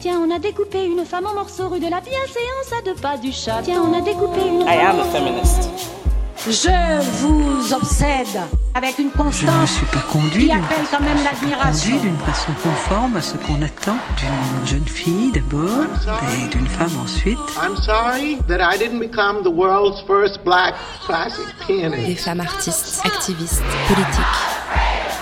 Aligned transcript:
Tiens, 0.00 0.20
on 0.20 0.30
a 0.34 0.38
découpé 0.38 0.84
une 0.84 1.06
femme 1.06 1.24
en 1.26 1.32
morceaux 1.32 1.70
rue 1.70 1.80
de 1.80 1.88
la 1.88 2.00
bienséance 2.00 2.72
à 2.78 2.82
deux 2.84 2.94
pas 2.94 3.16
du 3.16 3.32
chat. 3.32 3.62
Tiens, 3.62 3.82
on 3.82 3.96
a 3.96 4.02
découpé 4.02 4.40
une 4.46 4.60
I 4.60 4.78
am 4.78 5.00
a 5.00 5.04
feminist. 5.04 5.70
Je 6.46 7.00
vous 7.22 7.72
obsède 7.72 8.40
avec 8.74 8.98
une 8.98 9.10
Je 9.10 9.18
ne 9.18 9.24
constance 9.24 9.70
suis 9.70 9.86
pas 9.86 10.00
conduit 10.12 10.46
qui 10.46 10.52
appelle 10.52 10.84
quand 10.90 11.00
même 11.00 11.16
conduit 11.16 11.24
l'admiration. 11.24 11.96
d'une 11.98 12.16
façon 12.18 12.52
conforme 12.62 13.16
à 13.16 13.22
ce 13.22 13.38
qu'on 13.38 13.62
attend 13.62 13.96
d'une 14.18 14.66
jeune 14.66 14.86
fille 14.86 15.32
d'abord 15.32 15.86
et 16.34 16.48
d'une 16.48 16.66
femme 16.66 16.98
ensuite. 17.02 17.38
I'm 17.62 17.76
sorry 17.76 18.36
that 18.48 18.60
I 18.60 18.76
didn't 18.78 19.00
become 19.00 19.42
the 19.42 19.54
world's 19.54 20.02
first 20.06 20.44
black 20.44 20.74
classic 21.06 21.46
pianist. 21.66 22.06
Des 22.06 22.16
femmes 22.16 22.40
artistes, 22.40 23.00
activistes, 23.04 23.62
politiques. 23.88 24.24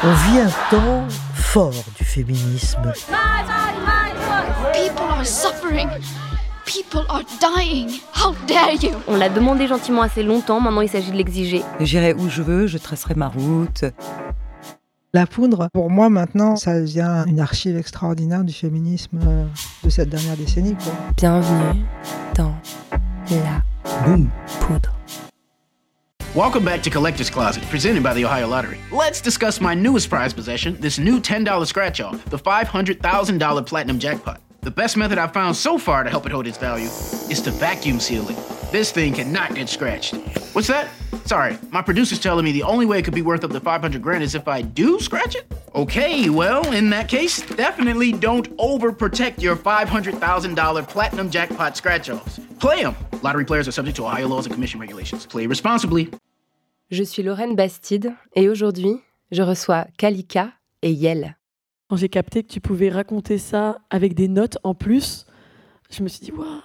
On 0.02 0.12
vit 0.30 0.40
un 0.40 0.50
temps 0.70 1.04
fort 1.34 1.72
du 1.96 2.04
féminisme. 2.04 2.92
People 4.78 5.06
are 5.10 5.24
suffering. 5.24 5.88
People 6.64 7.04
are 7.08 7.24
dying. 7.40 7.90
How 8.14 8.32
dare 8.46 8.74
you? 8.74 8.92
On 9.08 9.16
l'a 9.16 9.28
demandé 9.28 9.66
gentiment 9.66 10.02
assez 10.02 10.22
longtemps, 10.22 10.60
maintenant 10.60 10.82
il 10.82 10.88
s'agit 10.88 11.10
de 11.10 11.16
l'exiger. 11.16 11.64
J'irai 11.80 12.14
où 12.14 12.28
je 12.28 12.42
veux, 12.42 12.68
je 12.68 12.78
tracerai 12.78 13.14
ma 13.16 13.26
route. 13.26 13.84
La 15.12 15.26
poudre, 15.26 15.68
pour 15.72 15.90
moi 15.90 16.08
maintenant, 16.10 16.54
ça 16.54 16.78
devient 16.78 17.24
une 17.26 17.40
archive 17.40 17.76
extraordinaire 17.76 18.44
du 18.44 18.52
féminisme 18.52 19.18
euh, 19.26 19.46
de 19.82 19.90
cette 19.90 20.10
dernière 20.10 20.36
décennie. 20.36 20.76
Quoi. 20.76 20.92
Bienvenue 21.16 21.84
dans 22.36 22.54
la 23.30 23.62
Boum. 24.04 24.30
poudre. 24.60 24.92
Welcome 26.36 26.64
back 26.64 26.82
to 26.82 26.90
Collector's 26.90 27.30
Closet, 27.30 27.62
presented 27.68 28.04
by 28.04 28.14
the 28.14 28.24
Ohio 28.24 28.46
Lottery. 28.46 28.78
Let's 28.92 29.20
discuss 29.20 29.60
my 29.60 29.74
newest 29.74 30.08
prize 30.08 30.32
possession, 30.32 30.76
this 30.80 31.00
new 31.00 31.18
$10 31.18 31.66
scratch 31.66 32.00
off, 32.00 32.24
the 32.26 32.38
$500,000 32.38 33.66
Platinum 33.66 33.98
Jackpot. 33.98 34.38
The 34.60 34.70
best 34.70 34.96
method 34.96 35.18
I've 35.18 35.32
found 35.32 35.56
so 35.56 35.78
far 35.78 36.02
to 36.04 36.10
help 36.10 36.26
it 36.26 36.32
hold 36.32 36.46
its 36.46 36.58
value 36.58 36.86
is 37.30 37.40
to 37.42 37.50
vacuum 37.50 38.00
seal 38.00 38.28
it. 38.28 38.36
This 38.72 38.90
thing 38.90 39.14
cannot 39.14 39.54
get 39.54 39.68
scratched. 39.68 40.14
What's 40.52 40.68
that? 40.68 40.88
Sorry, 41.24 41.56
my 41.70 41.80
producer's 41.80 42.18
telling 42.18 42.44
me 42.44 42.52
the 42.52 42.64
only 42.64 42.84
way 42.84 42.98
it 42.98 43.04
could 43.04 43.14
be 43.14 43.22
worth 43.22 43.44
up 43.44 43.50
to 43.52 43.60
500 43.60 44.02
grand 44.02 44.22
is 44.22 44.34
if 44.34 44.48
I 44.48 44.62
do 44.62 44.98
scratch 45.00 45.36
it? 45.36 45.50
Okay, 45.74 46.28
well, 46.28 46.70
in 46.72 46.90
that 46.90 47.08
case, 47.08 47.40
definitely 47.40 48.12
don't 48.12 48.54
overprotect 48.56 49.40
your 49.40 49.56
$500,000 49.56 50.88
Platinum 50.88 51.30
Jackpot 51.30 51.76
scratch 51.76 52.10
offs. 52.10 52.40
Play 52.58 52.82
them! 52.82 52.96
Lottery 53.22 53.44
players 53.44 53.68
are 53.68 53.72
subject 53.72 53.96
to 53.96 54.04
Ohio 54.04 54.28
laws 54.28 54.46
and 54.46 54.54
commission 54.54 54.80
regulations. 54.80 55.24
Play 55.24 55.46
responsibly. 55.46 56.10
Je 56.90 57.04
suis 57.04 57.22
Lorraine 57.22 57.54
Bastide 57.54 58.14
et 58.34 58.48
aujourd'hui, 58.48 59.02
je 59.30 59.42
reçois 59.42 59.86
Kalika 59.98 60.52
et 60.82 60.90
Yel. 60.90 61.36
Quand 61.88 61.96
j'ai 61.96 62.08
capté 62.08 62.42
que 62.42 62.48
tu 62.48 62.60
pouvais 62.60 62.90
raconter 62.90 63.38
ça 63.38 63.80
avec 63.90 64.14
des 64.14 64.28
notes 64.28 64.58
en 64.62 64.74
plus, 64.74 65.26
je 65.90 66.02
me 66.02 66.08
suis 66.08 66.20
dit, 66.20 66.32
waouh! 66.32 66.60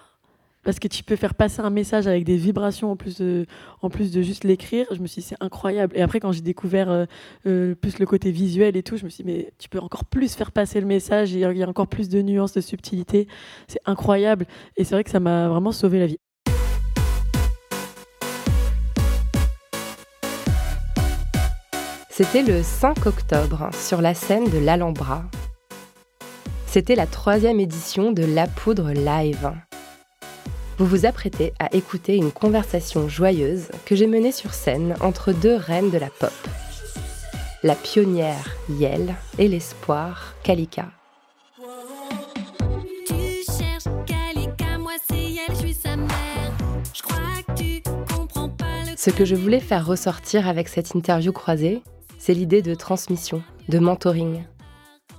Parce 0.63 0.79
que 0.79 0.87
tu 0.87 1.03
peux 1.03 1.17
faire 1.17 1.33
passer 1.33 1.61
un 1.61 1.69
message 1.69 2.07
avec 2.07 2.23
des 2.23 2.37
vibrations 2.37 2.91
en 2.91 2.95
plus 2.95 3.17
de, 3.17 3.45
en 3.81 3.89
juste 4.21 4.45
l'écrire. 4.45 4.87
Je 4.91 5.01
me 5.01 5.07
suis 5.07 5.21
dit, 5.21 5.27
c'est 5.27 5.41
incroyable. 5.41 5.95
Et 5.97 6.01
après, 6.01 6.21
quand 6.21 6.31
j'ai 6.31 6.41
découvert 6.41 6.89
euh, 6.89 7.05
euh, 7.45 7.75
plus 7.75 7.99
le 7.99 8.05
côté 8.05 8.31
visuel 8.31 8.77
et 8.77 8.83
tout, 8.83 8.95
je 8.95 9.03
me 9.03 9.09
suis 9.09 9.25
dit, 9.25 9.31
mais 9.31 9.53
tu 9.59 9.67
peux 9.67 9.79
encore 9.79 10.05
plus 10.05 10.35
faire 10.35 10.53
passer 10.53 10.79
le 10.79 10.85
message. 10.85 11.33
Il 11.33 11.39
y 11.39 11.63
a 11.63 11.69
encore 11.69 11.87
plus 11.87 12.07
de 12.07 12.21
nuances, 12.21 12.53
de 12.53 12.61
subtilité. 12.61 13.27
C'est 13.67 13.81
incroyable. 13.85 14.45
Et 14.77 14.85
c'est 14.85 14.95
vrai 14.95 15.03
que 15.03 15.09
ça 15.09 15.19
m'a 15.19 15.49
vraiment 15.49 15.73
sauvé 15.73 15.99
la 15.99 16.05
vie. 16.05 16.19
C'était 22.15 22.43
le 22.43 22.61
5 22.61 23.07
octobre 23.07 23.71
sur 23.73 23.99
la 23.99 24.13
scène 24.13 24.47
de 24.47 24.59
l'Alhambra. 24.59 25.23
C'était 26.67 26.93
la 26.93 27.07
troisième 27.07 27.59
édition 27.59 28.11
de 28.11 28.23
La 28.23 28.45
Poudre 28.45 28.91
Live. 28.91 29.51
Vous 30.77 30.85
vous 30.85 31.07
apprêtez 31.07 31.53
à 31.57 31.73
écouter 31.73 32.15
une 32.15 32.31
conversation 32.31 33.09
joyeuse 33.09 33.69
que 33.87 33.95
j'ai 33.95 34.05
menée 34.05 34.31
sur 34.31 34.53
scène 34.53 34.93
entre 35.01 35.31
deux 35.31 35.55
reines 35.55 35.89
de 35.89 35.97
la 35.97 36.11
pop. 36.11 36.29
La 37.63 37.73
pionnière 37.73 38.57
Yel 38.69 39.15
et 39.39 39.47
l'espoir 39.47 40.35
Kalika. 40.43 40.91
Ce 48.95 49.09
que 49.09 49.25
je 49.25 49.33
voulais 49.33 49.59
faire 49.59 49.87
ressortir 49.87 50.47
avec 50.47 50.67
cette 50.67 50.93
interview 50.93 51.33
croisée, 51.33 51.81
c'est 52.25 52.33
l'idée 52.33 52.61
de 52.61 52.73
transmission, 52.73 53.43
de 53.67 53.79
mentoring. 53.79 54.45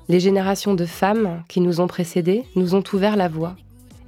Les 0.09 0.20
générations 0.20 0.72
de 0.72 0.87
femmes 0.87 1.44
qui 1.50 1.60
nous 1.60 1.82
ont 1.82 1.87
précédées 1.87 2.44
nous 2.56 2.75
ont 2.75 2.82
ouvert 2.94 3.16
la 3.16 3.28
voie. 3.28 3.56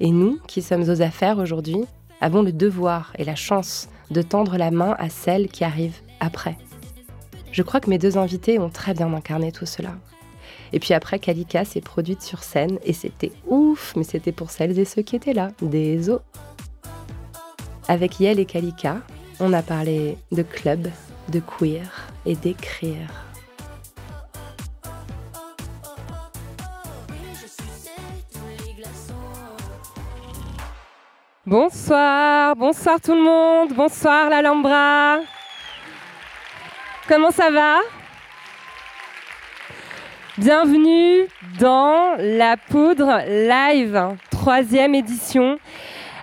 Et 0.00 0.10
nous, 0.10 0.38
qui 0.46 0.62
sommes 0.62 0.88
aux 0.88 1.02
affaires 1.02 1.36
aujourd'hui, 1.36 1.82
avons 2.22 2.40
le 2.40 2.52
devoir 2.52 3.12
et 3.18 3.24
la 3.24 3.34
chance 3.34 3.90
de 4.10 4.22
tendre 4.22 4.56
la 4.56 4.70
main 4.70 4.96
à 4.98 5.10
celles 5.10 5.48
qui 5.48 5.62
arrivent 5.62 6.00
après. 6.20 6.56
Je 7.52 7.62
crois 7.62 7.80
que 7.80 7.90
mes 7.90 7.98
deux 7.98 8.16
invités 8.16 8.58
ont 8.58 8.70
très 8.70 8.94
bien 8.94 9.12
incarné 9.12 9.52
tout 9.52 9.66
cela. 9.66 9.90
Et 10.72 10.80
puis 10.80 10.94
après, 10.94 11.18
Kalika 11.18 11.66
s'est 11.66 11.82
produite 11.82 12.22
sur 12.22 12.42
scène 12.42 12.78
et 12.82 12.94
c'était 12.94 13.32
ouf, 13.46 13.92
mais 13.94 14.04
c'était 14.04 14.32
pour 14.32 14.50
celles 14.50 14.78
et 14.78 14.86
ceux 14.86 15.02
qui 15.02 15.16
étaient 15.16 15.34
là, 15.34 15.50
des 15.60 16.08
os. 16.08 16.22
Avec 17.88 18.20
Yel 18.20 18.40
et 18.40 18.46
Kalika, 18.46 19.02
on 19.38 19.52
a 19.52 19.60
parlé 19.60 20.16
de 20.32 20.42
club, 20.42 20.88
de 21.28 21.40
queer 21.40 22.15
et 22.26 22.34
d'écrire. 22.34 23.08
Bonsoir, 31.46 32.56
bonsoir 32.56 33.00
tout 33.00 33.14
le 33.14 33.22
monde, 33.22 33.72
bonsoir 33.72 34.28
l'Alhambra. 34.28 35.18
Comment 37.08 37.30
ça 37.30 37.50
va? 37.50 37.78
Bienvenue 40.38 41.28
dans 41.60 42.16
La 42.18 42.56
Poudre 42.56 43.22
Live, 43.28 44.16
troisième 44.32 44.96
édition. 44.96 45.58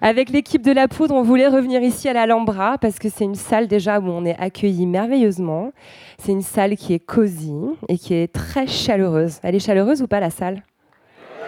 Avec 0.06 0.31
l'équipe 0.31 0.62
de 0.62 0.74
La 0.74 0.90
Poudre, 0.90 1.16
on 1.16 1.22
voulait 1.22 1.47
revenir 1.47 1.81
ici 1.81 2.09
à 2.09 2.14
l'Alhambra 2.14 2.78
parce 2.78 3.00
que 3.00 3.08
c'est 3.08 3.24
une 3.24 3.36
salle 3.36 3.69
déjà 3.69 4.02
où 4.02 4.09
on 4.09 4.25
est 4.25 4.36
accueilli 4.38 4.86
merveilleusement. 4.86 5.72
C'est 6.18 6.34
une 6.34 6.41
salle 6.41 6.75
qui 6.75 6.94
est 6.94 7.00
cosy 7.00 7.56
et 7.88 7.97
qui 7.97 8.13
est 8.13 8.28
très 8.28 8.68
chaleureuse. 8.68 9.40
Elle 9.44 9.56
est 9.56 9.66
chaleureuse 9.66 10.02
ou 10.02 10.08
pas 10.08 10.19
la 10.19 10.30
salle? 10.30 10.62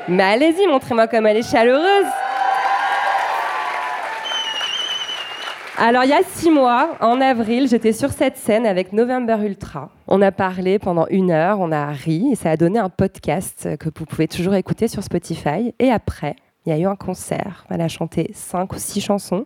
Mais 0.08 0.24
allez-y, 0.24 0.68
montrez-moi 0.68 1.08
comme 1.08 1.28
elle 1.28 1.36
est 1.36 1.52
chaleureuse. 1.52 2.06
Alors, 5.78 6.06
il 6.06 6.12
y 6.12 6.14
a 6.14 6.24
six 6.24 6.50
mois, 6.50 6.96
en 7.02 7.20
avril, 7.20 7.68
j'étais 7.68 7.92
sur 7.92 8.12
cette 8.12 8.38
scène 8.38 8.66
avec 8.66 8.94
November 8.94 9.36
Ultra. 9.44 9.90
On 10.08 10.22
a 10.22 10.32
parlé 10.32 10.80
pendant 10.80 11.08
une 11.10 11.32
heure, 11.32 11.60
on 11.60 11.74
a 11.74 11.88
ri, 11.88 12.30
et 12.32 12.36
ça 12.36 12.52
a 12.52 12.56
donné 12.56 12.80
un 12.80 12.88
podcast 12.88 13.76
que 13.78 13.90
vous 13.94 14.06
pouvez 14.06 14.30
toujours 14.30 14.56
écouter 14.56 14.88
sur 14.88 15.04
Spotify. 15.04 15.74
Et 15.80 15.92
après, 15.92 16.38
il 16.66 16.70
y 16.70 16.72
a 16.74 16.80
eu 16.80 16.86
un 16.86 16.96
concert. 16.96 17.66
Elle 17.70 17.82
a 17.82 17.88
chanté 17.88 18.32
cinq 18.34 18.74
ou 18.74 18.78
six 18.78 19.02
chansons, 19.02 19.46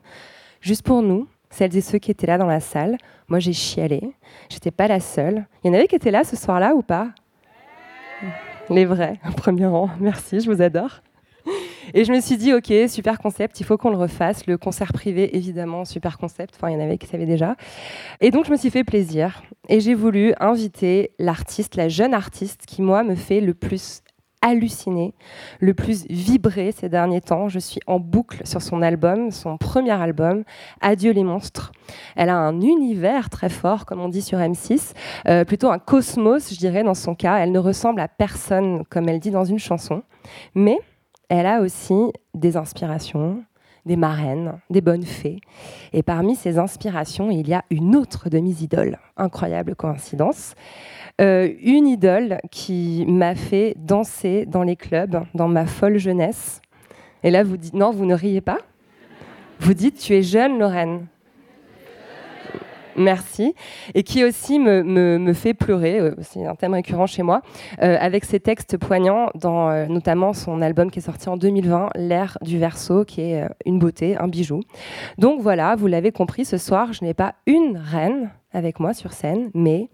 juste 0.61 0.83
pour 0.83 1.01
nous, 1.01 1.27
celles 1.49 1.75
et 1.75 1.81
ceux 1.81 1.97
qui 1.97 2.11
étaient 2.11 2.27
là 2.27 2.37
dans 2.37 2.47
la 2.47 2.59
salle. 2.59 2.97
Moi, 3.27 3.39
j'ai 3.39 3.53
chialé. 3.53 4.13
J'étais 4.49 4.71
pas 4.71 4.87
la 4.87 4.99
seule. 4.99 5.45
Il 5.63 5.67
y 5.67 5.71
en 5.71 5.73
avait 5.73 5.87
qui 5.87 5.95
étaient 5.95 6.11
là 6.11 6.23
ce 6.23 6.35
soir-là 6.35 6.75
ou 6.75 6.81
pas? 6.81 7.09
Les 8.69 8.85
vrais, 8.85 9.19
au 9.29 9.33
premier 9.33 9.65
rang. 9.65 9.89
Merci, 9.99 10.39
je 10.39 10.51
vous 10.51 10.61
adore. 10.61 11.01
Et 11.93 12.05
je 12.05 12.11
me 12.11 12.19
suis 12.19 12.37
dit, 12.37 12.53
ok, 12.53 12.71
super 12.87 13.17
concept, 13.17 13.59
il 13.59 13.65
faut 13.65 13.77
qu'on 13.77 13.89
le 13.89 13.97
refasse. 13.97 14.45
Le 14.45 14.57
concert 14.57 14.93
privé, 14.93 15.35
évidemment, 15.35 15.85
super 15.85 16.17
concept. 16.17 16.53
Enfin, 16.55 16.69
il 16.69 16.73
y 16.73 16.75
en 16.75 16.83
avait 16.83 16.97
qui 16.99 17.07
savaient 17.07 17.25
déjà. 17.25 17.55
Et 18.21 18.29
donc, 18.29 18.45
je 18.45 18.51
me 18.51 18.57
suis 18.57 18.69
fait 18.69 18.83
plaisir. 18.83 19.41
Et 19.69 19.79
j'ai 19.79 19.95
voulu 19.95 20.33
inviter 20.39 21.11
l'artiste, 21.17 21.75
la 21.75 21.89
jeune 21.89 22.13
artiste 22.13 22.65
qui, 22.67 22.83
moi, 22.83 23.03
me 23.03 23.15
fait 23.15 23.41
le 23.41 23.55
plus 23.55 24.01
halluciner, 24.41 25.13
le 25.59 25.73
plus 25.73 26.05
vibrer 26.09 26.71
ces 26.71 26.89
derniers 26.89 27.21
temps. 27.21 27.49
Je 27.49 27.59
suis 27.59 27.81
en 27.87 27.99
boucle 27.99 28.41
sur 28.45 28.61
son 28.61 28.81
album, 28.81 29.31
son 29.31 29.57
premier 29.57 29.91
album, 29.91 30.43
Adieu 30.81 31.11
les 31.11 31.23
monstres. 31.23 31.71
Elle 32.15 32.29
a 32.29 32.37
un 32.37 32.61
univers 32.61 33.29
très 33.29 33.49
fort, 33.49 33.85
comme 33.85 33.99
on 33.99 34.09
dit 34.09 34.21
sur 34.21 34.39
M6, 34.39 34.93
euh, 35.27 35.43
plutôt 35.43 35.69
un 35.69 35.79
cosmos, 35.79 36.53
je 36.53 36.57
dirais, 36.57 36.83
dans 36.83 36.93
son 36.93 37.15
cas. 37.15 37.37
Elle 37.37 37.51
ne 37.51 37.59
ressemble 37.59 38.01
à 38.01 38.07
personne, 38.07 38.83
comme 38.89 39.09
elle 39.09 39.19
dit 39.19 39.31
dans 39.31 39.45
une 39.45 39.59
chanson. 39.59 40.03
Mais 40.55 40.77
elle 41.29 41.45
a 41.45 41.61
aussi 41.61 42.11
des 42.33 42.57
inspirations, 42.57 43.43
des 43.89 43.95
marraines, 43.95 44.53
des 44.69 44.81
bonnes 44.81 45.03
fées. 45.03 45.41
Et 45.93 46.03
parmi 46.03 46.35
ces 46.35 46.59
inspirations, 46.59 47.31
il 47.31 47.49
y 47.49 47.55
a 47.55 47.65
une 47.71 47.95
autre 47.95 48.29
de 48.29 48.39
mes 48.39 48.61
idoles. 48.61 48.99
Incroyable 49.17 49.75
coïncidence. 49.75 50.53
Euh, 51.19 51.49
une 51.63 51.87
idole 51.87 52.37
qui 52.51 53.03
m'a 53.07 53.33
fait 53.33 53.73
danser 53.77 54.45
dans 54.45 54.63
les 54.63 54.75
clubs 54.75 55.23
dans 55.33 55.47
ma 55.47 55.65
folle 55.65 55.97
jeunesse. 55.97 56.61
Et 57.23 57.31
là, 57.31 57.43
vous 57.43 57.57
dites, 57.57 57.73
non, 57.73 57.89
vous 57.89 58.05
ne 58.05 58.13
riez 58.13 58.41
pas? 58.41 58.59
Vous 59.59 59.73
dites, 59.73 59.99
tu 59.99 60.13
es 60.13 60.21
jeune, 60.21 60.59
Lorraine. 60.59 61.07
Merci. 62.99 63.55
Et 63.95 64.03
qui 64.03 64.25
aussi 64.25 64.59
me, 64.59 65.33
fait 65.33 65.53
pleurer, 65.53 65.99
euh, 65.99 66.15
c'est 66.21 66.45
un 66.45 66.55
thème 66.55 66.73
récurrent 66.73 67.07
chez 67.07 67.23
moi, 67.23 67.41
euh, 67.81 67.95
avec 67.97 68.25
ses 68.25 68.41
textes 68.41 68.77
poignants 68.77 69.29
dans 69.35 69.69
euh, 69.69 69.85
notamment 69.85 70.33
son 70.33 70.61
album 70.61 70.91
qui 70.91 70.99
est 70.99 71.03
sorti 71.03 71.29
en 71.29 71.37
2020, 71.37 71.91
L'ère 71.95 72.37
du 72.41 72.59
verso, 72.59 73.05
qui 73.05 73.21
est 73.21 73.47
une 73.65 73.79
beauté, 73.79 74.17
un 74.17 74.27
bijou. 74.27 74.59
Donc 75.17 75.39
voilà, 75.39 75.77
vous 75.77 75.87
l'avez 75.87 76.11
compris, 76.11 76.43
ce 76.43 76.57
soir, 76.57 76.91
je 76.91 77.05
n'ai 77.05 77.13
pas 77.13 77.35
une 77.45 77.77
reine 77.77 78.31
avec 78.51 78.81
moi 78.81 78.93
sur 78.93 79.13
scène, 79.13 79.49
mais 79.53 79.87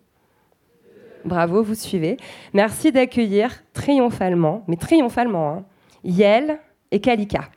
bravo, 1.26 1.62
vous 1.62 1.76
suivez. 1.76 2.18
Merci 2.54 2.92
d'accueillir 2.92 3.64
triomphalement, 3.74 4.64
mais 4.68 4.78
triomphalement, 4.78 5.50
hein, 5.50 5.66
Yel 6.04 6.60
et 6.90 7.00
Kalika. 7.00 7.50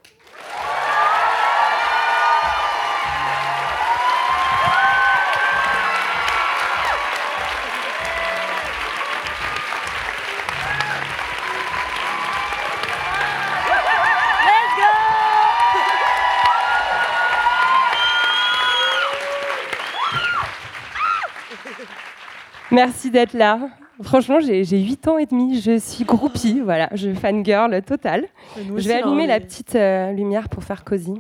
Merci 22.79 23.11
d'être 23.11 23.33
là. 23.35 23.59
Franchement, 24.03 24.39
j'ai 24.39 24.63
j'ai 24.63 24.79
8 24.81 25.09
ans 25.09 25.19
et 25.19 25.27
demi, 25.27 25.61
je 25.61 25.77
suis 25.79 26.05
groupie, 26.05 26.61
voilà, 26.61 26.89
je 26.95 27.13
fangirl 27.13 27.83
total. 27.83 28.27
Nous 28.67 28.79
Je 28.79 28.87
vais 28.87 28.95
hein, 28.95 29.01
allumer 29.05 29.27
la 29.27 29.41
petite 29.41 29.75
euh, 29.75 30.13
lumière 30.13 30.49
pour 30.49 30.63
faire 30.63 30.85
cosy. 30.85 31.15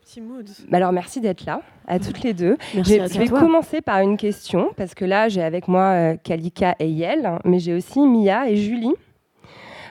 Petit 0.00 0.20
mood. 0.20 0.48
Bah 0.68 0.78
alors 0.78 0.90
merci 0.92 1.20
d'être 1.20 1.44
là, 1.46 1.60
à 1.86 1.98
toutes 2.00 2.22
les 2.22 2.32
deux. 2.34 2.56
Merci 2.74 2.94
Je- 3.12 3.18
vais 3.18 3.26
toi. 3.26 3.38
commencer 3.40 3.80
par 3.80 4.00
une 4.00 4.16
question, 4.16 4.70
parce 4.76 4.94
que 4.94 5.04
là 5.04 5.28
j'ai 5.28 5.42
avec 5.42 5.68
moi 5.68 5.82
euh, 5.82 6.16
Kalika 6.22 6.74
et 6.80 6.88
Yel, 6.88 7.26
hein, 7.26 7.38
mais 7.44 7.58
j'ai 7.60 7.74
aussi 7.74 8.00
Mia 8.00 8.48
et 8.48 8.56
Julie. 8.56 8.94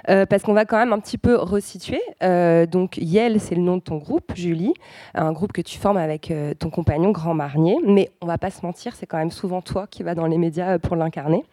Euh, 0.09 0.25
parce 0.25 0.43
qu'on 0.43 0.53
va 0.53 0.65
quand 0.65 0.77
même 0.77 0.93
un 0.93 0.99
petit 0.99 1.17
peu 1.17 1.35
resituer. 1.35 2.01
Euh, 2.23 2.65
donc 2.65 2.97
Yel, 2.97 3.39
c'est 3.39 3.55
le 3.55 3.61
nom 3.61 3.77
de 3.77 3.81
ton 3.81 3.97
groupe, 3.97 4.31
Julie, 4.35 4.73
un 5.15 5.31
groupe 5.31 5.51
que 5.51 5.61
tu 5.61 5.77
formes 5.79 5.97
avec 5.97 6.29
euh, 6.31 6.53
ton 6.53 6.69
compagnon 6.69 7.11
Grand 7.11 7.33
Marnier. 7.33 7.77
Mais 7.85 8.11
on 8.21 8.27
va 8.27 8.37
pas 8.37 8.51
se 8.51 8.65
mentir, 8.65 8.95
c'est 8.95 9.05
quand 9.07 9.17
même 9.17 9.31
souvent 9.31 9.61
toi 9.61 9.87
qui 9.89 10.03
vas 10.03 10.15
dans 10.15 10.27
les 10.27 10.37
médias 10.37 10.77
pour 10.79 10.95
l'incarner. 10.95 11.43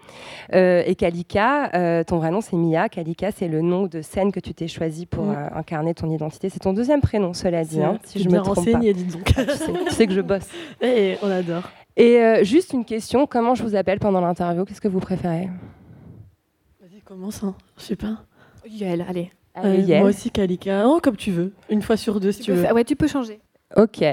Et 0.53 0.95
Kalika, 0.95 2.05
ton 2.05 2.19
vrai 2.19 2.31
nom 2.31 2.41
c'est 2.41 2.57
Mia. 2.57 2.89
Kalika, 2.89 3.31
c'est 3.33 3.49
le 3.49 3.63
nom 3.63 3.87
de 3.87 4.03
scène 4.03 4.33
que 4.33 4.41
tu 4.41 4.53
t'es 4.55 4.69
choisi 4.69 5.07
pour 5.07 5.23
Mm. 5.25 5.51
incarner 5.55 5.95
ton 5.95 6.11
identité. 6.11 6.49
C'est 6.49 6.59
ton 6.59 6.73
deuxième 6.73 7.01
prénom, 7.01 7.33
cela 7.33 7.65
dit, 7.65 7.83
hein, 7.83 7.99
si 8.05 8.23
je 8.23 8.29
me 8.29 8.39
trompe 8.41 8.71
pas. 8.71 8.79
dis 8.79 9.05
donc. 9.05 9.33
Ah, 9.37 9.45
tu, 9.45 9.51
sais, 9.57 9.73
tu 9.89 9.95
sais 9.95 10.07
que 10.07 10.13
je 10.13 10.21
bosse. 10.21 10.49
Et 10.83 11.17
on 11.23 11.31
adore. 11.31 11.63
Et 11.97 12.17
euh, 12.19 12.43
juste 12.45 12.73
une 12.73 12.85
question, 12.85 13.27
comment 13.27 13.55
je 13.55 13.63
vous 13.63 13.77
appelle 13.77 13.99
pendant 13.99 14.21
l'interview? 14.21 14.65
Qu'est-ce 14.65 14.81
que 14.81 14.89
vous 14.89 15.01
préférez? 15.01 15.49
Vas-y, 16.81 17.01
commence. 17.03 17.43
Hein. 17.45 17.55
Je 17.77 17.83
sais 17.83 17.97
pas. 17.97 18.19
Yael, 18.69 19.05
allez. 19.09 19.31
Allez, 19.55 19.79
Euh, 19.81 19.83
Yael. 19.83 20.01
moi 20.01 20.11
aussi, 20.11 20.31
Kalika. 20.31 20.85
Oh, 20.87 21.01
comme 21.03 21.17
tu 21.17 21.31
veux. 21.31 21.53
Une 21.69 21.83
fois 21.83 21.97
sur 21.97 22.21
deux, 22.21 22.33
si 22.33 22.41
tu, 22.43 22.51
peux 22.53 22.57
veux. 22.57 22.63
faire- 22.63 22.75
ouais, 22.75 22.85
tu 22.85 22.97
peux 22.97 23.07
changer. 23.09 23.41
Ok, 23.77 24.05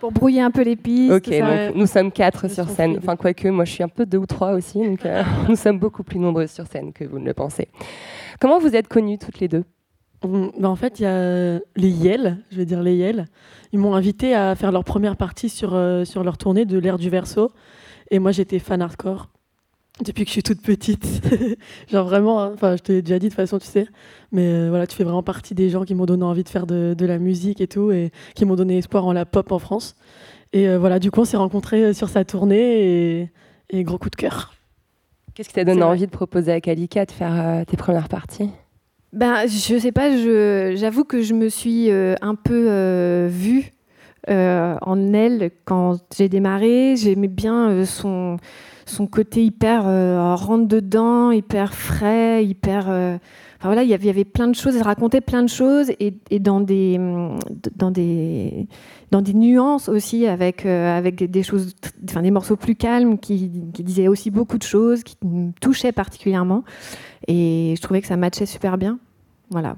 Pour 0.00 0.12
brouiller 0.12 0.40
un 0.40 0.50
peu 0.50 0.62
les 0.62 0.76
pistes. 0.76 1.12
ok. 1.12 1.24
ça. 1.26 1.38
donc 1.40 1.48
Ouais. 1.48 1.72
nous 1.74 1.86
sommes 1.86 2.10
quatre 2.10 2.48
sur 2.48 2.68
scène. 2.70 2.96
Enfin, 2.98 3.16
quoique, 3.16 3.46
moi 3.48 3.64
je 3.66 3.72
suis 3.72 3.82
un 3.82 3.88
peu 3.88 4.06
deux 4.06 4.16
ou 4.18 4.26
trois 4.26 4.52
aussi, 4.52 4.78
donc 4.78 5.04
euh, 5.04 5.22
nous 5.48 5.56
sommes 5.56 5.78
beaucoup 5.78 6.02
plus 6.02 6.18
nombreux 6.18 6.46
sur 6.46 6.66
scène 6.66 6.92
que 6.92 7.04
vous 7.04 7.18
ne 7.18 7.26
le 7.26 7.34
pensez. 7.34 7.68
Comment 8.40 8.58
vous 8.58 8.74
êtes 8.74 8.88
connues 8.88 9.18
toutes 9.18 9.40
les 9.40 9.48
deux? 9.48 9.64
Bah, 10.22 10.68
en 10.68 10.76
fait, 10.76 11.00
il 11.00 11.04
y 11.04 11.06
a 11.06 11.58
les 11.76 11.88
Yel, 11.88 12.38
je 12.50 12.56
vais 12.58 12.64
dire 12.66 12.82
les 12.82 12.94
Yel. 12.94 13.26
Ils 13.72 13.78
m'ont 13.78 13.94
invité 13.94 14.34
à 14.34 14.54
faire 14.54 14.70
leur 14.72 14.84
première 14.84 15.16
partie 15.16 15.48
sur, 15.48 15.74
euh, 15.74 16.04
sur 16.04 16.24
leur 16.24 16.36
tournée 16.38 16.64
de 16.66 16.78
l'ère 16.78 16.98
du 16.98 17.08
verso. 17.10 17.50
Et 18.10 18.18
moi, 18.18 18.30
j'étais 18.32 18.58
fan 18.58 18.82
hardcore 18.82 19.28
depuis 20.04 20.24
que 20.24 20.28
je 20.28 20.32
suis 20.34 20.42
toute 20.42 20.62
petite. 20.62 21.22
Genre 21.90 22.04
vraiment, 22.06 22.40
hein, 22.42 22.50
enfin, 22.54 22.76
je 22.76 22.82
te 22.82 22.92
l'ai 22.92 23.02
déjà 23.02 23.18
dit 23.18 23.26
de 23.26 23.30
toute 23.30 23.36
façon, 23.36 23.58
tu 23.58 23.66
sais. 23.66 23.86
Mais 24.32 24.46
euh, 24.46 24.68
voilà, 24.70 24.86
tu 24.86 24.96
fais 24.96 25.04
vraiment 25.04 25.22
partie 25.22 25.54
des 25.54 25.68
gens 25.70 25.84
qui 25.84 25.94
m'ont 25.94 26.06
donné 26.06 26.24
envie 26.24 26.44
de 26.44 26.48
faire 26.48 26.66
de, 26.66 26.94
de 26.96 27.06
la 27.06 27.18
musique 27.18 27.60
et 27.60 27.66
tout, 27.68 27.90
et 27.90 28.10
qui 28.34 28.44
m'ont 28.44 28.56
donné 28.56 28.78
espoir 28.78 29.06
en 29.06 29.12
la 29.12 29.24
pop 29.26 29.52
en 29.52 29.58
France. 29.58 29.94
Et 30.52 30.68
euh, 30.68 30.78
voilà, 30.78 30.98
du 30.98 31.10
coup, 31.10 31.20
on 31.20 31.24
s'est 31.24 31.36
rencontrés 31.36 31.84
euh, 31.84 31.92
sur 31.92 32.08
sa 32.08 32.24
tournée 32.24 33.20
et, 33.20 33.30
et 33.70 33.84
gros 33.84 33.98
coup 33.98 34.10
de 34.10 34.16
cœur. 34.16 34.54
Qu'est-ce 35.34 35.48
qui 35.48 35.54
t'a 35.54 35.64
donné 35.64 35.82
envie 35.82 36.06
de 36.06 36.10
proposer 36.10 36.52
à 36.52 36.60
Kalika 36.60 37.06
de 37.06 37.12
faire 37.12 37.32
euh, 37.34 37.64
tes 37.64 37.76
premières 37.76 38.08
parties? 38.08 38.50
Ben, 39.12 39.46
je 39.46 39.78
sais 39.78 39.92
pas, 39.92 40.10
je- 40.16 40.74
j'avoue 40.76 41.04
que 41.04 41.22
je 41.22 41.34
me 41.34 41.48
suis 41.48 41.90
euh, 41.90 42.14
un 42.20 42.34
peu 42.34 42.66
euh, 42.68 43.28
vue 43.30 43.70
euh, 44.28 44.76
en 44.82 45.12
elle 45.14 45.50
quand 45.64 45.98
j'ai 46.16 46.28
démarré. 46.28 46.94
J'aimais 46.96 47.26
bien 47.28 47.70
euh, 47.70 47.84
son, 47.86 48.36
son 48.90 49.06
côté 49.06 49.44
hyper 49.44 49.86
euh, 49.86 50.34
rentre 50.34 50.66
dedans, 50.68 51.30
hyper 51.30 51.74
frais, 51.74 52.44
hyper. 52.44 52.88
euh, 52.90 53.16
Enfin 53.58 53.68
voilà, 53.68 53.82
il 53.82 53.90
y 53.90 53.94
avait- 53.94 54.24
plein 54.24 54.48
de 54.48 54.54
choses, 54.54 54.74
elle 54.74 54.82
racontait 54.84 55.20
plein 55.20 55.42
de 55.42 55.48
choses 55.50 55.90
et, 56.00 56.14
et 56.30 56.38
dans, 56.38 56.60
des, 56.62 56.96
hum, 56.98 57.38
dans, 57.76 57.90
des, 57.90 58.66
dans 59.10 59.20
des 59.20 59.34
nuances 59.34 59.90
aussi, 59.90 60.26
avec, 60.26 60.64
euh, 60.64 60.96
avec 60.96 61.16
des, 61.16 61.28
des 61.28 61.42
choses, 61.42 61.74
enfin, 62.08 62.22
des 62.22 62.30
morceaux 62.30 62.56
plus 62.56 62.74
calmes 62.74 63.18
qui, 63.18 63.50
qui 63.74 63.84
disaient 63.84 64.08
aussi 64.08 64.30
beaucoup 64.30 64.56
de 64.56 64.62
choses, 64.62 65.02
qui 65.02 65.14
me 65.22 65.52
touchaient 65.60 65.92
particulièrement. 65.92 66.64
Et 67.28 67.74
je 67.76 67.82
trouvais 67.82 68.00
que 68.00 68.06
ça 68.06 68.16
matchait 68.16 68.46
super 68.46 68.78
bien. 68.78 68.98
Voilà. 69.50 69.76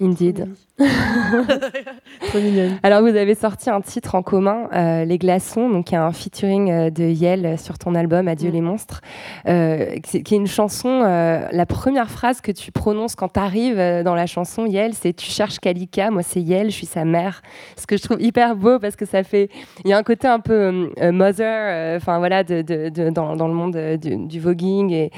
Indeed. 0.00 0.48
Trop 2.28 2.38
mignonne. 2.38 2.78
Alors, 2.82 3.00
vous 3.00 3.08
avez 3.16 3.34
sorti 3.34 3.70
un 3.70 3.80
titre 3.80 4.14
en 4.14 4.22
commun, 4.22 4.68
euh, 4.74 5.04
Les 5.04 5.18
Glaçons, 5.18 5.68
donc 5.70 5.90
il 5.90 5.94
y 5.94 5.96
a 5.96 6.04
un 6.04 6.12
featuring 6.12 6.70
euh, 6.70 6.90
de 6.90 7.04
Yel 7.04 7.58
sur 7.58 7.78
ton 7.78 7.94
album 7.94 8.28
Adieu 8.28 8.50
Mm. 8.50 8.52
les 8.52 8.60
monstres, 8.60 9.00
euh, 9.48 9.98
qui 10.00 10.22
qui 10.22 10.34
est 10.34 10.38
une 10.38 10.46
chanson. 10.46 11.02
euh, 11.04 11.46
la 11.50 11.66
première 11.66 12.10
phrase 12.10 12.40
que 12.40 12.52
tu 12.52 12.72
prononces 12.72 13.14
quand 13.14 13.32
tu 13.34 13.40
arrives 13.40 13.78
dans 14.04 14.14
la 14.14 14.26
chanson, 14.26 14.66
Yel, 14.66 14.92
c'est 14.94 15.12
Tu 15.14 15.30
cherches 15.30 15.58
Kalika, 15.60 16.10
moi 16.10 16.22
c'est 16.22 16.40
Yel, 16.40 16.66
je 16.70 16.76
suis 16.76 16.86
sa 16.86 17.04
mère. 17.04 17.42
Ce 17.76 17.86
que 17.86 17.96
je 17.96 18.02
trouve 18.02 18.20
hyper 18.20 18.54
beau 18.56 18.78
parce 18.78 18.96
que 18.96 19.06
ça 19.06 19.22
fait. 19.22 19.48
Il 19.84 19.90
y 19.90 19.92
a 19.94 19.98
un 19.98 20.02
côté 20.02 20.28
un 20.28 20.40
peu 20.40 20.90
euh, 21.00 21.12
mother, 21.12 21.46
euh, 21.48 21.96
enfin 21.96 22.18
voilà, 22.18 22.44
de, 22.44 22.62
de- 22.62 22.88
de- 22.90 23.10
dans, 23.10 23.34
dans 23.36 23.48
le 23.48 23.54
monde 23.54 23.76
euh, 23.76 23.96
du, 23.96 24.16
du 24.26 24.40
voguing. 24.40 24.90
Et 24.92 25.10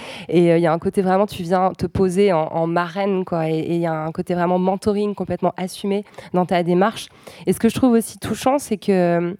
euh, 0.53 0.57
il 0.59 0.63
y 0.63 0.67
a 0.67 0.73
un 0.73 0.79
côté 0.79 1.03
vraiment, 1.03 1.27
tu 1.27 1.43
viens 1.43 1.73
te 1.77 1.87
poser 1.87 2.33
en, 2.33 2.47
en 2.53 2.67
marraine, 2.67 3.25
quoi. 3.25 3.49
Et 3.51 3.67
il 3.75 3.81
y 3.81 3.87
a 3.87 3.93
un 3.93 4.13
côté 4.13 4.35
vraiment 4.35 4.59
mentoring 4.59 5.15
complètement 5.15 5.48
assumé 5.57 6.05
dans 6.33 6.47
ta 6.47 6.63
démarche. 6.63 7.09
Et 7.47 7.53
ce 7.53 7.61
que 7.61 7.69
je 7.69 7.75
trouve 7.75 7.93
aussi 7.93 8.19
touchant, 8.19 8.59
c'est 8.59 8.77
que 8.77 8.93
euh, 8.93 9.35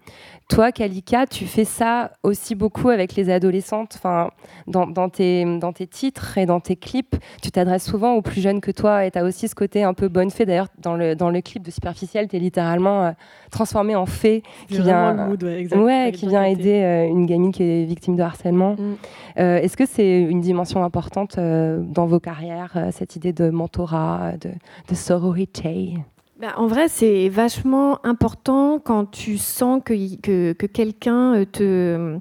toi, 0.49 0.71
Kalika, 0.71 1.27
tu 1.27 1.45
fais 1.45 1.63
ça 1.63 2.11
aussi 2.23 2.55
beaucoup 2.55 2.89
avec 2.89 3.15
les 3.15 3.29
adolescentes. 3.29 3.93
Enfin, 3.95 4.31
dans, 4.65 4.87
dans 4.87 5.07
tes, 5.07 5.45
dans 5.59 5.71
tes 5.71 5.85
titres 5.85 6.39
et 6.39 6.47
dans 6.47 6.59
tes 6.59 6.75
clips, 6.75 7.15
tu 7.43 7.51
t'adresses 7.51 7.85
souvent 7.85 8.15
aux 8.15 8.23
plus 8.23 8.41
jeunes 8.41 8.59
que 8.59 8.71
toi. 8.71 9.05
Et 9.05 9.11
tu 9.11 9.19
as 9.19 9.23
aussi 9.23 9.47
ce 9.47 9.53
côté 9.53 9.83
un 9.83 9.93
peu 9.93 10.07
bonne 10.07 10.31
fée. 10.31 10.47
D'ailleurs, 10.47 10.67
dans 10.79 10.95
le, 10.95 11.15
dans 11.15 11.29
le 11.29 11.41
clip 11.41 11.63
de 11.63 11.69
Superficiel, 11.69 12.27
tu 12.27 12.35
es 12.35 12.39
littéralement 12.39 13.05
euh, 13.05 13.11
transformée 13.51 13.95
en 13.95 14.07
fée 14.07 14.41
qui 14.67 14.81
vient, 14.81 15.13
vraiment 15.13 15.23
le 15.23 15.29
mood, 15.29 15.83
ouais, 15.83 16.11
qui 16.13 16.27
vient 16.27 16.43
aider 16.43 16.81
euh, 16.81 17.07
une 17.07 17.27
gamine 17.27 17.51
qui 17.51 17.61
est 17.61 17.85
victime 17.85 18.15
de 18.15 18.23
harcèlement. 18.23 18.73
Mm. 18.73 18.95
Euh, 19.39 19.57
Est-ce 19.59 19.77
que 19.77 19.85
c'est 19.85 20.21
une 20.23 20.41
dimension 20.41 20.83
importante 20.83 21.37
dans 21.37 22.07
vos 22.07 22.19
carrières, 22.19 22.87
cette 22.91 23.15
idée 23.15 23.33
de 23.33 23.51
mentorat, 23.51 24.33
de, 24.41 24.49
de 24.89 24.95
sororité? 24.95 25.93
Ben, 26.39 26.53
en 26.55 26.67
vrai, 26.67 26.87
c'est 26.87 27.27
vachement 27.27 27.99
important 28.05 28.79
quand 28.79 29.03
tu 29.11 29.37
sens 29.37 29.81
que, 29.83 30.15
que, 30.21 30.53
que 30.53 30.65
quelqu'un 30.67 31.35
euh, 31.35 31.45
te, 31.45 32.17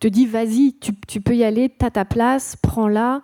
te 0.00 0.08
dit 0.08 0.24
vas-y, 0.24 0.76
tu, 1.06 1.20
peux 1.20 1.36
y 1.36 1.44
aller, 1.44 1.68
t'as 1.68 1.90
ta 1.90 2.06
place, 2.06 2.56
prends-la. 2.56 3.20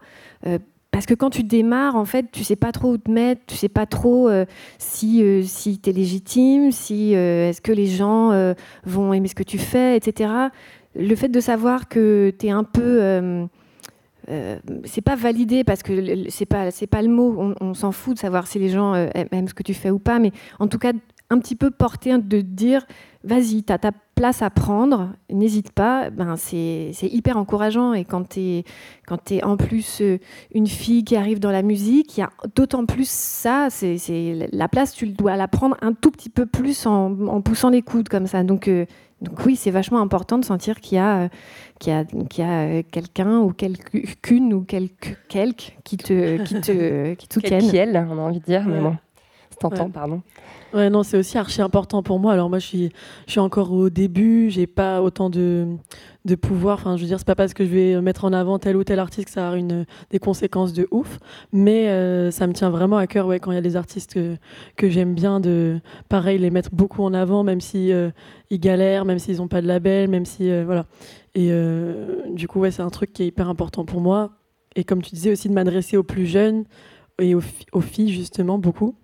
Euh, 0.47 0.59
parce 0.91 1.07
que 1.07 1.15
quand 1.15 1.31
tu 1.31 1.43
démarres, 1.43 1.97
en 1.97 2.05
fait, 2.05 2.27
tu 2.31 2.45
sais 2.45 2.55
pas 2.55 2.71
trop 2.71 2.93
où 2.93 2.99
te 2.99 3.11
mettre, 3.11 3.41
tu 3.47 3.57
sais 3.57 3.71
pas 3.71 3.87
trop 3.87 4.29
euh, 4.29 4.45
si, 4.77 5.43
si 5.49 5.79
tu 5.79 5.89
es 5.89 5.93
légitime, 5.95 6.71
si 6.71 7.15
est-ce 7.15 7.63
que 7.63 7.73
les 7.73 7.87
gens 7.87 8.55
vont 8.85 9.15
aimer 9.15 9.29
ce 9.29 9.35
que 9.35 9.43
tu 9.43 9.59
fais, 9.59 9.97
etc. 9.97 10.31
Le 10.95 11.17
fait 11.17 11.29
de 11.29 11.41
savoir 11.41 11.89
que 11.89 12.31
tu 12.39 12.47
es 12.47 12.51
un 12.51 12.63
peu. 12.63 13.49
Euh, 14.29 14.59
c'est 14.85 15.01
pas 15.03 15.17
validé 15.17 15.65
parce 15.65 15.83
que 15.83 16.29
c'est 16.31 16.47
pas 16.47 16.71
c'est 16.71 16.87
pas 16.87 17.03
le 17.03 17.09
mot. 17.09 17.55
On, 17.61 17.75
s'en 17.75 17.93
fout 17.93 18.15
de 18.15 18.19
savoir 18.19 18.47
si 18.47 18.59
les 18.59 18.69
gens 18.69 18.95
euh, 18.95 19.09
aiment- 19.15 19.49
ce 19.49 19.55
que 19.55 19.63
tu 19.63 19.75
fais 19.75 19.91
ou 19.91 19.99
pas, 19.99 20.19
mais 20.19 20.33
en 20.59 20.69
tout 20.69 20.79
cas 20.79 20.93
un 21.31 21.39
petit 21.39 21.57
peu 21.57 21.71
porter 21.71 22.19
de 22.19 22.41
dire 22.41 22.87
vas-y, 23.25 23.63
tu 23.63 23.73
as 23.73 23.79
ta 23.79 23.91
place 24.15 24.43
à 24.43 24.51
prendre, 24.51 25.15
n'hésite 25.31 25.73
pas. 25.73 26.11
Ben 26.11 26.37
c'est 26.37 26.93
hyper 27.03 27.37
encourageant 27.37 27.95
et 27.95 28.05
quand 28.05 28.29
tu 28.29 28.41
es 28.41 28.65
quand 29.07 29.19
tu 29.25 29.43
en 29.43 29.57
plus 29.57 30.01
euh, 30.03 30.19
une 30.55 30.67
fille 30.67 31.05
qui 31.05 31.17
arrive 31.17 31.41
dans 31.41 31.51
la 31.51 31.63
musique, 31.63 32.17
il 32.17 32.21
y 32.21 32.23
a 32.23 32.31
d'autant 32.55 32.87
plus 32.87 33.09
ça, 33.09 33.69
c'est 33.71 34.49
la 34.53 34.69
place 34.69 34.95
tu 34.95 35.09
dois 35.09 35.37
la 35.37 35.49
prendre 35.49 35.77
un 35.83 35.93
tout 35.95 36.11
petit 36.11 36.29
peu 36.31 36.47
plus 36.47 36.87
en, 36.87 37.27
en 37.27 37.41
poussant 37.41 37.71
les 37.71 37.83
coudes 37.83 38.09
comme 38.09 38.27
ça. 38.27 38.45
Donc 38.45 38.69
euh, 38.69 38.85
donc 39.21 39.47
oui, 39.47 39.57
c'est 39.57 39.71
vachement 39.71 40.01
important 40.01 40.39
de 40.39 40.45
sentir 40.45 40.81
qu'il 40.81 40.97
y 40.97 41.01
a, 41.01 41.23
euh, 41.23 41.29
qu'il 41.79 41.93
y 41.93 41.97
a, 41.97 42.05
qu'il 42.05 42.45
y 42.45 42.47
a 42.47 42.51
euh, 42.61 42.83
quelqu'un 42.91 43.39
ou 43.39 43.53
quelqu'une 43.53 44.53
ou 44.53 44.63
quelque, 44.63 45.11
quelque 45.29 45.73
qui 45.85 45.97
te, 45.97 46.43
qui 46.43 46.61
te, 46.61 47.15
qui. 47.15 47.29
Quelqu'un, 47.41 48.09
on 48.11 48.19
a 48.19 48.23
envie 48.23 48.41
de 48.41 48.45
dire, 48.45 48.65
mais 48.67 48.81
bon. 48.81 48.97
T'entends, 49.61 49.85
Ouais. 49.85 49.91
pardon. 49.91 50.23
Ouais, 50.75 50.91
non, 50.91 51.05
c'est 51.05 51.17
aussi 51.17 51.39
archi 51.39 51.63
important 51.63 52.03
pour 52.03 52.19
moi. 52.19 52.33
Alors 52.33 52.51
moi, 52.51 52.59
je 52.59 52.67
suis, 52.67 52.91
je 53.27 53.31
suis 53.31 53.41
encore 53.41 53.73
au 53.73 53.91
début, 53.91 54.51
j'ai 54.51 54.67
pas 54.67 55.03
autant 55.03 55.31
de, 55.31 55.69
de 56.25 56.35
pouvoir. 56.35 56.79
Enfin, 56.81 56.97
je 56.97 57.03
veux 57.03 57.07
dire, 57.07 57.19
c'est 57.21 57.27
pas 57.27 57.37
parce 57.37 57.55
que 57.55 57.65
je 57.65 57.71
vais 57.71 58.01
mettre 58.01 58.25
en 58.25 58.33
avant 58.33 58.59
tel 58.59 58.77
ou 58.77 58.83
tel 58.83 58.99
artiste 58.99 59.29
que 59.29 59.33
ça 59.33 59.47
aura 59.47 59.57
une, 59.57 59.87
des 60.11 60.19
conséquences 60.19 60.73
de 60.73 60.89
ouf. 60.91 61.21
Mais 61.53 61.91
euh, 61.91 62.33
ça 62.33 62.49
me 62.49 62.53
tient 62.53 62.71
vraiment 62.71 62.97
à 62.97 63.07
cœur, 63.07 63.29
ouais, 63.29 63.39
quand 63.39 63.53
il 63.53 63.55
y 63.55 63.59
a 63.59 63.61
des 63.61 63.77
artistes 63.77 64.15
que, 64.15 64.37
que 64.77 64.91
j'aime 64.91 65.15
bien, 65.15 65.39
de, 65.39 65.81
pareil, 66.09 66.39
les 66.39 66.51
mettre 66.51 66.71
beaucoup 66.73 67.05
en 67.05 67.15
avant, 67.15 67.45
même 67.45 67.61
si 67.61 67.93
euh, 67.93 68.11
ils 68.51 68.59
galèrent, 68.59 69.05
même 69.05 69.21
s'ils 69.21 69.41
ont 69.41 69.49
pas 69.49 69.63
de 69.63 69.69
label, 69.69 70.11
même 70.11 70.25
si, 70.25 70.51
euh, 70.51 70.65
voilà. 70.67 70.87
Et 71.37 71.51
du 72.33 72.47
coup, 72.47 72.61
ouais, 72.61 72.71
c'est 72.71 72.83
un 72.83 72.91
truc 72.91 73.13
qui 73.13 73.25
est 73.25 73.27
hyper 73.27 73.49
important 73.49 73.85
pour 73.85 74.01
moi. 74.01 74.31
Et 74.77 74.85
comme 74.85 75.03
tu 75.03 75.15
disais 75.15 75.33
aussi, 75.33 75.49
de 75.49 75.55
m'adresser 75.55 75.97
aux 75.97 76.05
plus 76.05 76.27
jeunes 76.27 76.65
et 77.21 77.35
aux 77.35 77.81
filles, 77.81 78.13
justement, 78.13 78.57
beaucoup. 78.59 78.95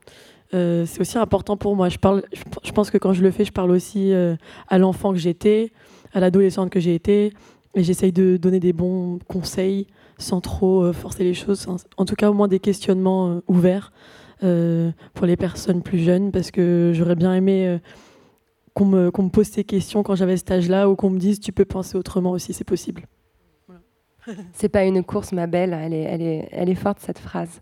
Euh, 0.53 0.85
c'est 0.87 1.01
aussi 1.01 1.19
important 1.19 1.57
pour 1.57 1.77
moi. 1.77 1.89
Je, 1.89 1.99
pense 1.99 2.91
que 2.91 2.99
quand 2.99 3.13
je 3.13 3.23
le 3.23 3.31
fais, 3.31 3.45
je 3.45 3.53
parle 3.53 3.71
aussi 3.71 4.13
euh, 4.13 4.37
à 4.69 4.79
l'enfant 4.79 5.13
que 5.13 5.19
j'étais, 5.19 5.73
à 6.13 6.21
l'adolescente 6.21 6.71
que 6.71 6.81
j'ai 6.81 6.95
été, 6.95 7.33
et 7.75 7.85
j'essaye 7.85 8.13
de 8.13 8.37
donner 8.37 8.59
des 8.59 8.73
bons 8.73 9.21
conseils 9.29 9.87
sans 10.19 10.41
trop 10.41 10.83
euh, 10.83 10.93
forcer 10.93 11.25
les 11.25 11.35
choses. 11.35 11.67
En, 11.97 12.05
tout 12.05 12.17
cas, 12.17 12.31
au 12.31 12.35
moins 12.35 12.49
des 12.49 12.61
questionnements 12.61 13.41
ouverts 13.49 13.93
pour 14.41 15.27
les 15.27 15.37
personnes 15.37 15.83
plus 15.83 15.99
jeunes, 15.99 16.33
parce 16.33 16.51
que 16.51 16.93
j'aurais 16.95 17.15
bien 17.15 17.35
aimé 17.35 17.79
qu'on 18.73 18.87
me 18.87 19.29
pose 19.29 19.47
ces 19.47 19.65
questions 19.65 20.03
quand 20.03 20.15
j'avais 20.15 20.39
cet 20.39 20.51
âge-là, 20.51 20.89
ou 20.89 20.97
qu'on 20.97 21.11
me 21.11 21.19
dise 21.19 21.41
tu 21.41 21.53
peux 21.53 21.67
penser 21.67 21.99
autrement 21.99 22.31
aussi, 22.31 22.55
c'est 22.55 22.65
possible. 22.65 23.03
C'est 24.53 24.69
pas 24.69 24.85
une 24.85 25.03
course, 25.03 25.33
ma 25.33 25.47
belle. 25.47 25.77
Elle 25.81 25.95
est, 25.95 26.03
elle 26.03 26.23
est, 26.23 26.49
elle 26.53 26.69
est 26.69 26.75
forte 26.75 26.99
cette 27.01 27.19
phrase. 27.19 27.61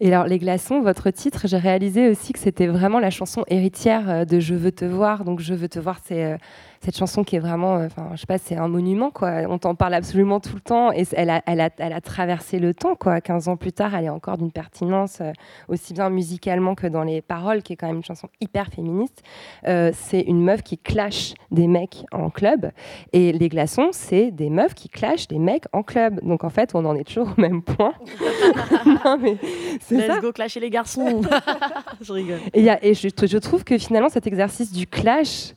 Et 0.00 0.12
alors, 0.12 0.26
les 0.26 0.38
glaçons, 0.38 0.80
votre 0.80 1.10
titre, 1.10 1.46
j'ai 1.46 1.56
réalisé 1.56 2.08
aussi 2.08 2.32
que 2.32 2.38
c'était 2.38 2.66
vraiment 2.66 2.98
la 2.98 3.10
chanson 3.10 3.44
héritière 3.48 4.08
euh, 4.08 4.24
de 4.24 4.40
Je 4.40 4.54
veux 4.54 4.72
te 4.72 4.84
voir. 4.84 5.24
Donc, 5.24 5.40
Je 5.40 5.54
veux 5.54 5.68
te 5.68 5.78
voir, 5.78 5.98
c'est 6.04 6.24
euh, 6.24 6.36
cette 6.82 6.96
chanson 6.96 7.22
qui 7.22 7.36
est 7.36 7.38
vraiment, 7.38 7.76
euh, 7.76 7.86
enfin, 7.86 8.08
je 8.14 8.20
sais 8.20 8.26
pas, 8.26 8.38
c'est 8.38 8.56
un 8.56 8.66
monument, 8.68 9.10
quoi. 9.10 9.30
On 9.48 9.58
t'en 9.58 9.74
parle 9.74 9.94
absolument 9.94 10.40
tout 10.40 10.54
le 10.54 10.60
temps 10.60 10.92
et 10.92 11.04
elle 11.12 11.30
a, 11.30 11.40
elle 11.46 11.60
a, 11.60 11.70
elle 11.78 11.92
a 11.92 12.00
traversé 12.00 12.58
le 12.58 12.74
temps, 12.74 12.96
quoi. 12.96 13.20
15 13.20 13.48
ans 13.48 13.56
plus 13.56 13.72
tard, 13.72 13.94
elle 13.94 14.04
est 14.06 14.08
encore 14.10 14.36
d'une 14.38 14.50
pertinence 14.50 15.18
euh, 15.20 15.30
aussi 15.68 15.92
bien 15.94 16.10
musicalement 16.10 16.74
que 16.74 16.86
dans 16.88 17.04
les 17.04 17.22
paroles, 17.22 17.62
qui 17.62 17.74
est 17.74 17.76
quand 17.76 17.86
même 17.86 17.96
une 17.98 18.04
chanson 18.04 18.28
hyper 18.40 18.66
féministe. 18.68 19.22
Euh, 19.68 19.92
c'est 19.94 20.22
une 20.22 20.42
meuf 20.42 20.62
qui 20.62 20.76
clash 20.76 21.34
des 21.52 21.68
mecs 21.68 22.04
en 22.10 22.30
club 22.30 22.70
et 23.12 23.32
les 23.32 23.48
glaçons, 23.48 23.90
c'est 23.92 24.30
des 24.30 24.50
meufs 24.50 24.74
qui 24.74 24.88
clashent 24.88 25.28
des 25.28 25.38
mecs 25.38 25.64
en 25.72 25.82
club. 25.82 26.20
Donc 26.24 26.42
en 26.44 26.50
fait, 26.50 26.74
on 26.74 26.84
en 26.84 26.96
est 26.96 27.04
toujours 27.04 27.28
au 27.36 27.40
même 27.40 27.62
point. 27.62 27.92
non, 29.04 29.18
mais 29.20 29.36
c'est 29.80 29.96
Let's 29.96 30.06
ça. 30.06 30.20
go 30.20 30.32
clasher 30.32 30.60
les 30.60 30.70
garçons 30.70 31.20
Je 32.00 32.12
rigole. 32.12 32.38
Et, 32.54 32.62
y 32.62 32.68
a- 32.70 32.84
et 32.84 32.94
je, 32.94 33.08
je 33.08 33.38
trouve 33.38 33.62
que 33.64 33.78
finalement, 33.78 34.08
cet 34.08 34.26
exercice 34.26 34.72
du 34.72 34.86
clash, 34.86 35.54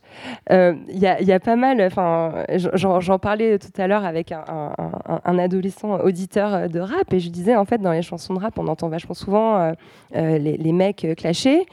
euh, 0.50 0.74
il 0.88 0.98
y, 0.98 1.06
a, 1.06 1.15
il 1.20 1.26
y 1.26 1.32
a 1.32 1.40
pas 1.40 1.56
mal. 1.56 1.80
Enfin, 1.82 2.44
j'en 2.74 3.18
parlais 3.18 3.58
tout 3.58 3.72
à 3.80 3.86
l'heure 3.86 4.04
avec 4.04 4.32
un, 4.32 4.44
un- 4.48 4.72
un- 5.08 5.20
un 5.24 5.38
adolescent 5.38 5.98
auditeur 6.00 6.68
de 6.68 6.80
rap, 6.80 7.12
et 7.12 7.20
je 7.20 7.28
disais 7.30 7.56
en 7.56 7.64
fait, 7.64 7.78
dans 7.78 7.92
les 7.92 8.02
chansons 8.02 8.34
de 8.34 8.40
rap, 8.40 8.58
on 8.58 8.66
entend 8.68 8.88
vachement 8.88 9.14
souvent 9.14 9.56
euh, 9.58 9.72
euh, 10.14 10.38
les, 10.38 10.56
les 10.56 10.72
mecs 10.72 11.04
euh, 11.04 11.14
clasher, 11.14 11.66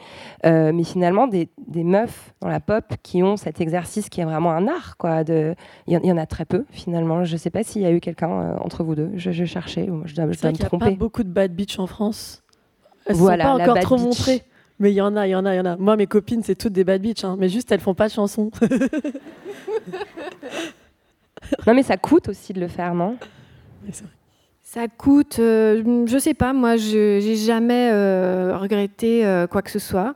euh, 0.46 0.72
mais 0.74 0.84
finalement, 0.84 1.26
des, 1.26 1.48
des 1.66 1.84
meufs 1.84 2.32
dans 2.40 2.48
la 2.48 2.60
pop 2.60 2.84
qui 3.02 3.22
ont 3.22 3.36
cet 3.36 3.60
exercice 3.60 4.08
qui 4.08 4.20
est 4.20 4.24
vraiment 4.24 4.52
un 4.52 4.66
art. 4.68 4.96
Quoi, 4.98 5.24
de, 5.24 5.54
il, 5.86 5.94
y 5.94 5.96
en, 5.96 6.00
il 6.02 6.08
y 6.08 6.12
en 6.12 6.16
a 6.18 6.26
très 6.26 6.44
peu 6.44 6.64
finalement. 6.70 7.24
Je 7.24 7.36
sais 7.36 7.50
pas 7.50 7.62
s'il 7.62 7.82
y 7.82 7.86
a 7.86 7.90
eu 7.92 8.00
quelqu'un 8.00 8.30
euh, 8.30 8.56
entre 8.60 8.84
vous 8.84 8.94
deux. 8.94 9.10
Je, 9.16 9.30
je 9.30 9.44
cherchais, 9.44 9.86
je 10.04 10.14
dois, 10.14 10.24
je 10.24 10.30
me 10.30 10.34
qu'il 10.34 10.50
n'y 10.50 10.62
a 10.62 10.66
tromper. 10.66 10.84
pas 10.86 10.90
beaucoup 10.92 11.22
de 11.22 11.28
bad 11.30 11.52
bitch 11.54 11.78
en 11.78 11.86
France. 11.86 12.42
Elles 13.06 13.16
Voilà, 13.16 13.44
sont 13.44 13.58
pas 13.58 13.62
encore 13.64 13.78
trop 13.80 13.96
bitch. 13.96 14.04
montrées. 14.04 14.42
Mais 14.80 14.90
il 14.90 14.94
y 14.94 15.00
en 15.00 15.14
a, 15.16 15.26
il 15.26 15.30
y 15.30 15.34
en 15.36 15.44
a, 15.46 15.54
il 15.54 15.58
y 15.58 15.60
en 15.60 15.66
a. 15.66 15.76
Moi, 15.76 15.96
mes 15.96 16.06
copines, 16.06 16.42
c'est 16.42 16.56
toutes 16.56 16.72
des 16.72 16.82
bad 16.84 17.00
bitch, 17.00 17.22
hein, 17.24 17.36
mais 17.38 17.48
juste 17.48 17.70
elles 17.72 17.80
font 17.80 17.94
pas 17.94 18.08
de 18.08 18.12
chansons. 18.12 18.50
Non, 21.66 21.74
mais 21.74 21.82
ça 21.82 21.96
coûte 21.96 22.28
aussi 22.28 22.52
de 22.52 22.60
le 22.60 22.68
faire, 22.68 22.94
non? 22.94 23.16
Ça 24.62 24.88
coûte, 24.88 25.38
euh, 25.38 26.04
je 26.06 26.18
sais 26.18 26.32
pas, 26.34 26.52
moi 26.54 26.76
je 26.76 27.20
j'ai 27.20 27.36
jamais 27.36 27.90
euh, 27.92 28.56
regretté 28.56 29.26
euh, 29.26 29.46
quoi 29.46 29.60
que 29.62 29.70
ce 29.70 29.78
soit. 29.78 30.14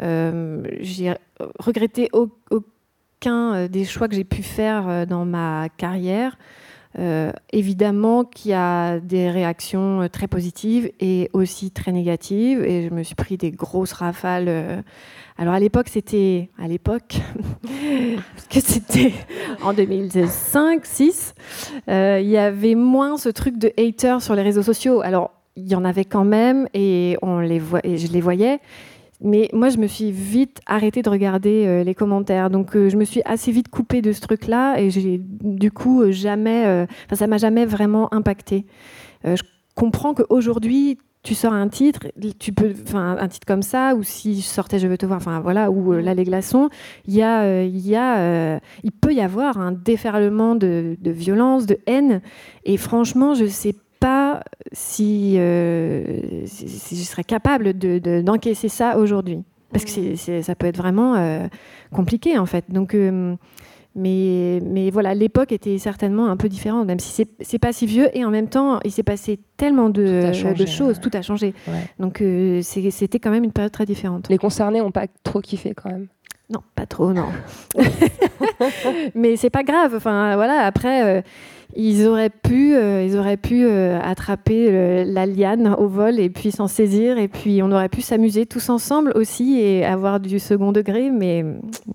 Euh, 0.00 0.62
j'ai 0.80 1.14
regretté 1.58 2.08
au- 2.12 2.30
aucun 2.50 3.66
des 3.66 3.84
choix 3.84 4.08
que 4.08 4.14
j'ai 4.14 4.24
pu 4.24 4.42
faire 4.42 4.88
euh, 4.88 5.04
dans 5.06 5.24
ma 5.26 5.68
carrière. 5.76 6.36
Euh, 6.98 7.32
évidemment 7.52 8.24
qu'il 8.24 8.50
y 8.50 8.54
a 8.54 9.00
des 9.00 9.30
réactions 9.30 10.02
euh, 10.02 10.08
très 10.08 10.28
positives 10.28 10.90
et 11.00 11.30
aussi 11.32 11.70
très 11.70 11.90
négatives. 11.90 12.62
Et 12.62 12.88
je 12.88 12.94
me 12.94 13.02
suis 13.02 13.14
pris 13.14 13.36
des 13.36 13.50
grosses 13.50 13.92
rafales. 13.92 14.46
euh. 14.48 14.82
Alors 15.38 15.54
à 15.54 15.60
l'époque, 15.60 15.88
c'était 15.88 16.50
à 16.58 16.68
l'époque, 16.68 17.16
parce 18.34 18.46
que 18.48 18.60
c'était 18.60 19.12
en 19.62 19.72
2005-6, 19.72 21.32
euh, 21.88 22.20
il 22.22 22.28
y 22.28 22.36
avait 22.36 22.74
moins 22.74 23.16
ce 23.16 23.30
truc 23.30 23.56
de 23.56 23.72
haters 23.78 24.20
sur 24.20 24.34
les 24.34 24.42
réseaux 24.42 24.62
sociaux. 24.62 25.00
Alors 25.00 25.30
il 25.56 25.68
y 25.68 25.74
en 25.74 25.84
avait 25.84 26.04
quand 26.04 26.24
même 26.24 26.68
et 26.74 27.16
on 27.22 27.38
les 27.40 27.58
voit, 27.58 27.80
et 27.84 27.96
je 27.96 28.12
les 28.12 28.20
voyais. 28.20 28.60
Mais 29.22 29.48
moi, 29.52 29.68
je 29.68 29.78
me 29.78 29.86
suis 29.86 30.10
vite 30.10 30.60
arrêtée 30.66 31.02
de 31.02 31.08
regarder 31.08 31.66
euh, 31.66 31.84
les 31.84 31.94
commentaires. 31.94 32.50
Donc, 32.50 32.76
euh, 32.76 32.88
je 32.90 32.96
me 32.96 33.04
suis 33.04 33.22
assez 33.24 33.52
vite 33.52 33.68
coupée 33.68 34.02
de 34.02 34.12
ce 34.12 34.20
truc-là 34.20 34.80
et 34.80 34.90
j'ai 34.90 35.20
du 35.22 35.70
coup 35.70 36.02
euh, 36.02 36.10
jamais, 36.10 36.86
enfin, 37.06 37.16
ça 37.16 37.26
m'a 37.26 37.38
jamais 37.38 37.64
vraiment 37.64 38.12
impacté. 38.12 38.66
Euh, 39.24 39.36
je 39.36 39.42
comprends 39.74 40.14
qu'aujourd'hui, 40.14 40.98
tu 41.22 41.36
sors 41.36 41.52
un 41.52 41.68
titre, 41.68 42.08
tu 42.40 42.52
peux, 42.52 42.74
enfin, 42.84 43.16
un 43.18 43.28
titre 43.28 43.46
comme 43.46 43.62
ça, 43.62 43.94
ou 43.94 44.02
si 44.02 44.40
je 44.40 44.44
sortais 44.44 44.80
Je 44.80 44.88
veux 44.88 44.98
te 44.98 45.06
voir, 45.06 45.18
enfin 45.18 45.38
voilà, 45.38 45.70
ou 45.70 45.92
euh, 45.92 46.00
là 46.02 46.14
les 46.14 46.24
glaçons, 46.24 46.68
il 47.06 47.14
y 47.14 47.22
a, 47.22 47.42
euh, 47.42 47.68
y 47.70 47.94
a, 47.94 48.58
il 48.82 48.90
peut 48.90 49.14
y 49.14 49.20
avoir 49.20 49.58
un 49.58 49.70
déferlement 49.70 50.56
de, 50.56 50.96
de 51.00 51.10
violence, 51.12 51.66
de 51.66 51.78
haine. 51.86 52.22
Et 52.64 52.76
franchement, 52.76 53.34
je 53.34 53.46
sais 53.46 53.76
pas 54.02 54.42
si, 54.72 55.34
euh, 55.38 56.18
si, 56.46 56.68
si 56.68 56.96
je 56.96 57.02
serais 57.02 57.24
capable 57.24 57.76
de- 57.78 57.98
de- 57.98 58.20
d'encaisser 58.20 58.68
ça 58.68 58.98
aujourd'hui. 58.98 59.42
Parce 59.72 59.84
que 59.86 59.90
c'est- 60.16 60.42
ça 60.42 60.54
peut 60.54 60.66
être 60.66 60.76
vraiment 60.76 61.14
euh, 61.14 61.46
compliqué, 61.94 62.36
en 62.38 62.44
fait. 62.46 62.64
Donc, 62.68 62.94
euh, 62.94 63.34
mais, 63.94 64.60
mais 64.64 64.90
voilà, 64.90 65.14
l'époque 65.14 65.52
était 65.52 65.78
certainement 65.78 66.26
un 66.28 66.36
peu 66.36 66.48
différente, 66.48 66.86
même 66.86 66.98
si 66.98 67.26
c'est- 67.40 67.58
pas 67.58 67.72
si 67.72 67.86
vieux. 67.86 68.08
Et 68.14 68.24
en 68.24 68.30
même 68.30 68.48
temps, 68.48 68.80
il 68.84 68.90
s'est 68.92 69.02
passé 69.02 69.38
tellement 69.56 69.88
de, 69.88 70.32
changé, 70.32 70.64
de 70.64 70.66
choses, 70.68 71.00
tout 71.00 71.10
a 71.14 71.22
changé. 71.22 71.54
Ouais. 71.68 71.84
Donc, 71.98 72.22
c'était 72.62 73.18
quand 73.18 73.30
même 73.30 73.44
une 73.44 73.52
période 73.52 73.72
très 73.72 73.86
différente. 73.86 74.28
Les 74.28 74.38
concernés 74.38 74.80
n'ont 74.80 74.90
pas 74.90 75.06
trop 75.24 75.40
kiffé 75.40 75.72
quand 75.74 75.90
même. 75.90 76.06
Non, 76.50 76.60
pas 76.74 76.84
trop, 76.84 77.12
non. 77.14 77.28
Mais 79.14 79.36
c'est 79.36 79.48
pas 79.50 79.62
grave. 79.62 79.94
Enfin, 79.96 80.34
voilà. 80.36 80.66
Après, 80.66 81.24
ils 81.74 82.06
auraient 82.06 82.30
pu, 82.30 82.74
euh, 82.74 83.02
ils 83.04 83.16
auraient 83.16 83.36
pu 83.36 83.64
euh, 83.64 83.98
attraper 84.02 84.68
euh, 84.70 85.04
la 85.06 85.26
liane 85.26 85.74
au 85.78 85.88
vol 85.88 86.18
et 86.20 86.28
puis 86.30 86.50
s'en 86.52 86.68
saisir 86.68 87.18
et 87.18 87.28
puis 87.28 87.62
on 87.62 87.70
aurait 87.72 87.88
pu 87.88 88.00
s'amuser 88.02 88.46
tous 88.46 88.68
ensemble 88.68 89.12
aussi 89.14 89.58
et 89.60 89.84
avoir 89.84 90.20
du 90.20 90.38
second 90.38 90.72
degré. 90.72 91.10
Mais 91.10 91.44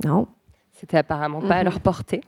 non. 0.06 0.28
C'était 0.74 0.98
apparemment 0.98 1.42
pas 1.42 1.56
à 1.56 1.58
Mhm. 1.60 1.64
leur 1.66 1.80
portée. 1.80 2.22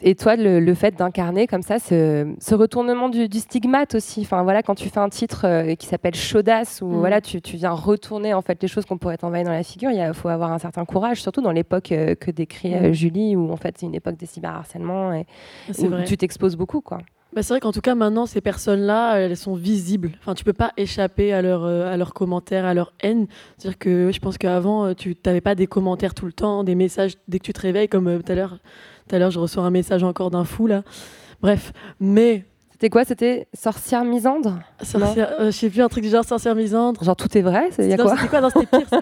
Et 0.00 0.14
toi, 0.14 0.36
le, 0.36 0.60
le 0.60 0.74
fait 0.74 0.96
d'incarner 0.96 1.46
comme 1.48 1.62
ça 1.62 1.78
ce, 1.80 2.32
ce 2.40 2.54
retournement 2.54 3.08
du, 3.08 3.28
du 3.28 3.38
stigmate 3.40 3.96
aussi, 3.96 4.20
enfin 4.20 4.42
voilà, 4.44 4.62
quand 4.62 4.76
tu 4.76 4.88
fais 4.88 5.00
un 5.00 5.08
titre 5.08 5.44
euh, 5.44 5.74
qui 5.74 5.86
s'appelle 5.86 6.14
Chaudasse, 6.14 6.80
où 6.82 6.86
Mhm. 6.86 6.98
voilà, 6.98 7.20
tu, 7.20 7.42
tu 7.42 7.56
viens 7.56 7.72
retourner 7.72 8.32
en 8.32 8.40
fait 8.42 8.62
les 8.62 8.68
choses 8.68 8.84
qu'on 8.86 8.96
pourrait 8.98 9.16
t'envoyer 9.16 9.42
dans 9.44 9.50
la 9.52 9.64
figure, 9.64 9.90
il 9.90 10.14
faut 10.14 10.28
avoir 10.28 10.52
un 10.52 10.58
certain 10.58 10.84
courage, 10.84 11.20
surtout 11.20 11.40
dans 11.40 11.50
l'époque 11.52 11.90
euh, 11.92 12.14
que 12.14 12.30
décrit 12.30 12.74
euh, 12.74 12.88
Mhm. 12.88 12.92
Julie, 12.92 13.36
où 13.36 13.50
en 13.50 13.56
fait 13.56 13.76
c'est 13.78 13.86
une 13.86 13.94
époque 13.94 14.16
des 14.16 14.26
cyberharcèlements 14.26 15.12
et 15.12 15.26
où 15.78 15.88
vrai. 15.88 16.04
tu 16.04 16.16
t'exposes 16.16 16.56
beaucoup, 16.56 16.80
quoi. 16.80 16.98
Bah, 17.38 17.44
c'est 17.44 17.52
vrai 17.52 17.60
qu'en 17.60 17.70
tout 17.70 17.80
cas, 17.80 17.94
maintenant, 17.94 18.26
ces 18.26 18.40
personnes-là, 18.40 19.18
elles 19.20 19.36
sont 19.36 19.54
visibles. 19.54 20.10
Enfin, 20.18 20.34
tu 20.34 20.42
peux 20.42 20.52
pas 20.52 20.72
échapper 20.76 21.32
à, 21.32 21.40
leur, 21.40 21.62
euh, 21.62 21.96
leurs 21.96 22.12
commentaires, 22.12 22.64
à 22.64 22.74
leur 22.74 22.92
haine. 22.98 23.28
C'est-à-dire 23.56 23.78
que 23.78 24.10
je 24.12 24.18
pense 24.18 24.38
qu'avant, 24.38 24.86
euh, 24.86 24.94
tu 24.94 25.16
n'avais 25.24 25.40
pas 25.40 25.54
des 25.54 25.68
commentaires 25.68 26.14
tout 26.14 26.26
le 26.26 26.32
temps, 26.32 26.64
des 26.64 26.74
messages 26.74 27.12
dès 27.28 27.38
que 27.38 27.44
tu 27.44 27.52
te 27.52 27.60
réveilles, 27.60 27.88
comme 27.88 28.08
euh. 28.08 28.18
Tout 28.18 28.32
à 29.14 29.18
l'heure, 29.20 29.30
je 29.30 29.38
reçois 29.38 29.62
un 29.62 29.70
message 29.70 30.02
encore 30.02 30.32
d'un 30.32 30.42
fou, 30.42 30.66
là. 30.66 30.82
Bref, 31.40 31.72
mais... 32.00 32.44
C'était 32.78 32.90
quoi 32.90 33.04
C'était 33.04 33.48
sorcière 33.54 34.04
misandre? 34.04 34.60
Sorcière, 34.84 35.32
euh, 35.40 35.46
je 35.46 35.50
sais 35.50 35.68
plus, 35.68 35.82
un 35.82 35.88
truc 35.88 36.04
du 36.04 36.10
genre 36.10 36.24
sorcière 36.24 36.54
misandre. 36.54 37.02
Genre 37.02 37.16
tout 37.16 37.36
est 37.36 37.42
vrai 37.42 37.70
quoi? 37.70 38.16
C'était 38.16 38.28
quoi? 38.28 38.40
Non, 38.40 38.50
c'était 38.50 38.84
pire. 38.84 39.00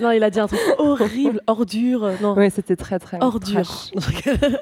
Non, 0.00 0.12
il 0.12 0.24
a 0.24 0.30
dit 0.30 0.40
un 0.40 0.46
truc 0.46 0.58
horrible, 0.78 1.42
ordure. 1.46 2.10
Non. 2.22 2.34
Oui, 2.38 2.50
c'était 2.50 2.74
très 2.74 2.98
très 2.98 3.18
ordure. 3.20 3.66
trash. 3.66 3.90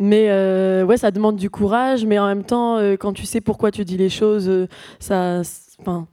mais 0.00 0.26
euh, 0.30 0.82
ouais, 0.82 0.96
ça 0.96 1.12
demande 1.12 1.36
du 1.36 1.48
courage, 1.48 2.04
mais 2.04 2.18
en 2.18 2.26
même 2.26 2.42
temps, 2.42 2.76
euh, 2.78 2.96
quand 2.96 3.12
tu 3.12 3.24
sais 3.24 3.40
pourquoi 3.40 3.70
tu 3.70 3.84
dis 3.84 3.96
les 3.96 4.10
choses, 4.10 4.48
euh, 4.48 4.66
ça, 4.98 5.42
enfin, 5.78 6.08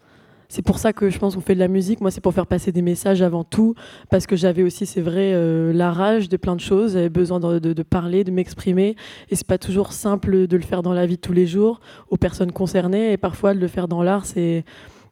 c'est 0.54 0.62
pour 0.62 0.78
ça 0.78 0.94
que 0.94 1.10
je 1.10 1.18
pense 1.18 1.34
qu'on 1.34 1.42
fait 1.42 1.56
de 1.56 1.60
la 1.60 1.68
musique. 1.68 2.00
Moi, 2.00 2.12
c'est 2.12 2.22
pour 2.22 2.32
faire 2.32 2.46
passer 2.46 2.72
des 2.72 2.84
messages 2.84 3.24
avant 3.24 3.44
tout, 3.44 3.74
parce 4.12 4.28
que 4.28 4.36
j'avais 4.36 4.62
aussi, 4.62 4.86
c'est 4.86 5.02
vrai, 5.02 5.32
euh, 5.34 5.74
la 5.74 5.92
rage 5.92 6.30
de 6.30 6.38
plein 6.38 6.56
de 6.56 6.62
choses, 6.62 6.94
j'avais 6.94 7.10
besoin 7.10 7.40
de, 7.40 7.82
parler, 7.82 8.24
de 8.24 8.30
m'exprimer, 8.30 8.96
et 9.32 9.36
c'est 9.36 9.48
pas 9.48 9.58
toujours 9.58 9.94
simple 9.94 10.46
de 10.46 10.56
le 10.56 10.62
faire 10.62 10.84
dans 10.84 10.94
la 10.94 11.08
vie 11.08 11.16
de 11.16 11.22
tous 11.22 11.34
les 11.34 11.48
jours 11.48 11.82
aux 12.10 12.18
personnes 12.18 12.52
concernées, 12.52 13.14
et 13.14 13.18
parfois 13.18 13.56
de 13.56 13.60
le 13.60 13.68
faire 13.68 13.88
dans 13.88 14.04
l'art, 14.04 14.28
c'est 14.28 14.64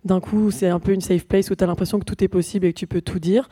d'un 0.05 0.19
coup, 0.19 0.51
c'est 0.51 0.69
un 0.69 0.79
peu 0.79 0.93
une 0.93 1.01
safe 1.01 1.25
place 1.25 1.49
où 1.49 1.55
tu 1.55 1.63
as 1.63 1.67
l'impression 1.67 1.97
que 1.97 2.05
tout 2.05 2.23
est 2.23 2.27
possible 2.27 2.67
et 2.67 2.73
que 2.73 2.77
tu 2.77 2.85
peux 2.85 3.01
tout 3.01 3.17
dire. 3.17 3.49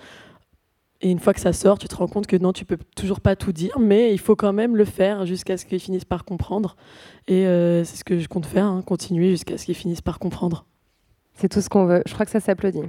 Et 1.02 1.10
une 1.10 1.20
fois 1.20 1.34
que 1.34 1.40
ça 1.40 1.54
sort, 1.54 1.80
tu 1.80 1.88
te 1.88 1.96
rends 1.96 2.08
compte 2.08 2.28
que 2.28 2.38
non, 2.38 2.54
tu 2.54 2.66
peux 2.66 2.78
toujours 2.96 3.20
pas 3.20 3.36
tout 3.36 3.52
dire, 3.52 3.80
mais 3.80 4.14
il 4.14 4.20
faut 4.20 4.36
quand 4.36 4.54
même 4.54 4.76
le 4.76 4.86
faire 4.86 5.26
jusqu'à 5.26 5.58
ce 5.58 5.66
qu'ils 5.66 5.80
finissent 5.80 6.06
par 6.06 6.24
comprendre. 6.24 6.76
Et 7.28 7.48
euh, 7.48 7.84
c'est 7.84 7.98
ce 7.98 8.04
que 8.04 8.20
je 8.20 8.28
compte 8.28 8.46
faire, 8.46 8.66
hein, 8.66 8.84
continuer 8.86 9.32
jusqu'à 9.32 9.58
ce 9.58 9.66
qu'ils 9.66 9.76
finissent 9.76 10.02
par 10.02 10.20
comprendre. 10.20 10.68
C'est 11.40 11.48
tout 11.48 11.62
ce 11.62 11.70
qu'on 11.70 11.86
veut. 11.86 12.04
Je 12.06 12.14
crois 12.14 12.26
que 12.26 12.32
ça 12.34 12.42
s'applaudit. 12.42 12.84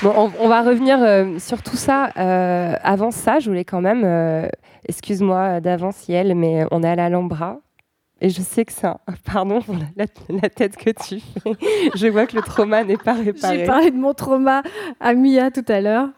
Bon, 0.00 0.30
on, 0.38 0.48
va 0.48 0.62
revenir 0.62 1.02
euh, 1.02 1.38
sur 1.40 1.62
tout 1.62 1.76
ça. 1.76 2.10
Euh, 2.16 2.74
avant 2.82 3.10
ça, 3.10 3.40
je 3.40 3.48
voulais 3.48 3.64
quand 3.64 3.80
même, 3.80 4.02
euh, 4.04 4.48
excuse-moi 4.88 5.60
d'avance 5.60 6.08
Yael, 6.08 6.36
mais 6.36 6.64
on 6.70 6.84
est 6.84 6.88
à 6.88 6.94
l'Alhambra. 6.94 7.58
Et 8.22 8.30
je 8.30 8.40
sais 8.40 8.64
que 8.64 8.72
un... 8.86 8.96
Pardon 9.24 9.60
pour 9.60 9.74
la, 9.74 10.06
la 10.28 10.48
tête 10.48 10.76
que 10.76 10.90
tu 10.90 11.20
fais. 11.20 11.52
Je 11.96 12.06
vois 12.06 12.26
que 12.26 12.36
le 12.36 12.42
trauma 12.42 12.84
n'est 12.84 12.96
pas 12.96 13.14
réparé. 13.14 13.58
J'ai 13.58 13.64
parlé 13.64 13.90
de 13.90 13.96
mon 13.96 14.14
trauma 14.14 14.62
à 15.00 15.14
Mia 15.14 15.50
tout 15.50 15.64
à 15.66 15.80
l'heure. 15.80 16.08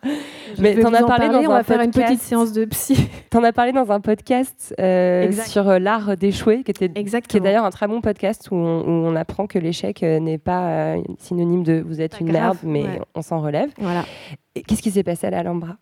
Mais 0.59 0.77
t'en 0.77 0.93
as 0.93 1.03
parlé 1.03 1.29
dans 1.29 1.41
on 1.41 1.51
un 1.51 1.57
va 1.57 1.63
faire 1.63 1.81
une 1.81 1.91
podcast. 1.91 2.13
petite 2.13 2.23
séance 2.23 2.53
de 2.53 2.67
psy. 2.67 3.09
T'en 3.31 3.43
as 3.43 3.53
parlé 3.53 3.73
dans 3.73 3.91
un 3.91 4.01
podcast 4.01 4.75
euh, 4.79 5.33
sur 5.33 5.69
euh, 5.69 5.79
l'art 5.79 6.17
d'échouer, 6.17 6.63
qui, 6.63 6.71
était, 6.71 6.91
qui 6.91 7.37
est 7.37 7.41
d'ailleurs 7.41 7.65
un 7.65 7.71
très 7.71 7.89
bon 7.89 8.01
podcast 8.03 8.49
où 8.51 8.55
on, 8.55 8.83
où 8.83 9.07
on 9.07 9.17
apprend 9.17 9.47
que 9.47 9.59
l'échec 9.59 10.03
euh, 10.03 10.21
n'est 10.21 10.39
pas 10.39 10.69
euh, 10.69 11.03
synonyme 11.19 11.65
de 11.65 11.83
vous 11.85 12.01
êtes 12.01 12.21
une 12.21 12.31
grave, 12.31 12.43
merde, 12.43 12.59
mais 12.65 12.83
ouais. 12.83 13.01
on 13.15 13.23
s'en 13.23 13.41
relève. 13.41 13.71
Voilà. 13.79 14.05
Et 14.55 14.63
Qu'est-ce 14.63 14.83
qui 14.83 14.91
s'est 14.91 15.03
passé 15.03 15.27
à 15.27 15.31
l'Alhambra? 15.31 15.77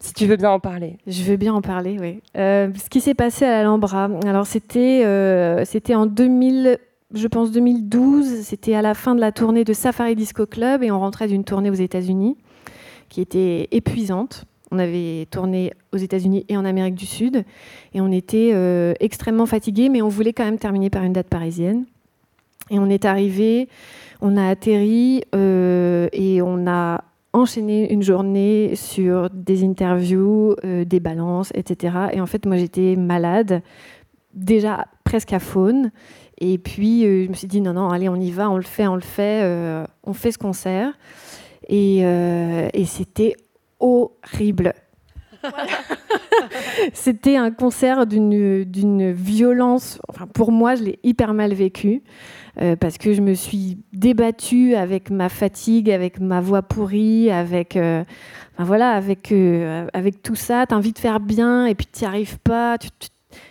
Si 0.00 0.14
tu 0.14 0.26
veux 0.26 0.36
bien 0.36 0.50
en 0.50 0.60
parler. 0.60 0.96
Je 1.06 1.22
veux 1.24 1.36
bien 1.36 1.52
en 1.52 1.60
parler, 1.60 1.98
oui. 2.00 2.20
Euh, 2.36 2.70
ce 2.74 2.88
qui 2.88 3.02
s'est 3.02 3.14
passé 3.14 3.44
à 3.44 3.50
l'Alhambra, 3.50 4.08
alors 4.24 4.46
c'était 4.46 5.02
euh, 5.04 5.62
en 5.90 6.06
2000, 6.06 6.78
je 7.14 7.28
pense 7.28 7.52
2012, 7.52 8.40
c'était 8.42 8.74
à 8.74 8.80
la 8.80 8.94
fin 8.94 9.14
de 9.14 9.20
la 9.20 9.30
tournée 9.30 9.62
de 9.62 9.74
Safari 9.74 10.16
Disco 10.16 10.46
Club 10.46 10.82
et 10.82 10.90
on 10.90 10.98
rentrait 10.98 11.28
d'une 11.28 11.44
tournée 11.44 11.68
aux 11.68 11.74
États-Unis 11.74 12.38
qui 13.10 13.20
était 13.20 13.68
épuisante. 13.72 14.46
On 14.70 14.78
avait 14.78 15.26
tourné 15.30 15.74
aux 15.92 15.98
États-Unis 15.98 16.46
et 16.48 16.56
en 16.56 16.64
Amérique 16.64 16.94
du 16.94 17.06
Sud 17.06 17.44
et 17.92 18.00
on 18.00 18.10
était 18.10 18.52
euh, 18.54 18.94
extrêmement 19.00 19.46
fatigués, 19.46 19.90
mais 19.90 20.00
on 20.00 20.08
voulait 20.08 20.32
quand 20.32 20.44
même 20.44 20.58
terminer 20.58 20.88
par 20.88 21.02
une 21.02 21.12
date 21.12 21.28
parisienne. 21.28 21.84
Et 22.70 22.78
on 22.78 22.88
est 22.88 23.04
arrivé, 23.04 23.68
on 24.22 24.36
a 24.38 24.48
atterri 24.48 25.24
et 25.32 26.40
on 26.42 26.66
a 26.68 27.04
enchaîné 27.32 27.92
une 27.92 28.02
journée 28.02 28.74
sur 28.74 29.30
des 29.30 29.64
interviews, 29.64 30.56
euh, 30.64 30.84
des 30.84 31.00
balances, 31.00 31.50
etc. 31.54 31.96
Et 32.12 32.20
en 32.20 32.26
fait, 32.26 32.46
moi, 32.46 32.56
j'étais 32.56 32.96
malade, 32.96 33.62
déjà 34.34 34.86
presque 35.04 35.32
à 35.32 35.38
faune. 35.38 35.90
Et 36.38 36.58
puis, 36.58 37.04
euh, 37.04 37.24
je 37.24 37.28
me 37.28 37.34
suis 37.34 37.46
dit, 37.46 37.60
non, 37.60 37.74
non, 37.74 37.90
allez, 37.90 38.08
on 38.08 38.16
y 38.16 38.30
va, 38.30 38.50
on 38.50 38.56
le 38.56 38.62
fait, 38.62 38.86
on 38.86 38.94
le 38.94 39.00
fait, 39.02 39.42
euh, 39.42 39.84
on 40.04 40.12
fait 40.12 40.32
ce 40.32 40.38
concert. 40.38 40.92
Et, 41.68 42.00
euh, 42.02 42.68
et 42.72 42.86
c'était 42.86 43.36
horrible. 43.78 44.72
C'était 46.92 47.36
un 47.36 47.50
concert 47.50 48.06
d'une 48.06 49.12
violence. 49.12 49.98
Enfin, 50.08 50.26
pour 50.26 50.52
moi, 50.52 50.74
je 50.74 50.84
l'ai 50.84 50.98
hyper 51.02 51.34
mal 51.34 51.54
vécu 51.54 52.02
euh, 52.60 52.76
parce 52.76 52.98
que 52.98 53.12
je 53.12 53.20
me 53.20 53.34
suis 53.34 53.78
débattue 53.92 54.74
avec 54.74 55.10
ma 55.10 55.28
fatigue, 55.28 55.90
avec 55.90 56.20
ma 56.20 56.40
voix 56.40 56.62
pourrie, 56.62 57.30
avec 57.30 57.76
euh, 57.76 58.04
voilà, 58.58 58.92
avec 58.92 59.32
euh, 59.32 59.86
avec 59.92 60.22
tout 60.22 60.34
ça. 60.34 60.66
T'as 60.66 60.76
envie 60.76 60.92
de 60.92 60.98
faire 60.98 61.20
bien 61.20 61.66
et 61.66 61.74
puis 61.74 61.86
tu 61.86 62.04
n'y 62.04 62.06
arrives 62.06 62.38
pas. 62.38 62.78
Tu, 62.78 62.88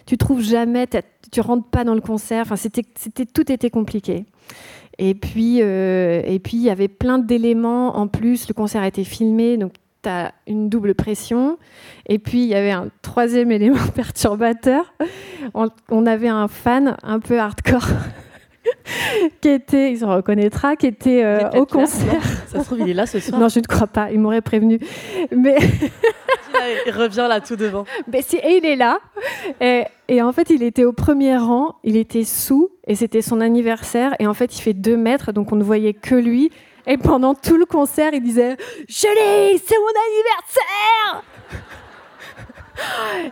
tu, 0.06 0.18
trouves 0.18 0.42
jamais, 0.42 0.88
tu 1.32 1.42
rentres 1.42 1.68
pas 1.70 1.84
dans 1.84 1.96
le 1.96 2.02
concert. 2.02 2.42
Enfin, 2.42 2.56
c'était 2.56 2.84
tout 3.26 3.52
était 3.52 3.70
compliqué. 3.70 4.26
Et 5.00 5.16
puis, 5.16 5.62
euh, 5.62 6.22
et 6.26 6.40
puis 6.40 6.58
il 6.58 6.64
y 6.64 6.70
avait 6.70 6.90
plein 6.90 7.20
d'éléments 7.20 7.98
en 7.98 8.08
plus. 8.08 8.48
Le 8.50 8.54
concert 8.54 8.82
a 8.82 8.88
été 8.88 9.06
filmé, 9.06 9.58
donc 9.58 9.74
tu 10.04 10.10
as 10.10 10.34
une 10.48 10.70
double 10.70 10.96
pression. 10.96 11.58
Et 12.08 12.20
puis, 12.20 12.42
il 12.44 12.48
y 12.48 12.56
avait 12.56 12.72
un 12.72 12.88
troisième 13.02 13.52
élément 13.58 13.86
perturbateur. 13.96 14.94
On, 15.54 15.68
on 15.90 16.06
avait 16.06 16.28
un 16.30 16.48
fan 16.48 16.98
un 17.04 17.20
peu 17.20 17.40
hardcore 17.40 17.88
qui 19.42 19.50
était, 19.50 19.92
il 19.92 20.00
se 20.00 20.06
reconnaîtra, 20.06 20.76
qui 20.76 20.88
était 20.88 21.24
euh, 21.24 21.50
au 21.52 21.60
là, 21.60 21.66
concert. 21.66 22.22
Ça 22.48 22.60
se 22.60 22.66
trouve, 22.66 22.80
il 22.82 22.90
est 22.90 22.94
là 22.94 23.06
ce 23.06 23.20
soir. 23.20 23.40
Non, 23.40 23.48
je 23.50 23.60
ne 23.60 23.66
crois 23.66 23.88
pas. 23.88 24.12
Il 24.12 24.20
m'aurait 24.20 24.42
prévenu. 24.42 24.80
Mais 25.36 25.56
Il 26.86 26.92
revient 26.92 27.26
là 27.30 27.40
tout 27.42 27.56
devant. 27.56 27.86
mais 28.12 28.22
si- 28.22 28.38
et 28.38 28.58
il 28.58 28.66
est 28.66 28.76
là. 28.76 29.00
Et, 29.62 29.84
et 30.08 30.22
en 30.22 30.32
fait, 30.34 30.50
il 30.50 30.62
était 30.64 30.84
au 30.84 30.92
premier 30.94 31.38
rang, 31.38 31.76
il 31.84 31.96
était 31.96 32.24
sous, 32.24 32.70
et 32.88 32.96
c'était 32.96 33.22
son 33.22 33.40
anniversaire. 33.42 34.16
Et 34.20 34.28
en 34.28 34.34
fait, 34.34 34.58
il 34.58 34.62
fait 34.62 34.74
deux 34.74 34.98
mètres, 34.98 35.32
donc 35.32 35.52
on 35.52 35.56
ne 35.56 35.64
voyait 35.64 35.94
que 35.94 36.16
lui. 36.16 36.52
Et 36.88 36.98
pendant 36.98 37.34
tout 37.36 37.58
le 37.58 37.66
concert, 37.66 38.14
il 38.14 38.22
disait 38.22 38.58
Julie, 38.88 39.62
c'est 39.66 39.78
mon 39.78 39.94
anniversaire 40.08 41.24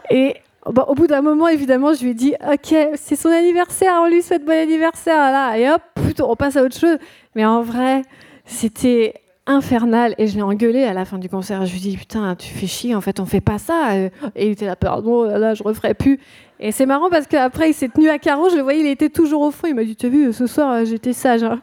Et 0.09 0.35
au 0.65 0.95
bout 0.95 1.07
d'un 1.07 1.21
moment, 1.21 1.47
évidemment, 1.47 1.93
je 1.93 2.03
lui 2.03 2.11
ai 2.11 2.13
dit 2.13 2.33
Ok, 2.45 2.75
c'est 2.95 3.15
son 3.15 3.29
anniversaire, 3.29 3.93
on 4.01 4.07
lui 4.07 4.21
souhaite 4.21 4.45
bon 4.45 4.51
anniversaire. 4.51 5.31
Là. 5.31 5.57
Et 5.57 5.69
hop, 5.69 5.81
on 6.19 6.35
passe 6.35 6.57
à 6.57 6.63
autre 6.63 6.77
chose. 6.77 6.97
Mais 7.35 7.45
en 7.45 7.61
vrai, 7.61 8.01
c'était 8.45 9.13
infernal 9.45 10.13
et 10.17 10.27
je 10.27 10.35
l'ai 10.35 10.41
engueulé 10.41 10.83
à 10.83 10.93
la 10.93 11.05
fin 11.05 11.17
du 11.17 11.29
concert. 11.29 11.65
Je 11.65 11.73
lui 11.73 11.79
dit 11.79 11.97
putain, 11.97 12.35
tu 12.35 12.49
fais 12.49 12.67
chier, 12.67 12.95
en 12.95 13.01
fait, 13.01 13.19
on 13.19 13.25
fait 13.25 13.41
pas 13.41 13.57
ça. 13.57 13.95
Et 13.95 14.11
il 14.35 14.51
était 14.51 14.65
là, 14.65 14.75
pardon, 14.75 15.23
là, 15.23 15.53
je 15.53 15.63
referai 15.63 15.93
plus. 15.93 16.19
Et 16.59 16.71
c'est 16.71 16.85
marrant 16.87 17.09
parce 17.09 17.27
qu'après, 17.27 17.69
il 17.69 17.73
s'est 17.73 17.89
tenu 17.89 18.09
à 18.09 18.17
carreau, 18.17 18.49
je 18.49 18.55
le 18.55 18.61
voyais, 18.63 18.79
il 18.81 18.87
était 18.87 19.09
toujours 19.09 19.41
au 19.41 19.51
fond. 19.51 19.67
Il 19.67 19.75
m'a 19.75 19.83
dit, 19.83 19.95
t'as 19.95 20.09
vu, 20.09 20.33
ce 20.33 20.47
soir, 20.47 20.71
euh, 20.71 20.85
j'étais 20.85 21.13
sage. 21.13 21.43
hein. 21.43 21.61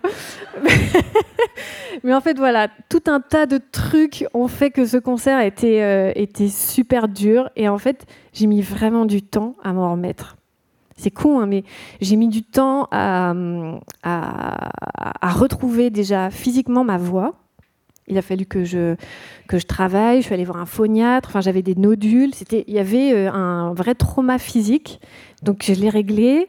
Mais 2.05 2.15
en 2.15 2.21
fait, 2.21 2.39
voilà, 2.39 2.69
tout 2.89 3.03
un 3.07 3.21
tas 3.21 3.47
de 3.47 3.59
trucs 3.73 4.25
ont 4.35 4.49
fait 4.49 4.71
que 4.71 4.85
ce 4.87 4.97
concert 4.97 5.41
était, 5.41 5.83
euh, 5.83 6.47
super 6.49 7.09
dur. 7.09 7.51
Et 7.57 7.69
en 7.69 7.79
fait, 7.79 8.07
j'ai 8.33 8.47
mis 8.47 8.63
vraiment 8.63 9.05
du 9.05 9.23
temps 9.23 9.55
à 9.63 9.73
m'en 9.73 9.93
remettre. 9.93 10.37
C'est 10.97 11.11
con, 11.11 11.41
hein, 11.41 11.47
mais 11.47 11.65
j'ai 12.01 12.15
mis 12.15 12.29
du 12.29 12.45
temps 12.45 12.87
à, 12.93 13.35
à 14.05 15.31
retrouver 15.31 15.91
déjà 15.91 16.31
physiquement 16.31 16.85
ma 16.85 16.99
voix. 16.99 17.35
Il 18.07 18.19
a 18.19 18.23
fallu 18.23 18.45
que 18.45 18.65
je, 18.65 18.97
que 19.49 19.59
je 19.59 19.67
travaille. 19.67 20.21
Je 20.21 20.27
suis 20.27 20.35
allée 20.35 20.45
voir 20.45 20.59
un 20.59 20.67
phoniatre. 20.67 21.29
Enfin, 21.31 21.41
j'avais 21.41 21.63
des 21.63 21.75
nodules. 21.75 22.33
Il 22.53 22.75
y 22.75 22.79
avait 22.79 23.13
euh, 23.13 23.33
un 23.33 23.73
vrai 23.73 23.95
trauma 23.95 24.39
physique. 24.39 25.01
Donc, 25.43 25.63
je 25.65 25.73
l'ai 25.73 25.89
réglé. 25.89 26.49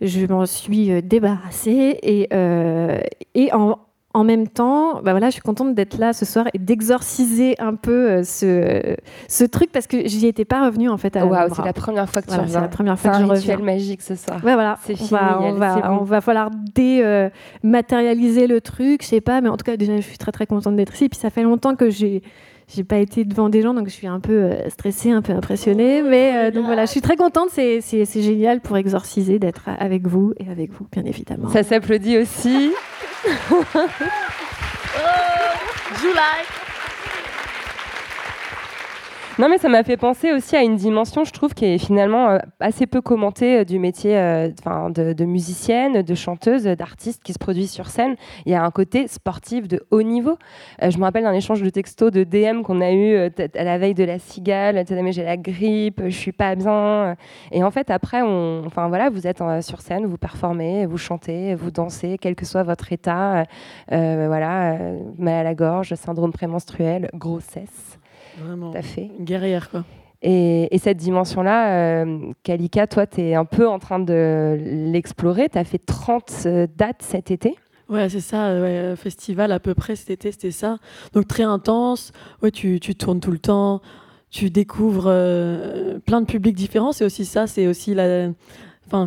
Je 0.00 0.26
m'en 0.26 0.46
suis 0.46 0.90
euh, 0.90 1.00
débarrassée. 1.00 1.98
Et, 2.02 2.28
euh, 2.32 3.00
et 3.34 3.52
en, 3.52 3.78
en 4.14 4.24
même 4.24 4.48
temps, 4.48 5.02
bah 5.02 5.10
voilà, 5.12 5.26
je 5.28 5.34
suis 5.34 5.42
contente 5.42 5.74
d'être 5.74 5.98
là 5.98 6.12
ce 6.14 6.24
soir 6.24 6.46
et 6.54 6.58
d'exorciser 6.58 7.54
un 7.60 7.74
peu 7.74 8.10
euh, 8.10 8.22
ce, 8.24 8.96
ce 9.28 9.44
truc 9.44 9.70
parce 9.70 9.86
que 9.86 10.08
j'y 10.08 10.26
étais 10.26 10.46
pas 10.46 10.64
revenue 10.64 10.88
en 10.88 10.96
fait. 10.96 11.14
à 11.14 11.20
l'Alhambra. 11.20 11.48
c'est 11.56 11.64
la 11.64 11.72
première 11.74 12.08
fois 12.08 12.22
que 12.22 12.26
tu 12.26 12.30
Voilà, 12.30 12.42
reviens. 12.44 12.54
C'est 12.58 12.62
la 12.62 12.68
première 12.68 12.98
fois 12.98 13.12
C'est 13.12 13.20
que 13.20 13.26
je 13.26 13.32
rituel 13.32 13.56
reviens. 13.58 13.74
magique 13.74 14.00
ce 14.02 14.14
soir. 14.16 14.38
Ouais, 14.42 14.54
voilà. 14.54 14.78
C'est 14.82 14.94
on 14.94 14.96
fini, 14.96 15.10
va, 15.10 15.38
on 15.42 15.52
va, 15.52 15.74
bon. 15.76 15.98
on 16.00 16.04
va 16.04 16.20
falloir 16.22 16.50
dématérialiser 17.62 18.46
le 18.46 18.60
truc, 18.60 19.02
je 19.02 19.08
sais 19.08 19.20
pas, 19.20 19.40
mais 19.40 19.48
en 19.48 19.56
tout 19.56 19.64
cas, 19.64 19.76
déjà, 19.76 19.96
je 19.96 20.00
suis 20.02 20.18
très 20.18 20.32
très 20.32 20.46
contente 20.46 20.76
d'être 20.76 20.94
ici. 20.94 21.08
Puis 21.08 21.18
ça 21.18 21.30
fait 21.30 21.42
longtemps 21.42 21.76
que 21.76 21.90
j'ai 21.90 22.22
j'ai 22.74 22.84
pas 22.84 22.98
été 22.98 23.24
devant 23.24 23.48
des 23.48 23.62
gens, 23.62 23.74
donc 23.74 23.88
je 23.88 23.92
suis 23.94 24.06
un 24.06 24.20
peu 24.20 24.32
euh, 24.32 24.68
stressée, 24.70 25.10
un 25.10 25.22
peu 25.22 25.32
impressionnée. 25.32 26.02
mais 26.02 26.32
euh, 26.36 26.50
donc 26.50 26.66
voilà, 26.66 26.84
je 26.84 26.90
suis 26.90 27.00
très 27.00 27.16
contente. 27.16 27.48
C'est 27.50 27.80
c'est- 27.80 28.04
c'est 28.04 28.22
génial 28.22 28.60
pour 28.60 28.76
exorciser 28.76 29.38
d'être 29.38 29.62
avec 29.78 30.06
vous 30.06 30.34
et 30.38 30.50
avec 30.50 30.70
vous, 30.72 30.86
bien 30.92 31.04
évidemment. 31.04 31.48
Ça 31.48 31.62
s'applaudit 31.62 32.18
aussi. 32.18 32.72
July 36.00 36.44
Non, 39.38 39.48
mais 39.48 39.58
ça 39.58 39.68
m'a 39.68 39.84
fait 39.84 39.96
penser 39.96 40.32
aussi 40.32 40.56
à 40.56 40.64
une 40.64 40.74
dimension, 40.74 41.22
je 41.22 41.30
trouve, 41.32 41.54
qui 41.54 41.64
est 41.64 41.78
finalement 41.78 42.30
euh, 42.30 42.38
assez 42.58 42.88
peu 42.88 43.00
commentée 43.00 43.60
euh, 43.60 43.64
du 43.64 43.78
métier 43.78 44.18
euh, 44.18 44.50
'fin, 44.64 44.90
de, 44.90 45.24
musicienne, 45.24 46.02
de 46.02 46.14
chanteuse, 46.16 46.64
d'artiste 46.64 47.22
qui 47.22 47.32
se 47.32 47.38
produit 47.38 47.68
sur 47.68 47.86
scène. 47.86 48.16
Il 48.46 48.52
y 48.52 48.56
a 48.56 48.64
un 48.64 48.70
côté 48.72 49.06
sportif 49.06 49.68
de 49.68 49.86
haut 49.92 50.02
niveau. 50.02 50.38
Je 50.82 50.98
me 50.98 51.04
rappelle 51.04 51.22
d'un 51.22 51.34
échange 51.34 51.62
de 51.62 51.70
textos 51.70 52.10
de 52.10 52.24
DM 52.24 52.62
qu'on 52.62 52.80
a 52.80 52.90
eu 52.90 53.30
à 53.54 53.62
la 53.64 53.78
veille 53.78 53.94
de 53.94 54.02
la 54.02 54.18
cigale. 54.18 54.84
Tu 54.84 54.94
mais 54.94 55.12
j'ai 55.12 55.22
la 55.22 55.36
grippe, 55.36 56.02
je 56.04 56.16
suis 56.16 56.32
pas 56.32 56.56
bien. 56.56 57.14
Et 57.52 57.62
en 57.62 57.70
fait, 57.70 57.90
après, 57.92 58.22
on, 58.22 58.64
enfin 58.66 58.88
voilà, 58.88 59.08
vous 59.08 59.28
êtes 59.28 59.40
sur 59.60 59.80
scène, 59.82 60.06
vous 60.06 60.18
performez, 60.18 60.84
vous 60.86 60.98
chantez, 60.98 61.54
vous 61.54 61.70
dansez, 61.70 62.18
quel 62.20 62.34
que 62.34 62.44
soit 62.44 62.64
votre 62.64 62.92
état. 62.92 63.44
voilà, 63.88 64.76
mal 65.16 65.34
à 65.34 65.42
la 65.44 65.54
gorge, 65.54 65.94
syndrome 65.94 66.32
prémenstruel, 66.32 67.08
grossesse. 67.14 67.87
Vraiment. 68.42 68.72
Fait. 68.72 69.10
Une 69.18 69.24
guerrière, 69.24 69.70
quoi. 69.70 69.84
Et, 70.20 70.74
et 70.74 70.78
cette 70.78 70.96
dimension-là, 70.96 72.02
euh, 72.02 72.32
Kalika, 72.42 72.86
toi, 72.86 73.06
tu 73.06 73.20
es 73.20 73.34
un 73.34 73.44
peu 73.44 73.68
en 73.68 73.78
train 73.78 74.00
de 74.00 74.58
l'explorer. 74.90 75.48
Tu 75.48 75.58
as 75.58 75.64
fait 75.64 75.78
30 75.78 76.32
euh, 76.46 76.66
dates 76.76 77.02
cet 77.02 77.30
été. 77.30 77.56
Ouais, 77.88 78.08
c'est 78.10 78.20
ça, 78.20 78.48
euh, 78.48 78.90
ouais, 78.90 78.96
festival 78.96 79.50
à 79.50 79.60
peu 79.60 79.74
près 79.74 79.96
cet 79.96 80.10
été, 80.10 80.30
c'était 80.30 80.50
ça. 80.50 80.76
Donc 81.14 81.26
très 81.26 81.44
intense, 81.44 82.12
ouais, 82.42 82.50
tu, 82.50 82.80
tu 82.80 82.94
tournes 82.94 83.20
tout 83.20 83.30
le 83.30 83.38
temps, 83.38 83.80
tu 84.30 84.50
découvres 84.50 85.06
euh, 85.06 85.98
plein 86.00 86.20
de 86.20 86.26
publics 86.26 86.54
différents, 86.54 86.92
c'est 86.92 87.06
aussi 87.06 87.24
ça, 87.24 87.46
c'est 87.46 87.66
aussi 87.66 87.94
la... 87.94 88.28
Enfin, 88.86 89.06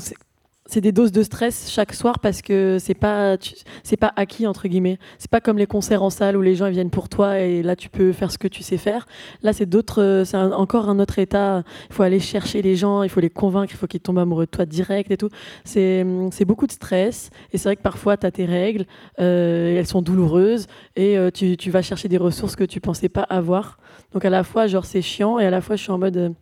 c'est- 0.71 0.81
des 0.81 0.91
doses 0.91 1.11
de 1.11 1.21
stress 1.23 1.69
chaque 1.69 1.93
soir 1.93 2.19
parce 2.19 2.41
que 2.41 2.77
c'est 2.79 2.93
pas 2.95 3.37
c'est 3.83 3.97
pas 3.97 4.11
acquis 4.15 4.47
entre 4.47 4.67
guillemets. 4.67 4.97
C'est 5.19 5.29
pas 5.29 5.41
comme 5.41 5.57
les 5.57 5.67
concerts 5.67 6.01
en 6.03 6.09
salle 6.09 6.37
où 6.37 6.41
les 6.41 6.55
gens 6.55 6.69
viennent 6.69 6.89
pour 6.89 7.07
toi 7.09 7.39
et 7.39 7.61
là 7.61 7.75
tu 7.75 7.89
peux 7.89 8.11
faire 8.13 8.31
ce 8.31 8.37
que 8.37 8.47
tu 8.47 8.63
sais 8.63 8.77
faire. 8.77 9.05
Là 9.43 9.53
c'est 9.53 9.65
d'autres 9.67 10.01
euh, 10.01 10.25
c'est 10.25 10.37
encore 10.37 10.89
un 10.89 10.99
autre 10.99 11.19
état. 11.19 11.63
Il 11.89 11.93
faut 11.95 12.03
aller 12.03 12.19
chercher 12.19 12.61
les 12.61 12.75
gens, 12.75 13.03
il 13.03 13.09
faut 13.09 13.19
les 13.19 13.29
convaincre, 13.29 13.71
il 13.73 13.77
faut 13.77 13.87
qu'ils 13.87 13.99
tombent 14.01 14.19
amoureux 14.19 14.45
de 14.45 14.51
toi 14.51 14.65
direct 14.65 15.11
et 15.11 15.17
tout. 15.17 15.29
C'est 15.65 16.01
hum, 16.03 16.29
beaucoup 16.47 16.67
de 16.67 16.71
stress 16.71 17.29
et 17.53 17.57
c'est 17.57 17.69
vrai 17.69 17.75
que 17.75 17.81
parfois 17.81 18.17
tu 18.17 18.25
as 18.25 18.31
tes 18.31 18.45
règles, 18.45 18.85
euh, 19.19 19.77
elles 19.77 19.87
sont 19.87 20.01
douloureuses 20.01 20.67
et 20.95 21.17
euh, 21.17 21.29
tu, 21.31 21.57
tu 21.57 21.69
vas 21.69 21.81
chercher 21.81 22.07
des 22.07 22.17
ressources 22.17 22.55
que 22.55 22.63
tu 22.63 22.79
pensais 22.81 23.09
pas 23.09 23.23
avoir. 23.23 23.77
Donc 24.13 24.25
à 24.25 24.29
la 24.29 24.43
fois 24.43 24.67
genre 24.67 24.85
c'est 24.85 25.01
chiant 25.01 25.37
et 25.39 25.45
à 25.45 25.49
la 25.49 25.61
fois 25.61 25.75
je 25.75 25.83
suis 25.83 25.91
en 25.91 25.97
mode 25.99 26.33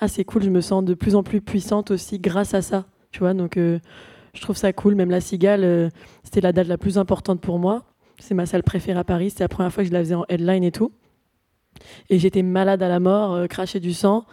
ah 0.00 0.08
c'est 0.08 0.24
cool, 0.24 0.42
je 0.44 0.50
me 0.50 0.60
sens 0.60 0.84
de 0.84 0.94
plus 0.94 1.14
en 1.16 1.22
plus 1.22 1.40
puissante 1.40 1.90
aussi 1.90 2.18
grâce 2.18 2.54
à 2.54 2.62
ça. 2.62 2.84
Tu 3.18 3.24
vois, 3.24 3.34
donc 3.34 3.56
euh, 3.56 3.80
je 4.32 4.40
trouve 4.40 4.56
ça 4.56 4.72
cool. 4.72 4.94
Même 4.94 5.10
la 5.10 5.20
Cigale, 5.20 5.64
euh, 5.64 5.88
c'était 6.22 6.40
la 6.40 6.52
date 6.52 6.68
la 6.68 6.78
plus 6.78 6.98
importante 6.98 7.40
pour 7.40 7.58
moi. 7.58 7.82
C'est 8.20 8.32
ma 8.32 8.46
salle 8.46 8.62
préférée 8.62 8.96
à 8.96 9.02
Paris. 9.02 9.30
C'était 9.30 9.42
la 9.42 9.48
première 9.48 9.72
fois 9.72 9.82
que 9.82 9.88
je 9.88 9.92
la 9.92 9.98
faisais 9.98 10.14
en 10.14 10.24
headline 10.28 10.62
et 10.62 10.70
tout. 10.70 10.92
Et 12.10 12.20
j'étais 12.20 12.42
malade 12.42 12.80
à 12.80 12.86
la 12.86 13.00
mort, 13.00 13.34
euh, 13.34 13.46
cracher 13.48 13.80
du 13.80 13.92
sang. 13.92 14.24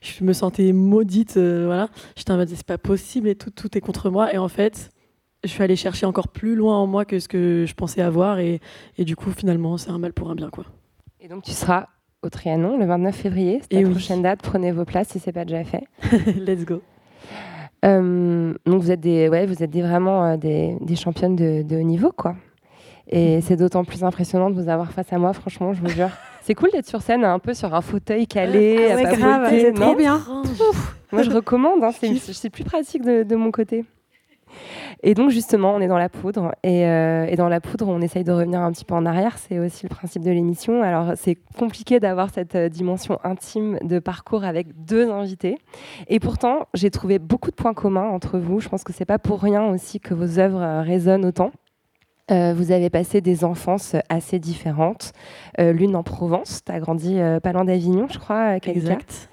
Je 0.00 0.24
me 0.24 0.32
sentais 0.32 0.72
maudite. 0.72 1.34
voilà. 1.36 1.88
J'étais 2.16 2.32
en 2.32 2.36
mode, 2.36 2.48
c'est 2.48 2.66
pas 2.66 2.78
possible 2.78 3.28
et 3.28 3.36
tout, 3.36 3.50
tout 3.50 3.78
est 3.78 3.80
contre 3.80 4.10
moi. 4.10 4.34
Et 4.34 4.38
en 4.38 4.48
fait, 4.48 4.90
je 5.44 5.48
suis 5.48 5.62
allée 5.62 5.76
chercher 5.76 6.06
encore 6.06 6.26
plus 6.26 6.56
loin 6.56 6.76
en 6.76 6.88
moi 6.88 7.04
que 7.04 7.20
ce 7.20 7.28
que 7.28 7.64
je 7.64 7.74
pensais 7.74 8.02
avoir. 8.02 8.40
Et, 8.40 8.60
et 8.98 9.04
du 9.04 9.14
coup, 9.14 9.30
finalement, 9.30 9.76
c'est 9.76 9.90
un 9.90 9.98
mal 9.98 10.12
pour 10.14 10.32
un 10.32 10.34
bien. 10.34 10.50
quoi. 10.50 10.64
Et 11.20 11.28
donc, 11.28 11.44
tu 11.44 11.52
seras 11.52 11.86
au 12.22 12.28
Trianon 12.28 12.76
le 12.76 12.86
29 12.86 13.14
février. 13.14 13.60
C'est 13.70 13.80
la 13.82 13.86
oui. 13.86 13.90
prochaine 13.92 14.22
date. 14.22 14.40
Prenez 14.42 14.72
vos 14.72 14.84
places 14.84 15.10
si 15.10 15.20
c'est 15.20 15.30
pas 15.32 15.44
déjà 15.44 15.62
fait. 15.62 15.84
Let's 16.36 16.64
go. 16.64 16.82
Euh, 17.84 18.54
donc 18.64 18.82
vous 18.82 18.90
êtes 18.90 19.00
des, 19.00 19.28
ouais, 19.28 19.46
vous 19.46 19.62
êtes 19.62 19.70
des, 19.70 19.82
vraiment 19.82 20.24
euh, 20.24 20.36
des, 20.36 20.76
des 20.80 20.96
championnes 20.96 21.36
de, 21.36 21.62
de 21.62 21.76
haut 21.76 21.82
niveau, 21.82 22.12
quoi. 22.16 22.36
Et 23.08 23.40
c'est 23.40 23.56
d'autant 23.56 23.84
plus 23.84 24.04
impressionnant 24.04 24.48
de 24.50 24.54
vous 24.60 24.68
avoir 24.68 24.92
face 24.92 25.12
à 25.12 25.18
moi, 25.18 25.32
franchement, 25.32 25.72
je 25.72 25.80
vous 25.80 25.88
jure. 25.88 26.08
C'est 26.44 26.54
cool 26.54 26.70
d'être 26.72 26.88
sur 26.88 27.02
scène, 27.02 27.24
un 27.24 27.38
peu 27.38 27.54
sur 27.54 27.72
un 27.72 27.80
fauteuil 27.80 28.26
calé, 28.26 28.88
Ah 28.90 28.96
papoter, 28.96 29.16
grave, 29.16 29.46
c'est 29.48 29.72
trop 29.72 29.94
bien. 29.94 30.20
Moi, 31.12 31.22
je 31.22 31.30
recommande, 31.30 31.84
hein, 31.84 31.90
c'est 31.92 32.16
c'est 32.16 32.50
plus 32.50 32.64
pratique 32.64 33.02
de, 33.04 33.22
de 33.22 33.36
mon 33.36 33.52
côté. 33.52 33.84
Et 35.02 35.14
donc, 35.14 35.30
justement, 35.30 35.74
on 35.74 35.80
est 35.80 35.88
dans 35.88 35.98
la 35.98 36.08
poudre. 36.08 36.54
Et, 36.62 36.86
euh, 36.86 37.26
et 37.26 37.36
dans 37.36 37.48
la 37.48 37.60
poudre, 37.60 37.88
on 37.88 38.00
essaye 38.00 38.24
de 38.24 38.32
revenir 38.32 38.60
un 38.60 38.72
petit 38.72 38.84
peu 38.84 38.94
en 38.94 39.06
arrière. 39.06 39.38
C'est 39.38 39.58
aussi 39.58 39.84
le 39.84 39.88
principe 39.88 40.22
de 40.22 40.30
l'émission. 40.30 40.82
Alors, 40.82 41.12
c'est 41.16 41.36
compliqué 41.58 42.00
d'avoir 42.00 42.30
cette 42.30 42.54
euh, 42.54 42.68
dimension 42.68 43.18
intime 43.24 43.78
de 43.82 43.98
parcours 43.98 44.44
avec 44.44 44.84
deux 44.84 45.10
invités. 45.10 45.58
Et 46.08 46.20
pourtant, 46.20 46.66
j'ai 46.74 46.90
trouvé 46.90 47.18
beaucoup 47.18 47.50
de 47.50 47.56
points 47.56 47.74
communs 47.74 48.08
entre 48.08 48.38
vous. 48.38 48.60
Je 48.60 48.68
pense 48.68 48.84
que 48.84 48.92
c'est 48.92 49.04
pas 49.04 49.18
pour 49.18 49.40
rien 49.40 49.64
aussi 49.66 50.00
que 50.00 50.14
vos 50.14 50.38
œuvres 50.38 50.62
euh, 50.62 50.82
résonnent 50.82 51.24
autant. 51.24 51.52
Vous 52.30 52.72
avez 52.72 52.88
passé 52.88 53.20
des 53.20 53.44
enfances 53.44 53.94
assez 54.08 54.38
différentes. 54.38 55.12
L'une 55.58 55.94
en 55.94 56.02
Provence, 56.02 56.62
tu 56.64 56.72
as 56.72 56.80
grandi 56.80 57.18
pas 57.42 57.52
loin 57.52 57.66
d'Avignon, 57.66 58.06
je 58.08 58.18
crois. 58.18 58.56
Exact. 58.56 59.28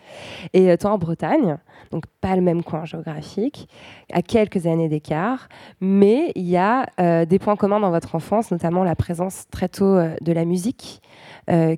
Et 0.54 0.70
euh, 0.70 0.78
toi 0.78 0.92
en 0.92 0.98
Bretagne, 0.98 1.58
donc 1.92 2.06
pas 2.22 2.36
le 2.36 2.42
même 2.42 2.64
coin 2.64 2.86
géographique, 2.86 3.68
à 4.12 4.22
quelques 4.22 4.66
années 4.66 4.90
d'écart, 4.90 5.50
mais 5.82 6.32
il 6.36 6.48
y 6.48 6.58
a 6.58 6.88
euh, 7.00 7.26
des 7.26 7.40
points 7.40 7.56
communs 7.56 7.80
dans 7.80 7.92
votre 7.92 8.16
enfance, 8.16 8.52
notamment 8.52 8.84
la 8.84 8.96
présence 8.96 9.46
très 9.52 9.70
tôt 9.70 9.86
euh, 9.86 10.16
de 10.22 10.32
la 10.32 10.46
musique, 10.46 11.02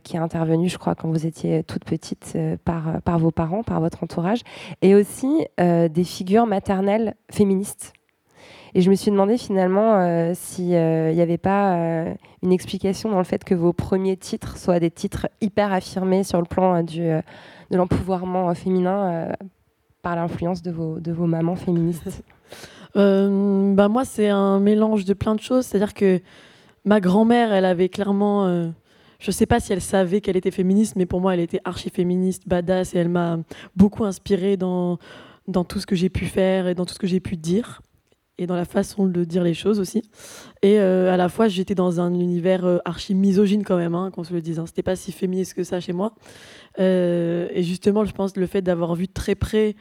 qui 0.03 0.17
est 0.17 0.19
intervenue, 0.19 0.67
je 0.67 0.77
crois, 0.77 0.95
quand 0.95 1.07
vous 1.07 1.25
étiez 1.25 1.63
toute 1.63 1.85
petite, 1.85 2.37
par, 2.65 3.19
vos 3.19 3.31
parents, 3.31 3.63
par 3.63 3.79
votre 3.79 4.03
entourage, 4.03 4.41
et 4.81 4.95
aussi 4.95 5.47
des 5.57 6.03
figures 6.03 6.45
maternelles 6.45 7.15
féministes. 7.31 7.93
Et 8.73 8.81
je 8.81 8.89
me 8.89 8.95
suis 8.95 9.11
demandé 9.11 9.37
finalement 9.37 9.99
euh, 9.99 10.31
s'il 10.33 10.65
n'y 10.65 10.75
avait 10.75 11.37
pas 11.37 12.05
une 12.43 12.51
explication 12.51 13.09
dans 13.09 13.17
le 13.17 13.23
fait 13.23 13.43
que 13.43 13.55
vos 13.55 13.71
premiers 13.71 14.17
titres 14.17 14.57
soient 14.57 14.79
des 14.79 14.91
titres 14.91 15.29
hyper 15.41 15.71
affirmés 15.71 16.23
sur 16.23 16.39
le 16.39 16.45
plan 16.45 16.83
du, 16.83 17.09
de 17.71 17.77
l'empouvoirment 17.77 18.49
euh, 18.49 18.53
féminin 18.53 19.11
euh, 19.11 19.31
par 20.01 20.15
l'influence 20.15 20.61
de 20.61 20.71
vos, 20.71 20.99
de 20.99 21.11
vos 21.11 21.25
mamans 21.25 21.55
féministes. 21.55 22.23
Euh, 22.97 23.73
bah 23.73 23.87
moi, 23.87 24.03
c'est 24.03 24.27
un 24.27 24.59
mélange 24.59 25.05
de 25.05 25.13
plein 25.13 25.33
de 25.33 25.39
choses. 25.39 25.65
C'est-à-dire 25.65 25.93
que 25.93 26.19
ma 26.83 26.99
grand-mère, 26.99 27.53
elle 27.53 27.63
avait 27.63 27.87
clairement. 27.87 28.69
je 29.17 29.31
sais 29.31 29.45
pas 29.45 29.61
si 29.61 29.71
elle 29.71 29.79
savait 29.79 30.19
qu'elle 30.19 30.35
était 30.35 30.51
féministe, 30.51 30.97
mais 30.97 31.05
pour 31.05 31.21
moi, 31.21 31.33
elle 31.33 31.39
était 31.39 31.61
archi-féministe, 31.63 32.49
badass, 32.49 32.93
et 32.93 32.97
elle 32.97 33.07
m'a 33.07 33.39
beaucoup 33.77 34.03
inspirée 34.03 34.57
dans, 34.57 34.99
dans 35.47 35.63
tout 35.63 35.79
ce 35.79 35.85
que 35.85 35.95
j'ai 35.95 36.09
pu 36.09 36.25
faire 36.25 36.67
et 36.67 36.75
dans 36.75 36.85
tout 36.85 36.93
ce 36.93 36.99
que 36.99 37.07
j'ai 37.07 37.21
pu 37.21 37.37
dire, 37.37 37.81
et 38.41 38.47
dans 38.47 38.55
la 38.55 38.65
façon 38.65 39.05
de 39.05 39.23
dire 39.23 39.43
les 39.43 39.53
choses 39.53 39.79
aussi. 39.79 40.01
Et 40.61 40.79
euh, 40.79 41.13
à 41.13 41.17
la 41.17 41.29
fois, 41.29 41.47
j'étais 41.47 41.75
dans 41.75 42.01
un 42.01 42.13
univers 42.13 42.65
euh, 42.65 42.79
archi-misogyne 42.85 43.63
quand 43.63 43.77
même, 43.77 43.95
hein, 43.95 44.09
qu'on 44.11 44.23
se 44.23 44.33
le 44.33 44.41
dise. 44.41 44.59
hein. 44.59 44.65
C'était 44.65 44.83
pas 44.83 44.95
si 44.95 45.11
féministe 45.11 45.53
que 45.53 45.63
ça 45.63 45.79
chez 45.79 45.93
moi. 45.93 46.13
Euh, 46.79 47.47
et 47.51 47.63
justement, 47.63 48.03
je 48.03 48.13
pense 48.13 48.35
le 48.35 48.47
fait 48.47 48.61
d'avoir 48.61 48.95
vu 48.95 49.07
très 49.07 49.35
près. 49.35 49.75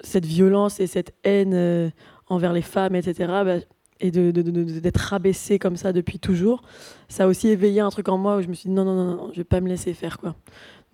cette 0.00 0.24
violence 0.26 0.80
et 0.80 0.86
cette 0.86 1.12
haine 1.24 1.92
envers 2.28 2.52
les 2.52 2.62
femmes, 2.62 2.94
etc., 2.94 3.14
bah, 3.44 3.56
et 4.00 4.12
de- 4.12 4.30
de- 4.30 4.42
de- 4.42 4.78
d'être 4.78 4.96
rabaissée 4.98 5.58
comme 5.58 5.76
ça 5.76 5.92
depuis 5.92 6.20
toujours, 6.20 6.62
ça 7.08 7.24
a 7.24 7.26
aussi 7.26 7.48
éveillé 7.48 7.80
un 7.80 7.90
truc 7.90 8.08
en 8.08 8.16
moi 8.16 8.36
où 8.36 8.42
je 8.42 8.46
me 8.46 8.54
suis 8.54 8.68
dit 8.68 8.74
non, 8.74 8.84
non, 8.84 8.94
non, 8.94 9.16
non 9.16 9.30
je 9.32 9.38
vais 9.38 9.44
pas 9.44 9.60
me 9.60 9.68
laisser 9.68 9.92
faire. 9.92 10.18
quoi. 10.18 10.36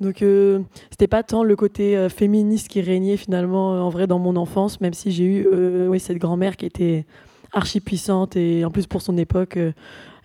Donc, 0.01 0.23
euh, 0.23 0.61
c'était 0.91 1.07
pas 1.07 1.23
tant 1.23 1.45
le 1.45 1.55
côté 1.57 1.97
euh, 1.97 2.09
féministe 2.09 2.69
qui 2.69 2.81
régnait 2.81 3.17
finalement 3.17 3.75
euh, 3.75 3.81
en 3.81 3.91
vrai 3.91 4.07
dans 4.07 4.19
mon 4.19 4.37
enfance, 4.37 4.81
même 4.81 4.95
si 4.95 5.13
j'ai 5.13 5.25
eu 5.25 5.47
euh, 5.47 5.99
cette 5.99 6.19
grand-mère 6.19 6.57
qui 6.57 6.67
était 6.67 7.07
archi 7.53 7.81
puissante 7.81 8.37
et 8.37 8.65
en 8.65 8.71
plus 8.71 8.87
pour 8.87 9.01
son 9.01 9.17
époque, 9.17 9.57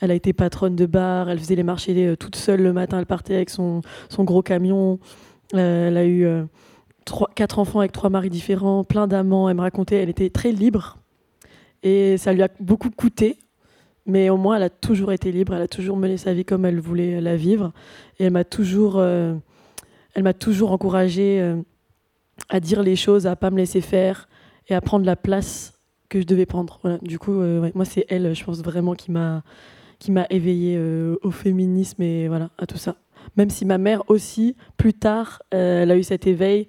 elle 0.01 0.11
a 0.11 0.15
été 0.15 0.33
patronne 0.33 0.75
de 0.75 0.87
bar, 0.87 1.29
elle 1.29 1.37
faisait 1.37 1.55
les 1.55 1.63
marchés 1.63 2.15
toute 2.17 2.35
seule 2.35 2.61
le 2.61 2.73
matin, 2.73 2.97
elle 2.97 3.05
partait 3.05 3.35
avec 3.35 3.51
son, 3.51 3.81
son 4.09 4.23
gros 4.23 4.41
camion, 4.41 4.97
elle 5.53 5.95
a 5.95 6.07
eu 6.07 6.27
quatre 7.35 7.59
enfants 7.59 7.79
avec 7.79 7.91
trois 7.91 8.09
maris 8.09 8.29
différents, 8.29 8.83
plein 8.83 9.07
d'amants. 9.07 9.49
Elle 9.49 9.57
me 9.57 9.61
racontait, 9.61 9.97
elle 9.97 10.09
était 10.09 10.29
très 10.29 10.51
libre. 10.51 10.97
Et 11.83 12.17
ça 12.17 12.33
lui 12.33 12.43
a 12.43 12.49
beaucoup 12.59 12.89
coûté. 12.89 13.37
Mais 14.05 14.29
au 14.29 14.37
moins, 14.37 14.57
elle 14.57 14.63
a 14.63 14.69
toujours 14.69 15.11
été 15.11 15.31
libre. 15.31 15.53
Elle 15.53 15.61
a 15.61 15.67
toujours 15.67 15.97
mené 15.97 16.17
sa 16.17 16.33
vie 16.33 16.45
comme 16.45 16.65
elle 16.65 16.79
voulait 16.79 17.21
la 17.21 17.35
vivre. 17.35 17.73
Et 18.19 18.25
elle 18.25 18.33
m'a 18.33 18.43
toujours, 18.43 19.03
elle 20.13 20.23
m'a 20.23 20.33
toujours 20.33 20.71
encouragée 20.71 21.39
euh, 21.41 21.61
à 22.49 22.59
dire 22.59 22.83
les 22.83 22.95
choses, 22.95 23.27
à 23.27 23.35
pas 23.35 23.51
me 23.51 23.57
laisser 23.57 23.81
faire 23.81 24.27
et 24.67 24.75
à 24.75 24.81
prendre 24.81 25.05
la 25.05 25.15
place 25.15 25.79
que 26.09 26.19
je 26.19 26.25
devais 26.25 26.45
prendre. 26.45 26.99
Du 27.01 27.19
coup, 27.19 27.39
euh, 27.39 27.69
moi, 27.75 27.85
c'est 27.85 28.05
elle, 28.09 28.33
je 28.33 28.43
pense 28.43 28.61
vraiment, 28.61 28.93
qui 28.95 29.11
m'a 29.11 29.43
qui 29.99 30.13
m'a 30.13 30.25
éveillée 30.29 30.77
euh, 30.77 31.17
au 31.23 31.31
féminisme 31.31 32.01
et 32.01 32.29
voilà, 32.29 32.51
à 32.57 32.65
tout 32.65 32.77
ça. 32.77 32.95
Même 33.35 33.49
si 33.49 33.65
ma 33.65 33.77
mère 33.77 34.03
aussi, 34.09 34.55
plus 34.77 34.93
tard, 34.93 35.43
elle 35.51 35.91
a 35.91 35.97
eu 35.97 36.03
cet 36.03 36.25
éveil. 36.25 36.67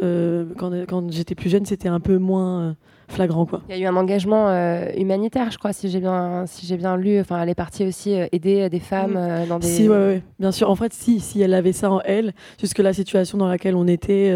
quand 0.00 0.72
quand 0.88 1.12
j'étais 1.12 1.36
plus 1.36 1.48
jeune, 1.48 1.64
c'était 1.64 1.88
un 1.88 2.00
peu 2.00 2.18
moins 2.18 2.76
flagrant. 3.08 3.46
Quoi. 3.46 3.62
Il 3.68 3.76
y 3.76 3.78
a 3.78 3.82
eu 3.82 3.86
un 3.86 3.96
engagement 3.96 4.48
euh, 4.48 4.88
humanitaire, 4.96 5.50
je 5.50 5.58
crois, 5.58 5.72
si 5.72 5.88
j'ai 5.88 6.00
bien, 6.00 6.44
si 6.46 6.66
j'ai 6.66 6.76
bien 6.76 6.96
lu. 6.96 7.20
Enfin, 7.20 7.42
elle 7.42 7.48
est 7.48 7.54
partie 7.54 7.86
aussi 7.86 8.18
euh, 8.18 8.26
aider 8.32 8.62
euh, 8.62 8.68
des 8.68 8.80
femmes 8.80 9.16
euh, 9.16 9.46
dans 9.46 9.58
des. 9.58 9.66
Si, 9.66 9.88
ouais, 9.88 9.96
ouais, 9.96 10.22
bien 10.38 10.52
sûr. 10.52 10.70
En 10.70 10.76
fait, 10.76 10.92
si, 10.92 11.20
si 11.20 11.40
elle 11.40 11.54
avait 11.54 11.72
ça 11.72 11.90
en 11.90 12.00
elle, 12.00 12.32
jusque 12.60 12.78
la 12.78 12.92
situation 12.92 13.38
dans 13.38 13.48
laquelle 13.48 13.76
on 13.76 13.86
était, 13.86 14.34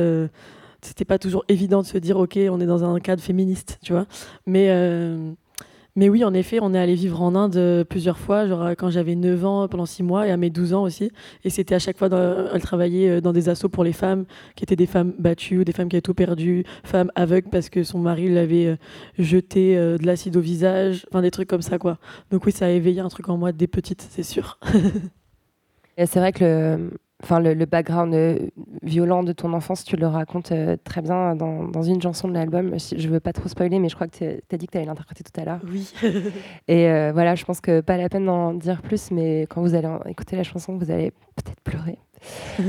c'était 0.82 1.04
pas 1.04 1.18
toujours 1.18 1.44
évident 1.48 1.82
de 1.82 1.86
se 1.86 1.98
dire, 1.98 2.18
ok, 2.18 2.38
on 2.50 2.60
est 2.60 2.66
dans 2.66 2.84
un 2.84 2.98
cadre 3.00 3.22
féministe, 3.22 3.78
tu 3.82 3.92
vois. 3.92 4.06
Mais, 4.46 4.68
mais 5.96 6.08
oui, 6.08 6.24
en 6.24 6.32
effet, 6.34 6.58
on 6.62 6.72
est 6.74 6.78
allé 6.78 6.94
vivre 6.94 7.20
en 7.22 7.34
Inde 7.34 7.56
euh, 7.56 7.84
plusieurs 7.84 8.18
fois, 8.18 8.46
genre 8.46 8.62
euh, 8.62 8.74
quand 8.74 8.90
j'avais 8.90 9.14
9 9.16 9.44
ans, 9.44 9.68
pendant 9.68 9.86
6 9.86 10.02
mois, 10.02 10.26
et 10.26 10.30
à 10.30 10.36
mes 10.36 10.50
12 10.50 10.72
ans 10.74 10.82
aussi. 10.82 11.10
Et 11.44 11.50
c'était 11.50 11.74
à 11.74 11.78
chaque 11.78 11.98
fois, 11.98 12.08
dans- 12.08 12.46
elle 12.54 12.62
travaillait 12.62 13.08
euh, 13.10 13.20
dans 13.20 13.32
des 13.32 13.48
assos 13.48 13.68
pour 13.68 13.84
les 13.84 13.92
femmes, 13.92 14.24
qui 14.56 14.64
étaient 14.64 14.76
des 14.76 14.86
femmes 14.86 15.12
battues, 15.18 15.58
ou 15.58 15.64
des 15.64 15.72
femmes 15.72 15.88
qui 15.88 15.96
avaient 15.96 16.02
tout 16.02 16.14
perdu, 16.14 16.64
femmes 16.84 17.10
aveugles 17.14 17.48
parce 17.50 17.68
que 17.70 17.82
son 17.84 17.98
mari 17.98 18.28
l'avait 18.28 18.66
euh, 18.66 18.76
jeté 19.18 19.76
euh, 19.76 19.98
de 19.98 20.06
l'acide 20.06 20.36
au 20.36 20.40
visage, 20.40 21.06
enfin 21.10 21.22
des 21.22 21.30
trucs 21.30 21.48
comme 21.48 21.62
ça, 21.62 21.78
quoi. 21.78 21.98
Donc 22.30 22.46
oui, 22.46 22.52
ça 22.52 22.66
a 22.66 22.70
éveillé 22.70 23.00
un 23.00 23.08
truc 23.08 23.28
en 23.28 23.36
moi 23.36 23.52
dès 23.52 23.66
petite, 23.66 24.06
c'est 24.10 24.22
sûr. 24.22 24.58
C'est 25.98 26.18
vrai 26.18 26.32
que 26.32 26.44
le, 26.44 26.90
enfin, 27.22 27.40
le, 27.40 27.54
le 27.54 27.66
background 27.66 28.14
euh, 28.14 28.38
violent 28.82 29.22
de 29.22 29.32
ton 29.32 29.52
enfance, 29.52 29.84
tu 29.84 29.96
le 29.96 30.06
racontes 30.06 30.52
euh, 30.52 30.76
très 30.84 31.02
bien 31.02 31.34
dans, 31.36 31.64
dans 31.64 31.82
une 31.82 32.00
chanson 32.00 32.28
de 32.28 32.34
l'album. 32.34 32.72
Je 32.78 32.96
je 32.98 33.08
veux 33.08 33.20
pas 33.20 33.32
trop 33.32 33.48
spoiler, 33.48 33.78
mais 33.78 33.88
je 33.88 33.94
crois 33.94 34.06
que 34.08 34.16
tu 34.16 34.24
as 34.24 34.56
dit 34.56 34.66
que 34.66 34.72
tu 34.72 34.78
allais 34.78 34.86
l'interpréter 34.86 35.22
tout 35.22 35.40
à 35.40 35.44
l'heure. 35.44 35.60
Oui. 35.70 35.92
Et 36.68 36.88
euh, 36.88 37.10
voilà, 37.12 37.34
je 37.34 37.44
pense 37.44 37.60
que 37.60 37.80
pas 37.80 37.96
la 37.96 38.08
peine 38.08 38.26
d'en 38.26 38.54
dire 38.54 38.82
plus, 38.82 39.10
mais 39.10 39.42
quand 39.48 39.60
vous 39.62 39.74
allez 39.74 39.88
écouter 40.06 40.36
la 40.36 40.42
chanson, 40.44 40.76
vous 40.76 40.90
allez 40.90 41.10
peut-être 41.36 41.60
pleurer. 41.62 41.98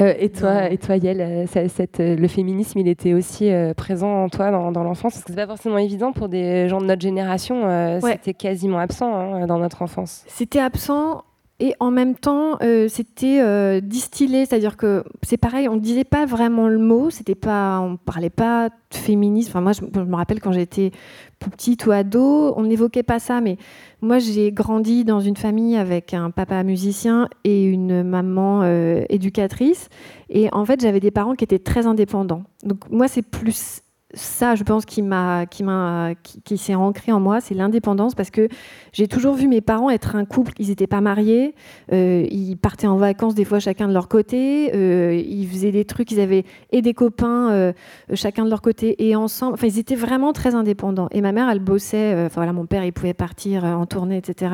Et 0.00 0.28
toi, 0.30 0.70
et 0.72 0.76
toi, 0.76 0.96
Yael, 0.96 1.46
ça- 1.46 1.68
cette, 1.68 2.00
le 2.00 2.26
féminisme, 2.26 2.80
il 2.80 2.88
était 2.88 3.12
aussi 3.14 3.48
présent 3.76 4.24
en 4.24 4.28
toi 4.28 4.50
dans, 4.50 4.72
dans 4.72 4.82
l'enfance? 4.82 5.12
Parce 5.14 5.24
que 5.24 5.30
c'est 5.30 5.36
pas 5.36 5.46
forcément 5.46 5.78
évident 5.78 6.10
pour 6.10 6.28
des 6.28 6.68
gens 6.68 6.80
de 6.80 6.86
notre 6.86 7.00
génération. 7.00 7.62
Ouais. 7.64 8.00
C'était 8.00 8.34
quasiment 8.34 8.80
absent 8.80 9.14
hein, 9.14 9.46
dans 9.46 9.58
notre 9.60 9.82
enfance. 9.82 10.24
C'était 10.26 10.58
absent 10.58 11.22
et 11.60 11.74
en 11.78 11.92
même 11.92 12.16
temps, 12.16 12.58
euh, 12.62 12.88
c'était 12.88 13.40
euh, 13.40 13.80
distillé, 13.80 14.44
c'est-à-dire 14.44 14.76
que 14.76 15.04
c'est 15.22 15.36
pareil, 15.36 15.68
on 15.68 15.76
ne 15.76 15.80
disait 15.80 16.02
pas 16.02 16.26
vraiment 16.26 16.66
le 16.66 16.78
mot, 16.78 17.10
c'était 17.10 17.36
pas, 17.36 17.78
on 17.78 17.96
parlait 17.96 18.28
pas 18.28 18.70
de 18.70 18.96
féminisme. 18.96 19.50
Enfin, 19.50 19.60
moi, 19.60 19.70
je, 19.72 19.82
me 20.00 20.16
rappelle 20.16 20.40
quand 20.40 20.50
j'étais 20.50 20.90
petite 21.38 21.86
ou 21.86 21.92
ado, 21.92 22.54
on 22.56 22.64
n'évoquait 22.64 23.04
pas 23.04 23.20
ça, 23.20 23.40
mais 23.40 23.56
moi, 24.02 24.18
j'ai 24.18 24.50
grandi 24.50 25.04
dans 25.04 25.20
une 25.20 25.36
famille 25.36 25.76
avec 25.76 26.12
un 26.12 26.32
papa 26.32 26.64
musicien 26.64 27.28
et 27.44 27.64
une 27.64 28.02
maman 28.02 28.62
euh, 28.64 29.04
éducatrice, 29.08 29.90
et 30.30 30.48
en 30.52 30.64
fait, 30.64 30.80
j'avais 30.80 31.00
des 31.00 31.12
parents 31.12 31.34
qui 31.34 31.44
étaient 31.44 31.60
très 31.60 31.86
indépendants. 31.86 32.42
Donc 32.64 32.90
moi, 32.90 33.06
c'est 33.06 33.22
plus 33.22 33.83
ça, 34.14 34.54
je 34.54 34.64
pense, 34.64 34.84
qui 34.84 35.02
m'a, 35.02 35.44
m'a, 35.62 36.12
s'est 36.56 36.74
ancré 36.74 37.12
en 37.12 37.20
moi, 37.20 37.40
c'est 37.40 37.54
l'indépendance, 37.54 38.14
parce 38.14 38.30
que 38.30 38.48
j'ai 38.92 39.08
toujours 39.08 39.34
vu 39.34 39.48
mes 39.48 39.60
parents 39.60 39.90
être 39.90 40.16
un 40.16 40.24
couple. 40.24 40.52
Ils 40.58 40.68
n'étaient 40.68 40.86
pas 40.86 41.00
mariés, 41.00 41.54
euh, 41.92 42.26
ils 42.30 42.56
partaient 42.56 42.86
en 42.86 42.96
vacances 42.96 43.34
des 43.34 43.44
fois 43.44 43.58
chacun 43.58 43.88
de 43.88 43.92
leur 43.92 44.08
côté, 44.08 44.70
euh, 44.74 45.14
ils 45.14 45.46
faisaient 45.48 45.72
des 45.72 45.84
trucs, 45.84 46.10
ils 46.12 46.20
avaient 46.20 46.44
et 46.72 46.82
des 46.82 46.94
copains 46.94 47.50
euh, 47.50 47.72
chacun 48.14 48.44
de 48.44 48.50
leur 48.50 48.62
côté 48.62 49.06
et 49.08 49.16
ensemble. 49.16 49.54
Enfin, 49.54 49.66
ils 49.66 49.78
étaient 49.78 49.94
vraiment 49.94 50.32
très 50.32 50.54
indépendants. 50.54 51.08
Et 51.10 51.20
ma 51.20 51.32
mère, 51.32 51.48
elle 51.50 51.60
bossait. 51.60 52.24
Enfin 52.26 52.40
voilà, 52.40 52.52
mon 52.52 52.66
père, 52.66 52.84
il 52.84 52.92
pouvait 52.92 53.14
partir 53.14 53.64
en 53.64 53.86
tournée, 53.86 54.16
etc. 54.16 54.52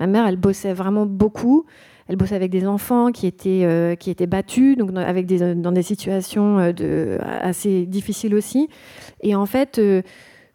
Ma 0.00 0.06
mère, 0.06 0.26
elle 0.26 0.36
bossait 0.36 0.72
vraiment 0.72 1.06
beaucoup. 1.06 1.66
Elle 2.08 2.16
bossait 2.16 2.34
avec 2.34 2.50
des 2.50 2.66
enfants 2.66 3.12
qui 3.12 3.26
étaient, 3.26 3.64
euh, 3.64 3.94
qui 3.94 4.10
étaient 4.10 4.26
battus, 4.26 4.76
donc 4.76 4.92
dans, 4.92 5.02
avec 5.02 5.26
des, 5.26 5.54
dans 5.54 5.72
des 5.72 5.82
situations 5.82 6.58
euh, 6.58 6.72
de, 6.72 7.18
assez 7.22 7.84
difficiles 7.84 8.34
aussi. 8.34 8.68
Et 9.20 9.34
en 9.34 9.44
fait, 9.44 9.78
euh, 9.78 10.00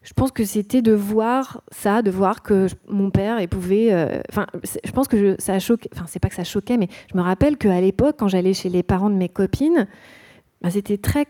je 0.01 0.13
pense 0.13 0.31
que 0.31 0.45
c'était 0.45 0.81
de 0.81 0.93
voir 0.93 1.61
ça, 1.71 2.01
de 2.01 2.09
voir 2.09 2.41
que 2.41 2.67
mon 2.89 3.11
père 3.11 3.37
pouvait. 3.47 3.93
Enfin, 4.29 4.47
je 4.83 4.91
pense 4.91 5.07
que 5.07 5.35
ça 5.39 5.53
a 5.53 5.59
choqué. 5.59 5.89
Enfin, 5.93 6.05
c'est 6.07 6.19
pas 6.19 6.27
que 6.27 6.35
ça 6.35 6.43
choquait, 6.43 6.77
mais 6.77 6.89
je 7.11 7.17
me 7.17 7.21
rappelle 7.21 7.55
qu'à 7.57 7.79
l'époque, 7.79 8.15
quand 8.17 8.27
j'allais 8.27 8.53
chez 8.53 8.67
les 8.67 8.83
parents 8.83 9.09
de 9.09 9.15
mes 9.15 9.29
copines, 9.29 9.87
bah, 10.61 10.71
c'était 10.71 10.97
très 10.97 11.25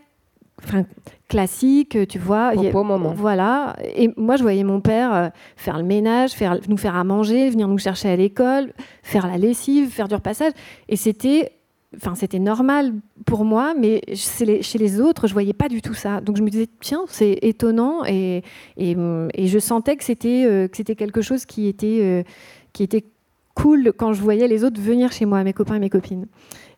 enfin, 0.62 0.84
classique, 1.28 1.96
tu 2.08 2.18
vois. 2.18 2.52
Il 2.54 2.62
y 2.62 2.68
a- 2.68 2.70
Popo, 2.70 2.84
maman. 2.84 3.12
Voilà. 3.14 3.76
Et 3.96 4.10
moi, 4.16 4.36
je 4.36 4.42
voyais 4.42 4.64
mon 4.64 4.80
père 4.80 5.14
euh, 5.14 5.28
faire 5.56 5.78
le 5.78 5.84
ménage, 5.84 6.32
faire, 6.32 6.58
nous 6.68 6.76
faire 6.76 6.94
à 6.96 7.04
manger, 7.04 7.50
venir 7.50 7.66
nous 7.68 7.78
chercher 7.78 8.08
à 8.10 8.16
l'école, 8.16 8.72
faire 9.02 9.26
la 9.26 9.36
lessive, 9.38 9.88
faire 9.90 10.08
du 10.08 10.14
repassage. 10.14 10.52
Et 10.88 10.96
c'était. 10.96 11.52
Enfin, 11.96 12.16
c'était 12.16 12.40
normal 12.40 12.92
pour 13.24 13.44
moi, 13.44 13.72
mais 13.78 14.00
chez 14.14 14.44
les, 14.44 14.62
chez 14.62 14.78
les 14.78 15.00
autres, 15.00 15.28
je 15.28 15.32
voyais 15.32 15.52
pas 15.52 15.68
du 15.68 15.80
tout 15.80 15.94
ça. 15.94 16.20
Donc 16.20 16.36
je 16.36 16.42
me 16.42 16.50
disais, 16.50 16.66
tiens, 16.80 17.04
c'est 17.06 17.38
étonnant, 17.42 18.04
et, 18.04 18.42
et, 18.76 18.96
et 19.34 19.46
je 19.46 19.58
sentais 19.60 19.94
que 19.96 20.02
c'était 20.02 20.44
euh, 20.44 20.66
que 20.66 20.76
c'était 20.76 20.96
quelque 20.96 21.22
chose 21.22 21.46
qui 21.46 21.68
était 21.68 22.00
euh, 22.02 22.22
qui 22.72 22.82
était 22.82 23.04
cool 23.54 23.92
quand 23.96 24.12
je 24.12 24.20
voyais 24.20 24.48
les 24.48 24.64
autres 24.64 24.80
venir 24.80 25.12
chez 25.12 25.24
moi, 25.24 25.44
mes 25.44 25.52
copains 25.52 25.76
et 25.76 25.78
mes 25.78 25.88
copines. 25.88 26.26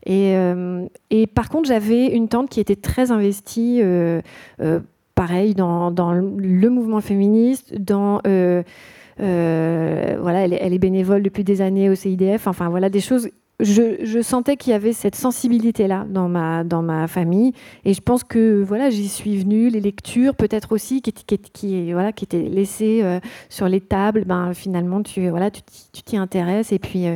Et, 0.06 0.36
euh, 0.36 0.86
et 1.10 1.26
par 1.26 1.48
contre, 1.48 1.68
j'avais 1.68 2.06
une 2.06 2.28
tante 2.28 2.48
qui 2.48 2.60
était 2.60 2.76
très 2.76 3.10
investie, 3.10 3.80
euh, 3.82 4.22
euh, 4.62 4.78
pareil, 5.16 5.54
dans, 5.54 5.90
le 6.12 6.70
mouvement 6.70 7.00
féministe, 7.00 7.74
dans... 7.76 8.20
voilà, 8.22 8.64
elle 9.18 10.72
est, 10.72 10.78
bénévole 10.78 11.22
depuis 11.22 11.42
des 11.42 11.60
années 11.60 11.90
au 11.90 11.96
CIDF, 11.96 12.46
enfin 12.46 12.68
voilà, 12.68 12.88
des 12.88 13.00
choses... 13.00 13.28
Je, 13.58 14.20
sentais 14.20 14.58
qu'il 14.58 14.72
y 14.72 14.74
avait 14.74 14.92
cette 14.92 15.14
sensibilité-là 15.14 16.04
dans 16.10 16.28
ma, 16.28 16.62
dans 16.62 16.82
ma 16.82 17.08
famille. 17.08 17.54
Et 17.86 17.94
je 17.94 18.02
pense 18.02 18.22
que 18.22 18.62
voilà, 18.62 18.90
j'y 18.90 19.08
suis 19.08 19.38
venue, 19.38 19.70
les 19.70 19.80
lectures 19.80 20.34
peut-être 20.34 20.72
aussi, 20.72 21.00
qui, 21.00 21.14
qui, 21.14 21.38
qui, 21.38 21.92
voilà, 21.94 22.12
qui 22.12 22.26
étaient 22.26 22.50
laissées 22.50 23.02
sur 23.48 23.66
les 23.66 23.80
tables, 23.80 24.24
ben, 24.26 24.52
finalement, 24.52 25.02
tu 25.02 25.30
voilà, 25.30 25.50
tu 25.50 25.62
t'y- 26.04 26.18
intéresses. 26.18 26.70
Et 26.70 26.78
puis, 26.78 27.06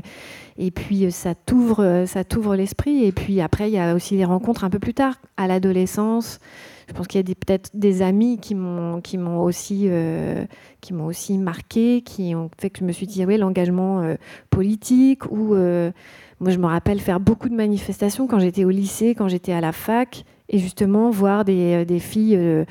et 0.61 0.71
puis 0.71 1.07
euh, 1.07 1.11
ça 1.11 1.35
t'ouvre, 1.35 1.83
euh, 1.83 2.07
ça 2.07 2.23
t'ouvre 2.23 2.55
l'esprit. 2.55 3.05
Et 3.05 3.13
puis 3.13 3.41
après, 3.41 3.71
il 3.71 3.73
y 3.73 3.79
a 3.79 3.95
aussi 3.95 4.17
les 4.17 4.27
rencontres 4.27 4.63
un 4.63 4.71
peu 4.71 4.79
plus 4.79 4.95
tard, 4.95 5.15
à 5.39 5.47
l'adolescence. 5.47 6.39
Je 6.87 6.93
pense 6.93 7.07
qu'il 7.07 7.27
y 7.27 7.33
a 7.33 7.35
peut-être 7.35 7.71
des 7.73 8.03
amis 8.03 8.39
qui 8.39 8.55
m'ont, 8.55 9.01
aussi, 9.43 9.87
euh, 9.89 10.45
qui 10.81 10.93
m'ont 10.93 11.07
aussi 11.07 11.39
marqué, 11.39 12.03
qui 12.03 12.35
ont 12.35 12.51
fait 12.59 12.69
que 12.69 12.81
je 12.81 12.85
me 12.85 12.93
suis 12.93 13.07
dit, 13.07 13.23
ah 13.23 13.27
ouais, 13.27 13.39
l'engagement 13.39 14.03
euh, 14.03 14.17
politique. 14.51 15.25
Ou 15.31 15.55
moi, 15.55 16.51
je 16.51 16.59
me 16.59 16.67
rappelle 16.67 17.01
faire 17.01 17.21
beaucoup 17.21 17.49
de 17.49 17.55
manifestations 17.55 18.27
quand 18.27 18.39
j'étais 18.39 18.65
au 18.65 18.71
lycée, 18.71 19.15
quand 19.15 19.29
j'étais 19.29 19.53
à 19.53 19.61
la 19.61 19.73
fac, 19.73 20.25
et 20.49 20.59
justement 20.59 21.11
voir 21.11 21.45
des, 21.45 21.87
filles 22.01 22.67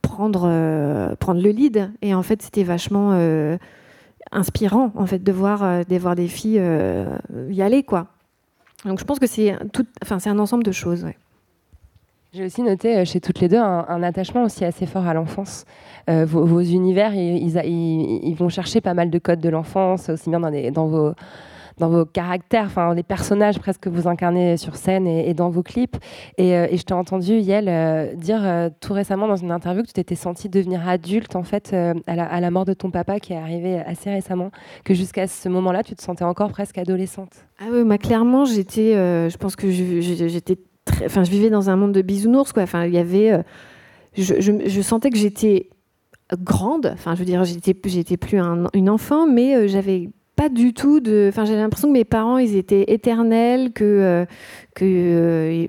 prendre, 0.00 0.48
le 0.48 1.50
lead. 1.50 1.92
Et 2.00 2.14
en 2.14 2.22
fait, 2.22 2.40
c'était 2.42 2.64
vachement 2.64 3.12
inspirant 4.32 4.90
en 4.96 5.06
fait 5.06 5.22
de 5.22 5.32
voir, 5.32 5.62
euh, 5.62 5.82
de 5.88 5.96
voir 5.98 6.16
des 6.16 6.28
filles 6.28 6.58
euh, 6.60 7.06
y 7.50 7.62
aller 7.62 7.82
quoi. 7.82 8.06
Donc 8.84 8.98
je 8.98 9.04
pense 9.04 9.18
que 9.18 9.26
c'est 9.26 9.56
tout, 9.72 9.86
enfin 10.02 10.18
c'est 10.18 10.30
un 10.30 10.38
ensemble 10.38 10.64
de 10.64 10.72
choses. 10.72 11.06
J'ai 12.32 12.46
aussi 12.46 12.62
noté 12.62 12.96
euh, 12.96 13.04
chez 13.04 13.20
toutes 13.20 13.40
les 13.40 13.48
deux 13.48 13.58
un, 13.58 14.02
attachement 14.02 14.44
aussi 14.44 14.64
assez 14.64 14.86
fort 14.86 15.06
à 15.06 15.14
l'enfance. 15.14 15.64
Vos, 16.08 16.60
univers, 16.62 17.14
ils, 17.14 17.46
ils- 17.46 18.20
ils 18.24 18.34
vont 18.34 18.48
chercher 18.48 18.80
pas 18.80 18.92
mal 18.94 19.08
de 19.10 19.18
codes 19.20 19.38
de 19.40 19.48
l'enfance, 19.48 20.08
aussi 20.08 20.30
bien 20.30 20.40
dans, 20.40 20.48
les- 20.48 20.72
dans 20.72 20.86
vos 20.88 21.12
dans 21.82 21.88
vos 21.88 22.04
caractères, 22.04 22.66
enfin 22.66 22.94
les 22.94 23.02
personnages 23.02 23.58
presque 23.58 23.80
que 23.80 23.88
vous 23.88 24.06
incarnez 24.06 24.56
sur 24.56 24.76
scène 24.76 25.08
et, 25.08 25.34
dans 25.34 25.50
vos 25.50 25.64
clips. 25.64 25.96
Et, 26.38 26.54
euh, 26.56 26.68
et 26.70 26.76
je 26.76 26.84
t'ai 26.84 26.94
entendu, 26.94 27.38
Yael, 27.38 27.68
euh, 27.68 28.14
dire 28.14 28.40
euh, 28.44 28.70
tout 28.80 28.92
récemment 28.92 29.26
dans 29.26 29.34
une 29.34 29.50
interview 29.50 29.82
que 29.82 29.88
tu 29.88 29.94
t'étais 29.94 30.14
sentie 30.14 30.48
devenir 30.48 30.88
adulte 30.88 31.34
en 31.34 31.42
fait 31.42 31.74
à, 31.74 32.40
la, 32.40 32.50
mort 32.52 32.66
de 32.66 32.72
ton 32.72 32.92
papa 32.92 33.18
qui 33.18 33.32
est 33.32 33.36
arrivé 33.36 33.80
assez 33.80 34.10
récemment, 34.10 34.52
que 34.84 34.94
jusqu'à 34.94 35.26
ce 35.26 35.48
moment-là, 35.48 35.82
tu 35.82 35.96
te 35.96 36.02
sentais 36.02 36.22
encore 36.22 36.52
presque 36.52 36.78
adolescente. 36.78 37.32
Ah 37.58 37.64
oui, 37.72 37.82
moi 37.82 37.98
clairement 37.98 38.44
j'étais, 38.44 38.92
je 38.94 39.36
pense 39.36 39.56
que 39.56 39.68
j'étais, 39.68 40.58
enfin 41.04 41.24
je 41.24 41.32
vivais 41.32 41.50
dans 41.50 41.68
un 41.68 41.74
monde 41.74 41.92
de 41.92 42.02
bisounours 42.02 42.52
quoi. 42.52 42.62
Enfin 42.62 42.84
il 42.86 42.94
y 42.94 42.98
avait, 42.98 43.42
je, 44.16 44.80
sentais 44.82 45.10
que 45.10 45.18
j'étais 45.18 45.68
grande. 46.38 46.92
Enfin 46.94 47.16
je 47.16 47.18
veux 47.18 47.26
dire 47.26 47.42
j'étais, 47.42 47.74
j'étais 47.86 48.16
plus 48.16 48.38
un- 48.38 48.68
une 48.72 48.88
enfant, 48.88 49.26
mais 49.26 49.66
j'avais 49.66 50.10
du 50.48 50.74
tout 50.74 51.00
de. 51.00 51.26
Enfin, 51.28 51.44
j'avais 51.44 51.60
l'impression 51.60 51.88
que 51.88 51.92
mes 51.92 52.04
parents, 52.04 52.38
ils 52.38 52.56
étaient 52.56 52.92
éternels, 52.92 53.72
que, 53.72 53.84
euh, 53.84 54.24
que 54.74 54.84
euh, 54.84 55.66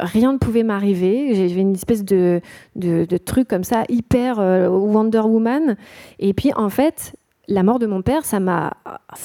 rien 0.00 0.32
ne 0.32 0.38
pouvait 0.38 0.62
m'arriver. 0.62 1.34
J'avais 1.34 1.60
une 1.60 1.74
espèce 1.74 2.04
de, 2.04 2.40
de, 2.74 3.16
truc 3.16 3.48
comme 3.48 3.64
ça, 3.64 3.84
hyper 3.88 4.38
euh, 4.38 4.68
Wonder 4.68 5.20
Woman. 5.20 5.76
Et 6.18 6.34
puis, 6.34 6.52
en 6.54 6.68
fait, 6.68 7.16
la 7.48 7.62
mort 7.62 7.78
de 7.78 7.86
mon 7.86 8.02
père, 8.02 8.24
ça 8.24 8.40
m'a, 8.40 8.72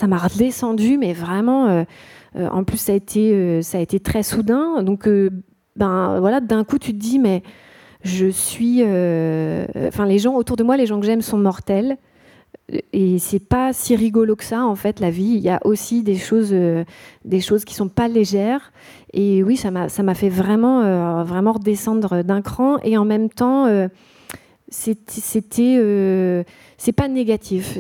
redescendu, 0.02 0.98
mais 0.98 1.14
vraiment. 1.14 1.86
en 2.36 2.64
plus, 2.64 2.78
ça 2.78 2.94
a 2.94 2.96
été, 2.96 3.62
ça 3.62 3.78
a 3.78 3.82
été 3.82 4.00
très 4.00 4.24
soudain. 4.24 4.84
Donc, 4.84 5.08
ben 5.76 6.20
voilà, 6.20 6.40
d'un 6.40 6.64
coup, 6.64 6.80
tu 6.80 6.94
te 6.94 7.00
dis, 7.00 7.20
mais 7.20 7.44
je 8.04 8.28
suis. 8.28 8.82
Enfin, 8.82 10.06
les 10.06 10.20
gens 10.20 10.36
autour 10.36 10.58
de 10.58 10.64
moi, 10.64 10.78
les 10.78 10.86
gens 10.86 11.00
que 11.00 11.06
j'aime 11.06 11.22
sont 11.22 11.38
mortels 11.38 11.98
et 12.94 13.20
c'est 13.20 13.40
pas 13.40 13.74
si 13.74 13.96
rigolo 13.96 14.36
que 14.36 14.44
ça 14.44 14.66
en 14.66 14.76
fait 14.76 15.00
la 15.00 15.10
vie. 15.10 15.34
Il 15.36 15.42
y 15.42 15.50
a 15.50 15.60
aussi 15.66 16.04
des 16.04 16.16
choses 16.16 16.52
euh, 16.54 16.84
des 17.26 17.42
choses 17.42 17.66
qui 17.66 17.74
sont 17.74 17.90
pas 17.90 18.08
légères. 18.08 18.72
Et 19.14 19.44
oui 19.44 19.58
ça 19.58 19.72
m'a 19.72 19.90
ça 19.90 20.04
m'a 20.04 20.14
fait 20.14 20.30
vraiment 20.30 20.82
euh, 20.82 21.24
vraiment 21.24 21.54
redescendre 21.54 22.24
d'un 22.24 22.42
cran. 22.42 22.78
Et 22.84 22.98
en 22.98 23.06
même 23.06 23.30
temps 23.30 23.66
euh, 23.66 23.88
c'était 24.70 25.76
euh, 25.78 26.44
c'est 26.78 26.94
pas 26.94 27.08
négatif. 27.08 27.78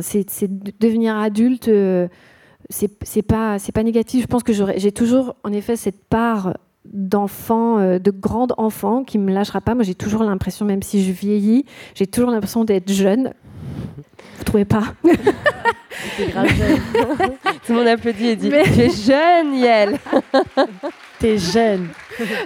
C'est 0.00 0.80
devenir 0.80 1.16
adulte 1.16 1.68
euh, 1.68 2.08
c'est 2.70 3.22
pas 3.22 3.58
c'est 3.58 3.72
pas 3.72 3.82
négatif. 3.82 4.22
Je 4.22 4.26
pense 4.26 4.42
que 4.42 4.52
j'ai 4.52 4.92
toujours 4.92 5.36
en 5.44 5.52
effet 5.52 5.76
cette 5.76 6.04
part 6.04 6.54
d'enfant, 6.84 7.98
de 7.98 8.10
grande 8.10 8.54
enfant 8.56 9.04
qui 9.04 9.18
me 9.18 9.30
lâchera 9.30 9.60
pas. 9.60 9.74
Moi, 9.74 9.84
j'ai 9.84 9.94
toujours 9.94 10.22
l'impression, 10.22 10.64
même 10.64 10.82
si 10.82 11.04
je 11.04 11.12
vieillis, 11.12 11.66
j'ai 11.94 12.06
toujours 12.06 12.30
l'impression 12.30 12.64
d'être 12.64 12.90
jeune. 12.90 13.34
Vous 14.38 14.44
trouvez 14.44 14.64
pas 14.64 14.84
Tout 17.66 17.72
le 17.72 17.74
monde 17.74 17.86
applaudit 17.88 18.28
et 18.28 18.36
dit 18.36 18.48
Mais- 18.50 18.62
Tu 18.64 18.80
es 18.80 18.90
jeune, 18.90 19.54
Yael 19.54 19.98
T'es 21.18 21.36
jeune. 21.38 21.88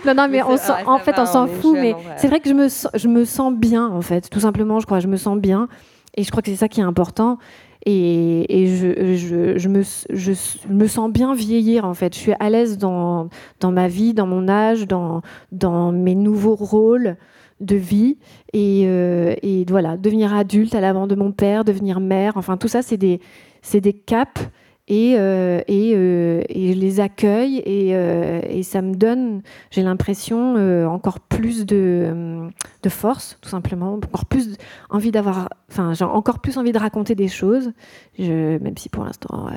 Non, 0.07 0.15
non, 0.15 0.23
mais, 0.29 0.39
Mais 0.39 0.43
on 0.43 0.57
c'est- 0.57 0.67
s'en- 0.67 0.75
ouais, 0.77 0.83
en 0.87 0.99
fait, 0.99 1.13
va, 1.15 1.23
on 1.23 1.27
s'en 1.27 1.47
fout, 1.47 1.75
jeune, 1.77 1.83
mais 1.83 1.95
c'est 2.17 2.29
vrai 2.29 2.41
que 2.41 2.49
je 2.49 2.55
me, 2.55 2.69
sens, 2.69 2.91
je 2.95 3.09
me 3.09 3.25
sens 3.27 3.53
bien, 3.53 3.87
en 3.87 4.01
fait, 4.01 4.31
tout 4.31 4.41
simplement, 4.41 4.81
je 4.81 4.87
crois, 4.87 5.01
je 5.01 5.09
me 5.09 5.17
sens 5.19 5.37
bien. 5.39 5.69
Et 6.15 6.25
je 6.25 6.31
crois 6.31 6.43
que 6.43 6.51
c'est 6.51 6.57
ça 6.57 6.69
qui 6.69 6.81
est 6.81 6.85
important. 6.85 7.39
Et, 7.85 8.63
et 8.63 8.67
je, 8.77 9.17
je, 9.17 9.59
je, 9.59 9.69
me, 9.69 9.83
je 10.11 10.33
me 10.69 10.87
sens 10.87 11.11
bien 11.11 11.35
vieillir, 11.35 11.85
en 11.85 11.95
fait. 11.95 12.15
Je 12.15 12.19
suis 12.21 12.33
à 12.39 12.49
l'aise 12.49 12.79
dans, 12.79 13.29
dans 13.61 13.73
ma 13.73 13.89
vie, 13.89 14.15
dans 14.15 14.27
mon 14.27 14.49
âge, 14.49 14.87
dans, 14.87 15.21
dans 15.51 15.91
mes 15.93 16.15
nouveaux 16.15 16.55
rôles 16.55 17.17
de 17.63 17.77
vie. 17.77 18.19
Et, 18.53 18.85
euh, 18.87 19.35
et 19.43 19.65
voilà, 19.69 19.97
devenir 19.97 20.35
adulte 20.35 20.75
à 20.75 20.81
la 20.81 20.93
mort 20.93 21.07
de 21.07 21.15
mon 21.15 21.33
père, 21.33 21.65
devenir 21.65 22.01
mère, 22.01 22.37
enfin, 22.37 22.57
tout 22.57 22.69
ça, 22.69 22.83
c'est 22.83 22.97
des, 22.99 23.21
c'est 23.63 23.81
des 23.81 23.93
caps. 23.93 24.43
et, 24.89 25.15
euh, 25.17 25.61
et, 25.69 25.93
euh, 25.95 26.43
et 26.49 26.75
je 26.75 26.79
les 26.79 27.01
accueille 27.01 27.63
et, 27.65 27.95
euh, 27.95 28.41
et 28.49 28.63
ça 28.63 28.83
me 28.83 28.95
donne, 28.95 29.43
j'ai 29.71 29.83
l'impression, 29.83 30.57
encore 30.87 31.21
plus 31.21 31.65
de, 31.65 32.49
de 32.83 32.89
force, 32.89 33.39
tout 33.41 33.49
simplement, 33.49 33.95
encore 33.95 34.27
plus 34.27 34.57
envie 34.91 35.13
d'avoir, 35.13 35.49
enfin, 35.71 35.95
j'ai 35.95 36.05
encore 36.05 36.41
plus 36.41 36.59
envie 36.59 36.73
de 36.73 36.79
raconter 36.79 37.15
des 37.15 37.29
choses, 37.29 37.73
même 38.19 38.77
si 38.77 38.89
pour 38.89 39.05
l'instant, 39.05 39.49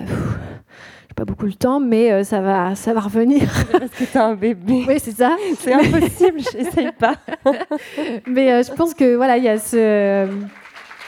pas 1.16 1.26
beaucoup 1.26 1.46
le 1.46 1.54
temps, 1.54 1.80
mais 1.80 2.12
euh, 2.12 2.24
ça 2.24 2.42
va, 2.42 2.76
ça 2.76 2.94
va 2.94 3.00
revenir. 3.00 3.42
Parce 3.72 3.92
que 3.92 4.04
t'as 4.12 4.26
un 4.26 4.36
bébé. 4.36 4.84
Oui, 4.88 5.00
c'est 5.00 5.16
ça. 5.16 5.36
C'est 5.60 5.74
impossible, 5.74 6.40
j'essaye 6.52 6.92
pas. 6.92 7.16
mais 8.28 8.52
euh, 8.52 8.64
je 8.64 8.74
pense 8.74 8.94
que 8.94 9.16
voilà, 9.16 9.38
il 9.38 9.44
y 9.46 9.50
a 9.50 9.58
ce, 9.58 10.28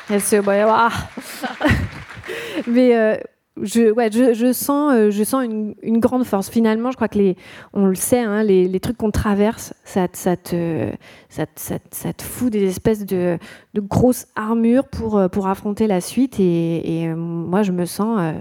il 0.09 0.13
y 0.13 0.15
a 0.15 0.19
ce, 0.19 0.37
mais 2.67 2.95
euh, 2.95 3.17
je, 3.61 3.91
ouais, 3.91 4.09
je, 4.11 4.33
je 4.33 4.53
sens, 4.53 5.09
je 5.09 5.23
sens 5.23 5.43
une, 5.43 5.75
une 5.81 5.99
grande 5.99 6.23
force. 6.23 6.49
Finalement, 6.49 6.91
je 6.91 6.95
crois 6.95 7.09
que 7.09 7.17
les, 7.17 7.35
on 7.73 7.87
le 7.87 7.95
sait, 7.95 8.21
hein, 8.21 8.43
les, 8.43 8.67
les 8.67 8.79
trucs 8.79 8.97
qu'on 8.97 9.11
traverse, 9.11 9.73
ça, 9.83 10.07
te- 10.07 10.17
ça, 10.17 10.37
te, 10.37 10.89
ça, 11.27 11.45
ça, 11.55 11.75
ça 11.91 12.13
te 12.13 12.23
fout 12.23 12.49
des 12.51 12.63
espèces 12.63 13.05
de, 13.05 13.37
de 13.73 13.81
grosses 13.81 14.27
armures 14.35 14.87
pour, 14.87 15.21
pour 15.31 15.47
affronter 15.47 15.87
la 15.87 15.99
suite. 15.99 16.39
Et, 16.39 17.01
et, 17.03 17.07
moi, 17.13 17.63
je 17.63 17.73
me 17.73 17.85
sens, 17.85 18.17
euh, 18.21 18.31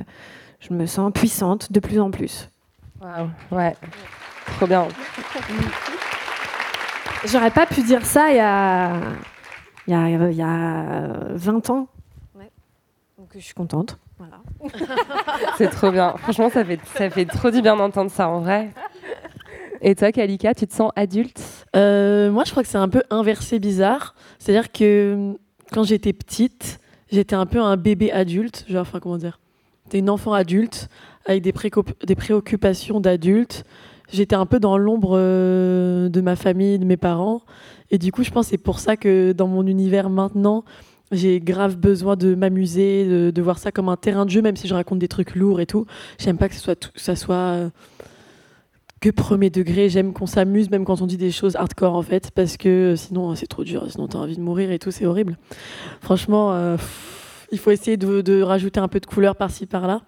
je 0.60 0.72
me 0.72 0.86
sens 0.86 1.12
puissante 1.12 1.72
de 1.72 1.80
plus 1.80 2.00
en 2.00 2.10
plus. 2.10 2.48
Waouh, 3.00 3.28
ouais. 3.52 3.76
Trop 4.56 4.66
bien. 4.66 4.86
J'aurais 7.26 7.50
pas 7.50 7.66
pu 7.66 7.82
dire 7.82 8.04
ça 8.04 8.30
il 8.30 8.36
y 8.36 8.40
a, 8.40 9.00
il 9.86 9.92
y 9.92 9.94
a, 9.94 10.30
il 10.30 10.36
y 10.36 10.42
a 10.42 11.08
20 11.30 11.70
ans. 11.70 11.88
Donc 13.18 13.28
je 13.34 13.40
suis 13.40 13.54
contente. 13.54 13.98
Voilà. 14.18 14.40
C'est 15.58 15.70
trop 15.70 15.90
bien. 15.90 16.14
Franchement, 16.18 16.50
ça 16.50 16.64
fait, 16.64 16.78
ça 16.94 17.10
fait 17.10 17.24
trop 17.24 17.50
du 17.50 17.62
bien 17.62 17.76
d'entendre 17.76 18.10
ça 18.10 18.28
en 18.28 18.40
vrai. 18.40 18.70
Et 19.80 19.94
toi, 19.94 20.12
Kalika, 20.12 20.54
tu 20.54 20.66
te 20.66 20.74
sens 20.74 20.92
adulte? 20.96 21.42
Euh, 21.74 22.30
moi, 22.30 22.44
je 22.44 22.50
crois 22.50 22.62
que 22.62 22.68
c'est 22.68 22.78
un 22.78 22.88
peu 22.88 23.02
inversé 23.10 23.58
bizarre. 23.58 24.14
C'est-à-dire 24.38 24.70
que 24.70 25.34
quand 25.72 25.82
j'étais 25.82 26.12
petite, 26.12 26.78
j'étais 27.10 27.34
un 27.34 27.46
peu 27.46 27.60
un 27.60 27.76
bébé 27.76 28.12
adulte. 28.12 28.64
Genre, 28.68 28.82
enfin, 28.82 29.00
comment 29.00 29.18
dire? 29.18 29.38
J'étais 29.86 30.00
une 30.00 30.10
enfant 30.10 30.32
adulte 30.32 30.88
avec 31.26 31.44
des, 31.44 31.52
préoccupations 31.52 32.98
d'adulte. 32.98 33.64
J'étais 34.12 34.34
un 34.34 34.44
peu 34.44 34.58
dans 34.58 34.76
l'ombre 34.78 35.12
euh, 35.16 36.08
de 36.08 36.20
ma 36.20 36.34
famille, 36.34 36.80
de 36.80 36.84
mes 36.84 36.96
parents. 36.96 37.42
Et 37.92 37.98
du 37.98 38.10
coup, 38.10 38.24
je 38.24 38.32
pense 38.32 38.46
que 38.46 38.50
c'est 38.50 38.58
pour 38.58 38.80
ça 38.80 38.96
que 38.96 39.30
dans 39.30 39.46
mon 39.46 39.64
univers 39.64 40.10
maintenant, 40.10 40.64
j'ai 41.12 41.38
grave 41.38 41.76
besoin 41.76 42.16
de 42.16 42.34
m'amuser, 42.34 43.30
de, 43.30 43.42
voir 43.42 43.60
ça 43.60 43.70
comme 43.70 43.88
un 43.88 43.96
terrain 43.96 44.24
de 44.24 44.30
jeu, 44.30 44.42
même 44.42 44.56
si 44.56 44.66
je 44.66 44.74
raconte 44.74 44.98
des 44.98 45.06
trucs 45.06 45.36
lourds 45.36 45.60
et 45.60 45.66
tout. 45.66 45.86
J'aime 46.18 46.36
pas 46.36 46.48
que 46.48 46.56
ce 46.56 46.60
soit, 46.60 46.90
ça 46.96 47.14
soit 47.14 47.34
euh, 47.34 47.70
que 49.00 49.10
premier 49.10 49.50
degré. 49.50 49.88
J'aime 49.88 50.12
qu'on 50.12 50.26
s'amuse, 50.26 50.68
même 50.68 50.84
quand 50.84 51.00
on 51.00 51.06
dit 51.06 51.16
des 51.16 51.30
choses 51.30 51.54
hardcore, 51.54 51.94
en 51.94 52.02
fait, 52.02 52.32
parce 52.32 52.56
que 52.56 52.94
sinon, 52.96 53.36
c'est 53.36 53.46
trop 53.46 53.62
dur. 53.62 53.86
Sinon, 53.88 54.08
t'as 54.08 54.18
envie 54.18 54.36
de 54.36 54.42
mourir 54.42 54.72
et 54.72 54.80
tout, 54.80 54.90
c'est 54.90 55.06
horrible. 55.06 55.38
Franchement, 56.00 56.52
euh, 56.54 56.76
il 57.52 57.58
faut 57.58 57.70
essayer 57.70 57.96
de, 57.96 58.42
rajouter 58.42 58.80
un 58.80 58.88
peu 58.88 59.00
de 59.00 59.06
couleur 59.06 59.36
par-ci, 59.36 59.66
par-là. 59.66 60.02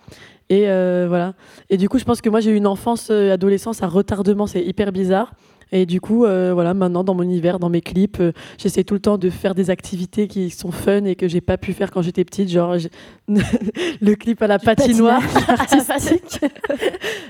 Et 0.48 0.68
euh, 0.68 1.06
voilà. 1.08 1.34
Et 1.68 1.76
du 1.76 1.88
coup, 1.88 1.98
je 1.98 2.04
pense 2.04 2.20
que 2.20 2.30
moi, 2.30 2.40
j'ai 2.40 2.50
eu 2.50 2.56
une 2.56 2.66
enfance, 2.66 3.08
euh, 3.10 3.32
adolescence 3.32 3.82
à 3.82 3.86
retardement. 3.86 4.46
C'est 4.46 4.62
hyper 4.62 4.92
bizarre. 4.92 5.32
Et 5.72 5.86
du 5.86 6.00
coup, 6.00 6.24
euh, 6.24 6.52
voilà, 6.54 6.74
maintenant 6.74 7.04
dans 7.04 7.14
mon 7.14 7.22
univers, 7.22 7.58
dans 7.58 7.68
mes 7.68 7.80
clips, 7.80 8.20
euh, 8.20 8.32
j'essaie 8.56 8.84
tout 8.84 8.94
le 8.94 9.00
temps 9.00 9.18
de 9.18 9.28
faire 9.30 9.54
des 9.54 9.70
activités 9.70 10.26
qui 10.26 10.50
sont 10.50 10.70
fun 10.70 11.04
et 11.04 11.14
que 11.14 11.28
j'ai 11.28 11.40
pas 11.40 11.58
pu 11.58 11.72
faire 11.72 11.90
quand 11.90 12.02
j'étais 12.02 12.24
petite, 12.24 12.48
genre 12.48 12.76
le 13.28 14.14
clip 14.14 14.42
à 14.42 14.46
la 14.46 14.58
patinoire 14.58 15.22
artistique, 15.48 16.40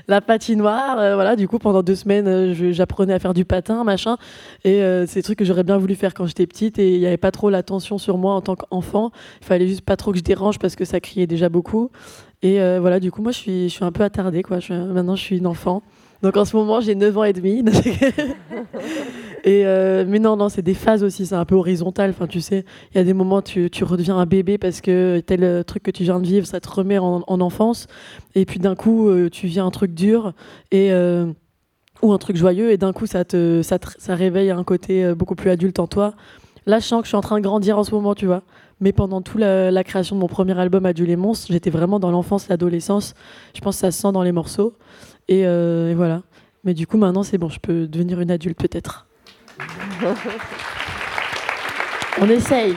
la 0.07 0.21
patinoire, 0.21 0.99
euh, 0.99 1.15
voilà. 1.15 1.35
Du 1.35 1.47
coup, 1.47 1.59
pendant 1.59 1.83
deux 1.83 1.95
semaines, 1.95 2.53
j'apprenais 2.71 3.13
à 3.13 3.19
faire 3.19 3.33
du 3.33 3.45
patin, 3.45 3.83
machin, 3.83 4.17
et 4.63 4.81
c'est 5.07 5.15
des 5.15 5.23
trucs 5.23 5.39
que 5.39 5.45
j'aurais 5.45 5.63
bien 5.63 5.77
voulu 5.77 5.95
faire 5.95 6.13
quand 6.13 6.25
j'étais 6.25 6.47
petite 6.47 6.79
et 6.79 6.95
il 6.95 6.99
y 6.99 7.05
avait 7.05 7.17
pas 7.17 7.31
trop 7.31 7.49
l'attention 7.49 7.97
sur 7.97 8.17
moi 8.17 8.33
en 8.33 8.41
tant 8.41 8.55
qu'enfant. 8.55 9.11
Il 9.41 9.45
fallait 9.45 9.67
juste 9.67 9.81
pas 9.81 9.95
trop 9.95 10.11
que 10.11 10.17
je 10.17 10.23
dérange 10.23 10.59
parce 10.59 10.75
que 10.75 10.85
ça 10.85 10.99
criait 10.99 11.27
déjà 11.27 11.49
beaucoup. 11.49 11.91
Et 12.41 12.59
voilà, 12.79 12.99
du 12.99 13.11
coup, 13.11 13.21
moi, 13.21 13.31
je 13.31 13.37
suis, 13.37 13.69
je 13.69 13.73
suis 13.73 13.85
un 13.85 13.91
peu 13.91 14.03
attardée, 14.03 14.43
quoi. 14.43 14.59
Je 14.59 14.73
maintenant, 14.73 15.15
je 15.15 15.21
suis 15.21 15.37
une 15.37 15.47
enfant. 15.47 15.83
Donc 16.21 16.35
en 16.35 16.45
ce 16.45 16.55
moment, 16.55 16.81
j'ai 16.81 16.95
9 16.95 17.17
ans 17.17 17.23
et 17.23 17.33
demi. 17.33 17.63
euh, 19.47 20.05
mais 20.07 20.19
non, 20.19 20.35
non, 20.35 20.49
c'est 20.49 20.61
des 20.61 20.73
phases 20.73 21.03
aussi, 21.03 21.25
c'est 21.25 21.35
un 21.35 21.45
peu 21.45 21.55
horizontal. 21.55 22.09
Enfin, 22.09 22.27
tu 22.27 22.41
sais, 22.41 22.65
il 22.91 22.97
y 22.97 23.01
a 23.01 23.03
des 23.03 23.13
moments 23.13 23.41
tu, 23.41 23.69
tu 23.69 23.83
redeviens 23.83 24.17
un 24.17 24.25
bébé 24.25 24.57
parce 24.57 24.81
que 24.81 25.21
tel 25.25 25.43
euh, 25.43 25.63
truc 25.63 25.83
que 25.83 25.91
tu 25.91 26.03
viens 26.03 26.19
de 26.19 26.25
vivre, 26.25 26.45
ça 26.45 26.59
te 26.59 26.69
remet 26.69 26.97
en, 26.97 27.23
en 27.25 27.41
enfance. 27.41 27.87
Et 28.35 28.45
puis 28.45 28.59
d'un 28.59 28.75
coup, 28.75 29.07
euh, 29.07 29.29
tu 29.29 29.47
vis 29.47 29.59
un 29.59 29.71
truc 29.71 29.93
dur 29.93 30.33
et 30.71 30.91
ou 32.01 32.13
un 32.13 32.17
truc 32.17 32.37
joyeux 32.37 32.71
et 32.71 32.77
d'un 32.77 32.93
coup, 32.93 33.05
ça 33.05 33.25
te, 33.25 33.61
ça, 33.61 33.77
ça 33.97 34.15
réveille 34.15 34.51
un 34.51 34.63
côté 34.63 35.13
beaucoup 35.15 35.35
plus 35.35 35.49
adulte 35.49 35.79
en 35.79 35.87
toi. 35.87 36.13
Là, 36.65 36.79
je 36.79 36.85
sens 36.85 37.01
que 37.01 37.05
je 37.05 37.09
suis 37.09 37.17
en 37.17 37.21
train 37.21 37.37
de 37.37 37.43
grandir 37.43 37.77
en 37.77 37.83
ce 37.83 37.91
moment, 37.91 38.15
tu 38.15 38.25
vois. 38.25 38.43
Mais 38.79 38.93
pendant 38.93 39.21
toute 39.21 39.41
la, 39.41 39.69
la 39.69 39.83
création 39.83 40.15
de 40.15 40.21
mon 40.21 40.27
premier 40.27 40.57
album, 40.57 40.85
Adieu 40.85 41.05
les 41.05 41.17
monstres, 41.17 41.47
j'étais 41.49 41.69
vraiment 41.69 41.99
dans 41.99 42.11
l'enfance, 42.11 42.47
l'adolescence. 42.47 43.15
Je 43.53 43.59
pense 43.59 43.75
que 43.75 43.81
ça 43.81 43.91
se 43.91 43.99
sent 44.01 44.11
dans 44.13 44.23
les 44.23 44.31
morceaux. 44.31 44.75
Et, 45.29 45.45
euh, 45.45 45.91
et 45.91 45.93
voilà. 45.93 46.23
Mais 46.63 46.73
du 46.73 46.87
coup, 46.87 46.97
maintenant, 46.97 47.23
c'est 47.23 47.37
bon, 47.37 47.49
je 47.49 47.59
peux 47.59 47.87
devenir 47.87 48.19
une 48.19 48.31
adulte 48.31 48.57
peut-être. 48.57 49.07
On 52.21 52.27
essaye. 52.27 52.75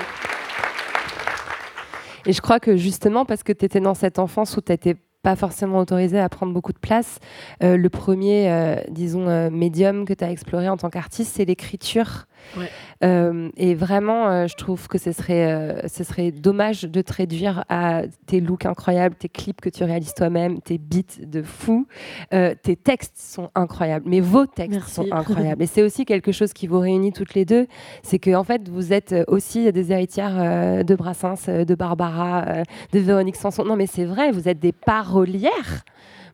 Et 2.26 2.32
je 2.32 2.40
crois 2.40 2.60
que 2.60 2.76
justement, 2.76 3.24
parce 3.24 3.42
que 3.42 3.52
tu 3.52 3.64
étais 3.64 3.80
dans 3.80 3.94
cette 3.94 4.18
enfance 4.18 4.56
où 4.56 4.60
tu 4.60 4.70
n'étais 4.70 4.96
pas 5.22 5.36
forcément 5.36 5.78
autorisé 5.78 6.18
à 6.18 6.28
prendre 6.28 6.52
beaucoup 6.52 6.72
de 6.72 6.78
place, 6.78 7.18
euh, 7.62 7.76
le 7.76 7.88
premier, 7.88 8.50
euh, 8.50 8.76
disons, 8.88 9.28
euh, 9.28 9.50
médium 9.50 10.04
que 10.04 10.12
tu 10.12 10.24
as 10.24 10.30
exploré 10.30 10.68
en 10.68 10.76
tant 10.76 10.90
qu'artiste, 10.90 11.36
c'est 11.36 11.44
l'écriture. 11.44 12.26
Ouais. 12.56 12.68
Euh, 13.02 13.50
et 13.56 13.74
vraiment, 13.74 14.28
euh, 14.28 14.46
je 14.46 14.54
trouve 14.54 14.86
que 14.86 14.98
ce 14.98 15.12
serait, 15.12 15.52
euh, 15.52 15.88
ce 15.88 16.04
serait 16.04 16.30
dommage 16.30 16.82
de 16.82 17.02
te 17.02 17.12
réduire 17.12 17.64
à 17.68 18.02
tes 18.26 18.40
looks 18.40 18.66
incroyables, 18.66 19.14
tes 19.16 19.28
clips 19.28 19.60
que 19.60 19.68
tu 19.68 19.82
réalises 19.84 20.14
toi-même, 20.14 20.60
tes 20.60 20.78
beats 20.78 21.20
de 21.20 21.42
fou. 21.42 21.86
Tes 22.30 22.76
textes 22.76 23.16
sont 23.16 23.50
incroyables, 23.54 24.08
mais 24.08 24.20
vos 24.20 24.46
textes 24.46 24.72
Merci. 24.72 24.94
sont 24.94 25.06
incroyables. 25.12 25.62
Et 25.62 25.66
c'est 25.66 25.82
aussi 25.82 26.04
quelque 26.04 26.32
chose 26.32 26.52
qui 26.52 26.66
vous 26.66 26.78
réunit 26.78 27.12
toutes 27.12 27.34
les 27.34 27.44
deux, 27.44 27.66
c'est 28.02 28.18
que 28.18 28.34
en 28.34 28.44
fait, 28.44 28.68
vous 28.68 28.92
êtes 28.92 29.14
aussi 29.28 29.70
des 29.72 29.92
héritières 29.92 30.84
de 30.84 30.94
Brassens, 30.94 31.46
de 31.48 31.74
Barbara, 31.74 32.62
de 32.92 32.98
Véronique 32.98 33.36
Sanson. 33.36 33.64
Non, 33.64 33.76
mais 33.76 33.86
c'est 33.86 34.04
vrai, 34.04 34.30
vous 34.30 34.48
êtes 34.48 34.58
des 34.58 34.72
parolières. 34.72 35.84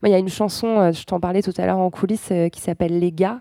Il 0.04 0.10
y 0.10 0.14
a 0.14 0.18
une 0.18 0.28
chanson, 0.28 0.92
je 0.92 1.04
t'en 1.04 1.20
parlais 1.20 1.42
tout 1.42 1.54
à 1.56 1.66
l'heure 1.66 1.78
en 1.78 1.90
coulisses, 1.90 2.32
qui 2.52 2.60
s'appelle 2.60 2.98
Les 2.98 3.12
gars. 3.12 3.40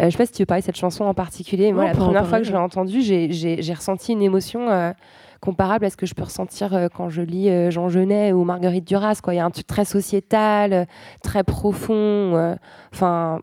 Euh, 0.00 0.06
je 0.06 0.10
sais 0.10 0.18
pas 0.18 0.26
si 0.26 0.32
tu 0.32 0.42
veux 0.42 0.46
parler 0.46 0.60
de 0.62 0.66
cette 0.66 0.76
chanson 0.76 1.04
en 1.04 1.14
particulier. 1.14 1.72
Moi, 1.72 1.84
la 1.84 1.94
première 1.94 2.26
fois 2.26 2.38
que 2.38 2.44
je 2.44 2.52
l'ai 2.52 2.58
entendue, 2.58 3.00
j'ai- 3.02 3.72
ressenti 3.74 4.12
une 4.12 4.22
émotion 4.22 4.68
euh, 4.70 4.92
comparable 5.40 5.84
à 5.84 5.90
ce 5.90 5.96
que 5.96 6.06
je 6.06 6.14
peux 6.14 6.22
ressentir 6.24 6.74
euh, 6.74 6.88
quand 6.94 7.08
je 7.08 7.22
lis 7.22 7.50
Jean 7.70 7.88
Genet 7.88 8.32
ou 8.32 8.44
Marguerite 8.44 8.86
Duras. 8.86 9.20
quoi. 9.22 9.34
Il 9.34 9.38
y 9.38 9.40
a 9.40 9.44
un 9.44 9.50
truc 9.50 9.66
très 9.66 9.84
sociétal, 9.84 10.86
très 11.22 11.44
profond. 11.44 12.56
Enfin, 12.92 13.40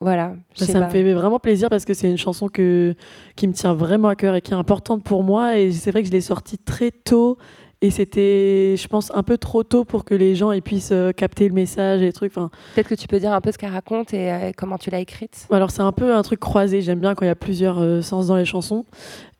voilà. 0.00 0.34
je 0.58 0.64
Ça, 0.64 0.80
me 0.80 0.88
fait 0.90 1.12
vraiment 1.14 1.38
plaisir 1.38 1.70
parce 1.70 1.84
que 1.84 1.94
c'est 1.94 2.10
une 2.10 2.18
chanson 2.18 2.48
que, 2.48 2.94
qui 3.36 3.48
me 3.48 3.52
tient 3.52 3.72
vraiment 3.74 4.08
à 4.08 4.16
cœur 4.16 4.34
et 4.34 4.40
qui 4.42 4.50
est 4.52 4.56
importante 4.56 5.02
pour 5.02 5.22
moi. 5.22 5.56
Et 5.58 5.72
c'est 5.72 5.90
vrai 5.92 6.02
que 6.02 6.08
je 6.08 6.12
l'ai 6.12 6.20
sortie 6.20 6.58
très 6.58 6.90
tôt. 6.90 7.38
Et 7.84 7.90
c'était, 7.90 8.76
je 8.78 8.88
pense, 8.88 9.12
un 9.14 9.22
peu 9.22 9.36
trop 9.36 9.62
tôt 9.62 9.84
pour 9.84 10.04
que 10.04 10.14
les 10.14 10.34
gens 10.34 10.52
ils 10.52 10.62
puissent 10.62 10.92
euh, 10.92 11.12
capter 11.12 11.46
le 11.48 11.54
message 11.54 12.00
et 12.00 12.06
les 12.06 12.12
trucs. 12.12 12.32
Enfin, 12.32 12.50
Peut-être 12.74 12.88
que 12.88 12.94
tu 12.94 13.06
peux 13.06 13.20
dire 13.20 13.32
un 13.32 13.40
peu 13.40 13.52
ce 13.52 13.58
qu'elle 13.58 13.72
raconte 13.72 14.14
et 14.14 14.32
euh, 14.32 14.52
comment 14.56 14.78
tu 14.78 14.88
l'as 14.90 15.00
écrite. 15.00 15.46
alors 15.50 15.70
c'est 15.70 15.82
un 15.82 15.92
peu 15.92 16.14
un 16.14 16.22
truc 16.22 16.40
croisé. 16.40 16.80
J'aime 16.80 17.00
bien 17.00 17.14
quand 17.14 17.24
il 17.24 17.28
y 17.28 17.30
a 17.30 17.34
plusieurs 17.34 17.80
euh, 17.80 18.00
sens 18.00 18.28
dans 18.28 18.36
les 18.36 18.46
chansons. 18.46 18.86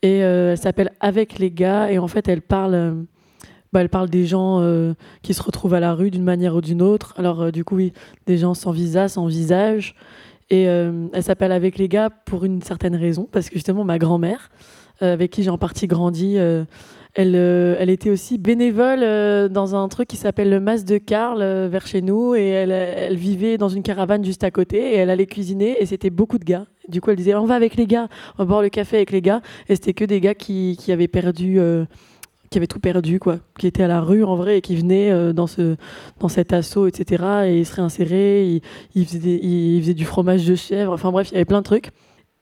Et 0.02 0.18
elle 0.18 0.58
s'appelle 0.58 0.92
Avec 1.00 1.38
les 1.38 1.50
gars. 1.50 1.90
Et 1.90 1.98
en 1.98 2.08
fait, 2.08 2.28
elle 2.28 2.42
parle, 2.42 3.06
bah, 3.74 3.80
elle 3.80 3.88
parle 3.88 4.08
des 4.08 4.24
gens 4.24 4.60
euh, 4.60 4.94
qui 5.22 5.34
se 5.34 5.42
retrouvent 5.42 5.74
à 5.74 5.80
la 5.80 5.94
rue 5.94 6.12
d'une 6.12 6.22
manière 6.22 6.54
ou 6.54 6.60
d'une 6.60 6.80
autre. 6.80 7.12
Alors 7.16 7.42
euh, 7.42 7.50
du 7.50 7.64
coup, 7.64 7.74
oui, 7.74 7.92
des 8.24 8.38
gens 8.38 8.54
sans 8.54 8.70
visa, 8.70 9.08
sans 9.08 9.26
visage. 9.26 9.96
Et 10.48 10.68
euh, 10.68 11.08
elle 11.12 11.24
s'appelle 11.24 11.50
Avec 11.50 11.76
les 11.76 11.88
gars 11.88 12.08
pour 12.08 12.44
une 12.44 12.62
certaine 12.62 12.94
raison, 12.94 13.28
parce 13.32 13.48
que 13.48 13.54
justement, 13.54 13.82
ma 13.82 13.98
grand-mère, 13.98 14.50
avec 15.00 15.32
qui 15.32 15.42
j'ai 15.42 15.50
en 15.50 15.58
partie 15.58 15.88
grandi, 15.88 16.38
elle, 17.14 17.36
euh, 17.36 17.76
elle 17.78 17.90
était 17.90 18.10
aussi 18.10 18.38
bénévole 18.38 19.00
euh, 19.02 19.48
dans 19.48 19.76
un 19.76 19.88
truc 19.88 20.08
qui 20.08 20.16
s'appelle 20.16 20.50
le 20.50 20.58
Mas 20.58 20.84
de 20.84 20.98
Carl 20.98 21.42
euh, 21.42 21.68
vers 21.70 21.86
chez 21.86 22.02
nous. 22.02 22.34
Et 22.34 22.48
elle, 22.48 23.16
vivait 23.16 23.56
dans 23.56 23.68
une 23.68 23.82
caravane 23.82 24.24
juste 24.24 24.42
à 24.42 24.50
côté 24.50 24.78
et 24.78 24.96
elle 24.96 25.10
allait 25.10 25.26
cuisiner 25.26 25.80
et 25.80 25.86
c'était 25.86 26.10
beaucoup 26.10 26.38
de 26.38 26.44
gars. 26.44 26.66
Du 26.88 27.00
coup, 27.00 27.10
elle 27.10 27.16
disait 27.16 27.34
On 27.36 27.46
va 27.46 27.54
avec 27.54 27.76
les 27.76 27.86
gars, 27.86 28.08
on 28.34 28.42
va 28.42 28.44
boire 28.46 28.62
le 28.62 28.68
café 28.68 28.96
avec 28.96 29.12
les 29.12 29.22
gars. 29.22 29.42
Et 29.68 29.76
c'était 29.76 29.94
que 29.94 30.04
des 30.04 30.20
gars 30.20 30.34
qui, 30.34 30.76
avaient 30.88 31.08
perdu. 31.08 31.60
qui 32.50 32.60
tout 32.66 32.80
perdu, 32.80 33.20
quoi, 33.20 33.38
qui 33.58 33.68
étaient 33.68 33.84
à 33.84 33.88
la 33.88 34.00
rue 34.00 34.24
en 34.24 34.34
vrai 34.34 34.58
et 34.58 34.60
qui 34.60 34.74
venaient 34.74 35.32
dans, 35.32 35.46
ce, 35.46 35.76
dans 36.18 36.28
cet 36.28 36.52
assaut, 36.52 36.88
etc. 36.88 37.24
Et 37.46 37.58
ils 37.60 37.66
se 37.66 37.76
réinséraient, 37.76 38.46
ils, 38.46 38.60
ils 38.94 39.80
faisaient 39.82 39.94
du 39.94 40.04
fromage 40.04 40.46
de 40.46 40.54
chèvre, 40.54 40.92
enfin 40.92 41.10
bref, 41.10 41.30
il 41.30 41.34
y 41.34 41.36
avait 41.36 41.44
plein 41.44 41.60
de 41.60 41.64
trucs. 41.64 41.90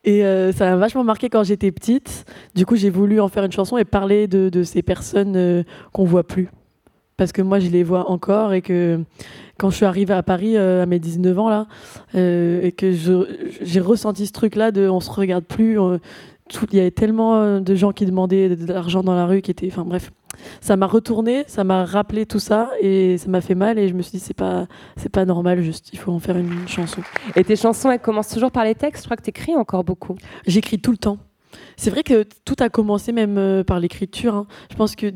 Et 0.05 0.25
euh, 0.25 0.53
ça 0.53 0.69
m'a 0.71 0.77
vachement 0.77 1.05
marqué 1.05 1.29
quand 1.29 1.45
j'étais 1.45 1.71
petite. 1.71 2.25
Du 2.55 2.67
coup, 2.67 2.77
j'ai 2.77 2.91
voulu 2.91 3.21
en 3.21 3.29
faire 3.29 3.45
une 3.45 3.53
chanson 3.53 3.79
et 3.79 3.85
parler 3.85 4.27
de, 4.27 4.49
de 4.49 4.63
ces 4.63 4.83
personnes 4.83 5.37
euh, 5.37 5.63
qu'on 5.93 6.05
voit 6.05 6.27
plus. 6.27 6.49
parce 7.17 7.31
que 7.31 7.43
moi 7.43 7.61
je 7.61 7.69
les 7.69 7.85
vois 7.85 8.11
encore 8.11 8.53
et 8.53 8.63
que 8.63 9.01
quand 9.59 9.71
je 9.71 9.77
suis 9.77 9.85
arrivée 9.85 10.15
à 10.15 10.25
Paris 10.25 10.57
euh, 10.57 10.83
à 10.83 10.87
mes 10.87 10.99
19 10.99 11.39
ans 11.39 11.49
là 11.49 11.69
euh, 12.17 12.63
et 12.63 12.73
que 12.73 12.91
j'ai 12.91 13.81
ressenti 13.81 14.27
ce 14.27 14.33
truc 14.33 14.57
là 14.57 14.73
de 14.73 14.89
on 14.89 14.99
se 14.99 15.11
regarde 15.11 15.45
plus 15.45 15.79
il 16.73 16.77
y 16.77 16.81
avait 16.81 16.91
tellement 16.91 17.61
de 17.61 17.75
gens 17.77 17.93
qui 17.93 18.07
demandaient 18.07 18.57
de 18.57 18.73
l'argent 18.73 19.03
dans 19.05 19.15
la 19.15 19.27
rue 19.27 19.41
qui 19.41 19.53
étaient 19.53 19.69
enfin 19.71 19.85
bref 19.85 20.11
ça 20.61 20.77
m'a 20.77 20.87
retourné 20.87 21.45
ça 21.47 21.65
m'a 21.65 21.85
rappelé 21.85 22.27
tout 22.27 22.39
ça 22.39 22.71
et 22.81 23.19
ça 23.19 23.29
m'a 23.29 23.41
fait 23.41 23.55
mal 23.55 23.79
et 23.79 23.89
je 23.89 23.95
me 23.95 24.03
suis 24.03 24.19
dit 24.19 24.21
c'est 24.21 24.35
pas 24.35 24.67
c'est 24.97 25.09
pas 25.09 25.25
normal 25.25 25.63
juste 25.63 25.91
il 25.93 25.99
faut 25.99 26.13
en 26.13 26.19
faire 26.19 26.37
une 26.37 26.69
chanson. 26.69 27.03
Et 27.37 27.45
tes 27.45 27.57
chansons 27.57 27.91
elles 27.91 28.01
commencent 28.01 28.29
toujours 28.29 28.51
par 28.51 28.65
les 28.65 28.75
textes? 28.75 29.03
Je 29.03 29.09
crois 29.09 29.17
que 29.17 29.23
tu 29.23 29.31
écris 29.31 29.57
encore 29.57 29.85
beaucoup. 29.85 30.17
J'écris 30.47 30.81
tout 30.81 30.93
le 30.93 30.99
temps 30.99 31.19
c'est 31.77 31.91
vrai 31.91 32.03
que 32.03 32.25
tout 32.45 32.57
a 32.61 32.69
commencé 32.69 33.13
même 33.13 33.39
euh, 33.39 33.65
par 33.65 33.81
l'écriture. 33.81 34.35
hein. 34.35 34.47
Je 34.71 34.77
pense 34.77 34.97
que 34.97 35.13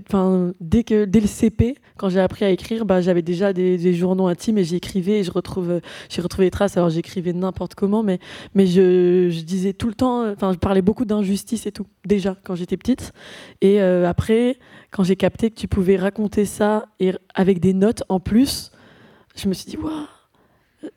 dès, 0.61 0.85
que, 0.85 1.05
dès 1.05 1.21
le 1.21 1.27
CP, 1.27 1.77
quand 1.97 2.09
j'ai 2.09 2.21
appris 2.21 2.45
à 2.45 2.51
écrire, 2.51 2.85
bah, 2.85 3.01
j'avais 3.01 3.23
déjà 3.23 3.53
des, 3.53 3.95
journaux 3.95 4.27
intimes 4.27 4.59
et 4.59 4.65
j'écrivais 4.65 5.21
et 5.21 5.25
je 5.25 5.31
retrouve, 5.31 5.81
j'ai 6.09 6.23
retrouvé 6.23 6.47
des 6.47 6.51
traces. 6.51 6.77
Alors 6.77 6.91
j'écrivais 6.91 7.33
n'importe 7.33 7.75
comment, 7.75 8.03
mais, 8.03 8.19
mais 8.55 8.67
je, 8.67 9.31
je 9.31 9.41
disais 9.43 9.73
tout 9.73 9.89
le 9.89 9.95
temps, 9.95 10.23
euh, 10.23 10.35
enfin 10.35 10.53
je 10.53 10.59
parlais 10.59 10.83
beaucoup 10.83 11.05
d'injustice 11.05 11.67
et 11.67 11.73
tout, 11.73 11.87
déjà 12.05 12.37
quand 12.45 12.55
j'étais 12.55 12.77
petite. 12.77 13.13
Et 13.61 13.81
euh, 13.81 14.09
après, 14.09 14.59
quand 14.91 15.05
j'ai 15.05 15.17
capté 15.17 15.51
que 15.51 15.57
tu 15.57 15.69
pouvais 15.69 15.97
raconter 15.97 16.45
ça 16.45 16.87
et 17.01 17.13
avec 17.35 17.61
des 17.61 17.75
notes 17.75 18.03
en 18.09 18.21
plus, 18.21 18.71
je 19.37 19.49
me 19.49 19.55
suis 19.55 19.71
dit, 19.71 19.77
waouh, 19.77 19.93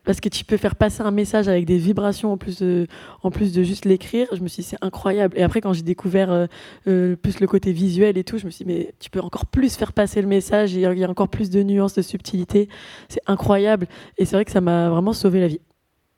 parce 0.04 0.20
que 0.20 0.30
tu 0.30 0.46
peux 0.46 0.58
faire 0.58 0.76
passer 0.76 1.02
un 1.02 1.12
message 1.12 1.48
avec 1.48 1.66
des 1.66 1.78
vibrations 1.78 2.32
en 2.32 2.38
plus 2.38 2.60
de, 2.60 2.88
en 3.24 3.32
plus 3.32 3.54
de 3.54 3.64
juste 3.64 3.86
l'écrire. 3.86 4.28
Je 4.34 4.42
me 4.42 4.48
suis 4.48 4.64
dit, 4.64 4.70
c'est 4.70 4.84
incroyable. 4.84 5.38
Et 5.38 5.44
après, 5.44 5.62
quand 5.62 5.74
j'ai 5.74 5.84
découvert 5.84 6.32
euh, 6.32 6.48
euh, 6.88 7.16
plus 7.16 7.40
le 7.40 7.48
côté 7.48 7.72
visuel 7.72 8.18
et 8.18 8.24
tout, 8.24 8.38
je 8.38 8.46
me 8.46 8.52
suis 8.52 8.66
dit, 8.66 8.72
mais 8.72 8.94
tu 9.00 9.10
peux 9.10 9.22
encore 9.22 9.46
plus 9.46 9.76
faire 9.76 9.94
passer 9.94 10.22
le 10.22 10.28
message. 10.28 10.74
Il 10.74 10.82
y 10.82 11.04
a 11.04 11.10
encore 11.10 11.30
plus 11.30 11.50
de 11.50 11.64
nuances, 11.64 11.96
de 11.96 12.02
subtilité. 12.02 12.70
C'est 13.08 13.22
incroyable. 13.28 13.88
Et 14.18 14.26
c'est 14.26 14.36
vrai 14.36 14.46
que 14.46 14.52
ça 14.52 14.62
m'a 14.62 14.90
vraiment 14.90 15.14
sauvé 15.14 15.40
la 15.40 15.48
vie. 15.48 15.62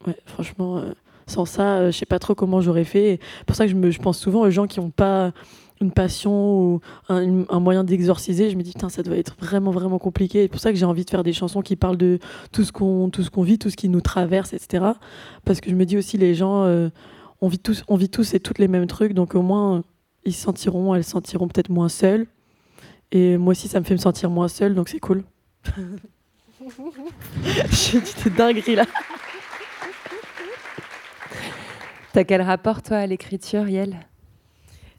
Ouais, 0.08 0.18
franchement, 0.26 0.78
euh, 0.78 0.94
sans 1.28 1.46
ça, 1.46 1.92
je 1.92 1.98
sais 1.98 2.06
pas 2.06 2.20
trop 2.20 2.36
comment 2.36 2.62
j'aurais 2.62 2.84
fait. 2.84 3.20
C'est 3.40 3.46
pour 3.46 3.56
ça 3.56 3.66
que 3.66 3.72
je, 3.72 3.76
me, 3.76 3.92
je 3.92 4.00
pense 4.00 4.20
souvent 4.20 4.42
aux 4.42 4.50
gens 4.50 4.68
qui 4.68 4.80
n'ont 4.80 4.90
pas 4.90 5.32
une 5.82 5.92
passion 5.92 6.60
ou 6.60 6.80
un, 7.10 7.60
moyen 7.60 7.84
d'exorciser, 7.84 8.50
je 8.50 8.56
me 8.56 8.64
dis, 8.64 8.72
putain, 8.72 8.90
ça 8.90 9.04
doit 9.04 9.18
être 9.18 9.36
vraiment, 9.40 9.72
vraiment 9.72 10.00
compliqué. 10.00 10.44
C'est 10.44 10.48
pour 10.48 10.60
ça 10.60 10.72
que 10.72 10.78
j'ai 10.78 10.86
envie 10.86 11.06
de 11.06 11.10
faire 11.10 11.24
des 11.24 11.34
chansons 11.34 11.62
qui 11.62 11.76
parlent 11.76 11.98
de 11.98 12.20
tout 12.52 12.64
ce 12.64 12.72
qu'on 12.72 13.10
qu'on 13.10 13.44
vit, 13.44 13.58
tout 13.58 13.70
ce 13.70 13.76
qui 13.76 13.90
nous 13.90 14.02
traverse, 14.02 14.54
etc. 14.54 14.86
Parce 15.46 15.62
que 15.62 15.70
je 15.70 15.76
me 15.76 15.86
dis 15.86 15.98
aussi, 15.98 16.18
les 16.18 16.36
gens, 16.36 16.64
euh, 16.64 16.90
on, 17.42 17.48
vit 17.48 17.60
tous, 17.60 17.84
on 17.88 17.96
vit 17.96 18.10
tous 18.10 18.34
et 18.34 18.40
toutes 18.40 18.60
les 18.60 18.68
mêmes 18.68 18.88
trucs, 18.88 19.14
donc 19.14 19.36
au 19.36 19.42
moins, 19.42 19.84
ils 20.26 20.34
se 20.34 20.42
sentiront, 20.42 20.96
elles 20.96 21.04
se 21.04 21.12
sentiront 21.12 21.48
peut-être 21.48 21.70
moins 21.70 21.90
seules. 21.90 22.28
Et 23.12 23.38
moi 23.38 23.52
aussi, 23.52 23.68
ça 23.68 23.80
me 23.80 23.86
fait 23.86 23.94
me 23.96 24.00
sentir 24.00 24.30
moins 24.30 24.48
seule, 24.48 24.76
donc 24.76 24.90
c'est 24.90 25.00
cool. 25.00 25.24
J'ai 27.72 28.00
dit 28.00 28.14
des 28.24 28.30
dingueries 28.30 28.76
là. 28.76 28.86
T'as 32.14 32.24
quel 32.24 32.42
rapport, 32.42 32.82
toi, 32.82 32.98
à 32.98 33.08
l'écriture, 33.08 33.70
Yel 33.70 33.98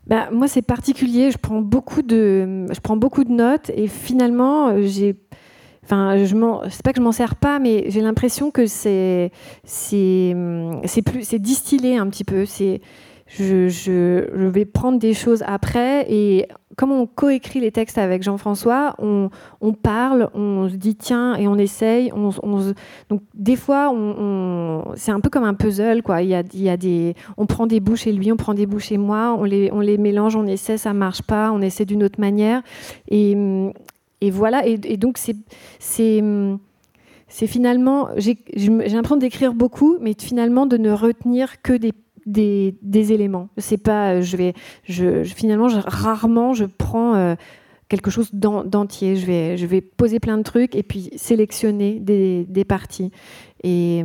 bah, 0.07 0.29
moi, 0.33 0.49
c'est 0.49 0.63
particulier. 0.63 1.31
Je 1.31 1.39
prends 1.39 1.61
beaucoup 1.61 2.03
de, 2.03 2.67
je 2.73 2.81
prends 2.81 2.97
beaucoup 2.97 3.25
de 3.25 3.33
notes 3.33 3.71
et 3.75 3.87
finalement, 3.87 4.69
euh, 4.69 4.83
j'ai, 4.83 5.17
enfin, 5.85 6.25
je 6.25 6.35
m'en, 6.35 6.63
c'est 6.69 6.83
pas 6.83 6.93
que 6.93 6.99
je 6.99 7.05
m'en 7.05 7.13
sers 7.13 7.37
pas, 7.37 7.59
mais 7.59 7.85
j'ai 7.89 8.01
l'impression 8.01 8.51
que 8.51 8.67
c'est, 8.67 9.31
c'est, 9.65 10.35
c'est 10.85 11.03
plus, 11.03 11.23
c'est 11.23 11.39
distillé 11.39 11.97
un 11.97 12.09
petit 12.09 12.25
peu. 12.25 12.45
C'est, 12.47 12.81
je, 13.27 13.69
je, 13.69 14.29
je, 14.35 14.47
vais 14.47 14.65
prendre 14.65 14.99
des 14.99 15.15
choses 15.15 15.43
après 15.47 16.05
et 16.13 16.49
comme 16.77 16.93
on 16.93 17.07
coécrit 17.07 17.61
les 17.61 17.71
textes 17.71 17.99
avec 17.99 18.23
Jean-François, 18.23 18.95
on, 18.99 19.31
parle, 19.75 20.29
on 20.35 20.69
se 20.69 20.77
dit 20.77 20.97
tiens 20.97 21.35
et 21.37 21.47
on 21.49 21.57
essaye. 21.57 22.13
On, 22.15 22.31
on 22.43 22.73
donc 23.09 23.23
des 23.35 23.57
fois, 23.57 23.91
on, 23.91 24.85
c'est 24.95 25.13
un 25.13 25.21
peu 25.21 25.31
comme 25.31 25.45
un 25.45 25.55
puzzle 25.55 26.03
on 27.37 27.47
prend 27.47 27.67
des 27.67 27.81
bouts 27.81 27.97
chez 27.97 28.13
lui, 28.13 28.33
on 28.33 28.37
prend 28.37 28.55
des 28.55 28.67
bouts 28.67 28.79
chez 28.79 28.99
moi, 28.99 29.37
on 29.39 29.45
les, 29.45 29.99
mélange, 29.99 30.37
on 30.37 30.47
essaie, 30.47 30.77
ça 30.79 30.93
marche 30.93 31.23
pas, 31.23 31.53
on 31.53 31.61
essaie 31.61 31.85
d'une 31.85 32.03
autre 32.03 32.21
manière 32.21 32.63
et, 33.09 33.37
voilà. 34.31 34.67
Et, 34.67 34.79
et 34.85 34.97
donc 34.97 35.19
c'est, 35.19 35.37
c'est 35.79 36.23
c'est 37.33 37.47
finalement, 37.47 38.09
j'ai 38.19 38.37
l'impression 38.59 39.17
d'écrire 39.17 39.55
beaucoup, 39.55 39.97
mais 40.03 40.15
finalement 40.19 40.67
de 40.67 40.77
ne 40.77 40.93
retenir 40.93 41.63
que 41.63 41.73
des 41.73 41.93
des, 42.27 42.75
éléments. 43.13 43.49
C'est 43.59 43.83
pas, 43.83 44.21
je 44.21 44.37
vais, 44.37 44.55
je, 44.85 45.25
finalement, 45.25 45.69
rarement 45.87 46.55
je 46.55 46.65
prends 46.65 47.15
euh, 47.15 47.35
quelque 47.89 48.11
chose 48.11 48.31
d'entier. 48.33 49.17
Je 49.17 49.27
vais, 49.27 49.57
je 49.57 49.67
vais 49.67 49.81
poser 49.81 50.19
plein 50.19 50.39
de 50.39 50.43
trucs 50.43 50.75
et 50.75 50.83
puis 50.83 51.11
sélectionner 51.17 52.01
des, 52.01 52.45
des 52.49 52.65
parties. 52.65 53.11
Et, 53.65 54.03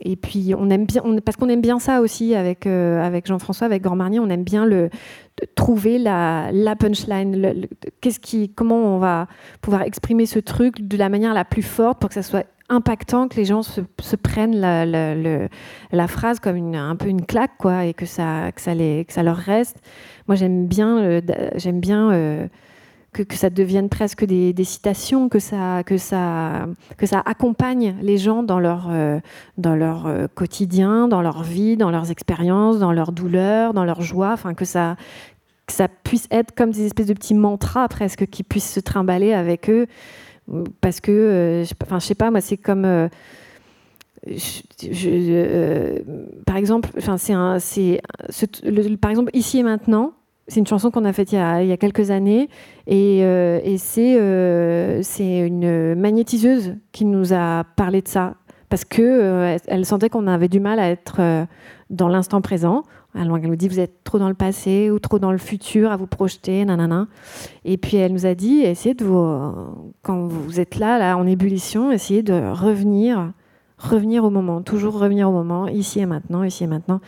et, 0.00 0.16
puis 0.16 0.52
on 0.58 0.68
aime 0.68 0.84
bien, 0.84 1.02
parce 1.24 1.36
qu'on 1.36 1.48
aime 1.48 1.62
bien 1.62 1.78
ça 1.78 2.02
aussi 2.02 2.34
avec, 2.34 2.66
euh, 2.66 3.02
avec 3.02 3.26
Jean-François, 3.26 3.66
avec 3.66 3.82
Grand 3.82 3.96
Marnier, 3.96 4.20
on 4.20 4.28
aime 4.28 4.44
bien 4.44 4.66
le, 4.66 4.90
trouver 5.54 5.98
la, 5.98 6.50
la 6.52 6.76
punchline. 6.76 7.66
qu'est-ce 8.00 8.20
qui, 8.20 8.50
comment 8.50 8.96
on 8.96 8.98
va 8.98 9.26
pouvoir 9.62 9.82
exprimer 9.82 10.26
ce 10.26 10.38
truc 10.38 10.86
de 10.86 10.96
la 10.98 11.08
manière 11.08 11.32
la 11.32 11.46
plus 11.46 11.62
forte 11.62 11.98
pour 11.98 12.08
que 12.08 12.14
ça 12.14 12.22
soit 12.22 12.46
impactant 12.70 13.28
que 13.28 13.36
les 13.36 13.44
gens 13.44 13.62
se, 13.62 13.80
prennent 14.16 14.58
la, 14.58 16.08
phrase 16.08 16.40
comme 16.40 16.74
un 16.74 16.96
peu 16.96 17.08
une 17.08 17.26
claque, 17.26 17.56
quoi, 17.58 17.84
et 17.84 17.92
que 17.92 18.06
ça, 18.06 18.52
que 18.52 18.60
ça, 18.60 18.74
les, 18.74 19.04
que 19.04 19.12
ça 19.12 19.22
leur 19.22 19.36
reste. 19.36 19.76
Moi, 20.28 20.36
j'aime 20.36 20.66
bien, 20.66 20.98
euh, 20.98 21.20
j'aime 21.56 21.80
bien 21.80 22.12
euh, 22.12 22.46
que, 23.12 23.24
ça 23.34 23.50
devienne 23.50 23.88
presque 23.88 24.24
des, 24.24 24.52
des, 24.52 24.64
citations, 24.64 25.28
que 25.28 25.40
ça, 25.40 25.82
que, 25.84 25.98
ça, 25.98 26.66
que 26.96 27.06
ça 27.06 27.20
accompagne 27.26 27.96
les 28.00 28.16
gens 28.16 28.44
dans 28.44 28.60
leur, 28.60 28.86
euh, 28.90 29.18
dans 29.58 29.74
leur 29.74 30.08
quotidien, 30.34 31.08
dans 31.08 31.22
leur 31.22 31.42
vie, 31.42 31.76
dans 31.76 31.90
leurs 31.90 32.12
expériences, 32.12 32.78
dans 32.78 32.92
leurs 32.92 33.12
douleurs, 33.12 33.74
dans 33.74 33.84
leur 33.84 34.00
joie, 34.00 34.30
enfin, 34.32 34.54
que 34.54 34.64
ça, 34.64 34.94
que 35.66 35.72
ça 35.72 35.88
puisse 35.88 36.28
être 36.30 36.54
comme 36.54 36.70
des 36.70 36.86
espèces 36.86 37.08
de 37.08 37.14
petits 37.14 37.34
mantras 37.34 37.88
presque 37.88 38.26
qui 38.26 38.44
puissent 38.44 38.72
se 38.72 38.80
trimballer 38.80 39.32
avec 39.32 39.68
eux 39.68 39.88
parce 40.80 41.00
que, 41.00 41.10
euh, 41.12 41.64
enfin, 41.82 41.98
je 41.98 42.06
sais 42.06 42.14
pas, 42.14 42.30
moi, 42.30 42.40
c'est 42.40 42.56
comme. 42.56 42.84
Euh, 42.84 43.08
euh, 44.28 45.98
par 46.44 46.56
exemple, 46.56 46.90
enfin, 46.98 47.16
c'est 47.16 47.32
un, 47.32 47.58
c'est, 47.58 48.00
par 49.00 49.10
exemple, 49.10 49.30
ici 49.32 49.58
et 49.58 49.62
maintenant, 49.62 50.12
c'est 50.46 50.60
une 50.60 50.66
chanson 50.66 50.90
qu'on 50.90 51.04
a 51.04 51.12
faite 51.12 51.32
il 51.32 51.36
y 51.36 51.38
a, 51.72 51.76
quelques 51.78 52.10
années, 52.10 52.48
et, 52.86 53.76
c'est, 53.78 55.02
c'est 55.02 55.38
une 55.38 55.94
magnétiseuse 55.94 56.74
qui 56.92 57.06
nous 57.06 57.32
a 57.32 57.64
parlé 57.76 58.02
de 58.02 58.08
ça, 58.08 58.34
parce 58.68 58.84
que 58.84 59.56
elle 59.66 59.86
sentait 59.86 60.10
qu'on 60.10 60.26
avait 60.26 60.48
du 60.48 60.60
mal 60.60 60.80
à 60.80 60.90
être 60.90 61.46
dans 61.88 62.08
l'instant 62.08 62.42
présent. 62.42 62.82
Elle 63.14 63.28
nous 63.28 63.56
dit 63.56 63.68
vous 63.68 63.80
êtes 63.80 64.04
trop 64.04 64.18
dans 64.18 64.28
le 64.28 64.34
passé 64.34 64.90
ou 64.90 64.98
trop 64.98 65.18
dans 65.18 65.32
le 65.32 65.38
futur 65.38 65.90
à 65.90 65.96
vous 65.96 66.06
projeter, 66.06 66.64
nanana. 66.64 67.08
Et 67.64 67.76
puis 67.76 67.96
elle 67.96 68.12
nous 68.12 68.26
a 68.26 68.34
dit 68.34 68.60
essayez 68.60 68.94
de 68.94 69.04
vous, 69.04 69.92
quand 70.02 70.26
vous 70.26 70.60
êtes 70.60 70.76
là, 70.76 70.98
là 70.98 71.16
en 71.16 71.26
ébullition, 71.26 71.90
essayez 71.90 72.22
de 72.22 72.34
revenir, 72.52 73.32
revenir 73.78 74.24
au 74.24 74.30
moment, 74.30 74.62
toujours 74.62 74.98
revenir 74.98 75.28
au 75.28 75.32
moment, 75.32 75.66
ici 75.66 76.00
et 76.00 76.06
maintenant, 76.06 76.44
ici 76.44 76.64
et 76.64 76.66
maintenant. 76.68 77.00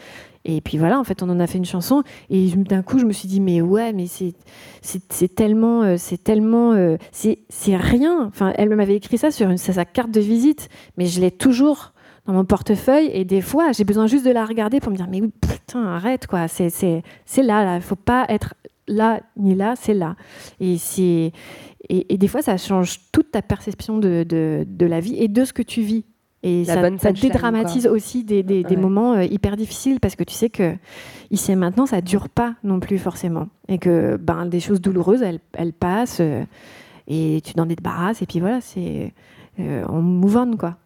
Et 0.44 0.60
puis 0.60 0.76
voilà, 0.76 0.98
en 0.98 1.04
fait, 1.04 1.22
on 1.22 1.30
en 1.30 1.38
a 1.38 1.46
fait 1.46 1.58
une 1.58 1.64
chanson. 1.64 2.02
Et 2.30 2.48
d'un 2.50 2.82
coup, 2.82 2.98
je 2.98 3.04
me 3.04 3.12
suis 3.12 3.28
dit, 3.28 3.40
mais 3.40 3.60
ouais, 3.60 3.92
mais 3.92 4.06
c'est 4.08 5.34
tellement, 5.34 5.96
c'est 5.96 6.22
tellement, 6.22 6.72
euh, 6.72 6.96
euh, 7.26 7.34
c'est 7.48 7.76
rien. 7.76 8.26
Enfin, 8.26 8.52
elle 8.56 8.74
m'avait 8.74 8.96
écrit 8.96 9.18
ça 9.18 9.30
sur 9.30 9.48
une, 9.48 9.56
sa 9.56 9.84
carte 9.84 10.10
de 10.10 10.20
visite, 10.20 10.68
mais 10.96 11.06
je 11.06 11.20
l'ai 11.20 11.30
toujours 11.30 11.91
dans 12.26 12.32
mon 12.32 12.44
portefeuille 12.44 13.10
et 13.12 13.24
des 13.24 13.40
fois 13.40 13.72
j'ai 13.72 13.84
besoin 13.84 14.06
juste 14.06 14.24
de 14.24 14.30
la 14.30 14.44
regarder 14.44 14.80
pour 14.80 14.92
me 14.92 14.96
dire 14.96 15.08
mais 15.10 15.22
putain 15.22 15.84
arrête 15.84 16.26
quoi. 16.26 16.48
C'est 16.48 16.70
c'est 16.70 17.02
c'est 17.24 17.42
là 17.42 17.64
là. 17.64 17.76
Il 17.76 17.82
faut 17.82 17.96
pas 17.96 18.26
être 18.28 18.54
là 18.86 19.20
ni 19.36 19.54
là 19.54 19.74
c'est 19.76 19.94
là. 19.94 20.16
Et 20.60 20.78
c'est 20.78 21.32
et, 21.88 22.16
des 22.16 22.28
fois 22.28 22.42
ça 22.42 22.56
change 22.56 23.00
toute 23.10 23.32
ta 23.32 23.42
perception 23.42 23.98
de, 23.98 24.24
de, 24.26 24.64
de, 24.66 24.86
la 24.86 25.00
vie 25.00 25.16
et 25.16 25.28
de 25.28 25.44
ce 25.44 25.52
que 25.52 25.62
tu 25.62 25.82
vis. 25.82 26.04
Et 26.44 26.64
ça, 26.64 26.82
ça 26.98 27.12
dédramatise 27.12 27.86
aussi 27.86 28.24
des, 28.24 28.42
des, 28.42 28.64
des 28.64 28.76
moments 28.76 29.14
euh, 29.14 29.24
hyper 29.24 29.56
difficiles 29.56 30.00
parce 30.00 30.16
que 30.16 30.24
tu 30.24 30.34
sais 30.34 30.50
que 30.50 30.74
ici 31.30 31.52
et 31.52 31.56
maintenant 31.56 31.86
ça 31.86 32.00
dure 32.00 32.28
pas 32.28 32.54
non 32.64 32.80
plus 32.80 32.98
forcément. 32.98 33.48
Et 33.68 33.78
que 33.78 34.16
ben 34.16 34.46
des 34.46 34.60
choses 34.60 34.80
douloureuses 34.80 35.22
elles, 35.22 35.40
elles 35.52 35.72
passent 35.72 36.20
euh, 36.20 36.44
et 37.06 37.40
tu 37.44 37.54
t'en 37.54 37.66
débarrasses. 37.66 38.22
Et 38.22 38.26
puis 38.26 38.40
voilà 38.40 38.60
c'est 38.60 39.12
euh, 39.60 39.84
on 39.88 40.02
move 40.02 40.36
on 40.36 40.56
quoi 40.56 40.78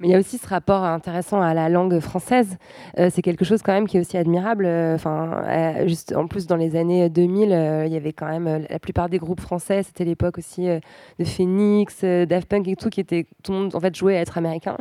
mais 0.00 0.08
il 0.08 0.10
y 0.12 0.14
a 0.14 0.18
aussi 0.18 0.38
ce 0.38 0.46
rapport 0.46 0.84
intéressant 0.84 1.40
à 1.40 1.54
la 1.54 1.68
langue 1.68 1.98
française. 1.98 2.56
Euh, 2.98 3.10
c'est 3.12 3.22
quelque 3.22 3.44
chose 3.44 3.62
quand 3.62 3.72
même 3.72 3.88
qui 3.88 3.96
est 3.96 4.00
aussi 4.00 4.16
admirable. 4.16 4.64
Euh, 4.64 4.94
enfin, 4.94 5.42
euh, 5.44 5.88
juste 5.88 6.14
en 6.14 6.28
plus 6.28 6.46
dans 6.46 6.56
les 6.56 6.76
années 6.76 7.08
2000, 7.08 7.84
il 7.86 7.92
y 7.92 7.96
avait 7.96 8.12
quand 8.12 8.28
même 8.28 8.66
la 8.68 8.78
plupart 8.78 9.08
des 9.08 9.18
groupes 9.18 9.40
français. 9.40 9.82
C'était 9.82 10.04
l'époque 10.04 10.38
aussi 10.38 10.66
de 10.66 11.24
Phoenix, 11.24 12.04
Daft 12.04 12.48
Punk 12.48 12.68
et 12.68 12.76
tout, 12.76 12.90
qui 12.90 13.00
était 13.00 13.26
tout 13.42 13.52
le 13.52 13.58
monde 13.58 13.74
en 13.74 13.80
fait 13.80 13.94
jouait 13.96 14.16
à 14.16 14.20
être 14.20 14.38
américain. 14.38 14.76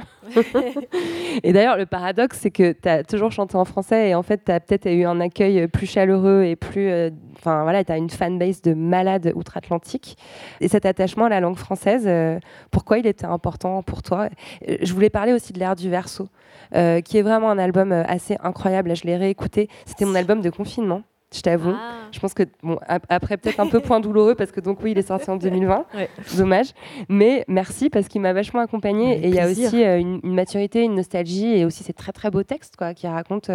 et 1.43 1.51
d'ailleurs, 1.51 1.77
le 1.77 1.87
paradoxe, 1.87 2.37
c'est 2.39 2.51
que 2.51 2.73
tu 2.73 2.87
as 2.87 3.03
toujours 3.03 3.31
chanté 3.31 3.55
en 3.55 3.65
français 3.65 4.09
et 4.09 4.15
en 4.15 4.23
fait, 4.23 4.45
tu 4.45 4.51
as 4.51 4.59
peut-être 4.59 4.87
eu 4.87 5.05
un 5.05 5.19
accueil 5.19 5.67
plus 5.67 5.87
chaleureux 5.87 6.43
et 6.43 6.55
plus 6.55 7.11
enfin 7.37 7.63
voilà, 7.63 7.83
tu 7.83 7.91
as 7.91 7.97
une 7.97 8.09
fanbase 8.09 8.61
de 8.61 8.73
malades 8.73 9.31
outre-Atlantique. 9.35 10.17
Et 10.61 10.67
cet 10.67 10.85
attachement 10.85 11.25
à 11.25 11.29
la 11.29 11.39
langue 11.39 11.57
française, 11.57 12.03
euh, 12.07 12.39
pourquoi 12.71 12.97
il 12.97 13.07
était 13.07 13.25
important 13.25 13.81
pour 13.83 14.01
toi? 14.03 14.29
Euh, 14.67 14.77
Je 14.81 14.93
voulais 14.93 15.09
parler 15.09 15.33
aussi 15.33 15.53
de 15.53 15.59
l'ère 15.59 15.75
du 15.75 15.89
verso, 15.89 16.27
euh, 16.75 17.01
qui 17.01 17.17
est 17.17 17.21
vraiment 17.21 17.49
un 17.49 17.57
album 17.57 17.91
assez 17.91 18.37
incroyable. 18.43 18.89
Là, 18.89 18.95
je 18.95 19.03
l'ai 19.03 19.15
réécouté. 19.17 19.69
C'était 19.85 20.05
mon 20.05 20.15
album 20.15 20.41
de 20.41 20.49
confinement. 20.49 21.03
Je 21.35 21.41
t'avoue. 21.41 21.73
Je 22.13 22.19
pense 22.19 22.33
que, 22.33 22.43
bon, 22.63 22.79
ap- 22.87 23.05
après, 23.09 23.35
peut-être 23.35 23.59
un 23.59 23.67
peu 23.67 23.81
point 23.81 23.99
douloureux, 23.99 24.33
parce 24.33 24.53
que 24.53 24.61
donc, 24.61 24.79
oui, 24.81 24.91
il 24.91 24.97
est 24.97 25.07
sorti 25.07 25.29
en 25.29 25.35
2020. 25.75 25.85
Ouais. 25.93 26.09
Dommage. 26.37 26.67
Mais 27.09 27.43
merci, 27.49 27.89
parce 27.89 28.07
qu'il 28.07 28.21
m'a 28.21 28.31
vachement 28.31 28.61
accompagné. 28.61 29.11
Avec 29.11 29.25
Et 29.25 29.27
il 29.27 29.35
y 29.35 29.39
a 29.41 29.47
aussi 29.49 29.83
euh, 29.83 29.99
une, 29.99 30.21
une 30.23 30.33
maturité, 30.33 30.83
une 30.83 30.95
nostalgie, 30.95 31.47
et 31.57 31.65
aussi 31.65 31.83
ces 31.83 31.91
très, 31.91 32.13
très 32.13 32.31
beaux 32.31 32.43
textes, 32.43 32.77
quoi, 32.77 32.93
qui 32.93 33.07
racontent, 33.07 33.51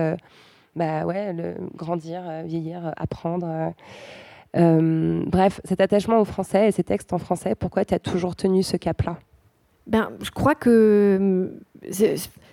bah 0.75 1.05
ouais, 1.05 1.35
grandir, 1.77 2.23
euh, 2.27 2.43
vieillir, 2.45 2.87
euh, 2.87 2.91
apprendre. 2.97 3.73
euh. 4.57 5.23
Bref, 5.27 5.61
cet 5.65 5.81
attachement 5.81 6.21
au 6.21 6.25
français 6.25 6.69
et 6.69 6.73
ces 6.73 6.85
textes 6.85 7.13
en 7.13 7.19
français, 7.19 7.55
pourquoi 7.55 7.85
tu 7.85 7.95
as 7.95 7.99
toujours 7.99 8.37
tenu 8.37 8.63
ce 8.63 8.77
cap-là? 8.77 9.19
Ben, 9.87 10.11
je 10.23 10.31
crois 10.31 10.55
que 10.55 11.59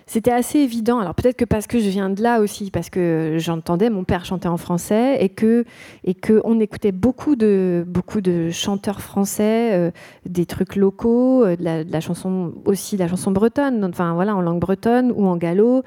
c'était 0.06 0.32
assez 0.32 0.58
évident. 0.58 0.98
Alors 0.98 1.14
peut-être 1.14 1.36
que 1.36 1.44
parce 1.44 1.68
que 1.68 1.78
je 1.78 1.88
viens 1.88 2.10
de 2.10 2.20
là 2.20 2.40
aussi, 2.40 2.72
parce 2.72 2.90
que 2.90 3.36
j'entendais 3.38 3.88
mon 3.88 4.02
père 4.02 4.24
chanter 4.24 4.48
en 4.48 4.56
français 4.56 5.22
et 5.22 5.28
que 5.28 5.64
et 6.02 6.14
que 6.14 6.40
on 6.42 6.58
écoutait 6.58 6.90
beaucoup 6.90 7.36
de 7.36 7.84
beaucoup 7.86 8.20
de 8.20 8.50
chanteurs 8.50 9.00
français, 9.00 9.92
des 10.26 10.46
trucs 10.46 10.74
locaux, 10.74 11.46
de 11.46 11.92
la 11.92 12.00
chanson 12.00 12.52
aussi 12.64 12.96
de 12.96 13.02
la 13.02 13.08
chanson 13.08 13.30
bretonne, 13.30 13.84
enfin 13.84 14.14
voilà 14.14 14.34
en 14.34 14.40
langue 14.40 14.58
bretonne 14.60 15.12
ou 15.14 15.26
en 15.26 15.36
gallo. 15.36 15.84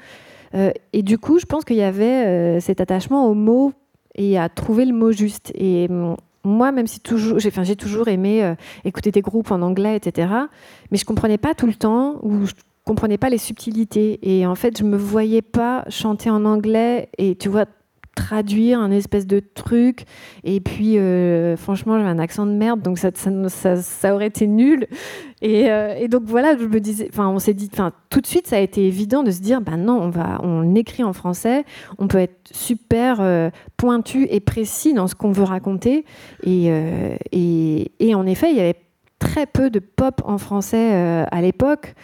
Euh, 0.54 0.72
et 0.92 1.02
du 1.02 1.18
coup, 1.18 1.38
je 1.38 1.46
pense 1.46 1.64
qu'il 1.64 1.76
y 1.76 1.82
avait 1.82 2.26
euh, 2.26 2.60
cet 2.60 2.80
attachement 2.80 3.28
au 3.28 3.34
mot 3.34 3.72
et 4.14 4.38
à 4.38 4.48
trouver 4.48 4.84
le 4.84 4.94
mot 4.94 5.12
juste. 5.12 5.52
Et 5.54 5.86
hum, 5.90 6.16
moi, 6.44 6.72
même 6.72 6.86
si 6.86 7.00
toujours, 7.00 7.38
j'ai, 7.38 7.48
enfin, 7.48 7.64
toujours 7.74 8.08
aimé 8.08 8.44
euh, 8.44 8.54
écouter 8.84 9.10
des 9.10 9.22
groupes 9.22 9.50
en 9.50 9.62
anglais, 9.62 9.96
etc. 9.96 10.28
Mais 10.90 10.98
je 10.98 11.04
comprenais 11.04 11.38
pas 11.38 11.54
tout 11.54 11.66
le 11.66 11.74
temps 11.74 12.18
ou 12.22 12.46
je 12.46 12.52
comprenais 12.84 13.18
pas 13.18 13.30
les 13.30 13.38
subtilités. 13.38 14.18
Et 14.22 14.46
en 14.46 14.54
fait, 14.54 14.78
je 14.78 14.84
me 14.84 14.96
voyais 14.96 15.42
pas 15.42 15.84
chanter 15.88 16.30
en 16.30 16.44
anglais 16.44 17.08
et 17.18 17.34
tu 17.34 17.48
vois 17.48 17.66
traduire 18.14 18.80
un 18.80 18.90
espèce 18.90 19.26
de 19.26 19.40
truc. 19.40 20.04
Et 20.44 20.60
puis 20.60 20.98
euh, 20.98 21.56
franchement 21.56 21.98
j'avais 21.98 22.10
un 22.10 22.18
accent 22.18 22.46
de 22.46 22.52
merde 22.52 22.80
donc 22.80 22.98
ça, 22.98 23.10
ça, 23.14 24.14
aurait 24.14 24.26
été 24.26 24.46
nul. 24.46 24.86
Et, 25.42 25.70
euh, 25.70 25.94
et 25.98 26.08
donc 26.08 26.22
voilà 26.24 26.56
je 26.56 26.64
me 26.64 26.80
disais 26.80 27.08
enfin 27.12 27.28
on 27.28 27.38
s'est 27.38 27.54
dit 27.54 27.68
enfin 27.72 27.92
tout 28.08 28.20
de 28.20 28.26
suite 28.26 28.46
ça 28.46 28.56
a 28.56 28.60
été 28.60 28.86
évident 28.86 29.22
de 29.22 29.30
se 29.30 29.40
dire 29.40 29.60
ben 29.60 29.76
non 29.76 30.00
on 30.00 30.08
va 30.08 30.40
on 30.42 30.74
écrit 30.74 31.04
en 31.04 31.12
français 31.12 31.64
on 31.98 32.08
peut 32.08 32.18
être 32.18 32.48
super 32.50 33.20
euh, 33.20 33.50
pointu 33.76 34.26
et 34.30 34.40
précis 34.40 34.94
dans 34.94 35.06
ce 35.06 35.14
qu'on 35.14 35.32
veut 35.32 35.44
raconter. 35.44 36.04
Et, 36.44 36.70
et, 37.32 37.92
et 38.00 38.14
en 38.14 38.26
effet 38.26 38.50
il 38.50 38.56
y 38.56 38.60
avait 38.60 38.76
très 39.24 39.46
peu 39.46 39.70
de 39.70 39.78
pop 39.78 40.20
en 40.24 40.38
français 40.38 40.92
euh, 40.92 41.24
à 41.30 41.40
l'époque. 41.40 41.94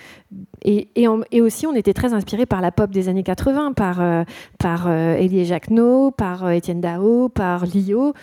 Et, 0.64 1.08
aussi, 1.40 1.66
on 1.66 1.74
était 1.74 1.92
très 1.92 2.12
inspiré 2.14 2.46
par 2.46 2.60
la 2.60 2.72
pop 2.72 2.90
des 2.90 3.08
années 3.08 3.22
80, 3.22 3.72
par, 3.72 4.00
euh, 4.00 4.24
par 4.58 4.86
euh, 4.88 5.44
Jacquenot, 5.44 6.10
par 6.12 6.44
euh, 6.44 6.50
Étienne 6.50 6.80
Dao, 6.80 7.28
par 7.28 7.66
Lio. 7.66 8.14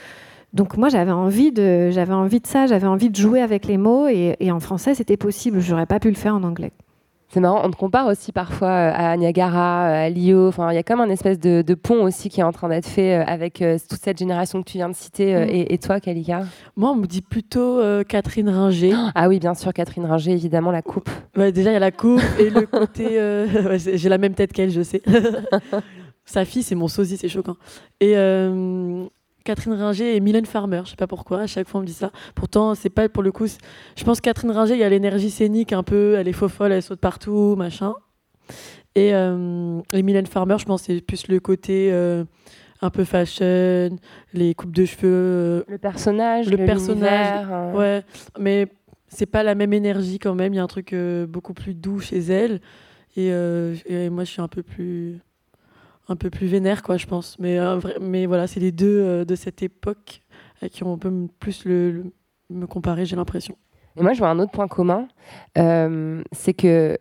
Donc 0.54 0.78
moi, 0.78 0.90
j'avais 0.90 1.12
envie, 1.12 1.52
de, 1.52 1.90
j'avais 1.92 2.14
envie 2.14 2.40
de 2.40 2.48
ça, 2.48 2.68
j'avais 2.68 2.88
envie 2.88 3.10
de 3.10 3.16
jouer 3.16 3.42
avec 3.42 3.66
les 3.66 3.78
mots. 3.78 4.08
Et, 4.08 4.36
et 4.40 4.52
en 4.52 4.60
français, 4.60 4.96
c'était 4.96 5.18
possible. 5.18 5.60
J'aurais 5.60 5.86
pas 5.86 6.00
pu 6.00 6.10
le 6.10 6.16
faire 6.16 6.36
en 6.36 6.44
anglais. 6.44 6.72
C'est 7.30 7.42
marrant, 7.42 7.62
on 7.66 7.70
te 7.70 7.76
compare 7.76 8.08
aussi 8.08 8.32
parfois 8.32 8.70
euh, 8.70 8.92
à 8.96 9.18
Niagara, 9.18 9.88
euh, 9.90 10.06
à 10.06 10.10
Lio. 10.10 10.48
Enfin, 10.48 10.72
il 10.72 10.76
y 10.76 10.78
a 10.78 10.84
comme 10.84 11.02
un 11.02 11.10
espèce 11.10 11.38
de, 11.40 11.62
de 11.62 11.74
pont 11.74 12.04
aussi 12.04 12.30
qui 12.30 12.40
est 12.40 12.44
en 12.44 12.54
train 12.54 12.70
d'être 12.70 12.88
fait 12.88 13.16
euh, 13.20 13.24
avec 13.28 13.56
toute 13.90 14.00
cette 14.02 14.18
génération 14.18 14.64
que 14.64 14.70
tu 14.70 14.78
viens 14.78 14.88
de 14.88 14.96
citer. 14.96 15.36
Mm. 15.36 15.50
et, 15.50 15.74
et 15.74 15.78
toi, 15.78 16.00
Kalika? 16.00 16.44
Moi, 16.78 16.90
on 16.92 16.96
me 16.96 17.06
dit 17.06 17.22
plutôt 17.22 17.80
euh, 17.80 18.04
Catherine 18.04 18.48
Ringer. 18.50 18.94
Ah 19.16 19.28
oui, 19.28 19.40
bien 19.40 19.56
sûr, 19.56 19.74
Catherine 19.74 20.06
Ringer, 20.06 20.32
évidemment, 20.32 20.72
la 20.72 20.82
coupe. 20.82 21.10
Ouais, 21.36 21.52
déjà, 21.52 21.72
il 21.72 21.74
y 21.74 21.78
a 21.78 21.80
la 21.80 21.92
coupe 21.92 22.22
et 22.40 22.50
le 22.50 22.66
côté. 22.66 23.20
euh, 23.20 23.48
ouais, 23.70 23.78
J'ai 23.80 24.10
la 24.10 24.18
même 24.18 24.34
tête 24.34 24.54
qu'elle, 24.54 24.70
je 24.72 24.82
sais. 24.82 25.02
Sa 26.26 26.46
fille, 26.46 26.64
c'est 26.64 26.76
mon 26.76 26.88
sosie, 26.88 27.18
c'est 27.18 27.30
choquant. 27.30 27.56
Et 28.00 28.14
euh, 28.18 29.06
Catherine 29.48 29.74
Ringer 29.74 30.16
et 30.16 30.20
Mylène 30.20 30.46
Farmer, 30.46 30.82
je 30.84 30.90
sais 30.92 30.96
pas 30.98 31.08
pourquoi, 31.08 31.40
à 31.42 31.48
chaque 31.48 31.68
fois 31.70 31.80
on 31.80 31.82
me 31.84 31.88
dit 31.88 31.94
ça. 31.94 32.12
Pourtant, 32.36 32.76
c'est 32.76 32.90
pas 32.90 33.08
pour 33.08 33.24
le 33.24 33.32
coup. 33.32 33.48
Je 33.96 34.04
pense 34.04 34.20
que 34.20 34.26
Catherine 34.26 34.52
Ringer, 34.52 34.74
il 34.74 34.80
y 34.80 34.84
a 34.84 34.90
l'énergie 34.90 35.30
scénique 35.30 35.72
un 35.72 35.84
peu, 35.84 36.16
elle 36.18 36.28
est 36.28 36.34
faux 36.34 36.50
folle, 36.50 36.74
elle 36.74 36.84
saute 36.84 37.00
partout, 37.00 37.56
machin. 37.58 37.94
Et, 38.96 39.14
euh, 39.14 39.80
et 39.94 40.02
Mylène 40.04 40.26
Farmer, 40.26 40.58
je 40.60 40.66
pense 40.66 40.82
que 40.82 40.94
c'est 40.94 41.02
plus 41.02 41.28
le 41.30 41.40
côté 41.40 41.90
euh, 41.94 42.24
un 42.82 42.90
peu 42.90 43.04
fashion, 43.04 43.90
les 44.34 44.54
coupes 44.54 44.76
de 44.76 44.86
cheveux. 44.86 45.08
euh, 45.08 45.64
Le 45.68 45.78
personnage, 45.78 46.50
le 46.50 46.58
le 46.58 46.66
personnage. 46.66 47.48
euh. 47.50 47.74
Ouais, 47.74 48.04
mais 48.40 48.68
c'est 49.08 49.26
pas 49.28 49.44
la 49.44 49.56
même 49.56 49.72
énergie 49.74 50.20
quand 50.20 50.36
même. 50.36 50.54
Il 50.54 50.58
y 50.58 50.60
a 50.60 50.64
un 50.64 50.68
truc 50.68 50.94
beaucoup 51.30 51.54
plus 51.54 51.74
doux 51.74 52.00
chez 52.00 52.20
elle. 52.20 52.60
Et, 53.16 53.28
et 53.88 54.10
moi, 54.10 54.24
je 54.26 54.32
suis 54.32 54.42
un 54.42 54.48
peu 54.48 54.62
plus, 54.64 55.20
un 56.08 56.16
peu 56.16 56.30
plus 56.30 56.48
vénère, 56.48 56.84
quoi, 56.84 56.98
je 56.98 57.06
pense. 57.06 57.38
Mais, 57.40 57.60
euh, 57.60 57.80
mais 58.02 58.26
voilà, 58.26 58.48
c'est 58.48 58.60
les 58.60 58.72
deux 58.72 59.02
euh, 59.02 59.26
de 59.26 59.36
cette 59.36 59.62
époque 59.62 60.24
à 60.62 60.70
qui 60.70 60.84
on 60.84 60.98
peut 60.98 61.28
plus 61.40 61.66
le, 61.66 62.12
me 62.50 62.66
comparer, 62.66 63.06
j'ai 63.06 63.16
l'impression. 63.16 63.56
Et 63.98 64.04
moi, 64.04 64.14
je 64.14 64.20
vois 64.20 64.30
un 64.30 64.40
autre 64.40 64.52
point 64.52 64.68
commun, 64.68 65.08
euh, 65.58 66.22
c'est 66.32 66.54
que 66.54 66.68
euh, 66.68 66.98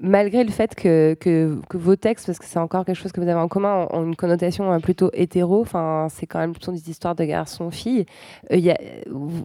malgré 0.00 0.44
le 0.44 0.50
fait 0.50 0.74
que, 0.74 1.14
que, 1.14 1.58
vos 1.74 1.96
textes, 1.96 2.26
parce 2.26 2.38
que 2.38 2.44
c'est 2.44 2.58
encore 2.58 2.84
quelque 2.84 2.96
chose 2.96 3.12
que 3.12 3.20
vous 3.20 3.28
avez 3.28 3.40
en 3.40 3.48
commun, 3.48 3.88
ont 3.90 4.04
une 4.04 4.16
connotation 4.16 4.72
euh, 4.72 4.78
plutôt 4.78 5.10
hétéro, 5.12 5.64
c'est 6.08 6.26
quand 6.26 6.38
même 6.38 6.52
plutôt 6.52 6.72
des 6.72 6.90
histoires 6.90 7.14
de 7.14 7.24
garçons-filles, 7.24 8.06
euh, 8.52 8.74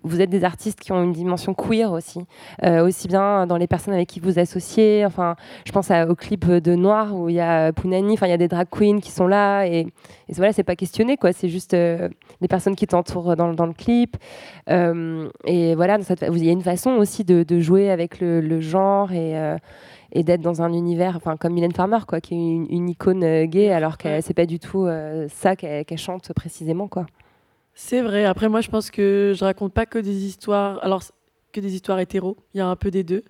vous 0.04 0.22
êtes 0.22 0.30
des 0.30 0.44
artistes 0.44 0.80
qui 0.80 0.92
ont 0.92 1.04
une 1.04 1.14
dimension 1.14 1.54
queer 1.54 1.92
aussi, 1.92 2.20
euh, 2.64 2.86
aussi 2.86 3.08
bien 3.08 3.48
dans 3.48 3.58
les 3.58 3.68
personnes 3.68 3.94
avec 3.94 4.08
qui 4.08 4.20
vous 4.20 4.40
associez, 4.40 5.04
enfin, 5.06 5.36
je 5.66 5.72
pense 5.72 5.92
au 5.92 6.16
clip 6.16 6.46
de 6.46 6.76
Noir 6.76 7.16
où 7.16 7.30
il 7.30 7.36
y 7.36 7.40
a 7.40 7.72
Pounani, 7.74 8.16
il 8.22 8.28
y 8.28 8.32
a 8.32 8.38
des 8.38 8.48
drag 8.48 8.68
queens 8.70 9.00
qui 9.00 9.12
sont 9.12 9.28
là, 9.28 9.66
et, 9.66 9.88
et 10.30 10.34
voilà, 10.34 10.54
c'est 10.54 10.64
pas 10.64 10.76
questionné, 10.76 11.18
quoi, 11.18 11.34
c'est 11.34 11.50
juste 11.50 11.74
euh, 11.74 12.10
les 12.42 12.48
personnes 12.48 12.76
qui 12.76 12.88
t'entourent 12.88 13.36
dans, 13.36 13.66
le 13.66 13.74
clip. 13.74 14.18
Euh, 14.70 15.30
et 15.46 15.76
voilà, 15.76 15.98
il 16.22 16.46
y 16.46 16.50
a 16.50 16.52
une 16.52 16.62
façon 16.62 16.92
aussi 16.92 17.24
de, 17.24 17.60
jouer 17.60 17.90
avec 17.90 18.20
le, 18.20 18.42
le 18.42 18.60
genre 18.60 19.12
et, 19.12 19.38
euh, 19.38 19.58
et 20.14 20.24
d'être 20.24 20.42
dans 20.42 20.62
un 20.62 20.72
univers, 20.72 21.16
enfin 21.18 21.36
comme 21.38 21.54
Mylène 21.54 21.74
Farmer, 21.74 22.00
quoi, 22.08 22.22
qui 22.22 22.34
est 22.36 22.38
une, 22.38 22.68
une 22.70 22.90
icône 22.90 23.24
euh, 23.24 23.46
gay, 23.46 23.72
alors 23.72 23.98
que 23.98 24.22
c'est 24.22 24.34
pas 24.34 24.46
du 24.46 24.60
tout 24.60 24.86
euh, 24.86 25.28
ça 25.30 25.56
qu'elle 25.56 25.98
chante 25.98 26.32
précisément, 26.34 26.88
quoi. 26.88 27.06
C'est 27.74 28.02
vrai. 28.02 28.24
Après, 28.26 28.50
moi, 28.50 28.62
je 28.62 28.70
pense 28.70 28.92
que 28.92 29.34
je 29.36 29.44
raconte 29.44 29.74
pas 29.74 29.86
que 29.88 29.98
des 29.98 30.26
histoires. 30.26 30.80
Alors, 30.84 31.02
que 31.52 31.60
des 31.60 31.74
histoires 31.76 32.00
hétéros. 32.00 32.38
Il 32.54 32.58
y 32.58 32.62
a 32.62 32.68
un 32.68 32.76
peu 32.76 32.90
des 32.92 33.04
deux. 33.04 33.24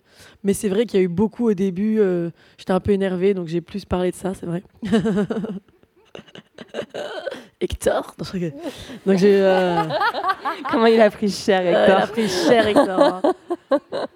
Mais 0.43 0.53
c'est 0.53 0.69
vrai 0.69 0.85
qu'il 0.85 0.97
y 0.99 1.03
a 1.03 1.05
eu 1.05 1.09
beaucoup 1.09 1.49
au 1.49 1.53
début. 1.53 1.99
euh, 1.99 2.29
J'étais 2.57 2.71
un 2.71 2.79
peu 2.79 2.91
énervée, 2.91 3.33
donc 3.33 3.47
j'ai 3.47 3.61
plus 3.61 3.83
parlé 3.85 4.11
de 4.11 4.15
ça, 4.15 4.33
c'est 4.33 4.45
vrai. 4.45 4.63
Hector. 7.61 8.15
Donc 9.05 9.17
j'ai. 9.17 9.41
euh, 9.41 9.83
Comment 10.71 10.85
il 10.87 11.01
a 11.01 11.09
pris 11.09 11.29
cher, 11.29 11.61
Euh, 11.63 11.71
Hector 11.71 11.97
il 11.99 12.03
a 12.03 12.07
pris 12.07 12.27
cher, 12.27 12.67
Hector. 12.67 12.99
hein. 12.99 13.21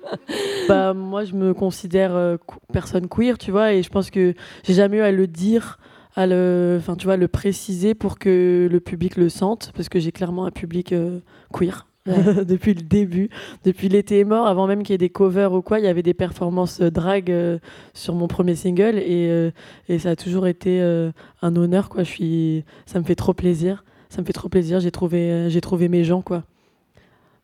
bah, 0.67 0.93
moi, 0.93 1.23
je 1.23 1.33
me 1.33 1.53
considère 1.53 2.15
euh, 2.15 2.37
personne 2.73 3.07
queer, 3.07 3.37
tu 3.37 3.51
vois, 3.51 3.73
et 3.73 3.83
je 3.83 3.89
pense 3.89 4.09
que 4.11 4.33
j'ai 4.63 4.73
jamais 4.73 4.97
eu 4.97 5.01
à 5.01 5.11
le 5.11 5.27
dire, 5.27 5.79
à 6.15 6.27
le, 6.27 6.77
enfin, 6.79 6.95
tu 6.95 7.05
vois, 7.05 7.17
le 7.17 7.27
préciser 7.27 7.95
pour 7.95 8.19
que 8.19 8.67
le 8.69 8.79
public 8.79 9.15
le 9.17 9.29
sente, 9.29 9.71
parce 9.75 9.89
que 9.89 9.99
j'ai 9.99 10.11
clairement 10.11 10.45
un 10.45 10.51
public 10.51 10.91
euh, 10.93 11.19
queer. 11.53 11.86
Ouais. 12.07 12.45
depuis 12.45 12.73
le 12.73 12.81
début, 12.81 13.29
depuis 13.63 13.89
l'été 13.89 14.19
est 14.19 14.23
mort, 14.23 14.47
avant 14.47 14.67
même 14.67 14.83
qu'il 14.83 14.93
y 14.93 14.95
ait 14.95 14.97
des 14.97 15.09
covers 15.09 15.53
ou 15.53 15.61
quoi, 15.61 15.79
il 15.79 15.85
y 15.85 15.87
avait 15.87 16.03
des 16.03 16.13
performances 16.13 16.81
euh, 16.81 16.89
drag 16.89 17.29
euh, 17.31 17.59
sur 17.93 18.15
mon 18.15 18.27
premier 18.27 18.55
single 18.55 18.97
et, 18.97 19.29
euh, 19.29 19.51
et 19.89 19.99
ça 19.99 20.11
a 20.11 20.15
toujours 20.15 20.47
été 20.47 20.81
euh, 20.81 21.11
un 21.41 21.55
honneur 21.55 21.89
quoi. 21.89 22.03
Je 22.03 22.09
suis, 22.09 22.65
ça 22.85 22.99
me 22.99 23.05
fait 23.05 23.15
trop 23.15 23.33
plaisir, 23.33 23.83
ça 24.09 24.21
me 24.21 24.25
fait 24.25 24.33
trop 24.33 24.49
plaisir. 24.49 24.79
J'ai 24.79 24.91
trouvé, 24.91 25.49
j'ai 25.49 25.61
trouvé 25.61 25.89
mes 25.89 26.03
gens 26.03 26.21
quoi. 26.21 26.43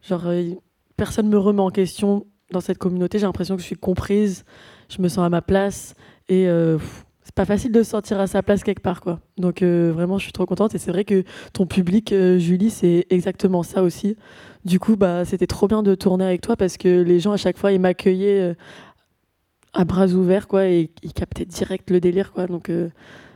Genre 0.01 0.25
personne 0.97 1.29
me 1.29 1.37
remet 1.37 1.61
en 1.61 1.69
question 1.69 2.25
dans 2.51 2.61
cette 2.61 2.77
communauté. 2.77 3.19
J'ai 3.19 3.25
l'impression 3.25 3.55
que 3.55 3.61
je 3.61 3.67
suis 3.67 3.75
comprise, 3.75 4.43
je 4.89 5.01
me 5.01 5.07
sens 5.07 5.25
à 5.25 5.29
ma 5.29 5.41
place 5.41 5.95
et 6.29 6.47
c'est 7.23 7.35
pas 7.35 7.45
facile 7.45 7.71
de 7.71 7.83
se 7.83 7.89
sentir 7.89 8.19
à 8.19 8.27
sa 8.27 8.43
place 8.43 8.63
quelque 8.63 8.81
part 8.81 9.01
quoi. 9.01 9.19
Donc 9.37 9.61
euh, 9.61 9.91
vraiment 9.93 10.17
je 10.17 10.23
suis 10.23 10.33
trop 10.33 10.45
contente 10.45 10.75
et 10.75 10.77
c'est 10.77 10.91
vrai 10.91 11.05
que 11.05 11.23
ton 11.53 11.65
public 11.65 12.11
euh, 12.11 12.37
Julie 12.37 12.69
c'est 12.69 13.05
exactement 13.09 13.63
ça 13.63 13.81
aussi. 13.81 14.17
Du 14.65 14.79
coup 14.79 14.95
bah 14.95 15.25
c'était 15.25 15.47
trop 15.47 15.67
bien 15.67 15.83
de 15.83 15.93
tourner 15.95 16.25
avec 16.25 16.41
toi 16.41 16.55
parce 16.55 16.77
que 16.77 17.01
les 17.01 17.19
gens 17.19 17.33
à 17.33 17.37
chaque 17.37 17.57
fois 17.57 17.71
ils 17.71 17.79
m'accueillaient 17.79 18.41
euh, 18.41 18.53
à 19.73 19.83
bras 19.83 20.07
ouverts 20.07 20.47
quoi 20.47 20.67
et 20.67 20.89
ils 21.01 21.13
captaient 21.13 21.45
direct 21.45 21.89
le 21.89 21.99
délire 21.99 22.31
quoi. 22.31 22.47
Donc 22.47 22.69
euh, 22.69 22.89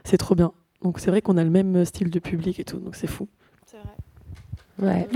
c'est 0.04 0.18
trop 0.18 0.36
bien. 0.36 0.54
Donc 0.84 1.00
c'est 1.00 1.10
vrai 1.10 1.22
qu'on 1.22 1.38
a 1.38 1.44
le 1.44 1.50
même 1.50 1.84
style 1.86 2.10
de 2.10 2.20
public 2.20 2.60
et 2.60 2.64
tout 2.64 2.78
donc 2.78 2.96
c'est 2.96 3.08
fou. 3.08 3.28
Ouais. 4.80 5.08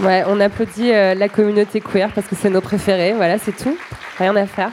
ouais, 0.00 0.24
on 0.26 0.40
applaudit 0.40 0.90
euh, 0.90 1.14
la 1.14 1.28
communauté 1.28 1.80
queer 1.80 2.12
parce 2.12 2.26
que 2.26 2.34
c'est 2.34 2.50
nos 2.50 2.60
préférés, 2.60 3.12
voilà, 3.12 3.38
c'est 3.38 3.56
tout. 3.56 3.76
Rien 4.18 4.34
à 4.34 4.46
faire. 4.46 4.72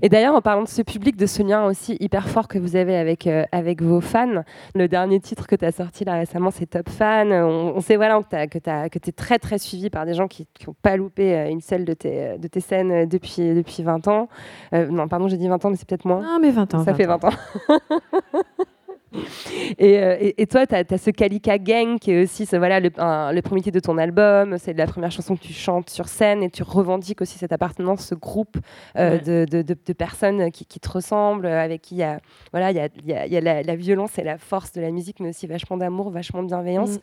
Et 0.00 0.08
d'ailleurs, 0.08 0.34
en 0.34 0.40
parlant 0.40 0.62
de 0.62 0.68
ce 0.68 0.82
public, 0.82 1.16
de 1.16 1.26
ce 1.26 1.42
lien 1.42 1.64
aussi 1.64 1.96
hyper 2.00 2.28
fort 2.28 2.48
que 2.48 2.58
vous 2.58 2.76
avez 2.76 2.96
avec, 2.96 3.26
euh, 3.26 3.44
avec 3.52 3.82
vos 3.82 4.00
fans, 4.00 4.42
le 4.74 4.88
dernier 4.88 5.20
titre 5.20 5.46
que 5.46 5.56
tu 5.56 5.64
as 5.64 5.72
sorti 5.72 6.04
là 6.04 6.14
récemment, 6.14 6.50
c'est 6.50 6.66
Top 6.66 6.88
Fan. 6.88 7.32
On, 7.32 7.74
on 7.76 7.80
sait 7.80 7.96
voilà, 7.96 8.20
que 8.22 8.98
tu 8.98 9.08
es 9.08 9.12
très 9.12 9.38
très 9.38 9.58
suivi 9.58 9.90
par 9.90 10.06
des 10.06 10.14
gens 10.14 10.28
qui 10.28 10.46
n'ont 10.66 10.74
pas 10.80 10.96
loupé 10.96 11.34
euh, 11.34 11.50
une 11.50 11.60
seule 11.60 11.84
de 11.84 11.94
tes, 11.94 12.38
de 12.38 12.48
tes 12.48 12.60
scènes 12.60 12.90
euh, 12.90 13.06
depuis, 13.06 13.54
depuis 13.54 13.82
20 13.82 14.08
ans. 14.08 14.28
Euh, 14.74 14.86
non, 14.86 15.08
pardon, 15.08 15.28
j'ai 15.28 15.36
dit 15.36 15.48
20 15.48 15.64
ans, 15.64 15.70
mais 15.70 15.76
c'est 15.76 15.88
peut-être 15.88 16.04
moins. 16.04 16.22
Non, 16.22 16.38
mais 16.40 16.50
20 16.50 16.74
ans. 16.74 16.84
Ça 16.84 16.92
20 16.92 16.94
fait 16.94 17.06
20 17.06 17.24
ans. 17.24 17.30
Et, 19.78 19.98
euh, 20.02 20.16
et- 20.20 20.42
et 20.42 20.46
toi, 20.46 20.66
tu 20.66 20.74
as, 20.74 20.98
ce 20.98 21.10
Kalika 21.10 21.58
Gang 21.58 21.98
qui 21.98 22.12
est 22.12 22.22
aussi 22.22 22.46
ce, 22.46 22.56
voilà, 22.56 22.80
le, 22.80 22.90
un- 22.98 23.32
le 23.32 23.42
premier 23.42 23.60
titre 23.62 23.74
de 23.74 23.80
ton 23.80 23.96
album. 23.98 24.56
C'est 24.58 24.72
la 24.74 24.86
première 24.86 25.10
chanson 25.10 25.36
que 25.36 25.42
tu 25.42 25.52
chantes 25.52 25.90
sur 25.90 26.08
scène 26.08 26.42
et 26.42 26.50
tu 26.50 26.62
revendiques 26.62 27.20
aussi 27.20 27.38
cette 27.38 27.52
appartenance, 27.52 28.06
ce 28.06 28.14
groupe 28.14 28.56
euh, 28.96 29.12
Ouais. 29.12 29.20
de, 29.20 29.46
de- 29.50 29.62
de- 29.62 29.76
de 29.86 29.92
personnes 29.92 30.50
qui, 30.50 30.64
qui 30.66 30.80
te 30.80 30.88
ressemblent, 30.90 31.46
avec 31.46 31.82
qui 31.82 31.94
il 31.96 31.98
y 31.98 32.02
a, 32.02 32.20
voilà, 32.52 32.70
il 32.70 32.76
y 32.76 32.80
a, 32.80 32.88
y 33.04 33.12
a- 33.12 33.26
y 33.26 33.36
a 33.36 33.40
la, 33.40 33.62
la 33.62 33.76
violence 33.76 34.18
et 34.18 34.22
la 34.24 34.38
force 34.38 34.72
de 34.72 34.80
la 34.80 34.90
musique, 34.90 35.20
mais 35.20 35.30
aussi 35.30 35.46
vachement 35.46 35.76
d'amour, 35.76 36.10
vachement 36.10 36.42
de 36.42 36.48
bienveillance. 36.48 36.96
Mm. 36.96 37.00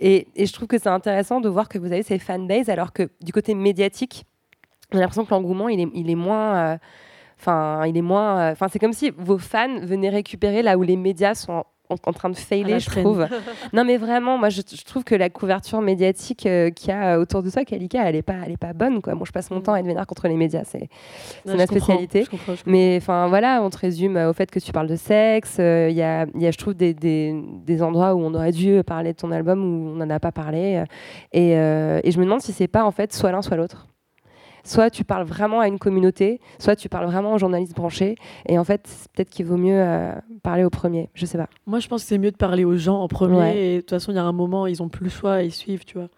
Et, 0.00 0.28
et 0.36 0.46
je 0.46 0.52
trouve 0.52 0.68
que 0.68 0.78
c'est 0.78 0.88
intéressant 0.88 1.40
de 1.40 1.48
voir 1.48 1.68
que 1.68 1.78
vous 1.78 1.92
avez 1.92 2.02
ces 2.02 2.18
fanbases, 2.18 2.68
alors 2.68 2.92
que 2.92 3.08
du 3.20 3.32
côté 3.32 3.54
médiatique, 3.54 4.24
j'ai 4.92 4.98
l'impression 4.98 5.24
que 5.24 5.30
l'engouement, 5.30 5.68
il 5.68 5.80
est, 5.80 5.88
il 5.94 6.10
est 6.10 6.14
moins. 6.16 6.56
euh, 6.56 6.76
Enfin, 7.42 7.84
il 7.86 7.96
est 7.96 8.02
moins. 8.02 8.38
euh, 8.38 8.52
Enfin, 8.52 8.68
c'est 8.70 8.78
comme 8.78 8.92
si 8.92 9.10
vos 9.18 9.36
fans 9.38 9.80
venaient 9.82 10.10
récupérer 10.10 10.62
là 10.62 10.78
où 10.78 10.82
les 10.82 10.96
médias 10.96 11.34
sont 11.34 11.64
en, 12.06 12.12
train 12.14 12.30
de 12.30 12.36
failer, 12.36 12.70
la 12.74 12.78
je 12.78 12.86
traîne. 12.86 13.04
trouve. 13.04 13.26
non, 13.74 13.84
mais 13.84 13.98
vraiment, 13.98 14.38
moi, 14.38 14.48
je, 14.48 14.62
je 14.66 14.82
trouve 14.84 15.04
que 15.04 15.14
la 15.14 15.28
couverture 15.28 15.82
médiatique 15.82 16.46
euh, 16.46 16.70
qu'il 16.70 16.88
y 16.88 16.92
a 16.92 17.18
autour 17.18 17.42
de 17.42 17.50
ça, 17.50 17.66
Kalika, 17.66 18.08
elle 18.08 18.16
est 18.16 18.22
pas, 18.22 18.36
elle 18.46 18.52
est 18.52 18.56
pas 18.56 18.72
bonne, 18.72 19.02
quoi. 19.02 19.14
Moi, 19.14 19.24
je 19.26 19.32
passe 19.32 19.50
mon 19.50 19.60
temps 19.60 19.74
à 19.74 19.80
être 19.80 19.84
vénère 19.86 20.06
contre 20.06 20.26
les 20.26 20.36
médias, 20.36 20.62
c'est 20.64 20.88
ma 21.44 21.66
spécialité. 21.66 22.22
je 22.24 22.30
comprends, 22.30 22.54
je 22.54 22.60
comprends. 22.62 22.70
Mais 22.70 22.96
enfin, 22.98 23.26
voilà, 23.28 23.60
on 23.62 23.68
te 23.68 23.76
résume 23.76 24.16
euh, 24.16 24.30
au 24.30 24.32
fait 24.32 24.50
que 24.50 24.58
tu 24.58 24.72
parles 24.72 24.86
de 24.88 24.96
sexe. 24.96 25.56
euh, 25.60 25.88
Il 25.90 25.96
y, 25.96 26.02
a, 26.02 26.24
y 26.34 26.46
a, 26.46 26.50
je 26.50 26.56
trouve, 26.56 26.72
des, 26.74 26.94
des, 26.94 27.34
des 27.66 27.82
endroits 27.82 28.14
où 28.14 28.20
on 28.20 28.32
aurait 28.34 28.52
dû 28.52 28.82
parler 28.84 29.12
de 29.12 29.18
ton 29.18 29.30
album 29.30 29.60
où 29.62 29.90
on 29.90 29.96
n'en 29.96 30.08
a 30.08 30.20
pas 30.20 30.32
parlé. 30.32 30.76
euh, 30.76 30.84
et, 31.34 31.58
euh, 31.58 32.00
et 32.04 32.10
je 32.10 32.18
me 32.18 32.24
demande 32.24 32.40
si 32.40 32.52
c'est 32.52 32.68
pas 32.68 32.84
en 32.84 32.90
fait 32.92 33.12
soit 33.12 33.32
l'un 33.32 33.42
soit 33.42 33.56
l'autre. 33.58 33.88
Soit 34.64 34.90
tu 34.90 35.04
parles 35.04 35.24
vraiment 35.24 35.60
à 35.60 35.68
une 35.68 35.78
communauté, 35.78 36.40
soit 36.58 36.76
tu 36.76 36.88
parles 36.88 37.06
vraiment 37.06 37.34
aux 37.34 37.38
journalistes 37.38 37.74
branchés. 37.74 38.16
Et 38.46 38.58
en 38.58 38.64
fait, 38.64 38.88
peut-être 39.12 39.30
qu'il 39.30 39.46
vaut 39.46 39.56
mieux 39.56 39.80
euh, 39.80 40.12
parler 40.42 40.64
au 40.64 40.70
premier. 40.70 41.10
Je 41.14 41.26
sais 41.26 41.38
pas. 41.38 41.48
Moi, 41.66 41.80
je 41.80 41.88
pense 41.88 42.02
que 42.02 42.08
c'est 42.08 42.18
mieux 42.18 42.30
de 42.30 42.36
parler 42.36 42.64
aux 42.64 42.76
gens 42.76 43.00
en 43.00 43.08
premier. 43.08 43.38
Ouais. 43.38 43.58
Et 43.58 43.76
de 43.76 43.80
toute 43.80 43.90
façon, 43.90 44.12
il 44.12 44.16
y 44.16 44.18
a 44.18 44.24
un 44.24 44.32
moment, 44.32 44.66
ils 44.66 44.82
ont 44.82 44.88
plus 44.88 45.04
le 45.04 45.10
choix, 45.10 45.42
ils 45.42 45.52
suivent, 45.52 45.84
tu 45.84 45.98
vois. 45.98 46.08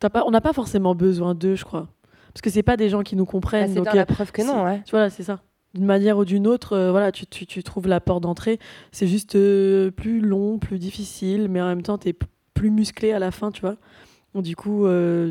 T'as 0.00 0.10
Pas, 0.10 0.24
on 0.26 0.30
n'a 0.30 0.40
pas 0.40 0.52
forcément 0.52 0.94
besoin 0.94 1.34
d'eux, 1.34 1.54
je 1.54 1.64
crois. 1.64 1.88
Parce 2.34 2.42
que 2.42 2.50
c'est 2.50 2.62
pas 2.64 2.76
des 2.76 2.88
gens 2.88 3.02
qui 3.02 3.16
nous 3.16 3.26
comprennent. 3.26 3.64
Ah, 3.64 3.68
c'est 3.68 3.74
donc, 3.76 3.84
bien 3.84 3.94
la 3.94 4.02
euh, 4.02 4.04
preuve 4.06 4.32
que 4.32 4.42
non, 4.42 4.64
ouais. 4.64 4.82
Tu 4.84 4.90
vois, 4.90 5.08
c'est 5.08 5.22
ça. 5.22 5.40
D'une 5.72 5.86
manière 5.86 6.18
ou 6.18 6.24
d'une 6.24 6.46
autre, 6.46 6.74
euh, 6.74 6.90
voilà, 6.90 7.12
tu, 7.12 7.26
tu, 7.26 7.46
tu 7.46 7.62
trouves 7.62 7.86
la 7.86 8.00
porte 8.00 8.22
d'entrée. 8.22 8.58
C'est 8.92 9.06
juste 9.06 9.36
euh, 9.36 9.90
plus 9.90 10.20
long, 10.20 10.58
plus 10.58 10.78
difficile, 10.78 11.48
mais 11.48 11.60
en 11.60 11.66
même 11.66 11.82
temps, 11.82 11.96
tu 11.96 12.08
es 12.08 12.14
plus 12.54 12.70
musclé 12.70 13.12
à 13.12 13.18
la 13.18 13.30
fin, 13.30 13.50
tu 13.50 13.60
vois. 13.60 13.76
Donc, 14.34 14.42
du 14.42 14.56
coup, 14.56 14.86
euh, 14.86 15.30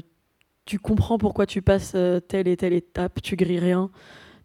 tu 0.66 0.80
comprends 0.80 1.18
pourquoi 1.18 1.46
tu 1.46 1.62
passes 1.62 1.94
euh, 1.96 2.20
telle 2.20 2.48
et 2.48 2.58
telle 2.58 2.74
étape, 2.74 3.22
tu 3.22 3.36
grilles 3.36 3.60
rien, 3.60 3.90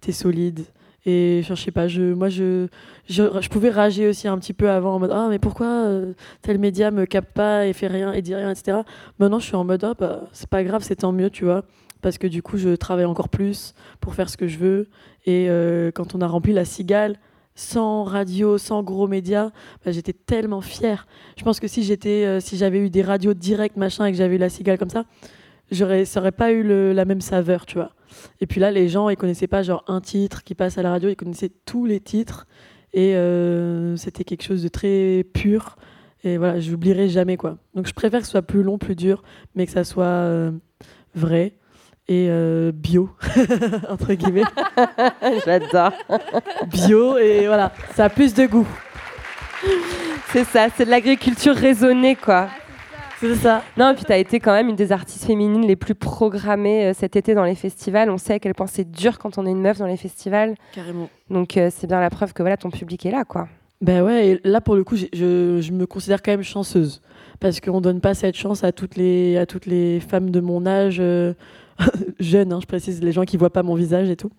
tu 0.01 0.11
es 0.11 0.12
solide. 0.12 0.66
Et 1.07 1.43
je 1.43 1.55
sais 1.55 1.71
pas, 1.71 1.87
moi 2.16 2.29
je, 2.29 2.66
je, 3.09 3.49
pouvais 3.49 3.71
rager 3.71 4.09
aussi 4.09 4.29
un 4.29 4.37
petit 4.37 4.53
peu 4.53 4.69
avant 4.69 4.97
en 4.97 4.99
mode 4.99 5.12
Ah, 5.14 5.29
mais 5.31 5.39
pourquoi 5.39 5.66
euh, 5.66 6.12
tel 6.43 6.59
média 6.59 6.91
me 6.91 7.07
capte 7.07 7.33
pas 7.33 7.66
et 7.66 7.73
fait 7.73 7.87
rien 7.87 8.12
et 8.12 8.21
dit 8.21 8.35
rien, 8.35 8.51
etc. 8.51 8.79
Maintenant, 9.19 9.39
je 9.39 9.47
suis 9.47 9.57
en 9.57 9.64
mode 9.64 9.85
Ah, 9.85 9.95
bah, 9.99 10.25
c'est 10.33 10.51
pas 10.51 10.64
grave, 10.64 10.83
c'est 10.83 10.97
tant 10.97 11.12
mieux, 11.12 11.31
tu 11.31 11.45
vois. 11.45 11.64
Parce 12.03 12.19
que 12.19 12.27
du 12.27 12.43
coup, 12.43 12.59
je 12.59 12.75
travaille 12.77 13.07
encore 13.07 13.29
plus 13.29 13.75
pour 14.01 14.14
faire 14.14 14.29
ce 14.29 14.37
que 14.37 14.49
je 14.49 14.59
veux. 14.59 14.89
Et 15.25 15.49
euh, 15.49 15.91
quand 15.93 16.14
on 16.14 16.21
a 16.21 16.27
rempli 16.27 16.53
la 16.53 16.64
cigale, 16.64 17.16
sans 17.55 18.05
radio, 18.05 18.59
sans 18.59 18.83
gros 18.83 19.07
médias, 19.07 19.51
bah, 19.85 19.93
j'étais 19.93 20.12
tellement 20.12 20.61
fière. 20.61 21.07
Je 21.39 21.45
pense 21.45 21.59
que 21.59 21.69
si 21.69 21.85
j'étais, 21.85 22.41
si 22.41 22.57
j'avais 22.57 22.81
eu 22.81 22.91
des 22.91 23.03
radios 23.03 23.35
directes, 23.35 23.77
machin, 23.77 24.05
et 24.05 24.12
que 24.12 24.19
j'avais 24.19 24.35
eu 24.35 24.39
la 24.39 24.51
cigale 24.51 24.79
comme 24.79 24.91
ça, 24.91 25.05
j'aurais, 25.71 26.05
ça 26.05 26.21
aurait 26.21 26.33
pas 26.33 26.53
eu 26.53 26.62
le- 26.62 26.93
la 26.93 27.05
même 27.05 27.21
saveur, 27.21 27.66
tu 27.66 27.75
vois. 27.77 27.93
Et 28.41 28.47
puis 28.47 28.61
là, 28.61 28.71
les 28.71 28.89
gens, 28.89 29.09
ils 29.09 29.16
connaissaient 29.16 29.47
pas 29.47 29.62
genre 29.62 29.85
un 29.87 30.01
titre 30.01 30.43
qui 30.45 30.55
passe 30.55 30.79
à 30.79 30.83
la 30.83 30.91
radio, 30.91 31.09
ils 31.11 31.16
connaissaient 31.16 31.51
tous 31.66 31.85
les 31.87 32.01
titres. 32.01 32.47
Et 32.95 33.14
euh, 33.16 33.97
c'était 33.97 34.25
quelque 34.25 34.43
chose 34.45 34.62
de 34.62 34.69
très 34.69 35.25
pur. 35.35 35.77
Et 36.25 36.37
voilà, 36.39 36.59
je 36.59 36.71
l'oublierai 36.71 37.09
jamais, 37.09 37.37
quoi. 37.37 37.59
Donc 37.75 37.87
je 37.87 37.93
préfère 37.93 38.21
que 38.21 38.27
ce 38.27 38.33
soit 38.33 38.43
plus 38.43 38.62
long, 38.62 38.79
plus 38.79 38.97
dur, 38.97 39.23
mais 39.55 39.66
que 39.66 39.73
ça 39.73 39.85
soit 39.85 40.05
euh, 40.05 40.51
vrai 41.14 41.55
et 42.09 42.29
euh, 42.31 42.73
bio, 42.73 43.11
entre 43.91 44.14
guillemets. 44.14 44.43
J'adore. 45.45 45.93
bio, 46.73 47.19
et 47.19 47.47
voilà, 47.47 47.73
ça 47.95 48.07
a 48.07 48.09
plus 48.09 48.33
de 48.35 48.47
goût. 48.47 48.66
C'est 50.33 50.45
ça, 50.45 50.69
c'est 50.75 50.85
de 50.87 50.91
l'agriculture 50.91 51.55
raisonnée, 51.55 52.16
quoi. 52.16 52.49
C'est 53.21 53.35
ça. 53.35 53.62
Non, 53.77 53.91
et 53.91 53.95
puis 53.95 54.05
tu 54.05 54.12
as 54.12 54.19
été 54.19 54.39
quand 54.39 54.53
même 54.53 54.69
une 54.69 54.77
des 54.77 54.93
artistes 54.93 55.25
féminines 55.25 55.66
les 55.66 55.77
plus 55.77 55.95
programmées 55.95 56.87
euh, 56.87 56.93
cet 56.95 57.16
été 57.16 57.35
dans 57.35 57.45
les 57.45 57.57
festivals. 57.57 58.11
On 58.11 58.19
sait 58.19 58.35
à 58.35 58.39
quel 58.39 58.55
point 58.55 58.66
c'est 58.66 58.89
dur 58.89 59.19
quand 59.19 59.39
on 59.39 59.47
est 59.47 59.51
une 59.51 59.61
meuf 59.61 59.79
dans 59.79 59.87
les 59.87 59.97
festivals. 59.97 60.55
Carrément. 60.73 61.09
Donc 61.29 61.57
euh, 61.57 61.71
c'est 61.75 61.87
bien 61.87 62.01
la 62.01 62.11
preuve 62.11 62.33
que 62.33 62.43
voilà, 62.43 62.57
ton 62.57 62.71
public 62.71 63.05
est 63.07 63.11
là, 63.11 63.25
quoi. 63.25 63.49
Ben 63.81 64.03
ouais, 64.03 64.29
et 64.29 64.41
là 64.45 64.61
pour 64.61 64.75
le 64.75 64.85
coup, 64.85 64.97
je, 64.97 65.07
je 65.12 65.73
me 65.73 65.87
considère 65.87 66.23
quand 66.23 66.33
même 66.33 66.43
chanceuse. 66.43 67.01
Parce 67.41 67.61
qu'on 67.61 67.81
donne 67.81 68.01
pas 68.01 68.14
cette 68.14 68.37
chance 68.37 68.64
à 68.64 68.73
toutes 68.73 68.97
les, 68.97 69.37
à 69.37 69.47
toutes 69.47 69.66
les 69.66 70.01
femmes 70.01 70.31
de 70.31 70.41
mon 70.41 70.66
âge, 70.66 70.99
euh, 71.01 71.35
jeunes, 72.21 72.53
hein, 72.53 72.59
je 72.61 72.66
précise, 72.66 73.03
les 73.03 73.12
gens 73.12 73.25
qui 73.25 73.37
voient 73.37 73.53
pas 73.53 73.62
mon 73.62 73.75
visage 73.75 74.11
et 74.11 74.16
tout. 74.16 74.31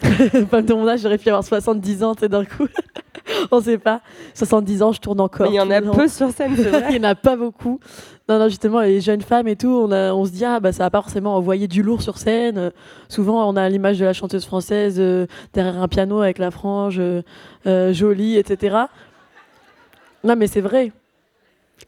femmes 0.50 0.64
de 0.64 0.74
mon 0.74 0.86
âge, 0.86 1.00
j'aurais 1.00 1.18
pu 1.18 1.28
avoir 1.28 1.44
70 1.44 2.04
ans, 2.04 2.14
tu 2.14 2.20
sais, 2.20 2.28
d'un 2.28 2.44
coup. 2.44 2.66
On 3.50 3.60
sait 3.60 3.78
pas. 3.78 4.00
70 4.34 4.82
ans, 4.82 4.92
je 4.92 5.00
tourne 5.00 5.20
encore. 5.20 5.46
Mais 5.46 5.54
il 5.54 5.56
y 5.56 5.60
en 5.60 5.70
a 5.70 5.80
peu 5.80 6.08
sur 6.08 6.30
scène, 6.30 6.54
c'est 6.56 6.70
vrai. 6.70 6.86
il 6.90 6.96
y 6.96 7.00
en 7.00 7.08
a 7.08 7.14
pas 7.14 7.36
beaucoup. 7.36 7.80
Non, 8.28 8.38
non, 8.38 8.48
justement, 8.48 8.80
les 8.80 9.00
jeunes 9.00 9.20
femmes 9.20 9.48
et 9.48 9.56
tout, 9.56 9.68
on, 9.68 9.92
a, 9.92 10.12
on 10.14 10.24
se 10.24 10.30
dit, 10.30 10.44
ah, 10.44 10.60
bah, 10.60 10.72
ça 10.72 10.84
va 10.84 10.90
pas 10.90 11.02
forcément 11.02 11.36
envoyer 11.36 11.68
du 11.68 11.82
lourd 11.82 12.02
sur 12.02 12.16
scène. 12.16 12.56
Euh, 12.56 12.70
souvent, 13.08 13.46
on 13.48 13.56
a 13.56 13.68
l'image 13.68 13.98
de 13.98 14.04
la 14.04 14.14
chanteuse 14.14 14.46
française 14.46 14.96
euh, 14.98 15.26
derrière 15.52 15.82
un 15.82 15.88
piano 15.88 16.20
avec 16.20 16.38
la 16.38 16.50
frange, 16.50 16.96
euh, 16.98 17.22
euh, 17.66 17.92
jolie, 17.92 18.36
etc. 18.36 18.76
Non, 20.22 20.36
mais 20.36 20.46
c'est 20.46 20.62
vrai. 20.62 20.92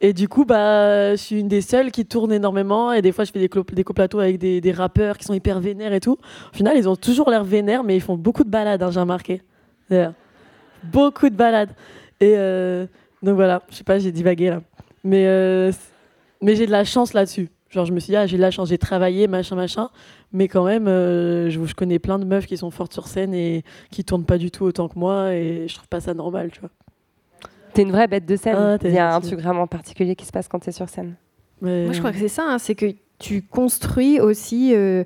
Et 0.03 0.12
du 0.12 0.28
coup, 0.28 0.45
bah, 0.45 1.12
je 1.12 1.16
suis 1.16 1.41
une 1.41 1.49
des 1.49 1.62
seules 1.62 1.91
qui 1.91 2.05
tourne 2.05 2.32
énormément. 2.32 2.93
Et 2.93 3.01
des 3.01 3.12
fois, 3.12 3.24
je 3.24 3.32
fais 3.32 3.39
des, 3.39 3.51
des 3.72 3.84
coplateaux 3.84 4.18
avec 4.18 4.37
des, 4.39 4.61
des 4.61 4.72
rappeurs 4.72 5.16
qui 5.16 5.24
sont 5.24 5.32
hyper 5.32 5.59
vénères 5.59 5.95
et 5.95 6.01
tout. 6.01 6.18
Au 6.53 6.57
final, 6.57 6.76
ils 6.76 6.87
ont 6.87 6.97
toujours 6.97 7.30
l'air 7.30 7.45
vénères, 7.45 7.82
mais 7.82 7.97
ils 7.97 8.03
font 8.03 8.16
beaucoup 8.16 8.45
de 8.45 8.51
balades, 8.51 8.82
hein, 8.82 8.91
j'ai 8.91 9.01
remarqué. 9.01 9.43
D'ailleurs. 9.89 10.12
Beaucoup 10.84 11.28
de 11.28 11.34
balades. 11.34 11.70
Et 12.20 12.34
euh, 12.36 12.86
donc 13.22 13.34
voilà, 13.36 13.62
je 13.70 13.76
sais 13.76 13.84
pas, 13.84 13.98
j'ai 13.98 14.12
divagué 14.12 14.50
là. 14.50 14.62
Mais, 15.04 15.26
euh, 15.26 15.72
mais 16.42 16.56
j'ai 16.56 16.66
de 16.66 16.70
la 16.72 16.84
chance 16.84 17.12
là-dessus. 17.12 17.48
Genre, 17.70 17.84
je 17.84 17.92
me 17.92 18.00
suis 18.00 18.12
dit, 18.12 18.16
ah, 18.16 18.26
j'ai 18.26 18.36
de 18.36 18.42
la 18.42 18.50
chance, 18.50 18.68
j'ai 18.68 18.78
travaillé, 18.78 19.26
machin, 19.26 19.56
machin. 19.56 19.90
Mais 20.32 20.48
quand 20.48 20.64
même, 20.64 20.86
euh, 20.88 21.50
je, 21.50 21.64
je 21.64 21.74
connais 21.74 21.98
plein 21.98 22.18
de 22.18 22.24
meufs 22.24 22.46
qui 22.46 22.56
sont 22.56 22.70
fortes 22.70 22.92
sur 22.92 23.06
scène 23.06 23.34
et 23.34 23.64
qui 23.90 24.04
tournent 24.04 24.24
pas 24.24 24.38
du 24.38 24.50
tout 24.50 24.64
autant 24.64 24.88
que 24.88 24.98
moi. 24.98 25.34
Et 25.34 25.66
je 25.68 25.74
trouve 25.74 25.88
pas 25.88 26.00
ça 26.00 26.14
normal, 26.14 26.50
tu 26.52 26.60
vois. 26.60 26.70
T'es 27.74 27.82
une 27.82 27.90
vraie 27.92 28.06
bête 28.06 28.24
de 28.24 28.36
scène. 28.36 28.56
Ah, 28.56 28.78
Il 28.82 28.92
y 28.92 28.98
a 28.98 29.14
un 29.14 29.20
truc 29.20 29.38
vraiment 29.40 29.66
particulier 29.66 30.16
qui 30.16 30.24
se 30.24 30.32
passe 30.32 30.48
quand 30.48 30.60
t'es 30.60 30.72
sur 30.72 30.88
scène. 30.88 31.16
Moi, 31.60 31.92
je 31.92 31.98
crois 31.98 32.12
que 32.12 32.18
c'est 32.18 32.28
ça, 32.28 32.44
hein, 32.46 32.58
c'est 32.58 32.74
que 32.74 32.86
tu 33.18 33.42
construis 33.42 34.20
aussi, 34.20 34.74
euh, 34.74 35.04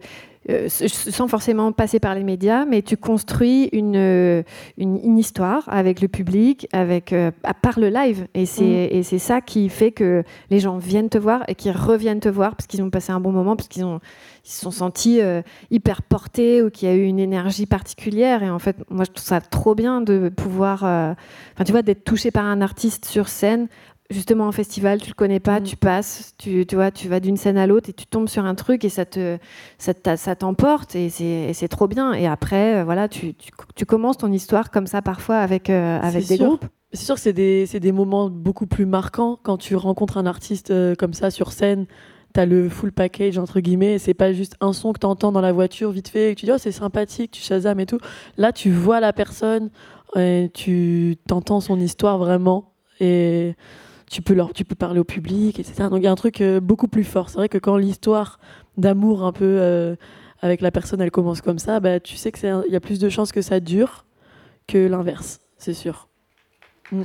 euh, 0.51 0.69
sans 0.69 1.29
forcément 1.29 1.73
passer 1.73 2.01
par 2.01 2.15
les 2.15 2.25
médias, 2.25 2.65
mais 2.65 2.83
tu 2.83 2.97
construis 2.97 3.69
une, 3.73 3.97
euh, 3.97 4.43
une, 4.79 4.99
une 5.03 5.19
histoire 5.19 5.65
avec 5.69 6.01
le 6.01 6.09
public, 6.09 6.67
avec, 6.73 7.13
euh, 7.13 7.31
à 7.45 7.55
part 7.55 7.79
le 7.79 7.89
live. 7.89 8.27
Et 8.35 8.47
c'est 8.47 8.91
Mm. 8.93 9.03
c'est 9.03 9.19
ça 9.19 9.41
qui 9.41 9.69
fait 9.69 9.93
que 9.93 10.23
les 10.51 10.61
gens 10.61 10.79
viennent 10.79 11.09
te 11.09 11.19
voir 11.19 11.43
et 11.49 11.55
qu'ils 11.55 11.73
reviennent 11.73 12.21
te 12.21 12.29
voir 12.29 12.57
parce 12.57 12.67
qu'ils 12.67 12.83
ont 12.83 12.91
passé 12.91 13.13
un 13.13 13.21
bon 13.21 13.33
moment, 13.33 13.57
parce 13.57 13.69
qu'ils 13.69 13.85
ont 13.85 14.01
ils 14.45 14.51
se 14.51 14.61
sont 14.61 14.71
sentis 14.71 15.21
euh, 15.21 15.43
hyper 15.71 16.03
portés 16.03 16.63
ou 16.63 16.71
qu'il 16.71 16.89
y 16.89 16.93
a 16.93 16.95
eu 16.95 17.05
une 17.05 17.19
énergie 17.19 17.67
particulière. 17.67 18.43
Et 18.43 18.51
en 18.51 18.59
fait, 18.59 18.77
moi, 18.91 19.05
je 19.05 19.13
trouve 19.13 19.27
ça 19.27 19.41
trop 19.41 19.75
bien 19.75 20.01
de 20.01 20.29
pouvoir, 20.29 20.85
euh, 20.85 21.13
enfin, 21.55 21.65
tu 21.65 21.73
vois, 21.73 21.83
d'être 21.83 22.05
touché 22.05 22.31
par 22.31 22.45
un 22.45 22.61
artiste 22.61 23.05
sur 23.05 23.29
scène 23.29 23.69
justement 24.11 24.47
en 24.47 24.53
festival, 24.53 25.01
tu 25.01 25.09
le 25.09 25.15
connais 25.15 25.41
pas, 25.41 25.61
tu 25.61 25.77
passes, 25.77 26.35
tu, 26.39 26.67
tu 26.67 26.75
vois, 26.75 26.91
tu 26.91 27.09
vas 27.09 27.21
d'une 27.21 27.37
scène 27.37 27.57
à 27.57 27.67
l'autre 27.67 27.89
et 27.89 27.93
tu 27.93 28.07
tombes 28.07 28.29
sur 28.29 28.45
un 28.45 28.55
truc 28.55 28.85
et 28.85 28.89
ça 28.89 29.05
te, 29.05 29.39
ça 29.79 30.35
t'emporte 30.35 30.95
et 30.97 31.09
c'est, 31.09 31.69
trop 31.69 31.89
bien. 31.89 32.13
Et 32.13 32.27
après, 32.27 32.81
euh, 32.81 32.85
voilà, 32.85 33.09
tu, 33.09 33.35
tu, 33.35 33.51
tu 33.75 33.87
commences 33.87 34.19
ton 34.19 34.33
histoire 34.33 34.71
comme 34.71 34.87
ça 34.87 35.03
parfois 35.03 35.39
avec, 35.39 35.71
euh, 35.71 36.01
avec 36.01 36.27
des 36.27 36.37
sûr. 36.37 36.47
groupes. 36.47 36.67
C'est 36.93 37.05
sûr 37.05 37.15
que 37.15 37.21
c'est 37.21 37.33
des, 37.33 37.67
des 37.67 37.93
moments 37.93 38.29
beaucoup 38.29 38.67
plus 38.67 38.87
marquants 38.87 39.39
quand 39.43 39.57
tu 39.57 39.77
rencontres 39.77 40.19
un 40.19 40.27
artiste 40.27 40.73
euh, 40.73 40.95
comme 40.97 41.15
ça 41.15 41.31
sur 41.31 41.53
scène. 41.53 41.87
T'as 42.33 42.47
le 42.47 42.69
full 42.69 42.93
package, 42.93 43.39
entre 43.39 43.59
guillemets, 43.59 43.95
et 43.95 43.99
c'est 43.99 44.15
pas 44.15 44.33
juste 44.33 44.55
un 44.61 44.73
son 44.73 44.93
que 44.93 45.01
t'entends 45.01 45.33
dans 45.33 45.41
la 45.41 45.51
voiture 45.51 45.91
vite 45.91 46.09
fait 46.09 46.31
et 46.31 46.35
que 46.37 46.41
tu 46.41 46.47
dis 46.47 46.53
oh 46.53 46.59
c'est 46.59 46.71
sympathique, 46.71 47.33
tu 47.33 47.43
shazam 47.43 47.81
et 47.81 47.87
tout. 47.87 47.99
Là, 48.37 48.53
tu 48.53 48.71
vois 48.71 49.01
la 49.01 49.13
personne, 49.13 49.71
et 50.17 50.51
tu 50.55 51.17
t'entends 51.27 51.61
son 51.61 51.79
histoire 51.79 52.19
vraiment 52.19 52.73
et 53.01 53.55
tu 54.11 54.23
peux, 54.23 54.35
leur, 54.35 54.53
tu 54.53 54.65
peux 54.65 54.75
parler 54.75 54.99
au 54.99 55.05
public, 55.05 55.61
etc. 55.61 55.89
Donc 55.89 55.99
il 55.99 56.05
y 56.05 56.09
a 56.09 56.11
un 56.11 56.17
truc 56.17 56.41
euh, 56.41 56.61
beaucoup 56.61 56.89
plus 56.89 57.05
fort. 57.05 57.31
C'est 57.31 57.37
vrai 57.37 57.49
que 57.49 57.59
quand 57.59 57.77
l'histoire 57.77 58.41
d'amour 58.77 59.25
un 59.25 59.33
peu 59.33 59.45
euh, 59.45 59.95
avec 60.41 60.61
la 60.61 60.73
personne, 60.73 61.01
elle 61.01 61.13
commence 61.13 61.41
comme 61.41 61.61
ça, 61.61 61.79
bah, 61.79 62.01
tu 62.01 62.17
sais 62.17 62.33
qu'il 62.33 62.65
y 62.69 62.77
a 62.77 62.81
plus 62.81 62.99
de 62.99 63.09
chances 63.09 63.31
que 63.31 63.41
ça 63.41 63.61
dure 63.61 64.05
que 64.67 64.79
l'inverse, 64.79 65.41
c'est 65.59 65.75
sûr. 65.75 66.09
Mm. 66.91 67.03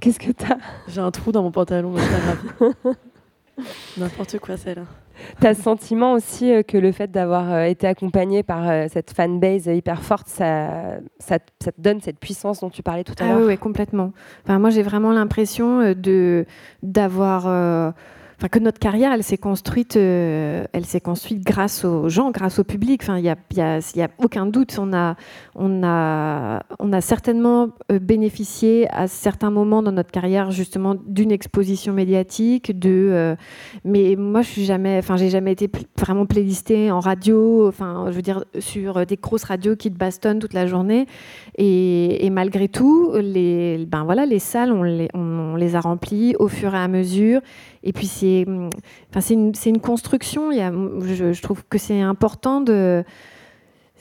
Qu'est-ce 0.00 0.20
que 0.20 0.30
t'as? 0.30 0.58
J'ai 0.86 1.00
un 1.00 1.10
trou 1.10 1.32
dans 1.32 1.42
mon 1.42 1.50
pantalon, 1.50 1.90
mais 1.90 2.00
c'est 2.00 2.10
pas 2.10 2.74
grave. 2.78 2.96
N'importe 3.96 4.38
quoi, 4.38 4.56
celle-là. 4.56 4.84
T'as 5.40 5.54
ce 5.54 5.62
sentiment 5.62 6.12
aussi 6.12 6.52
euh, 6.52 6.62
que 6.62 6.76
le 6.78 6.92
fait 6.92 7.10
d'avoir 7.10 7.52
euh, 7.52 7.64
été 7.64 7.86
accompagné 7.86 8.42
par 8.42 8.68
euh, 8.68 8.86
cette 8.92 9.12
fanbase 9.12 9.66
hyper 9.66 10.02
forte, 10.02 10.28
ça, 10.28 10.98
ça, 11.18 11.38
ça 11.62 11.72
te 11.72 11.80
donne 11.80 12.00
cette 12.00 12.18
puissance 12.18 12.60
dont 12.60 12.70
tu 12.70 12.82
parlais 12.82 13.04
tout 13.04 13.14
à 13.20 13.24
Ah 13.24 13.28
l'heure? 13.28 13.38
oui, 13.40 13.44
ouais, 13.46 13.56
complètement. 13.56 14.12
Enfin, 14.44 14.58
moi, 14.58 14.70
j'ai 14.70 14.82
vraiment 14.82 15.12
l'impression 15.12 15.92
de 15.96 16.46
d'avoir, 16.82 17.44
euh, 17.46 17.90
que 18.50 18.58
notre 18.58 18.78
carrière, 18.78 19.12
elle 19.12 19.22
s'est 19.22 19.38
construite, 19.38 19.96
euh, 19.96 20.64
elle 20.72 20.84
s'est 20.84 21.00
construite 21.00 21.44
grâce 21.44 21.84
aux 21.84 22.08
gens, 22.08 22.30
grâce 22.30 22.58
au 22.58 22.64
public. 22.64 23.02
Il 23.08 23.24
y 23.24 23.30
a, 23.30 24.08
aucun 24.18 24.46
doute. 24.46 24.78
On 24.78 24.92
a, 25.82 26.60
certainement 27.00 27.70
euh, 27.90 27.98
bénéficié 27.98 28.88
à 28.90 29.06
certains 29.06 29.50
moments 29.50 29.82
dans 29.82 29.92
notre 29.92 30.10
carrière 30.10 30.50
justement 30.50 30.94
d'une 31.06 31.32
exposition 31.32 31.92
médiatique, 31.92 32.72
euh, 32.84 33.36
mais 33.84 34.16
moi, 34.16 34.42
je 34.42 34.48
suis 34.48 34.64
jamais, 34.64 35.00
j'ai 35.16 35.30
jamais 35.30 35.52
été 35.52 35.70
vraiment 35.98 36.26
playlistée 36.26 36.90
en 36.90 37.00
radio. 37.00 37.70
Je 37.80 38.10
veux 38.10 38.22
dire 38.22 38.44
sur 38.58 39.06
des 39.06 39.16
grosses 39.16 39.44
radios 39.44 39.76
qui 39.76 39.90
te 39.90 39.98
bastonnent 39.98 40.38
toute 40.38 40.54
la 40.54 40.66
journée. 40.66 41.06
Et, 41.56 42.28
malgré 42.30 42.68
tout, 42.68 43.12
les, 43.14 43.86
ben 43.86 44.06
salles, 44.38 44.72
on 44.72 44.82
les, 44.82 45.08
on- 45.14 45.34
on 45.54 45.56
les 45.56 45.76
a 45.76 45.80
remplies 45.80 46.34
au 46.38 46.48
fur 46.48 46.74
et 46.74 46.78
à 46.78 46.88
mesure. 46.88 47.40
Et 47.84 47.92
puis 47.92 48.06
c'est, 48.06 48.44
hum, 48.48 48.70
enfin 49.10 49.20
c'est 49.20 49.34
une, 49.68 49.80
construction. 49.80 50.50
A, 50.50 50.72
je, 50.72 51.40
trouve 51.40 51.62
que 51.68 51.78
c'est 51.78 52.00
important 52.00 52.60
de, 52.60 53.04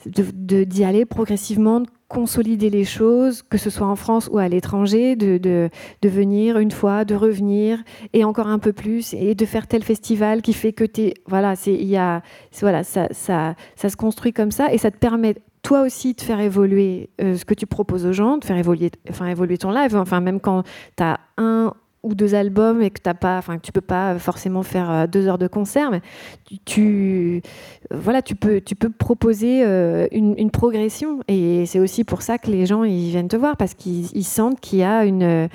d'y 0.06 0.84
aller 0.84 1.06
progressivement, 1.06 1.82
de 1.82 1.88
consolider 2.08 2.70
les 2.70 2.86
choses, 2.86 3.42
que 3.42 3.58
ce 3.58 3.70
soit 3.70 3.88
en 3.88 3.96
France 3.96 4.30
ou 4.32 4.38
à 4.38 4.48
l'étranger, 4.48 5.16
de, 5.16 5.38
de, 5.38 6.10
venir 6.10 6.60
une 6.60 6.72
fois, 6.72 7.06
de 7.06 7.16
revenir 7.16 7.84
et 8.14 8.24
encore 8.24 8.48
un 8.48 8.60
peu 8.60 8.72
plus, 8.72 9.14
et 9.14 9.36
de 9.36 9.46
faire 9.46 9.68
tel 9.68 9.84
festival 9.84 10.42
qui 10.42 10.54
fait 10.54 10.74
que 10.74 10.84
tu 10.84 11.12
voilà, 11.28 11.56
c'est, 11.56 11.74
il 11.74 11.88
y 11.88 11.98
a, 11.98 12.22
voilà, 12.62 12.84
ça, 12.84 13.08
ça, 13.12 13.56
ça 13.76 13.90
se 13.90 13.98
construit 13.98 14.32
comme 14.32 14.52
ça 14.52 14.74
et 14.74 14.78
ça 14.78 14.92
te 14.92 14.98
permet 14.98 15.36
toi 15.64 15.82
aussi 15.82 16.14
de 16.14 16.22
faire 16.22 16.40
évoluer 16.40 17.10
euh, 17.22 17.36
ce 17.36 17.46
que 17.46 17.54
tu 17.54 17.66
proposes 17.66 18.06
aux 18.06 18.14
gens, 18.14 18.38
de 18.38 18.46
faire 18.46 18.58
évoluer, 18.58 18.92
enfin, 19.10 19.28
évoluer 19.28 19.58
ton 19.58 19.72
live. 19.72 19.96
Enfin, 19.96 20.20
même 20.20 20.40
quand 20.40 20.64
tu 20.98 21.04
as 21.04 21.20
un 21.38 21.74
ou 22.04 22.16
deux 22.16 22.36
albums 22.36 22.82
et 22.82 22.90
que 22.92 23.02
t'as 23.02 23.14
pas, 23.14 23.38
enfin, 23.38 23.58
tu 23.58 23.72
peux 23.72 23.82
pas 23.82 24.20
forcément 24.20 24.62
faire 24.62 24.92
euh, 24.92 25.08
deux 25.08 25.28
heures 25.28 25.38
de 25.38 25.48
concert, 25.48 25.90
mais 25.90 26.02
tu, 26.66 27.42
voilà, 27.92 28.22
tu 28.22 28.36
peux, 28.36 28.62
tu 28.62 28.76
peux 28.76 28.90
proposer 28.90 29.64
euh, 29.66 30.08
une, 30.12 30.52
progression. 30.52 31.22
Et 31.28 31.66
c'est 31.66 31.80
aussi 31.80 32.04
pour 32.04 32.22
ça 32.22 32.38
que 32.38 32.52
les 32.52 32.66
gens 32.66 32.84
ils 32.84 33.10
viennent 33.10 33.30
te 33.30 33.38
voir 33.38 33.58
parce 33.58 33.74
qu'ils 33.74 34.16
ils 34.16 34.24
sentent 34.26 34.60
qu'il 34.60 34.80
y 34.80 34.84
a 34.84 35.06
une, 35.06 35.24
euh, 35.24 35.48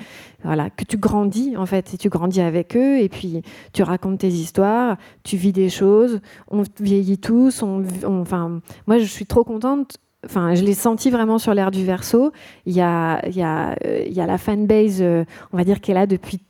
voilà, 0.43 0.69
que 0.69 0.83
tu 0.83 0.97
grandis 0.97 1.55
en 1.55 1.65
fait, 1.65 1.93
et 1.93 1.97
tu 1.97 2.09
grandis 2.09 2.41
avec 2.41 2.75
eux 2.75 2.97
et 2.99 3.09
puis 3.09 3.41
tu 3.73 3.83
racontes 3.83 4.19
tes 4.19 4.27
histoires, 4.27 4.97
tu 5.23 5.37
vis 5.37 5.53
des 5.53 5.69
choses, 5.69 6.19
on 6.49 6.63
vieillit 6.79 7.19
tous, 7.19 7.61
on- 7.61 7.83
enfin, 8.05 8.59
moi 8.87 8.97
je 8.97 9.05
suis 9.05 9.25
trop 9.25 9.43
contente. 9.43 9.97
Enfin, 10.25 10.53
je 10.53 10.63
l'ai 10.63 10.73
senti 10.73 11.09
vraiment 11.09 11.37
sur 11.37 11.53
l'air 11.53 11.71
du 11.71 11.85
verso. 11.85 12.31
Il 12.65 12.73
y 12.73 12.81
a, 12.81 13.21
euh, 13.25 14.03
la 14.15 14.37
fanbase, 14.37 15.01
euh, 15.01 15.23
on 15.53 15.57
va 15.57 15.63
dire, 15.63 15.79
qui 15.79 15.91
est 15.91 15.93
là 15.93 16.07
depuis 16.07 16.41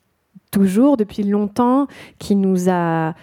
toujours, 0.51 0.97
depuis 0.97 1.23
longtemps, 1.23 1.85
qui 2.17 2.35
nous 2.35 2.69
a 2.69 3.13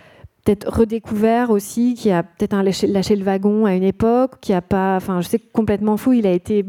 peut-être 0.45 0.71
redécouvert 0.71 1.51
aussi, 1.51 1.95
qui 1.95 2.13
a 2.13 2.23
peut-être 2.23 2.55
lâché, 2.63 3.17
le 3.17 3.25
wagon 3.25 3.67
à 3.67 3.75
une 3.75 3.83
époque, 3.83 4.35
qui 4.41 4.53
a 4.53 4.63
pas, 4.63 4.95
enfin, 4.97 5.21
je 5.21 5.27
sais 5.27 5.41
complètement 5.41 5.97
fou, 5.97 6.13
il 6.13 6.27
a 6.29 6.33
été 6.33 6.65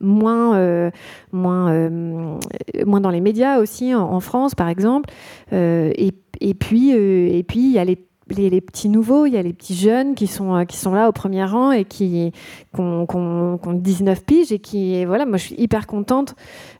moins, 0.00 0.56
euh, 0.56 0.90
dans 1.32 3.10
les 3.10 3.20
médias 3.20 3.58
aussi 3.58 3.94
en, 3.94 4.20
France, 4.20 4.54
par 4.54 4.70
exemple. 4.70 5.10
Et, 5.52 6.14
et 6.40 6.54
puis, 6.54 6.92
et 6.92 7.44
puis 7.46 7.60
il 7.60 7.72
y 7.72 7.78
a 7.78 7.84
les 7.84 8.07
les, 8.34 8.60
petits 8.60 8.88
nouveaux, 8.88 9.26
il 9.26 9.32
y 9.34 9.36
a 9.36 9.42
les 9.42 9.52
petits 9.52 9.74
jeunes 9.74 10.14
qui 10.14 10.26
sont, 10.26 10.54
euh, 10.54 10.64
qui 10.64 10.76
sont 10.76 10.92
là 10.92 11.08
au 11.08 11.12
premier 11.12 11.44
rang 11.44 11.72
et 11.72 11.84
qui, 11.84 12.32
ont, 12.78 13.06
qui 13.06 13.16
ont- 13.16 13.58
qui 13.58 13.68
ont 13.68 13.72
19 13.72 14.24
piges 14.24 14.52
et 14.52 14.58
qui, 14.58 15.04
voilà, 15.04 15.26
moi 15.26 15.36
je 15.36 15.44
suis 15.44 15.54
hyper 15.58 15.86
contente 15.86 16.34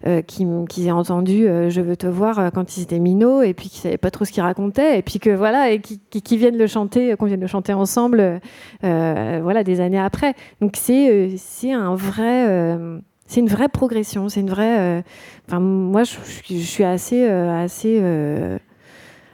euh, 0.06 0.22
qu'ils 0.22 0.86
aient 0.86 0.90
entendu 0.90 1.46
euh, 1.46 1.70
Je 1.70 1.80
veux 1.80 1.96
te 1.96 2.06
voir 2.06 2.52
quand 2.52 2.76
ils 2.76 2.82
étaient 2.82 2.98
minots 2.98 3.42
et 3.42 3.54
puis 3.54 3.68
qu'ils 3.68 3.80
savaient 3.80 3.98
pas 3.98 4.10
trop 4.10 4.24
ce 4.24 4.32
qu'ils 4.32 4.42
racontaient 4.42 4.98
et 4.98 5.02
puis 5.02 5.18
que 5.18 5.30
voilà, 5.30 5.70
et 5.70 5.80
qui, 5.80 6.36
viennent 6.36 6.58
le 6.58 6.66
chanter, 6.66 7.16
qu'on 7.16 7.26
vienne 7.26 7.40
le 7.40 7.46
chanter 7.46 7.72
ensemble, 7.72 8.40
voilà, 8.82 9.64
des 9.64 9.80
années 9.80 9.98
après. 9.98 10.34
Donc 10.60 10.76
c'est 10.76 11.72
un 11.72 11.94
vrai. 11.94 12.78
c'est 13.26 13.40
une 13.40 13.48
vraie 13.48 13.68
progression, 13.68 14.28
c'est 14.28 14.40
une 14.40 14.50
vraie. 14.50 15.02
Enfin, 15.46 15.60
moi, 15.60 16.02
je, 16.04 16.54
suis 16.54 16.84
assez, 16.84 17.24
assez, 17.26 18.00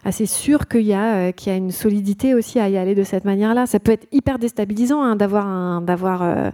assez 0.04 0.26
sûre 0.26 0.68
qu'il 0.68 0.82
y 0.82 0.92
a, 0.92 1.28
euh, 1.28 1.32
y 1.46 1.50
a 1.50 1.56
une 1.56 1.70
solidité 1.70 2.34
aussi 2.34 2.60
à 2.60 2.68
y 2.68 2.76
aller 2.76 2.94
de 2.94 3.02
cette 3.02 3.24
manière-là. 3.24 3.66
Ça 3.66 3.80
peut 3.80 3.92
être 3.92 4.06
hyper 4.12 4.38
déstabilisant 4.38 5.02
hein, 5.02 5.16
d'avoir 5.16 5.46
un, 5.46 5.84
euh, 5.88 6.50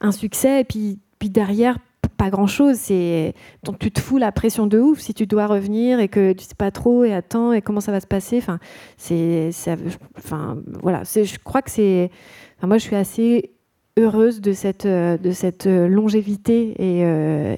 un 0.00 0.12
succès 0.12 0.62
et 0.62 0.64
puis, 0.64 0.98
puis 1.18 1.30
derrière 1.30 1.76
pas 2.16 2.30
grand-chose. 2.30 2.78
Donc 3.62 3.78
tu 3.78 3.90
te 3.90 4.00
fous 4.00 4.16
la 4.16 4.32
pression 4.32 4.66
de 4.66 4.78
ouf 4.78 5.00
si 5.00 5.12
tu 5.12 5.26
dois 5.26 5.46
revenir 5.46 6.00
et 6.00 6.08
que 6.08 6.32
tu 6.32 6.44
sais 6.44 6.54
pas 6.56 6.70
trop 6.70 7.04
et 7.04 7.12
attends 7.12 7.52
et 7.52 7.60
comment 7.60 7.80
ça 7.80 7.92
va 7.92 8.00
se 8.00 8.06
passer. 8.06 8.38
Enfin, 8.38 8.58
c'est, 8.96 9.50
enfin 10.16 10.56
voilà. 10.82 11.02
Je 11.04 11.38
crois 11.44 11.60
que 11.60 11.70
c'est. 11.70 12.10
moi, 12.62 12.78
je 12.78 12.82
suis 12.84 12.96
assez 12.96 13.50
heureuse 13.98 14.40
de 14.40 14.54
cette, 14.54 14.86
euh, 14.86 15.18
de 15.18 15.32
cette 15.32 15.66
longévité 15.66 16.74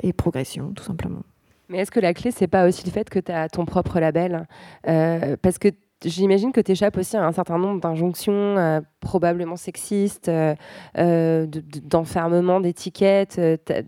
et 0.03 0.12
progression, 0.12 0.72
tout 0.74 0.84
simplement. 0.84 1.22
Mais 1.68 1.78
est-ce 1.78 1.90
que 1.90 2.00
la 2.00 2.14
clé, 2.14 2.30
c'est 2.30 2.46
pas 2.46 2.66
aussi 2.66 2.84
le 2.86 2.90
fait 2.90 3.10
que 3.10 3.18
tu 3.18 3.30
as 3.32 3.48
ton 3.48 3.64
propre 3.64 4.00
label 4.00 4.46
Euh, 4.88 5.36
Parce 5.42 5.58
que 5.58 5.68
j'imagine 6.04 6.52
que 6.52 6.60
tu 6.60 6.72
échappes 6.72 6.96
aussi 6.96 7.16
à 7.16 7.26
un 7.26 7.32
certain 7.32 7.58
nombre 7.58 7.80
d'injonctions 7.80 8.32
euh, 8.56 8.80
probablement 9.00 9.56
sexistes, 9.56 10.28
euh, 10.28 10.54
de- 10.96 11.46
de- 11.60 11.80
d'enfermement, 11.80 12.60
d'étiquettes. 12.60 13.40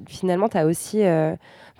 Finalement, 0.08 0.48
tu 0.48 0.58
as 0.58 0.66
aussi. 0.66 1.02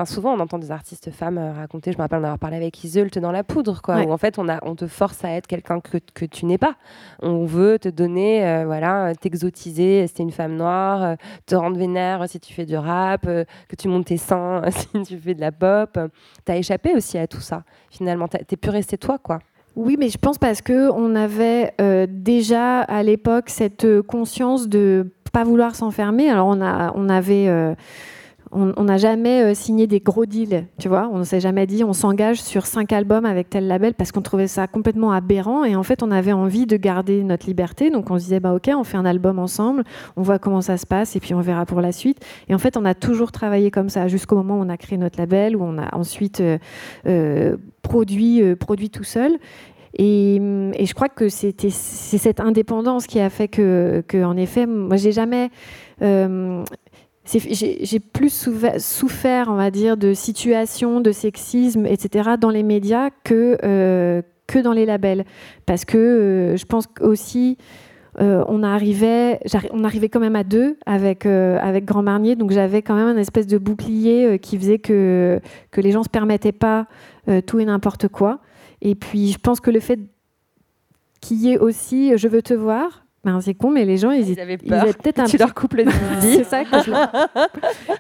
Euh, 0.00 0.02
Enfin, 0.02 0.14
souvent, 0.14 0.32
on 0.34 0.40
entend 0.40 0.58
des 0.58 0.70
artistes 0.70 1.10
femmes 1.10 1.36
euh, 1.38 1.52
raconter, 1.52 1.92
je 1.92 1.98
me 1.98 2.02
rappelle 2.02 2.20
en 2.20 2.24
avoir 2.24 2.38
parlé 2.38 2.56
avec 2.56 2.82
Iseult 2.84 3.10
dans 3.20 3.32
La 3.32 3.44
Poudre, 3.44 3.82
quoi, 3.82 3.96
Ouais. 3.96 4.06
où 4.06 4.12
en 4.12 4.16
fait, 4.16 4.38
on, 4.38 4.48
a, 4.48 4.58
on 4.62 4.74
te 4.74 4.86
force 4.86 5.22
à 5.24 5.30
être 5.32 5.46
quelqu'un 5.46 5.80
que, 5.80 5.98
que 6.14 6.24
tu 6.24 6.46
n'es 6.46 6.56
pas. 6.58 6.76
On 7.22 7.44
veut 7.44 7.78
te 7.78 7.88
donner, 7.88 8.46
euh, 8.46 8.64
voilà, 8.64 9.12
t'exotiser 9.14 10.06
si 10.06 10.14
t'es 10.14 10.22
une 10.22 10.30
femme 10.32 10.56
noire, 10.56 11.02
euh, 11.02 11.14
te 11.46 11.54
rendre 11.54 11.76
vénère 11.78 12.24
si 12.28 12.40
tu 12.40 12.52
fais 12.54 12.64
du 12.64 12.76
rap, 12.76 13.26
euh, 13.26 13.44
que 13.68 13.76
tu 13.76 13.88
montes 13.88 14.06
tes 14.06 14.16
seins 14.16 14.62
si 14.70 15.02
tu 15.02 15.18
fais 15.18 15.34
de 15.34 15.40
la 15.40 15.52
pop. 15.52 15.98
T'as 16.44 16.56
échappé 16.56 16.94
aussi 16.94 17.18
à 17.18 17.26
tout 17.26 17.40
ça, 17.40 17.62
finalement. 17.90 18.26
T'es 18.28 18.56
pu 18.56 18.70
rester 18.70 18.96
toi, 18.96 19.18
quoi. 19.18 19.40
Oui, 19.76 19.96
mais 19.98 20.08
je 20.08 20.18
pense 20.18 20.36
parce 20.38 20.62
que 20.62 20.90
on 20.90 21.14
avait 21.14 21.72
euh, 21.80 22.06
déjà 22.08 22.80
à 22.80 23.02
l'époque 23.02 23.48
cette 23.50 23.84
euh, 23.84 24.02
conscience 24.02 24.68
de 24.68 25.12
pas 25.32 25.44
vouloir 25.44 25.76
s'enfermer. 25.76 26.28
Alors 26.28 26.48
on 26.48 26.60
a, 26.60 26.92
on 26.96 27.08
avait, 27.08 27.46
euh, 27.48 27.74
on 28.52 28.82
n'a 28.82 28.96
jamais 28.96 29.42
euh, 29.42 29.54
signé 29.54 29.86
des 29.86 30.00
gros 30.00 30.26
deals, 30.26 30.66
tu 30.78 30.88
vois. 30.88 31.08
On 31.12 31.18
ne 31.18 31.24
s'est 31.24 31.38
jamais 31.38 31.68
dit 31.68 31.84
on 31.84 31.92
s'engage 31.92 32.42
sur 32.42 32.66
cinq 32.66 32.92
albums 32.92 33.24
avec 33.24 33.48
tel 33.48 33.68
label 33.68 33.94
parce 33.94 34.10
qu'on 34.10 34.22
trouvait 34.22 34.48
ça 34.48 34.66
complètement 34.66 35.12
aberrant 35.12 35.64
et 35.64 35.76
en 35.76 35.84
fait 35.84 36.02
on 36.02 36.10
avait 36.10 36.32
envie 36.32 36.66
de 36.66 36.76
garder 36.76 37.22
notre 37.22 37.46
liberté. 37.46 37.90
Donc 37.90 38.10
on 38.10 38.18
se 38.18 38.24
disait 38.24 38.40
bah 38.40 38.52
ok, 38.52 38.68
on 38.74 38.82
fait 38.82 38.96
un 38.96 39.04
album 39.04 39.38
ensemble, 39.38 39.84
on 40.16 40.22
voit 40.22 40.40
comment 40.40 40.62
ça 40.62 40.78
se 40.78 40.86
passe 40.86 41.14
et 41.14 41.20
puis 41.20 41.32
on 41.32 41.40
verra 41.40 41.64
pour 41.64 41.80
la 41.80 41.92
suite. 41.92 42.24
Et 42.48 42.54
en 42.54 42.58
fait 42.58 42.76
on 42.76 42.84
a 42.84 42.94
toujours 42.94 43.30
travaillé 43.30 43.70
comme 43.70 43.88
ça 43.88 44.08
jusqu'au 44.08 44.34
moment 44.34 44.58
où 44.58 44.62
on 44.62 44.68
a 44.68 44.76
créé 44.76 44.98
notre 44.98 45.20
label, 45.20 45.54
où 45.54 45.62
on 45.62 45.78
a 45.78 45.94
ensuite 45.94 46.40
euh, 46.40 46.58
euh, 47.06 47.56
produit, 47.82 48.42
produit 48.56 48.90
tout 48.90 49.04
seul. 49.04 49.38
Et, 49.96 50.38
je 50.80 50.94
crois 50.94 51.08
que 51.08 51.28
c'est 51.28 51.54
cette 51.70 52.40
indépendance 52.40 53.06
qui 53.06 53.20
a 53.20 53.28
fait 53.28 53.48
que, 53.48 54.02
en 54.24 54.36
effet, 54.36 54.66
moi 54.66 54.96
j'ai 54.96 55.12
jamais 55.12 55.50
j'ai 57.24 58.00
plus 58.00 58.48
souffert, 58.78 59.48
on 59.48 59.54
va 59.54 59.70
dire, 59.70 59.96
de 59.96 60.14
situations 60.14 61.00
de 61.00 61.12
sexisme, 61.12 61.86
etc., 61.86 62.30
dans 62.40 62.50
les 62.50 62.62
médias 62.62 63.10
que, 63.24 63.58
euh, 63.62 64.22
que 64.50 64.58
dans 64.58 64.72
les 64.72 64.86
labels. 64.86 65.24
Parce 65.66 65.84
que 65.84 65.96
euh, 65.96 66.56
je 66.56 66.64
pense 66.66 66.86
aussi, 67.00 67.56
euh, 68.20 68.44
on, 68.48 68.62
arrivait, 68.62 69.40
on 69.70 69.84
arrivait 69.84 70.08
quand 70.08 70.20
même 70.20 70.36
à 70.36 70.44
deux 70.44 70.76
avec, 70.86 71.24
euh, 71.26 71.58
avec 71.60 71.84
Grand 71.84 72.02
Marnier, 72.02 72.36
donc 72.36 72.50
j'avais 72.50 72.82
quand 72.82 72.96
même 72.96 73.06
un 73.06 73.16
espèce 73.16 73.46
de 73.46 73.58
bouclier 73.58 74.38
qui 74.40 74.58
faisait 74.58 74.78
que, 74.78 75.40
que 75.70 75.80
les 75.80 75.92
gens 75.92 76.00
ne 76.00 76.04
se 76.04 76.10
permettaient 76.10 76.52
pas 76.52 76.86
tout 77.46 77.60
et 77.60 77.64
n'importe 77.64 78.08
quoi. 78.08 78.40
Et 78.82 78.94
puis, 78.94 79.30
je 79.30 79.38
pense 79.38 79.60
que 79.60 79.70
le 79.70 79.78
fait 79.78 80.00
qu'il 81.20 81.36
y 81.42 81.52
ait 81.52 81.58
aussi 81.58 82.16
Je 82.16 82.28
veux 82.28 82.42
te 82.42 82.54
voir, 82.54 83.04
ben, 83.24 83.40
c'est 83.40 83.54
con, 83.54 83.70
mais 83.70 83.84
les 83.84 83.98
gens, 83.98 84.12
ils, 84.12 84.30
Ils 84.30 84.40
avaient 84.40 84.58
ils 84.62 84.68
peur 84.68 84.82
avaient 84.82 84.92
peut-être 84.92 85.18
un 85.20 85.24
tu 85.24 85.36
leur 85.36 85.54
coupes 85.54 85.74
le 85.74 85.84
c'est 86.20 86.44
ça 86.44 86.64
que 86.64 86.78
je... 86.82 86.92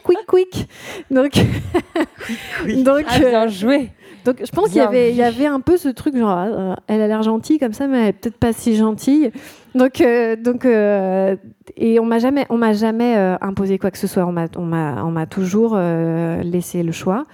quick, 0.02 0.18
quick. 0.26 0.68
Donc, 1.10 1.32
donc 2.84 3.04
Ah, 3.08 3.18
bien 3.18 3.44
euh, 3.44 3.48
joué. 3.48 3.90
Donc 4.24 4.36
je 4.44 4.50
pense 4.50 4.68
qu'il 4.68 4.76
y 4.76 4.80
avait, 4.80 5.10
il 5.10 5.16
y 5.16 5.22
avait 5.22 5.46
un 5.46 5.60
peu 5.60 5.76
ce 5.76 5.88
truc 5.88 6.16
genre, 6.16 6.36
euh, 6.38 6.74
elle 6.88 7.00
a 7.00 7.08
l'air 7.08 7.22
gentille 7.22 7.58
comme 7.58 7.72
ça, 7.72 7.86
mais 7.86 8.00
elle 8.00 8.08
est 8.08 8.12
peut-être 8.12 8.36
pas 8.36 8.52
si 8.52 8.76
gentille. 8.76 9.30
Donc, 9.74 10.00
euh, 10.00 10.36
donc, 10.36 10.64
euh, 10.64 11.36
et 11.76 12.00
on 12.00 12.04
m'a 12.04 12.18
jamais, 12.18 12.46
on 12.50 12.58
m'a 12.58 12.72
jamais 12.72 13.14
imposé 13.40 13.78
quoi 13.78 13.90
que 13.90 13.98
ce 13.98 14.06
soit. 14.06 14.24
On 14.26 14.32
m'a, 14.32 14.46
on 14.56 14.64
m'a, 14.64 15.04
on 15.04 15.10
m'a 15.10 15.26
toujours 15.26 15.76
laissé 15.76 16.82
le 16.82 16.92
choix. 16.92 17.26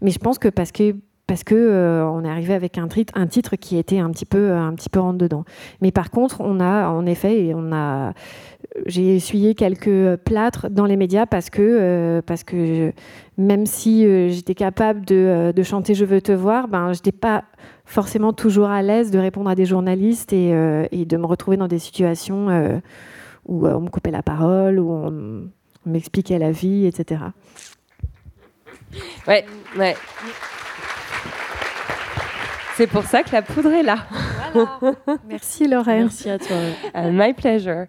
Mais 0.00 0.10
je 0.10 0.18
pense 0.18 0.38
que 0.38 0.48
parce 0.48 0.70
que 0.70 0.94
parce 1.28 1.44
que 1.44 1.54
euh, 1.54 2.08
on 2.08 2.24
est 2.24 2.28
arrivé 2.28 2.54
avec 2.54 2.78
un 2.78 2.88
titre, 2.88 3.56
qui 3.56 3.76
était 3.76 3.98
un 3.98 4.10
petit 4.10 4.24
peu, 4.24 4.52
un 4.52 4.74
petit 4.74 4.88
peu 4.88 4.98
rentre 4.98 5.18
dedans. 5.18 5.44
Mais 5.82 5.92
par 5.92 6.10
contre, 6.10 6.40
on 6.40 6.58
a, 6.58 6.88
en 6.88 7.04
effet, 7.04 7.44
et 7.44 7.54
on 7.54 7.70
a, 7.70 8.14
j'ai 8.86 9.14
essuyé 9.14 9.54
quelques 9.54 10.16
plâtres 10.24 10.70
dans 10.70 10.86
les 10.86 10.96
médias 10.96 11.26
parce 11.26 11.50
que, 11.50 11.60
euh, 11.60 12.22
parce 12.22 12.44
que 12.44 12.92
même 13.36 13.66
si 13.66 14.06
euh, 14.06 14.30
j'étais 14.30 14.54
capable 14.54 15.04
de, 15.04 15.52
chanter 15.62 15.94
Je 15.94 16.06
veux 16.06 16.22
te 16.22 16.32
voir, 16.32 16.66
ben, 16.66 16.94
je 16.94 16.98
n'étais 16.98 17.12
pas 17.12 17.44
forcément 17.84 18.32
toujours 18.32 18.70
à 18.70 18.80
l'aise 18.80 19.10
de 19.10 19.18
répondre 19.18 19.50
à 19.50 19.54
des 19.54 19.66
journalistes 19.66 20.32
et, 20.32 20.50
de 20.50 21.16
me 21.18 21.26
retrouver 21.26 21.58
dans 21.58 21.68
des 21.68 21.78
situations 21.78 22.80
où 23.44 23.66
on 23.66 23.80
me 23.80 23.90
coupait 23.90 24.10
la 24.10 24.22
parole, 24.22 24.78
où 24.78 24.90
on, 24.90 25.50
on 25.86 25.90
m'expliquait 25.90 26.38
la 26.38 26.52
vie, 26.52 26.86
etc. 26.86 27.20
Ouais, 29.26 29.44
ouais. 29.76 29.94
C'est 32.78 32.86
pour 32.86 33.02
ça 33.02 33.24
que 33.24 33.32
la 33.32 33.42
poudre 33.42 33.72
est 33.72 33.82
là. 33.82 34.06
Merci 35.28 35.66
Lorraine. 35.66 36.02
Merci 36.02 36.30
à 36.30 36.38
toi. 36.38 36.56
Uh, 36.94 37.10
my 37.10 37.34
pleasure. 37.34 37.86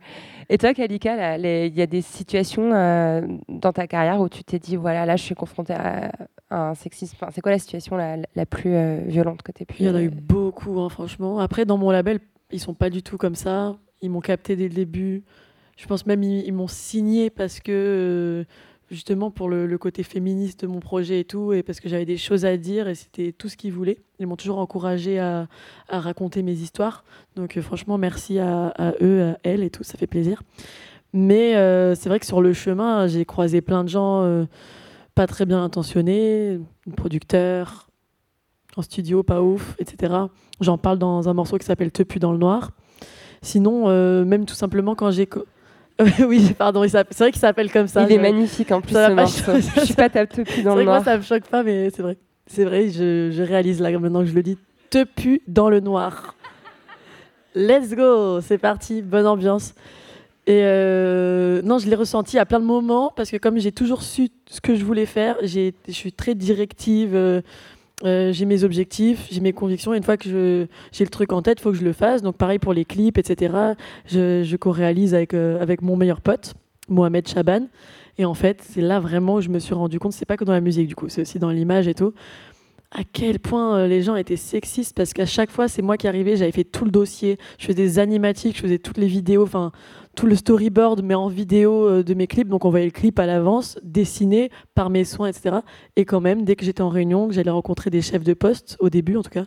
Et 0.49 0.57
toi, 0.57 0.73
Kalika, 0.73 1.37
il 1.37 1.77
y 1.77 1.81
a 1.83 1.85
des 1.85 2.01
situations 2.01 2.73
euh, 2.73 3.21
dans 3.47 3.71
ta 3.71 3.85
carrière 3.85 4.19
où 4.19 4.27
tu 4.29 4.43
t'es 4.43 4.57
dit, 4.57 4.77
voilà, 4.77 5.05
là, 5.05 5.15
je 5.15 5.21
suis 5.21 5.35
confrontée 5.35 5.73
à, 5.73 6.11
à 6.49 6.69
un 6.69 6.73
sexisme. 6.73 7.15
Enfin, 7.21 7.31
c'est 7.31 7.41
quoi 7.41 7.51
la 7.51 7.59
situation 7.59 7.97
la, 7.97 8.17
la 8.33 8.45
plus 8.47 8.73
euh, 8.73 9.01
violente 9.05 9.43
que 9.43 9.51
tu 9.51 9.63
pu 9.63 9.75
Il 9.77 9.85
y 9.85 9.89
en 9.91 9.95
a 9.95 10.01
eu 10.01 10.07
euh, 10.07 10.11
beaucoup, 10.11 10.79
hein, 10.79 10.89
franchement. 10.89 11.37
Après, 11.37 11.65
dans 11.65 11.77
mon 11.77 11.91
label, 11.91 12.17
ils 12.51 12.59
sont 12.59 12.73
pas 12.73 12.89
du 12.89 13.03
tout 13.03 13.17
comme 13.17 13.35
ça. 13.35 13.75
Ils 14.01 14.09
m'ont 14.09 14.21
capté 14.21 14.55
dès 14.55 14.69
le 14.69 14.73
début. 14.73 15.23
Je 15.77 15.85
pense 15.85 16.07
même 16.07 16.23
ils, 16.23 16.47
ils 16.47 16.53
m'ont 16.53 16.67
signé 16.67 17.29
parce 17.29 17.59
que 17.59 17.71
euh, 17.71 18.43
justement 18.91 19.29
pour 19.31 19.49
le, 19.49 19.77
côté 19.77 20.03
féministe 20.03 20.61
de 20.61 20.67
mon 20.67 20.79
projet 20.79 21.19
et 21.19 21.23
tout, 21.23 21.53
et 21.53 21.63
parce 21.63 21.79
que 21.79 21.89
j'avais 21.89 22.05
des 22.05 22.17
choses 22.17 22.45
à 22.45 22.57
dire 22.57 22.87
et 22.87 22.95
c'était 22.95 23.31
tout 23.31 23.47
ce 23.47 23.55
qu'ils 23.55 23.71
voulaient. 23.71 23.99
Ils 24.19 24.27
m'ont 24.27 24.35
toujours 24.35 24.59
encouragé 24.59 25.19
à, 25.19 25.47
raconter 25.89 26.43
mes 26.43 26.53
histoires. 26.53 27.03
Donc 27.35 27.57
euh, 27.57 27.61
franchement, 27.61 27.97
merci 27.97 28.39
à, 28.39 28.73
eux, 29.01 29.33
à 29.33 29.37
elles 29.43 29.63
et 29.63 29.69
tout, 29.69 29.83
ça 29.83 29.97
fait 29.97 30.07
plaisir. 30.07 30.41
Mais 31.13 31.55
euh, 31.55 31.95
c'est 31.95 32.09
vrai 32.09 32.19
que 32.19 32.25
sur 32.25 32.41
le 32.41 32.53
chemin, 32.53 33.07
j'ai 33.07 33.25
croisé 33.25 33.61
plein 33.61 33.83
de 33.83 33.89
gens 33.89 34.23
euh, 34.23 34.45
pas 35.15 35.27
très 35.27 35.45
bien 35.45 35.63
intentionnés, 35.63 36.59
producteurs, 36.95 37.89
en 38.75 38.81
studio, 38.81 39.23
pas 39.23 39.41
ouf, 39.41 39.75
etc. 39.79 40.13
J'en 40.61 40.77
parle 40.77 40.99
dans 40.99 41.27
un 41.29 41.33
morceau 41.33 41.57
qui 41.57 41.65
s'appelle 41.65 41.91
Te 41.91 42.03
pue 42.03 42.19
dans 42.19 42.31
le 42.31 42.37
noir. 42.37 42.71
Sinon, 43.41 43.87
même 44.25 44.45
tout 44.45 44.55
simplement 44.55 44.95
quand 44.95 45.11
j'ai. 45.11 45.27
oui, 46.27 46.53
pardon, 46.57 46.83
c'est 46.87 47.17
vrai 47.17 47.31
qu'il 47.31 47.39
s'appelle 47.39 47.71
comme 47.71 47.87
ça. 47.87 48.03
Il 48.03 48.11
est 48.13 48.17
magnifique 48.17 48.71
en 48.71 48.81
plus 48.81 48.93
ça 48.93 49.09
ce 49.09 49.15
pas. 49.43 49.59
Je 49.59 49.85
suis 49.85 49.93
pas 49.93 50.09
ta 50.09 50.25
dans 50.25 50.33
vrai 50.33 50.43
le 50.45 50.63
que 50.63 50.65
moi, 50.65 50.83
noir. 50.83 51.03
ça 51.03 51.17
me 51.17 51.21
choque 51.23 51.43
pas, 51.43 51.63
mais 51.63 51.89
c'est 51.89 52.01
vrai. 52.01 52.17
C'est 52.47 52.63
vrai, 52.63 52.89
je, 52.89 53.29
je 53.31 53.43
réalise 53.43 53.79
là 53.81 53.91
maintenant 53.99 54.21
que 54.21 54.25
je 54.27 54.33
le 54.33 54.41
dis. 54.41 54.57
Te 54.89 55.03
pue 55.03 55.41
dans 55.47 55.69
le 55.69 55.81
noir. 55.81 56.35
Let's 57.55 57.93
go, 57.95 58.41
c'est 58.41 58.57
parti, 58.57 59.01
bonne 59.01 59.27
ambiance. 59.27 59.73
Et 60.47 60.61
euh, 60.63 61.61
non, 61.63 61.77
je 61.77 61.87
l'ai 61.87 61.95
ressenti 61.95 62.39
à 62.39 62.45
plein 62.45 62.59
de 62.59 62.65
moments 62.65 63.11
parce 63.15 63.29
que 63.29 63.37
comme 63.37 63.59
j'ai 63.59 63.71
toujours 63.71 64.01
su 64.01 64.29
ce 64.49 64.61
que 64.61 64.75
je 64.75 64.83
voulais 64.83 65.05
faire, 65.05 65.35
je 65.43 65.71
suis 65.89 66.11
très 66.13 66.33
directive. 66.33 67.11
euh, 67.13 67.41
euh, 68.03 68.31
j'ai 68.31 68.45
mes 68.45 68.63
objectifs, 68.63 69.27
j'ai 69.31 69.41
mes 69.41 69.53
convictions. 69.53 69.93
Et 69.93 69.97
une 69.97 70.03
fois 70.03 70.17
que 70.17 70.67
j'ai 70.91 71.03
le 71.03 71.09
truc 71.09 71.33
en 71.33 71.41
tête, 71.41 71.59
il 71.59 71.61
faut 71.61 71.71
que 71.71 71.77
je 71.77 71.83
le 71.83 71.93
fasse. 71.93 72.21
Donc 72.21 72.37
pareil 72.37 72.59
pour 72.59 72.73
les 72.73 72.85
clips, 72.85 73.17
etc. 73.17 73.53
Je, 74.05 74.43
je 74.43 74.55
co-réalise 74.55 75.13
avec, 75.13 75.33
euh, 75.33 75.61
avec 75.61 75.81
mon 75.81 75.95
meilleur 75.95 76.21
pote, 76.21 76.53
Mohamed 76.87 77.27
Chaban. 77.27 77.67
Et 78.17 78.25
en 78.25 78.33
fait, 78.33 78.61
c'est 78.61 78.81
là 78.81 78.99
vraiment 78.99 79.35
où 79.35 79.41
je 79.41 79.49
me 79.49 79.59
suis 79.59 79.73
rendu 79.73 79.99
compte, 79.99 80.13
c'est 80.13 80.25
pas 80.25 80.37
que 80.37 80.43
dans 80.43 80.53
la 80.53 80.61
musique 80.61 80.87
du 80.87 80.95
coup, 80.95 81.07
c'est 81.07 81.21
aussi 81.21 81.39
dans 81.39 81.51
l'image 81.51 81.87
et 81.87 81.93
tout, 81.93 82.13
à 82.91 83.03
quel 83.03 83.39
point 83.39 83.77
euh, 83.77 83.87
les 83.87 84.01
gens 84.01 84.15
étaient 84.15 84.35
sexistes 84.35 84.95
parce 84.95 85.13
qu'à 85.13 85.25
chaque 85.25 85.51
fois, 85.51 85.67
c'est 85.67 85.81
moi 85.81 85.95
qui 85.95 86.07
arrivais, 86.07 86.35
j'avais 86.35 86.51
fait 86.51 86.63
tout 86.65 86.85
le 86.85 86.91
dossier, 86.91 87.37
je 87.57 87.65
faisais 87.67 87.75
des 87.75 87.99
animatiques, 87.99 88.57
je 88.57 88.61
faisais 88.61 88.79
toutes 88.79 88.97
les 88.97 89.07
vidéos, 89.07 89.43
enfin 89.43 89.71
tout 90.19 90.25
le 90.25 90.35
storyboard, 90.35 91.01
mais 91.01 91.15
en 91.15 91.29
vidéo 91.29 91.87
euh, 91.87 92.03
de 92.03 92.13
mes 92.13 92.27
clips. 92.27 92.49
Donc 92.49 92.65
on 92.65 92.69
voyait 92.69 92.87
le 92.87 92.91
clip 92.91 93.17
à 93.19 93.25
l'avance, 93.25 93.79
dessiné 93.83 94.51
par 94.75 94.89
mes 94.89 95.05
soins, 95.05 95.29
etc. 95.29 95.59
Et 95.95 96.03
quand 96.03 96.19
même, 96.19 96.43
dès 96.43 96.57
que 96.57 96.65
j'étais 96.65 96.81
en 96.81 96.89
réunion, 96.89 97.29
que 97.29 97.33
j'allais 97.33 97.49
rencontrer 97.51 97.89
des 97.89 98.01
chefs 98.01 98.25
de 98.25 98.33
poste, 98.33 98.75
au 98.81 98.89
début 98.89 99.15
en 99.15 99.23
tout 99.23 99.29
cas, 99.29 99.45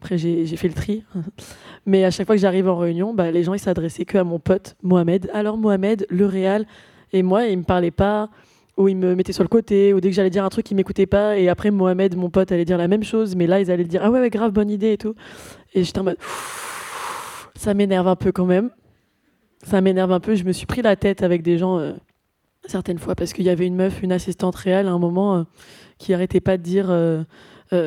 après 0.00 0.16
j'ai 0.16 0.46
fait 0.56 0.68
le 0.68 0.72
tri, 0.72 1.04
mais 1.86 2.06
à 2.06 2.10
chaque 2.10 2.26
fois 2.26 2.36
que 2.36 2.40
j'arrive 2.40 2.70
en 2.70 2.78
réunion, 2.78 3.12
bah, 3.12 3.30
les 3.30 3.42
gens 3.42 3.52
ils 3.52 3.58
s'adressaient 3.58 4.06
que 4.06 4.16
à 4.16 4.24
mon 4.24 4.38
pote 4.38 4.76
Mohamed. 4.82 5.28
Alors 5.34 5.58
Mohamed, 5.58 6.06
le 6.08 6.24
réal, 6.24 6.66
et 7.12 7.22
moi, 7.22 7.44
il 7.44 7.58
me 7.58 7.64
parlait 7.64 7.90
pas 7.90 8.30
ou 8.78 8.88
il 8.88 8.96
me 8.96 9.14
mettait 9.14 9.34
sur 9.34 9.44
le 9.44 9.48
côté, 9.48 9.92
ou 9.92 10.00
dès 10.00 10.08
que 10.08 10.16
j'allais 10.16 10.30
dire 10.30 10.44
un 10.44 10.48
truc, 10.48 10.70
il 10.70 10.74
m'écoutait 10.74 11.06
pas, 11.06 11.36
et 11.36 11.50
après 11.50 11.70
Mohamed, 11.70 12.16
mon 12.16 12.30
pote, 12.30 12.50
allait 12.50 12.64
dire 12.64 12.78
la 12.78 12.88
même 12.88 13.04
chose, 13.04 13.36
mais 13.36 13.46
là, 13.46 13.60
ils 13.60 13.70
allaient 13.70 13.84
dire 13.84 14.00
ah 14.02 14.10
ouais 14.10 14.30
grave, 14.30 14.52
bonne 14.52 14.70
idée 14.70 14.94
et 14.94 14.98
tout. 14.98 15.14
Et 15.74 15.84
j'étais 15.84 15.98
en 15.98 16.04
mode 16.04 16.16
ça 17.56 17.74
m'énerve 17.74 18.08
un 18.08 18.16
peu 18.16 18.32
quand 18.32 18.46
même. 18.46 18.70
Ça 19.64 19.80
m'énerve 19.80 20.12
un 20.12 20.20
peu. 20.20 20.34
Je 20.34 20.44
me 20.44 20.52
suis 20.52 20.66
pris 20.66 20.82
la 20.82 20.96
tête 20.96 21.22
avec 21.22 21.42
des 21.42 21.58
gens 21.58 21.78
euh, 21.78 21.92
certaines 22.66 22.98
fois 22.98 23.14
parce 23.14 23.32
qu'il 23.32 23.44
y 23.44 23.50
avait 23.50 23.66
une 23.66 23.76
meuf, 23.76 24.02
une 24.02 24.12
assistante 24.12 24.54
réelle 24.56 24.88
à 24.88 24.92
un 24.92 24.98
moment 24.98 25.36
euh, 25.36 25.42
qui 25.98 26.14
arrêtait 26.14 26.40
pas 26.40 26.56
de 26.56 26.62
dire 26.62 26.86
euh, 26.90 27.24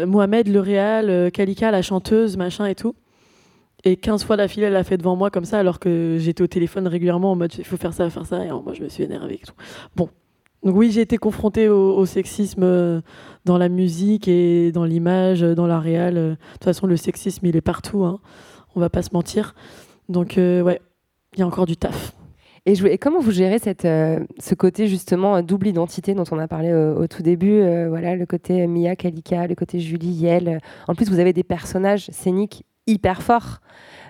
Mohamed, 0.05 0.47
le 0.47 0.63
euh, 0.67 1.29
Kalika, 1.29 1.71
la 1.71 1.81
chanteuse, 1.81 2.37
machin 2.37 2.65
et 2.65 2.75
tout. 2.75 2.95
Et 3.83 3.95
15 3.95 4.23
fois 4.23 4.37
d'affilée, 4.37 4.65
elle 4.65 4.73
l'a 4.73 4.83
fait 4.83 4.97
devant 4.97 5.15
moi 5.15 5.29
comme 5.29 5.45
ça, 5.45 5.59
alors 5.59 5.79
que 5.79 6.17
j'étais 6.19 6.41
au 6.41 6.47
téléphone 6.47 6.87
régulièrement 6.87 7.31
en 7.31 7.35
mode 7.35 7.53
il 7.57 7.63
faut 7.63 7.77
faire 7.77 7.93
ça, 7.93 8.09
faire 8.09 8.25
ça. 8.25 8.43
Et 8.43 8.49
moi, 8.49 8.73
je 8.73 8.83
me 8.83 8.89
suis 8.89 9.03
énervée 9.03 9.35
et 9.35 9.45
tout. 9.45 9.53
Bon. 9.95 10.09
Donc, 10.63 10.75
oui, 10.75 10.91
j'ai 10.91 11.01
été 11.01 11.17
confrontée 11.17 11.69
au, 11.69 12.05
sexisme 12.07 13.01
dans 13.45 13.57
la 13.59 13.69
musique 13.69 14.27
et 14.27 14.71
dans 14.71 14.83
l'image, 14.83 15.41
dans 15.41 15.67
la 15.67 15.79
réal. 15.79 16.15
De 16.15 16.35
toute 16.53 16.63
façon, 16.63 16.87
le 16.87 16.97
sexisme, 16.97 17.45
il 17.45 17.55
est 17.55 17.61
partout. 17.61 18.03
Hein. 18.03 18.19
On 18.75 18.79
va 18.79 18.89
pas 18.89 19.03
se 19.03 19.11
mentir. 19.13 19.53
Donc, 20.09 20.33
ouais, 20.37 20.81
il 21.37 21.41
y 21.41 21.43
a 21.43 21.47
encore 21.47 21.65
du 21.65 21.77
taf. 21.77 22.13
Et, 22.65 22.75
je- 22.75 22.85
et 22.87 22.97
comment 22.97 23.19
vous 23.21 23.31
gérez 23.31 23.59
cette, 23.59 23.85
euh, 23.85 24.19
ce 24.39 24.53
côté 24.55 24.87
justement 24.87 25.37
euh, 25.37 25.41
double 25.41 25.67
identité 25.67 26.13
dont 26.13 26.25
on 26.31 26.39
a 26.39 26.47
parlé 26.49 26.69
euh, 26.69 26.95
au 26.95 27.07
tout 27.07 27.23
début 27.23 27.61
euh, 27.61 27.87
Voilà, 27.89 28.15
le 28.15 28.25
côté 28.25 28.67
Mia, 28.67 28.95
Kalika, 28.97 29.47
le 29.47 29.55
côté 29.55 29.79
Julie, 29.79 30.07
Yel. 30.09 30.59
En 30.87 30.95
plus, 30.95 31.09
vous 31.09 31.19
avez 31.19 31.31
des 31.31 31.43
personnages 31.43 32.07
scéniques 32.11 32.65
hyper 32.85 33.21
forts. 33.21 33.59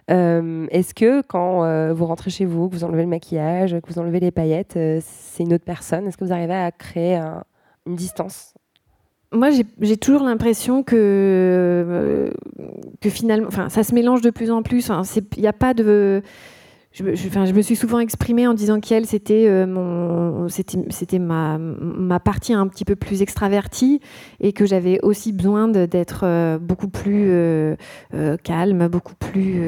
Euh, 0.09 0.65
Est-ce 0.71 0.93
que 0.95 1.21
quand 1.21 1.65
euh, 1.65 1.93
vous 1.93 2.05
rentrez 2.05 2.31
chez 2.31 2.45
vous, 2.45 2.69
que 2.69 2.75
vous 2.75 2.83
enlevez 2.83 3.03
le 3.03 3.09
maquillage, 3.09 3.71
que 3.81 3.93
vous 3.93 3.99
enlevez 3.99 4.19
les 4.21 4.31
paillettes, 4.31 4.77
euh, 4.77 4.99
c'est 5.03 5.43
une 5.43 5.53
autre 5.53 5.65
personne? 5.65 6.07
Est-ce 6.07 6.17
que 6.17 6.25
vous 6.25 6.33
arrivez 6.33 6.53
à 6.55 6.71
créer 6.71 7.15
un- 7.15 7.43
une 7.85 7.95
distance? 7.95 8.53
Moi, 9.33 9.49
j'ai- 9.81 9.97
toujours 9.97 10.23
l'impression 10.23 10.81
que, 10.83 10.95
euh, 10.95 12.29
que 13.01 13.09
finalement, 13.09 13.47
enfin, 13.49 13.67
ça 13.69 13.83
se 13.83 13.93
mélange 13.93 14.21
de 14.21 14.29
plus 14.29 14.49
en 14.51 14.63
plus. 14.63 14.89
Il 15.35 15.41
n'y 15.41 15.47
a 15.47 15.53
pas 15.53 15.73
de. 15.73 16.21
Je, 16.97 17.03
me- 17.03 17.61
suis 17.61 17.75
souvent 17.75 17.99
exprimée 17.99 18.47
en 18.47 18.55
disant 18.55 18.79
qu'elle, 18.79 19.05
c'était 19.05 19.45
euh, 19.47 19.67
ma, 21.19 22.19
partie 22.19 22.53
un 22.53 22.67
petit 22.67 22.85
peu 22.85 22.95
plus 22.95 23.21
extravertie 23.21 24.01
et 24.39 24.51
que 24.51 24.65
j'avais 24.65 24.99
aussi 25.03 25.31
besoin 25.31 25.67
d'être 25.67 26.21
euh, 26.23 26.57
beaucoup 26.57 26.87
plus 26.87 27.27
euh, 27.29 27.75
calme, 28.43 28.87
beaucoup 28.87 29.13
plus 29.13 29.61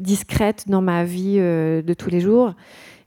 discrète 0.00 0.64
dans 0.66 0.82
ma 0.82 1.04
vie 1.04 1.36
de 1.36 1.94
tous 1.96 2.10
les 2.10 2.20
jours. 2.20 2.54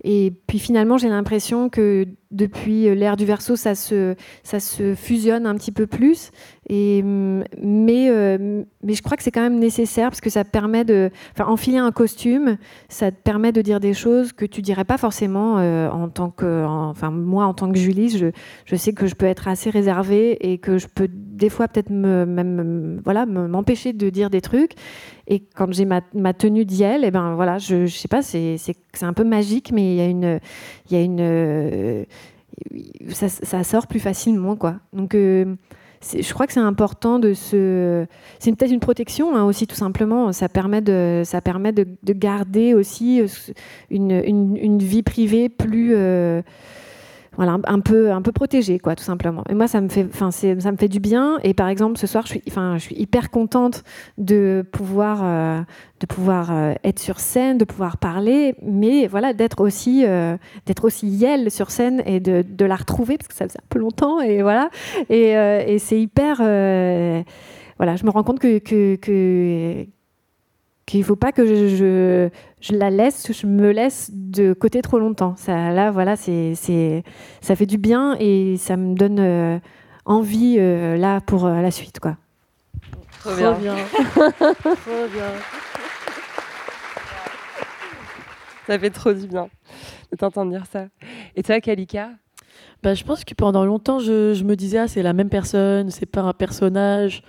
Et 0.03 0.31
puis 0.47 0.59
finalement, 0.59 0.97
j'ai 0.97 1.09
l'impression 1.09 1.69
que 1.69 2.05
depuis 2.29 2.93
l'ère 2.95 3.15
du 3.17 3.25
verso, 3.25 3.55
ça 3.55 3.73
se, 3.73 4.15
ça 4.43 4.59
se 4.59 4.93
fusionne 4.95 5.45
un 5.47 5.55
petit 5.55 5.71
peu 5.71 5.87
plus. 5.87 6.31
Et, 6.69 7.01
hum, 7.03 7.43
mais, 7.61 8.09
euh, 8.09 8.63
mais 8.83 8.93
je 8.93 9.01
crois 9.01 9.17
que 9.17 9.23
c'est 9.23 9.31
quand 9.31 9.41
même 9.41 9.59
nécessaire 9.59 10.09
parce 10.09 10.21
que 10.21 10.29
ça 10.29 10.43
permet 10.43 10.83
de. 10.85 11.09
Enfin, 11.33 11.49
enfiler 11.49 11.77
un 11.77 11.91
costume, 11.91 12.57
ça 12.89 13.11
te 13.11 13.17
permet 13.21 13.51
de 13.51 13.61
dire 13.61 13.79
des 13.79 13.93
choses 13.93 14.33
que 14.33 14.45
tu 14.45 14.61
dirais 14.61 14.85
pas 14.85 14.97
forcément 14.97 15.57
euh, 15.59 15.89
en 15.89 16.09
tant 16.09 16.29
que. 16.29 16.65
en- 16.65 16.89
enfin, 16.89 17.09
moi, 17.09 17.45
en 17.45 17.53
tant 17.53 17.71
que 17.71 17.77
Julie, 17.79 18.09
je, 18.09 18.27
je 18.65 18.75
sais 18.75 18.93
que 18.93 19.07
je 19.07 19.15
peux 19.15 19.25
être 19.25 19.47
assez 19.47 19.69
réservée 19.69 20.51
et 20.51 20.57
que 20.59 20.77
je 20.77 20.87
peux 20.93 21.07
des 21.37 21.49
fois 21.49 21.67
peut-être 21.67 21.89
me, 21.89 22.25
même 22.25 22.55
me- 22.95 23.01
voilà, 23.03 23.25
me- 23.25 23.47
m'empêcher 23.47 23.93
de 23.93 24.09
dire 24.09 24.29
des 24.29 24.41
trucs. 24.41 24.71
Et 25.27 25.41
quand 25.55 25.71
j'ai 25.73 25.85
ma, 25.85 26.01
tenue 26.33 26.65
d'Yel, 26.65 27.03
et 27.05 27.11
ben 27.11 27.35
voilà, 27.35 27.57
je, 27.57 27.85
je 27.85 27.95
sais 27.97 28.07
pas, 28.07 28.21
c'est, 28.21 28.57
un 29.05 29.13
peu 29.13 29.23
magique, 29.23 29.71
mais 29.71 29.93
il 29.93 29.97
y 29.97 30.01
a 30.01 30.07
une. 30.07 30.39
Il 30.89 30.97
une 31.01 31.19
euh, 31.21 32.03
ça, 33.09 33.29
sort 33.63 33.87
plus 33.87 33.99
facilement, 33.99 34.55
quoi. 34.55 34.75
Donc. 34.93 35.15
euh, 35.15 35.55
je 36.03 36.31
crois 36.31 36.45
que 36.45 36.53
c'est 36.53 36.59
important 36.59 37.17
de 37.17 37.33
se. 37.33 38.05
C'est 38.37 38.55
peut-être 38.55 38.71
une 38.71 38.79
protection 38.79 39.35
hein, 39.35 39.45
aussi, 39.45 39.65
tout 39.65 39.75
simplement. 39.75 40.31
Ça 40.31 40.47
permet 40.47 40.79
de, 40.81 41.23
ça 41.25 41.41
permet 41.41 41.71
de, 41.71 41.87
de 42.03 42.13
garder 42.13 42.75
aussi 42.75 43.19
euh, 43.19 43.25
une, 43.89 44.11
une- 44.11 44.55
une 44.57 44.77
vie 44.77 45.01
privée 45.01 45.49
plus. 45.49 45.95
Voilà, 47.37 47.57
un, 47.65 47.79
peu, 47.79 48.11
un 48.11 48.21
peu 48.23 48.31
protégée, 48.31 48.79
quoi, 48.79 48.95
tout 48.95 49.03
simplement. 49.03 49.43
Et 49.47 49.53
moi, 49.53 49.67
ça 49.67 49.79
me 49.79 49.89
fait, 49.89 50.07
enfin, 50.11 50.31
ça 50.31 50.71
me 50.71 50.77
fait 50.77 50.87
du 50.87 50.99
bien. 50.99 51.37
Et 51.43 51.53
par 51.53 51.69
exemple, 51.69 51.97
ce 51.99 52.07
soir, 52.07 52.25
je 52.25 52.31
suis, 52.31 52.43
enfin, 52.47 52.77
je 52.77 52.83
suis 52.83 52.95
hyper 52.95 53.29
contente 53.29 53.83
de 54.17 54.65
pouvoir, 54.71 55.21
euh, 55.23 55.61
de 55.99 56.05
pouvoir 56.07 56.51
euh, 56.51 56.73
être 56.83 56.99
sur 56.99 57.19
scène, 57.19 57.59
de 57.59 57.65
pouvoir 57.65 57.97
parler, 57.97 58.55
mais 58.63 59.05
voilà, 59.05 59.33
d'être 59.33 59.61
aussi, 59.61 60.03
euh, 60.05 60.35
d'être 60.65 60.83
aussi 60.83 61.07
Yel 61.07 61.51
sur 61.51 61.69
scène 61.69 62.01
et 62.07 62.19
de, 62.19 62.43
de 62.47 62.65
la 62.65 62.75
retrouver 62.75 63.17
parce 63.17 63.27
que 63.27 63.35
ça 63.35 63.47
faisait 63.47 63.59
un 63.59 63.67
peu 63.69 63.77
longtemps. 63.79 64.19
Et 64.19 64.41
voilà, 64.41 64.69
et, 65.09 65.31
et 65.31 65.79
c'est 65.79 65.99
hyper, 65.99 66.37
voilà, 66.37 67.95
je 67.95 68.03
me 68.03 68.09
rends 68.09 68.23
compte 68.23 68.39
que, 68.39 68.57
que 68.57 69.85
qu'il 70.87 71.03
faut 71.03 71.17
pas 71.17 71.31
que 71.31 71.45
je, 71.45 71.67
je, 71.67 72.29
je 72.61 72.73
la 72.75 72.89
laisse, 72.89 73.31
je 73.31 73.45
me 73.45 73.71
laisse 73.71 74.09
de 74.11 74.53
côté 74.53 74.81
trop 74.81 74.97
longtemps. 74.97 75.35
Ça, 75.35 75.71
là, 75.71 75.91
voilà, 75.91 76.15
c'est, 76.15 76.55
c'est, 76.55 77.03
ça 77.41 77.55
fait 77.55 77.65
du 77.67 77.77
bien 77.77 78.15
et 78.19 78.55
ça 78.57 78.77
me 78.77 78.95
donne 78.95 79.19
euh, 79.19 79.59
envie 80.05 80.55
euh, 80.57 80.95
là 80.97 81.19
pour 81.21 81.45
euh, 81.45 81.61
la 81.61 81.71
suite, 81.71 81.99
quoi. 81.99 82.17
Trop 83.19 83.35
bien. 83.35 83.53
bien. 83.53 83.75
Trop 84.15 85.07
bien. 85.13 85.31
Ça 88.65 88.79
fait 88.79 88.89
trop 88.89 89.13
du 89.13 89.27
bien 89.27 89.47
de 90.11 90.17
t'entendre 90.17 90.51
dire 90.51 90.65
ça. 90.71 90.87
Et 91.35 91.43
toi, 91.43 91.59
Kalika? 91.59 92.11
Bah, 92.83 92.93
je 92.93 93.03
pense 93.03 93.23
que 93.25 93.33
pendant 93.33 93.65
longtemps, 93.65 93.99
je, 93.99 94.33
je 94.33 94.43
me 94.43 94.55
disais, 94.55 94.77
ah, 94.79 94.87
c'est 94.87 95.03
la 95.03 95.13
même 95.13 95.29
personne, 95.29 95.89
c'est 95.89 96.05
pas 96.05 96.21
un 96.21 96.33
personnage. 96.33 97.23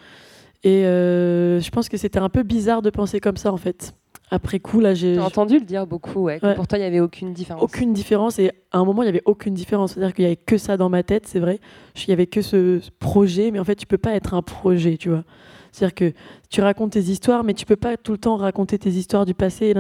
Et 0.65 0.85
euh, 0.85 1.61
je 1.61 1.71
pense 1.71 1.89
que 1.89 1.97
c'était 1.97 2.19
un 2.19 2.29
peu 2.29 2.43
bizarre 2.43 2.83
de 2.83 2.91
penser 2.91 3.21
comme 3.21 3.37
ça, 3.37 3.53
en 3.53 3.57
fait. 3.57 3.95
Après 4.31 4.59
coup, 4.59 4.81
là, 4.81 4.93
j'ai. 4.93 5.15
J'ai 5.15 5.21
entendu 5.21 5.59
le 5.59 5.65
dire 5.65 5.87
beaucoup, 5.87 6.25
ouais, 6.25 6.39
que 6.39 6.55
pour 6.55 6.67
toi, 6.67 6.79
il 6.79 6.83
n'y 6.83 6.87
avait 6.87 7.01
aucune 7.01 7.33
différence. 7.33 7.63
Aucune 7.63 7.93
différence. 7.93 8.39
Et 8.39 8.51
à 8.73 8.79
un 8.79 8.85
moment, 8.85 9.03
il 9.03 9.07
n'y 9.07 9.11
avait 9.11 9.23
aucune 9.25 9.55
différence. 9.55 9.93
C'est-à-dire 9.93 10.15
qu'il 10.15 10.25
n'y 10.25 10.27
avait 10.27 10.37
que 10.37 10.59
ça 10.59 10.77
dans 10.77 10.91
ma 10.91 11.03
tête, 11.03 11.27
c'est 11.27 11.39
vrai. 11.39 11.61
Il 11.97 12.09
n'y 12.09 12.13
avait 12.13 12.27
que 12.27 12.43
ce, 12.43 12.81
projet. 12.99 13.51
Mais 13.51 13.59
en 13.59 13.65
fait, 13.65 13.77
tu 13.77 13.87
peux 13.87 13.99
pas 13.99 14.13
être 14.13 14.35
un 14.35 14.43
projet, 14.43 14.97
tu 14.97 15.09
vois. 15.09 15.25
C'est-à-dire 15.73 15.95
que 15.95 16.13
tu 16.51 16.61
racontes 16.61 16.93
tes 16.93 17.01
histoires, 17.01 17.45
mais 17.45 17.55
tu 17.55 17.65
peux 17.65 17.77
pas 17.77 17.97
tout 17.97 18.13
le 18.13 18.19
temps 18.19 18.37
raconter 18.37 18.79
tes 18.79 18.91
histoires 18.91 19.25
du 19.25 19.35
passé 19.35 19.73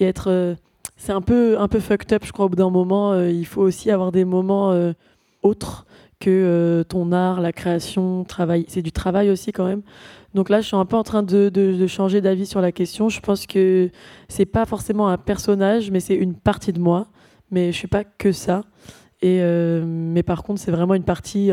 et, 0.00 0.04
être. 0.04 0.30
euh, 0.30 0.54
c'est 0.96 1.12
un 1.12 1.22
peu, 1.22 1.58
un 1.58 1.68
peu 1.68 1.80
fucked 1.80 2.12
up, 2.12 2.22
je 2.24 2.32
crois, 2.32 2.44
au 2.46 2.48
bout 2.48 2.56
d'un 2.56 2.70
moment. 2.70 3.12
euh, 3.12 3.30
il 3.30 3.46
faut 3.46 3.62
aussi 3.62 3.90
avoir 3.90 4.12
des 4.12 4.24
moments 4.24 4.74
autres 5.42 5.86
que 6.24 6.30
euh, 6.30 6.84
ton 6.84 7.12
art, 7.12 7.42
la 7.42 7.52
création, 7.52 8.24
travail. 8.24 8.64
C'est 8.68 8.80
du 8.80 8.92
travail 8.92 9.28
aussi, 9.28 9.52
quand 9.52 9.66
même. 9.66 9.82
Donc 10.32 10.48
là, 10.48 10.62
je 10.62 10.66
suis 10.68 10.76
un 10.76 10.86
peu 10.86 10.96
en 10.96 11.02
train 11.02 11.22
de, 11.22 11.86
changer 11.86 12.22
d'avis 12.22 12.46
sur 12.46 12.62
la 12.62 12.72
question. 12.72 13.10
Je 13.10 13.20
pense 13.20 13.46
que 13.46 13.90
c'est 14.28 14.46
pas 14.46 14.64
forcément 14.64 15.08
un 15.08 15.18
personnage, 15.18 15.90
mais 15.90 16.00
c'est 16.00 16.14
une 16.14 16.34
partie 16.34 16.72
de 16.72 16.80
moi. 16.80 17.08
Mais 17.50 17.72
je 17.72 17.76
suis 17.76 17.88
pas 17.88 18.04
que 18.04 18.32
ça. 18.32 18.62
Et 19.20 19.40
euh, 19.42 19.84
mais 19.86 20.22
par 20.22 20.42
contre, 20.42 20.60
c'est 20.60 20.70
vraiment 20.70 20.94
une 20.94 21.04
partie, 21.04 21.50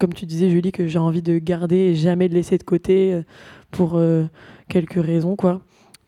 comme 0.00 0.12
tu 0.12 0.26
disais, 0.26 0.50
Julie, 0.50 0.72
que 0.72 0.88
j'ai 0.88 0.98
envie 0.98 1.22
de 1.22 1.38
garder 1.38 1.76
et 1.76 1.94
jamais 1.94 2.28
de 2.28 2.34
laisser 2.34 2.58
de 2.58 2.64
côté 2.64 3.14
euh, 3.14 3.22
pour 3.70 4.00
quelques 4.68 5.02
raisons, 5.02 5.36
quoi. 5.36 5.60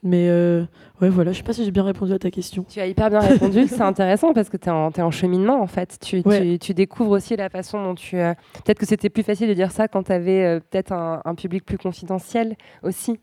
Mais 0.06 0.28
euh, 0.28 0.62
ouais, 1.02 1.08
voilà. 1.08 1.32
Je 1.32 1.38
sais 1.38 1.42
pas 1.42 1.52
si 1.52 1.64
j'ai 1.64 1.72
bien 1.72 1.82
répondu 1.82 2.12
à 2.12 2.18
ta 2.20 2.30
question. 2.30 2.64
Tu 2.68 2.78
as 2.78 2.86
hyper 2.86 3.10
bien 3.10 3.18
répondu. 3.18 3.66
c'est 3.66 3.80
intéressant 3.82 4.32
parce 4.32 4.48
que 4.48 4.56
tu 4.56 4.68
es, 4.68 5.02
en 5.02 5.10
cheminement, 5.10 5.60
en 5.60 5.66
fait. 5.66 5.98
Tu, 6.00 6.22
tu- 6.22 6.28
Ouais. 6.28 6.58
tu 6.58 6.74
découvres 6.74 7.10
aussi 7.10 7.34
la 7.36 7.48
façon 7.48 7.82
dont 7.82 7.94
tu. 7.96 8.16
euh, 8.16 8.34
Peut-être 8.64 8.78
que 8.78 8.86
c'était 8.86 9.10
plus 9.10 9.24
facile 9.24 9.48
de 9.48 9.54
dire 9.54 9.72
ça 9.72 9.88
quand 9.88 10.04
tu 10.04 10.12
avais 10.12 10.60
peut-être 10.70 10.92
un, 10.92 11.22
un 11.24 11.34
public 11.34 11.64
plus 11.64 11.76
confidentiel 11.78 12.54
aussi. 12.84 13.18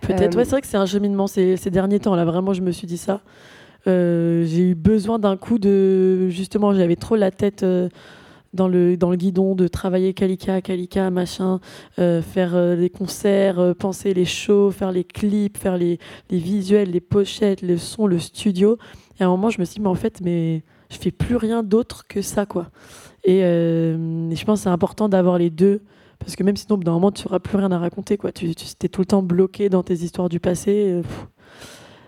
Peut-être, 0.00 0.34
Euh, 0.34 0.38
ouais, 0.38 0.44
c'est 0.44 0.50
vrai 0.52 0.60
que 0.62 0.66
c'est 0.66 0.78
un 0.78 0.86
cheminement 0.86 1.26
ces, 1.26 1.56
ces 1.58 1.70
derniers 1.70 2.00
temps. 2.00 2.14
Là, 2.16 2.24
vraiment, 2.24 2.54
je 2.54 2.62
me 2.62 2.70
suis 2.70 2.86
dit 2.86 2.96
ça. 2.98 3.20
Euh, 3.86 4.44
j'ai 4.46 4.70
eu 4.70 4.74
besoin 4.74 5.18
d'un 5.18 5.36
coup 5.36 5.58
de. 5.58 6.28
Justement, 6.30 6.72
j'avais 6.72 6.96
trop 6.96 7.16
la 7.16 7.30
tête 7.30 7.62
euh, 7.64 7.88
dans, 8.54 8.68
le, 8.68 8.96
dans 8.96 9.10
le 9.10 9.16
guidon 9.16 9.54
de 9.54 9.68
travailler 9.68 10.14
Kalika, 10.14 10.62
Kalika, 10.62 11.10
machin, 11.10 11.60
euh, 11.98 12.22
faire 12.22 12.54
euh, 12.54 12.74
les 12.76 12.88
concerts, 12.90 13.58
euh, 13.58 13.74
penser 13.74 14.14
les 14.14 14.24
shows, 14.24 14.70
faire 14.70 14.92
les 14.92 15.04
clips, 15.04 15.58
faire 15.58 15.76
les, 15.76 15.98
les 16.30 16.38
visuels, 16.38 16.90
les 16.90 17.00
pochettes, 17.00 17.62
le 17.62 17.76
son, 17.76 18.06
le 18.06 18.18
studio. 18.18 18.78
Et 19.20 19.22
à 19.24 19.26
un 19.26 19.30
moment, 19.30 19.50
je 19.50 19.60
me 19.60 19.64
suis 19.64 19.74
dit, 19.74 19.80
mais 19.80 19.88
en 19.88 19.94
fait, 19.94 20.20
mais 20.22 20.62
je 20.90 20.96
fais 20.96 21.10
plus 21.10 21.36
rien 21.36 21.62
d'autre 21.62 22.06
que 22.08 22.22
ça, 22.22 22.46
quoi. 22.46 22.70
Et, 23.24 23.44
euh, 23.44 24.30
je 24.34 24.44
pense 24.44 24.60
que 24.60 24.64
c'est 24.64 24.70
important 24.70 25.08
d'avoir 25.08 25.38
les 25.38 25.50
deux. 25.50 25.82
Parce 26.20 26.36
que 26.36 26.42
même 26.42 26.56
sinon, 26.56 26.78
d'un 26.78 26.92
moment, 26.92 27.12
tu 27.12 27.26
n'auras 27.26 27.40
plus 27.40 27.58
rien 27.58 27.70
à 27.70 27.78
raconter. 27.78 28.16
Quoi. 28.16 28.32
Tu, 28.32 28.54
tu 28.54 28.88
tout 28.88 29.00
le 29.00 29.06
temps 29.06 29.22
bloqué 29.22 29.68
dans 29.68 29.82
tes 29.82 29.94
histoires 29.94 30.28
du 30.28 30.40
passé. 30.40 30.90
euh, 30.90 31.02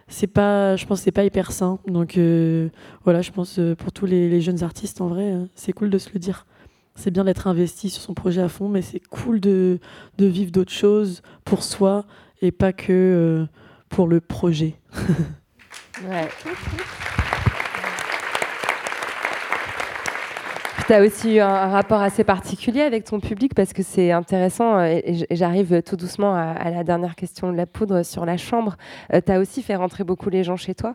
c'est 0.08 0.26
pas, 0.26 0.76
je 0.76 0.86
pense 0.86 1.00
c'est 1.00 1.12
pas 1.12 1.24
hyper 1.24 1.52
sain. 1.52 1.78
Donc 1.86 2.16
euh, 2.16 2.68
voilà, 3.04 3.22
je 3.22 3.30
pense 3.30 3.58
euh, 3.58 3.74
pour 3.74 3.92
tous 3.92 4.06
les, 4.06 4.40
jeunes 4.40 4.62
artistes, 4.62 5.00
en 5.00 5.08
vrai, 5.08 5.32
euh, 5.32 5.44
c'est 5.54 5.72
cool 5.72 5.90
de 5.90 5.98
se 5.98 6.10
le 6.12 6.20
dire. 6.20 6.46
C'est 6.94 7.10
bien 7.10 7.24
d'être 7.24 7.46
investi 7.46 7.90
sur 7.90 8.02
son 8.02 8.14
projet 8.14 8.40
à 8.40 8.48
fond, 8.48 8.68
mais 8.68 8.82
c'est 8.82 9.00
cool 9.00 9.40
de, 9.40 9.78
de 10.16 10.26
vivre 10.26 10.50
d'autres 10.50 10.72
choses 10.72 11.22
pour 11.44 11.62
soi 11.62 12.06
et 12.40 12.52
pas 12.52 12.72
que 12.72 12.92
euh, 12.92 13.46
pour 13.88 14.08
le 14.08 14.20
projet. 14.20 14.74
Ouais. 16.06 16.28
Tu 20.86 20.92
as 20.92 21.02
aussi 21.02 21.34
eu 21.34 21.40
un, 21.40 21.66
rapport 21.66 22.00
assez 22.00 22.22
particulier 22.22 22.80
avec 22.82 23.02
ton 23.02 23.18
public 23.18 23.54
parce 23.54 23.72
que 23.72 23.82
c'est 23.82 24.12
intéressant 24.12 24.78
euh, 24.78 25.00
et, 25.04 25.26
j'arrive 25.32 25.82
tout 25.82 25.96
doucement 25.96 26.32
à, 26.36 26.70
la 26.70 26.84
dernière 26.84 27.16
question 27.16 27.50
de 27.50 27.56
la 27.56 27.66
poudre 27.66 28.04
sur 28.04 28.24
la 28.24 28.36
chambre. 28.36 28.76
tu 29.12 29.32
as 29.32 29.40
aussi 29.40 29.62
fait 29.62 29.74
rentrer 29.74 30.04
beaucoup 30.04 30.30
les 30.30 30.44
gens 30.44 30.54
chez 30.56 30.76
toi. 30.76 30.94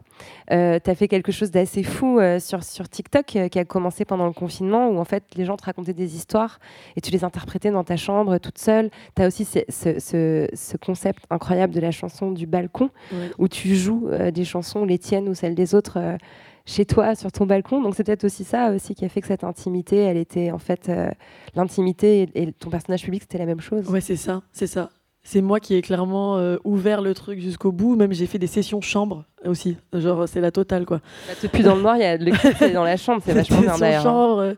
tu 0.50 0.56
as 0.56 0.96
fait 0.96 1.10
quelque 1.10 1.34
chose 1.34 1.52
d'assez 1.52 1.84
fou 1.84 2.20
euh, 2.20 2.40
sur, 2.40 2.64
sur 2.64 2.88
TikTok 2.88 3.36
euh, 3.36 3.48
qui 3.50 3.60
a 3.60 3.66
commencé 3.66 4.06
pendant 4.06 4.28
le 4.28 4.32
confinement 4.34 4.88
où 4.88 4.98
en 4.98 5.04
fait 5.06 5.26
les 5.36 5.44
gens 5.44 5.58
te 5.58 5.66
racontaient 5.66 5.94
des 5.94 6.16
histoires 6.16 6.60
et 6.96 7.02
tu 7.02 7.12
les 7.12 7.26
interprétais 7.26 7.70
dans 7.72 7.84
ta 7.84 7.98
chambre 7.98 8.38
toute 8.38 8.60
seule. 8.60 8.92
Tu 9.18 9.22
as 9.24 9.28
aussi 9.28 9.44
ce, 9.44 9.60
ce- 9.68 10.00
ce- 10.00 10.48
ce 10.54 10.78
concept 10.78 11.26
incroyable 11.30 11.74
de 11.74 11.82
la 11.82 11.92
chanson 11.92 12.32
du 12.32 12.48
balcon 12.48 12.90
où 13.38 13.50
tu 13.50 13.76
joues 13.76 14.08
euh, 14.10 14.32
des 14.32 14.46
chansons, 14.46 14.86
les 14.86 15.00
tiennes 15.00 15.28
ou 15.28 15.34
celles 15.34 15.56
des 15.56 15.76
autres, 15.76 15.98
euh, 16.00 16.16
chez 16.66 16.86
toi, 16.86 17.16
sur 17.16 17.32
ton 17.32 17.46
balcon. 17.46 17.82
Donc 17.82 17.96
c'est 17.96 18.04
peut-être 18.04 18.24
aussi 18.24 18.44
ça 18.44 18.72
aussi 18.72 18.96
qui 18.96 19.06
a 19.06 19.10
fait 19.10 19.22
que 19.22 19.28
cette 19.28 19.44
intimité, 19.44 19.98
elle 19.98 20.18
était 20.18 20.52
en 20.52 20.58
fait 20.60 20.90
euh, 20.90 21.10
l'intimité 21.56 22.24
et, 22.36 22.44
et 22.44 22.52
ton 22.54 22.70
personnage 22.70 23.04
public, 23.04 23.22
c'était 23.24 23.38
la 23.38 23.46
même 23.46 23.62
chose. 23.62 23.88
Ouais, 23.90 24.02
c'est 24.02 24.16
ça, 24.16 24.42
c'est 24.52 24.68
ça. 24.68 24.90
C'est 25.24 25.42
moi 25.42 25.60
qui 25.60 25.76
ai 25.76 25.82
clairement 25.84 26.38
euh, 26.38 26.58
ouvert 26.64 27.02
le 27.04 27.14
truc 27.14 27.40
jusqu'au 27.40 27.72
bout. 27.72 27.96
Même 27.96 28.12
j'ai 28.12 28.26
fait 28.26 28.40
des 28.40 28.48
sessions 28.48 28.82
chambre 28.82 29.26
aussi. 29.46 29.78
Genre, 29.94 30.28
c'est 30.28 30.42
la 30.42 30.50
totale, 30.52 30.86
quoi. 30.86 31.00
Bah, 31.28 31.34
depuis 31.44 31.62
dans 31.62 31.76
le 31.76 31.82
noir, 31.84 31.96
il 31.98 32.02
y 32.02 32.06
a 32.06 32.18
le 32.18 32.74
dans 32.74 32.84
la 32.84 32.98
chambre, 32.98 33.22
c'est 33.24 33.34
vachement 33.36 33.62
bien 33.62 33.78
d'ailleurs. 33.78 34.00
hein. 34.00 34.04
chambre, 34.04 34.40
euh, 34.40 34.54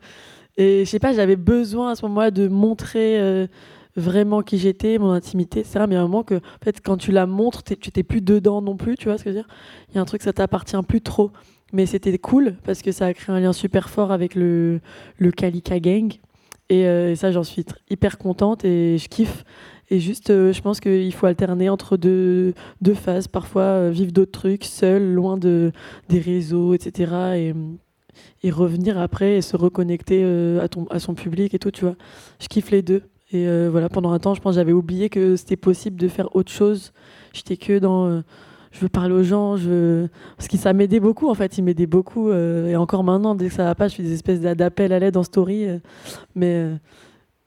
Et 0.56 0.86
je 0.86 0.89
sais 0.89 0.99
pas, 0.99 1.12
j'avais 1.12 1.36
besoin 1.36 1.91
à 1.91 1.95
ce 1.95 2.06
moment-là 2.06 2.32
de 2.32 2.47
montrer 2.47 3.20
euh, 3.20 3.47
vraiment 3.97 4.41
qui 4.41 4.58
j'étais, 4.58 4.97
mon 4.99 5.12
intimité, 5.12 5.60
etc. 5.60 5.84
Mais 5.89 5.97
à 5.97 5.99
un 5.99 6.04
moment 6.04 6.24
que, 6.24 6.36
en 6.36 6.64
fait, 6.64 6.80
quand 6.82 6.95
tu 6.95 7.12
la 7.12 7.26
montres, 7.26 7.64
tu 7.64 7.76
t'es 7.91 8.04
plus 8.04 8.22
dedans 8.22 8.62
non 8.62 8.78
plus, 8.78 8.95
tu 8.95 9.10
vois 9.10 9.18
ce 9.18 9.26
que 9.26 9.32
je 9.32 9.36
veux 9.36 9.41
dire? 9.41 9.49
Il 9.89 9.95
y 9.95 9.97
a 9.97 10.01
un 10.01 10.06
truc, 10.06 10.22
ça 10.22 10.32
t'appartient 10.32 10.78
plus 10.88 11.01
trop. 11.01 11.32
Mais 11.74 11.88
c'était 11.88 12.17
cool 12.19 12.55
parce 12.63 12.84
que 12.84 12.91
ça 12.91 13.07
a 13.07 13.13
créé 13.13 13.36
un 13.36 13.39
lien 13.39 13.51
super 13.51 13.89
fort 13.89 14.11
avec 14.11 14.36
le, 14.36 14.80
le 15.17 15.32
Kalika 15.32 15.80
Gang. 15.80 16.13
Et, 16.69 16.86
euh, 16.88 17.15
ça, 17.15 17.32
j'en 17.32 17.43
suis 17.43 17.65
hyper 17.89 18.19
contente 18.19 18.63
et 18.63 18.97
je 18.99 19.09
kiffe. 19.09 19.43
Et 19.89 19.99
juste, 19.99 20.30
euh, 20.30 20.53
je 20.53 20.61
pense 20.61 20.80
qu'il 20.80 21.13
faut 21.13 21.26
alterner 21.26 21.69
entre 21.69 21.97
deux, 21.97 22.53
deux 22.82 22.93
phases. 22.93 23.28
Parfois, 23.28 23.63
euh, 23.63 23.89
vivre 23.91 24.11
d'autres 24.11 24.32
trucs 24.32 24.65
seul, 24.65 25.13
loin 25.13 25.36
de, 25.36 25.71
des 26.09 26.19
réseaux, 26.19 26.76
etc. 26.76 27.11
Et, 27.36 27.53
et 28.43 28.51
revenir 28.51 28.99
après 28.99 29.38
et 29.38 29.41
se 29.41 29.57
reconnecter 29.57 30.24
à, 30.61 30.67
ton, 30.67 30.86
à 30.91 30.99
son 30.99 31.15
public 31.15 31.55
et 31.55 31.59
tout, 31.59 31.71
tu 31.71 31.86
vois. 31.86 31.95
Je 32.39 32.47
kiffe 32.47 32.69
les 32.69 32.84
deux. 32.84 33.01
Et 33.32 33.47
voilà, 33.67 33.89
pendant 33.89 34.11
un 34.11 34.19
temps, 34.19 34.36
je 34.36 34.41
pense 34.41 34.53
que 34.53 34.59
j'avais 34.59 34.74
oublié 34.74 35.09
que 35.09 35.36
c'était 35.36 35.55
possible 35.55 35.99
de 35.99 36.07
faire 36.07 36.36
autre 36.36 36.51
chose. 36.51 36.93
J'étais 37.34 37.57
que 37.57 37.80
dans. 37.80 38.21
Je 38.74 38.80
veux 38.82 38.89
parler 38.89 39.13
aux 39.13 39.24
gens, 39.24 39.55
je 39.55 39.69
veux... 39.69 40.09
parce 40.36 40.47
que 40.49 40.57
ça 40.57 40.74
m'aidait 40.74 40.99
beaucoup 40.99 41.30
en 41.30 41.34
fait, 41.36 41.57
il 41.57 41.63
m'aidait 41.63 41.86
beaucoup. 41.86 42.30
euh, 42.30 42.67
et 42.67 42.76
encore 42.76 43.03
maintenant, 43.05 43.36
dès 43.36 43.47
que 43.47 43.53
ça 43.53 43.63
va 43.63 43.76
pas, 43.76 43.88
je 43.88 43.95
fais 43.95 44.03
des 44.03 44.13
espèces 44.13 44.41
d'a- 44.41 44.55
d'appels 44.55 44.91
à 44.91 44.99
l'aide 44.99 45.15
en 45.15 45.24
story. 45.24 45.65
euh, 45.69 45.78
mais 46.36 46.55
euh, 46.55 46.76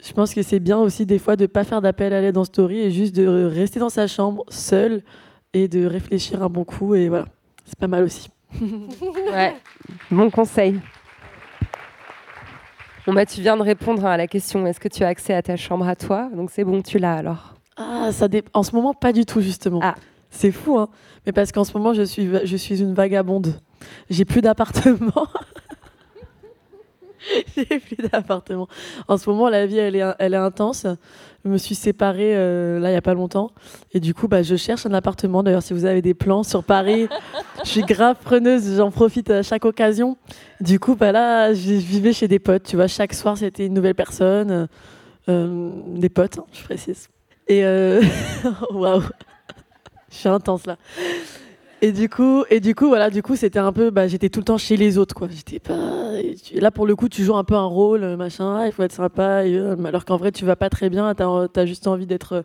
je 0.03 0.13
pense 0.13 0.33
que 0.35 0.43
c'est 0.43 0.61
bien 0.61 0.79
aussi 0.79 1.05
des 1.05 1.19
fois 1.19 1.37
de 1.37 1.47
pas 1.47 1.65
faire 1.65 1.83
d'appel 1.83 2.13
à 2.13 2.21
l'aide 2.21 2.39
en 2.39 2.45
story 2.45 2.79
et 2.81 2.91
juste 2.91 3.15
de 3.17 3.27
rester 3.47 3.81
dans 3.81 3.89
sa 3.91 4.07
chambre 4.07 4.45
seul 4.49 5.03
et 5.53 5.69
de 5.69 5.85
réfléchir 5.87 6.43
un 6.43 6.49
bon 6.49 6.65
coup. 6.65 6.95
Et 6.95 7.09
voilà, 7.09 7.27
c'est 7.65 7.79
pas 7.79 7.89
mal 7.89 8.05
aussi. 8.05 8.31
Ouais, 8.61 9.55
bon 10.11 10.31
conseil. 10.31 10.81
Bon 13.07 13.13
bah 13.13 13.25
tu 13.27 13.41
viens 13.41 13.57
de 13.57 13.63
répondre 13.63 14.05
à 14.05 14.17
la 14.17 14.27
question 14.27 14.67
est-ce 14.67 14.81
que 14.81 14.89
tu 14.89 15.05
as 15.05 15.09
accès 15.09 15.33
à 15.35 15.43
ta 15.43 15.57
chambre 15.57 15.87
à 15.87 15.95
toi? 15.97 16.29
Donc 16.35 16.51
c'est 16.51 16.65
bon, 16.65 16.83
tu 16.83 16.99
l'as 16.99 17.15
alors. 17.15 17.55
Ah, 17.77 18.11
ça 18.13 18.27
dé- 18.29 18.43
en 18.55 18.63
ce 18.63 18.75
moment, 18.75 18.95
pas 18.95 19.13
du 19.13 19.25
tout, 19.27 19.41
justement. 19.41 19.81
C'est 20.37 20.53
fou, 20.53 20.79
hein. 20.79 20.89
Mais 21.25 21.33
parce 21.33 21.51
qu'en 21.51 21.65
ce 21.65 21.73
moment, 21.73 21.95
je 21.95 22.03
suis, 22.03 22.29
je 22.45 22.57
suis 22.57 22.83
une 22.83 22.93
vagabonde. 22.93 23.59
J'ai 24.11 24.27
plus 24.27 24.43
d'appartement. 24.43 25.27
j'ai 27.57 27.65
plus 27.65 27.97
d'appartement. 27.97 28.69
En 29.09 29.17
ce 29.17 29.31
moment, 29.31 29.49
la 29.49 29.65
vie, 29.65 29.79
elle 29.79 29.97
est, 29.97 30.05
elle 30.19 30.35
est 30.35 30.39
intense. 30.39 30.87
Je 31.45 31.49
me 31.49 31.57
suis 31.57 31.75
séparée 31.75 32.37
euh, 32.37 32.79
là, 32.79 32.91
il 32.91 32.93
n'y 32.93 32.99
a 32.99 33.03
pas 33.03 33.15
longtemps. 33.15 33.51
Et 33.95 34.01
du 34.01 34.13
coup, 34.13 34.29
bah, 34.29 34.43
je 34.43 34.57
cherche 34.57 34.85
un 34.85 34.93
appartement. 34.93 35.43
D'ailleurs, 35.43 35.63
si 35.63 35.73
vous 35.73 35.87
avez 35.87 36.03
des 36.03 36.13
plans 36.13 36.43
sur 36.43 36.63
Paris, 36.65 37.09
je 37.65 37.71
suis 37.71 37.83
grave 37.83 38.17
preneuse. 38.23 38.77
J'en 38.77 38.91
profite 38.91 39.31
à 39.31 39.43
chaque 39.43 39.65
occasion. 39.65 40.19
Du 40.61 40.79
coup, 40.79 40.97
bah, 40.97 41.13
là, 41.13 41.55
je 41.55 41.73
vivais 41.73 42.13
chez 42.13 42.29
des 42.29 42.41
potes. 42.41 42.65
Tu 42.65 42.77
vois, 42.77 42.89
chaque 42.89 43.15
soir, 43.15 43.39
c'était 43.39 43.65
une 43.65 43.75
nouvelle 43.75 43.95
personne. 43.95 44.69
Euh, 45.31 45.71
des 45.95 46.11
potes, 46.11 46.39
hein, 46.39 46.45
je 46.53 46.63
précise. 46.63 47.09
Et 47.49 47.65
euh, 47.65 48.03
waouh, 48.71 49.03
je 50.17 50.21
suis 50.21 50.29
intense 50.29 50.67
là. 50.67 50.77
Et 51.83 51.93
du 51.93 52.09
coup, 52.09 52.45
et 52.49 52.59
du 52.61 52.75
coup, 52.75 52.89
voilà, 52.89 53.11
du 53.11 53.23
coup, 53.23 53.37
c'était 53.37 53.59
un 53.59 53.71
peu, 53.73 53.91
bah, 53.91 54.09
j'étais 54.09 54.31
tout 54.31 54.41
le 54.41 54.45
temps 54.45 54.57
chez 54.57 54.77
les 54.79 54.97
autres, 54.97 55.15
quoi. 55.15 55.29
J'étais 55.31 55.59
pas. 55.59 55.77
Là, 56.55 56.71
pour 56.71 56.87
le 56.87 56.97
coup, 56.97 57.09
tu 57.09 57.23
joues 57.23 57.37
un 57.37 57.45
peu 57.45 57.55
un 57.55 57.67
rôle, 57.67 58.03
euh, 58.03 58.17
machin. 58.17 58.57
ah, 58.59 58.67
il 58.67 58.73
faut 58.73 58.83
être 58.83 58.93
sympa. 58.93 59.45
et, 59.47 59.55
euh, 59.55 59.77
alors 59.85 60.07
qu'en 60.07 60.17
vrai, 60.17 60.33
tu 60.33 60.47
vas 60.47 60.57
pas 60.57 60.71
très 60.71 60.89
bien. 60.89 61.15
T'as 61.15 61.49
as 61.55 61.67
juste 61.67 61.87
envie 61.87 62.07
d'être 62.07 62.33
euh, 62.33 62.43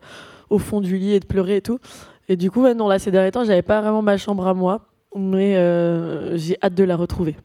au 0.50 0.60
fond 0.60 0.82
du 0.82 0.98
lit 0.98 1.14
et 1.14 1.20
de 1.22 1.26
pleurer 1.26 1.58
et 1.58 1.62
tout. 1.62 1.80
Et 2.28 2.36
du 2.36 2.52
coup, 2.52 2.62
ouais, 2.62 2.74
non, 2.74 2.90
là, 2.90 3.00
ces 3.00 3.10
derniers 3.10 3.32
temps, 3.32 3.46
j'avais 3.46 3.62
pas 3.62 3.80
vraiment 3.80 4.02
ma 4.02 4.18
chambre 4.18 4.46
à 4.48 4.54
moi, 4.54 4.82
mais 5.16 5.56
euh, 5.56 6.38
j'ai 6.38 6.58
hâte 6.62 6.76
de 6.76 6.84
la 6.84 6.98
retrouver. 6.98 7.38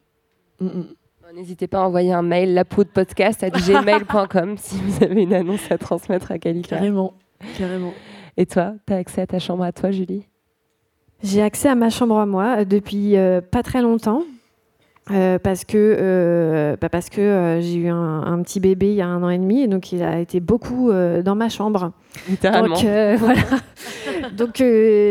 Mm, 0.60 0.66
mm. 0.66 0.86
N'hésitez 1.34 1.66
pas 1.66 1.78
à 1.78 1.82
envoyer 1.82 2.12
un 2.12 2.22
mail 2.22 2.54
lapoudpodcast 2.54 3.42
à 3.42 3.50
gmail.com 3.50 4.56
si 4.58 4.76
vous 4.80 5.04
avez 5.04 5.22
une 5.22 5.34
annonce 5.34 5.70
à 5.70 5.78
transmettre 5.78 6.32
à 6.32 6.38
Kalika. 6.38 6.76
Carrément, 6.76 7.14
carrément. 7.58 7.92
Et 8.36 8.46
toi, 8.46 8.74
tu 8.86 8.92
as 8.92 8.96
accès 8.96 9.22
à 9.22 9.26
ta 9.26 9.38
chambre 9.38 9.64
à 9.64 9.72
toi, 9.72 9.90
Julie? 9.90 10.26
J'ai 11.22 11.42
accès 11.42 11.68
à 11.68 11.74
ma 11.74 11.88
chambre 11.90 12.18
à 12.18 12.26
moi 12.26 12.58
euh, 12.60 12.64
depuis 12.64 13.16
euh, 13.16 13.40
pas 13.40 13.62
très 13.62 13.80
longtemps. 13.82 14.22
euh, 15.12 15.38
parce 15.38 15.64
que, 15.64 15.76
euh, 15.78 16.76
bah 16.80 16.88
parce 16.88 17.08
que 17.10 17.20
euh, 17.20 17.60
j'ai 17.60 17.76
eu 17.76 17.88
un, 17.88 18.22
un 18.22 18.42
petit 18.42 18.58
bébé 18.60 18.88
il 18.90 18.96
y 18.96 19.00
a 19.00 19.06
un 19.06 19.22
an 19.22 19.30
et 19.30 19.38
demi, 19.38 19.62
et 19.62 19.68
donc 19.68 19.92
il 19.92 20.02
a 20.02 20.18
été 20.20 20.40
beaucoup 20.40 20.90
dans 20.90 21.34
ma 21.36 21.48
chambre. 21.48 21.92
Littéralement. 22.28 22.74
Donc, 22.74 22.84
voilà. 23.18 23.40
donc 24.36 24.62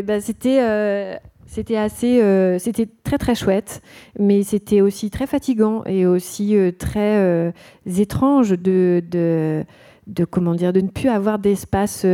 bah, 0.05 0.19
c'était 0.21 1.19
c'était 1.47 1.77
assez 1.77 2.57
c'était 2.59 2.89
très 3.03 3.17
très 3.17 3.35
chouette, 3.35 3.81
mais 4.19 4.43
c'était 4.43 4.81
aussi 4.81 5.09
très 5.09 5.27
fatigant 5.27 5.83
et 5.85 6.05
aussi 6.05 6.57
très 6.77 7.53
étrange 7.85 8.49
de, 8.51 9.01
de 9.09 9.63
de 10.07 10.25
comment 10.25 10.53
dire 10.55 10.73
de 10.73 10.81
ne 10.81 10.89
plus 10.89 11.09
avoir 11.09 11.39
d'espace. 11.39 12.05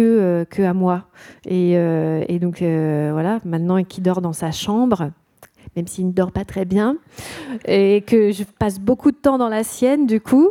Euh, 0.00 0.44
que, 0.44 0.62
à 0.62 0.74
moi. 0.74 1.04
Et, 1.46 1.72
euh, 1.76 2.24
donc 2.38 2.62
euh, 2.62 3.10
voilà, 3.12 3.40
maintenant 3.44 3.82
qui 3.84 4.00
dort 4.00 4.20
dans 4.20 4.32
sa 4.32 4.50
chambre, 4.50 5.10
même 5.76 5.86
s'il 5.86 6.06
ne 6.06 6.12
dort 6.12 6.30
pas 6.30 6.44
très 6.44 6.64
bien, 6.64 6.96
et 7.66 8.02
que 8.06 8.30
je 8.30 8.44
passe 8.44 8.78
beaucoup 8.78 9.10
de 9.10 9.16
temps 9.16 9.38
dans 9.38 9.48
la 9.48 9.64
sienne, 9.64 10.06
du 10.06 10.20
coup, 10.20 10.50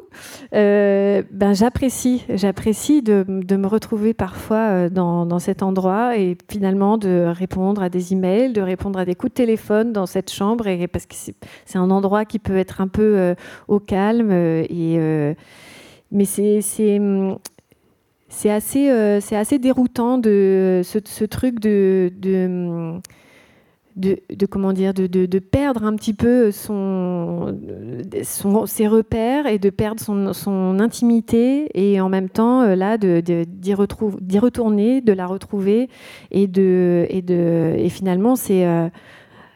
ben 0.52 1.54
j'apprécie, 1.54 2.26
j'apprécie 2.30 3.02
de, 3.02 3.26
de 3.28 3.56
me 3.56 3.68
retrouver 3.68 4.14
parfois 4.14 4.90
dans, 4.90 5.26
dans 5.26 5.40
cet 5.40 5.64
endroit 5.64 6.18
et 6.18 6.38
finalement 6.50 6.98
de 6.98 7.26
répondre 7.28 7.82
à 7.82 7.90
des 7.90 8.14
emails, 8.14 8.52
de 8.52 8.62
répondre 8.62 9.00
à 9.00 9.06
des 9.06 9.16
coups 9.16 9.32
de 9.32 9.36
téléphone 9.36 9.94
dans 9.94 10.08
cette 10.08 10.32
chambre, 10.32 10.68
et 10.68 10.88
parce 10.88 11.06
que 11.06 11.16
c'est 11.16 11.78
un 11.78 11.90
endroit 11.90 12.26
qui 12.26 12.40
peut 12.40 12.58
être 12.58 12.82
un 12.82 12.88
peu 12.88 13.36
au 13.68 13.80
calme 13.80 14.32
et 14.32 15.36
mais 16.12 16.26
c'est 16.26 17.00
c'est 18.34 18.50
assez, 18.50 18.90
euh, 18.90 19.20
c'est 19.22 19.36
assez 19.36 19.60
déroutant 19.60 20.18
de 20.18 20.82
ce, 20.84 21.00
ce 21.06 21.24
truc 21.24 21.60
de, 21.60 22.12
de, 22.20 23.00
de, 23.96 24.18
de 24.36 24.46
comment 24.48 24.74
dire, 24.74 24.94
de, 24.96 25.06
de, 25.06 25.40
perdre 25.40 25.84
un 25.86 25.96
petit 25.96 26.16
peu 26.16 26.50
son, 26.52 27.56
son- 28.24 28.66
ses 28.66 28.88
repères 28.88 29.46
et 29.46 29.60
de 29.60 29.70
perdre 29.70 30.02
son, 30.02 30.34
son 30.34 30.80
intimité 30.80 31.70
et 31.76 32.02
en 32.02 32.10
même 32.10 32.28
temps 32.28 32.62
euh, 32.64 32.76
là 32.76 32.98
d'y 32.98 33.74
retourner, 33.76 35.02
de 35.02 35.14
la 35.14 35.28
retrouver 35.28 35.90
et 36.32 36.48
de, 36.48 37.06
et 37.10 37.22
de, 37.22 37.76
et 37.78 37.90
finalement 37.90 38.36
c'est 38.36 38.66
euh, 38.66 38.90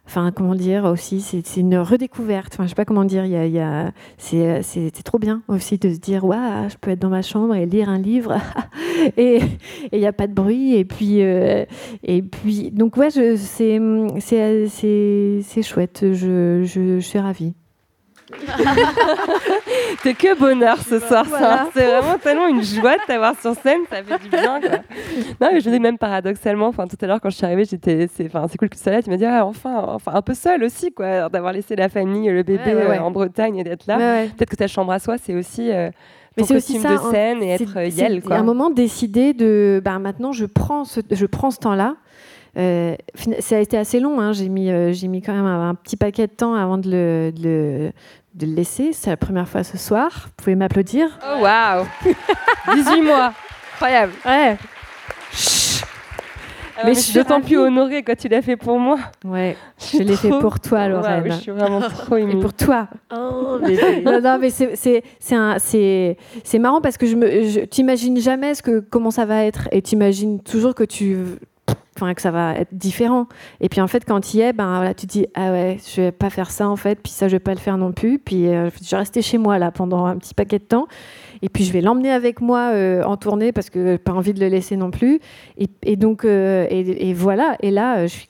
Enfin, 0.08 0.32
comment 0.32 0.56
dire 0.56 0.86
aussi, 0.86 1.20
c'est 1.22 1.58
une 1.58 1.78
redécouverte. 1.78 2.54
Enfin, 2.54 2.64
je 2.64 2.70
sais 2.70 2.76
pas 2.76 2.86
comment 2.86 3.04
dire. 3.04 3.26
Il 3.26 3.32
y 3.52 3.60
a, 3.60 3.88
a- 3.88 3.92
c'est 4.18 4.64
c'est- 4.64 5.04
trop 5.04 5.20
bien 5.20 5.44
aussi 5.50 5.78
de 5.78 5.90
se 5.94 6.00
dire, 6.00 6.24
waouh, 6.26 6.70
je 6.70 6.76
peux 6.80 6.92
être 6.92 7.00
dans 7.00 7.10
ma 7.10 7.22
chambre 7.22 7.54
et 7.56 7.66
lire 7.66 7.90
un 7.90 8.00
livre 8.00 8.36
et 9.18 9.40
il 9.92 10.00
n'y 10.00 10.06
a 10.08 10.14
pas 10.14 10.28
de 10.28 10.34
bruit. 10.34 10.76
Et 10.76 10.86
puis, 10.86 11.22
euh, 11.24 11.66
et 12.04 12.22
puis, 12.22 12.72
donc 12.72 12.96
ouais, 12.98 13.10
c'est 13.12 13.80
chouette. 15.64 16.00
Je, 16.14 16.64
je, 16.64 17.00
je 17.00 17.06
suis 17.06 17.20
ravie. 17.20 17.54
T'es 20.04 20.14
que 20.14 20.38
bonheur 20.38 20.78
ce 20.80 21.00
soir. 21.00 21.26
ça. 21.26 21.30
Voilà. 21.38 21.68
C'est 21.74 21.86
vraiment 21.86 22.18
tellement 22.18 22.48
une 22.48 22.64
joie 22.64 22.96
de 22.98 23.02
t'avoir 23.08 23.40
sur 23.40 23.54
scène, 23.56 23.82
ça 23.90 24.04
fait 24.04 24.24
du 24.24 24.30
bien. 24.30 24.60
Quoi. 24.60 24.70
Non, 25.42 25.50
mais 25.54 25.62
je 25.62 25.70
dis 25.70 25.80
même 25.80 25.98
paradoxalement, 25.98 26.68
enfin, 26.68 26.88
tout 26.88 26.98
à 27.02 27.08
l'heure 27.08 27.22
quand 27.22 27.30
je 27.30 27.38
suis 27.38 27.46
arrivée, 27.46 27.66
j'étais, 27.66 28.08
c'est, 28.14 28.26
enfin, 28.26 28.46
c'est 28.50 28.58
cool 28.58 28.70
que 28.70 28.76
tu 28.76 28.82
sois 28.84 28.92
là. 28.92 29.02
Tu 29.02 29.10
m'as 29.10 29.18
dit, 29.18 29.26
ah, 29.26 29.46
enfin, 29.46 29.84
enfin, 29.88 30.12
un 30.14 30.22
peu 30.22 30.34
seule 30.34 30.64
aussi, 30.64 30.92
quoi, 30.92 31.30
d'avoir 31.30 31.54
laissé 31.54 31.76
la 31.76 31.90
famille, 31.90 32.30
le 32.30 32.44
bébé 32.44 32.64
Ouais, 32.66 32.76
ouais, 32.76 32.88
ouais. 32.88 32.98
euh, 32.98 33.02
en 33.04 33.12
Bretagne 33.12 33.58
et 33.58 33.64
d'être 33.64 33.86
là. 33.88 34.26
Peut-être 34.36 34.50
que 34.50 34.56
ta 34.56 34.68
chambre 34.68 34.92
à 34.92 35.00
soi, 35.00 35.16
c'est 35.22 35.36
aussi 35.36 35.72
euh, 35.72 35.90
Mais 36.38 36.44
c'est 36.44 36.56
aussi 36.56 36.80
ça, 36.80 36.90
de 36.90 36.94
hein. 36.96 37.12
scène 37.12 37.44
et 37.44 37.52
être 37.52 37.78
euh, 37.78 37.88
Yel, 37.88 38.22
quoi. 38.22 38.36
À 38.36 38.40
un 38.40 38.44
moment, 38.44 38.70
décider 38.70 39.34
de. 39.34 39.82
Ben, 39.84 40.00
maintenant, 40.00 40.32
je 40.32 40.46
prends 40.46 40.86
ce, 40.86 41.00
je 41.10 41.26
prends 41.26 41.52
ce 41.52 41.60
temps-là. 41.60 41.96
Euh, 42.58 42.96
ça 43.40 43.58
a 43.58 43.60
été 43.60 43.78
assez 43.78 44.00
long. 44.00 44.20
hein. 44.20 44.34
J'ai 44.34 44.50
mis, 44.50 44.70
euh, 44.72 44.92
j'ai 44.92 45.08
mis 45.08 45.22
quand 45.22 45.34
même 45.34 45.46
un, 45.46 45.70
un 45.70 45.76
petit 45.76 45.96
paquet 45.98 46.28
de 46.28 46.32
temps 46.32 46.56
avant 46.56 46.78
de 46.78 46.90
le, 46.90 47.32
de 47.32 47.44
le, 47.44 47.92
de 48.36 48.46
le 48.48 48.54
laisser. 48.54 48.94
C'est 48.94 49.10
la 49.12 49.18
première 49.18 49.48
fois 49.48 49.64
ce 49.64 49.78
soir. 49.78 50.10
Vous 50.26 50.32
pouvez 50.38 50.56
m'applaudir. 50.56 51.20
Oh, 51.24 51.42
waouh 51.44 51.86
18 52.76 53.02
mois 53.04 53.34
Incroyable 53.76 54.14
Ouais. 54.26 54.58
Ah, 56.80 56.82
Mais 56.84 56.90
mais 56.92 56.96
je 56.96 57.00
suis 57.00 57.14
d'autant 57.14 57.42
plus 57.42 57.58
honorée 57.58 58.04
quand 58.04 58.16
tu 58.16 58.28
l'as 58.28 58.44
fait 58.44 58.56
pour 58.56 58.78
moi. 58.80 59.00
Ouais, 59.26 59.58
je 59.80 59.98
l'ai 60.04 60.16
fait 60.16 60.30
pour 60.30 60.60
toi, 60.60 60.88
Lorraine. 60.88 61.24
je 61.32 61.38
suis 61.38 61.52
vraiment 61.52 61.80
trop 61.82 62.18
Et 62.18 62.22
émue. 62.22 62.40
pour 62.40 62.54
toi. 62.54 62.88
Oh, 63.12 63.58
bébé. 63.60 64.02
non, 64.06 64.22
non, 64.22 64.38
mais 64.40 64.52
c'est 64.52 64.76
c'est 64.76 65.02
c'est 65.20 65.34
un- 65.36 65.58
c'est 65.58 66.18
c'est 66.44 66.60
marrant 66.60 66.80
parce 66.80 66.98
que 66.98 67.08
je 67.08 67.16
me 67.16 67.28
je- 67.50 67.62
t'imagines 67.62 68.20
jamais 68.20 68.54
ce 68.54 68.62
que 68.62 68.80
comment 68.80 69.10
ça 69.10 69.26
va 69.26 69.44
être 69.44 69.68
et 69.72 69.82
t'imagines 69.82 70.40
toujours 70.40 70.76
que 70.76 70.84
tu 70.84 71.18
enfin 71.98 72.14
que 72.14 72.22
ça 72.22 72.32
va 72.32 72.56
être 72.56 72.74
différent. 72.74 73.28
Et 73.62 73.70
puis 73.70 73.82
en 73.82 73.88
fait 73.88 74.06
quand 74.06 74.22
tu 74.22 74.38
y 74.38 74.42
es 74.42 74.54
ben 74.54 74.78
voilà 74.78 74.94
tu 74.94 75.08
te 75.08 75.12
dis 75.12 75.26
ah 75.34 75.52
ouais 75.52 75.78
je 75.96 76.02
vais 76.02 76.12
pas 76.12 76.30
faire 76.30 76.52
ça 76.52 76.70
en 76.70 76.76
fait 76.76 77.00
puis 77.02 77.12
ça 77.12 77.28
je 77.28 77.36
vais 77.36 77.40
pas 77.40 77.54
le 77.54 77.60
faire 77.60 77.78
non 77.78 77.92
plus. 77.92 78.20
Puis 78.20 78.48
euh, 78.48 78.70
je 78.82 78.90
vais 78.92 78.98
rester 78.98 79.22
chez 79.22 79.38
moi 79.38 79.60
là 79.60 79.72
pendant 79.72 80.06
un 80.06 80.18
petit 80.18 80.34
paquet 80.34 80.60
de 80.60 80.64
temps. 80.64 80.88
Et 81.42 81.50
puis 81.50 81.64
je 81.64 81.72
vais 81.72 81.82
l'emmener 81.82 82.12
avec 82.12 82.42
moi 82.42 82.72
euh, 82.74 83.04
en 83.04 83.18
tournée 83.18 83.52
parce 83.52 83.70
que 83.70 83.98
pas 83.98 84.14
envie 84.14 84.34
de 84.34 84.40
le 84.40 84.48
laisser 84.48 84.76
non 84.76 84.92
plus. 84.92 85.20
Et, 85.58 85.96
donc 85.96 86.26
euh, 86.26 86.66
et, 86.70 87.10
et 87.10 87.14
voilà. 87.14 87.58
Et 87.62 87.72
là 87.72 88.08
je 88.08 88.14
suis 88.14 88.28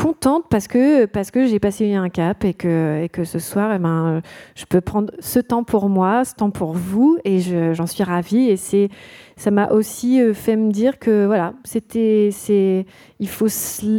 contente 0.00 0.44
parce 0.48 0.68
que 0.68 1.06
parce 1.06 1.32
que 1.32 1.46
j'ai 1.46 1.58
passé 1.58 1.92
un 1.94 2.08
cap 2.08 2.44
et 2.44 2.54
que 2.54 3.02
et 3.02 3.08
que 3.08 3.24
ce 3.24 3.40
soir 3.40 3.72
eh 3.74 3.80
ben 3.80 4.22
je 4.54 4.64
peux 4.64 4.80
prendre 4.80 5.12
ce 5.18 5.40
temps 5.40 5.64
pour 5.64 5.88
moi 5.88 6.24
ce 6.24 6.34
temps 6.36 6.50
pour 6.50 6.72
vous 6.72 7.18
et 7.24 7.40
je- 7.40 7.72
j'en 7.74 7.86
suis 7.88 8.04
ravie. 8.04 8.48
Et 8.48 8.56
c'est 8.56 8.90
ça 9.36 9.50
m'a 9.50 9.68
aussi 9.72 10.20
euh, 10.20 10.34
fait 10.34 10.54
me 10.54 10.70
dire 10.70 11.00
que 11.00 11.26
voilà 11.26 11.52
c'était 11.64 12.28
c'est 12.32 12.86
il 13.18 13.28
faut 13.28 13.48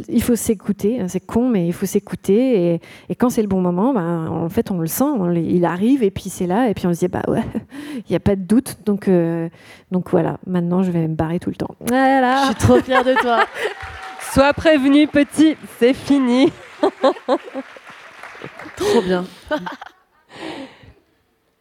il 0.08 0.24
faut 0.24 0.36
s'écouter 0.38 1.02
c'est 1.10 1.20
con 1.26 1.50
mais 1.50 1.68
il 1.68 1.74
faut 1.74 1.86
s'écouter. 1.86 2.74
Et, 2.76 2.82
et 3.10 3.16
quand 3.16 3.30
c'est 3.30 3.42
le 3.42 3.50
bon 3.50 3.60
moment 3.60 3.94
ben 3.94 4.28
en 4.30 4.48
fait 4.48 4.72
on 4.72 4.80
le 4.80 4.88
sent 4.88 5.04
on- 5.04 5.34
il 5.34 5.66
arrive 5.66 6.02
et 6.04 6.12
puis 6.12 6.30
c'est 6.30 6.48
là 6.48 6.70
et 6.70 6.74
puis 6.74 6.88
on 6.88 6.94
se 6.94 7.00
dit 7.00 7.08
bah 7.10 7.24
ouais 7.28 7.44
il 8.08 8.12
y 8.14 8.16
a 8.16 8.22
pas 8.22 8.38
de 8.38 8.44
doute. 8.44 8.78
Donc 8.86 9.10
euh, 9.10 9.50
donc 9.92 10.10
voilà 10.12 10.38
maintenant 10.48 10.82
je 10.82 10.92
vais 10.92 11.08
me 11.10 11.16
barrer 11.16 11.40
tout 11.40 11.50
le 11.50 11.58
temps. 11.58 11.76
Voilà 11.88 12.44
Je 12.44 12.46
suis 12.46 12.56
trop 12.68 12.80
fière 12.80 13.04
de 13.04 13.16
toi. 13.16 13.40
Sois 14.34 14.54
prévenu, 14.54 15.08
petit, 15.08 15.58
c'est 15.80 15.94
fini. 15.94 16.52
Trop 18.76 19.02
bien. 19.02 19.26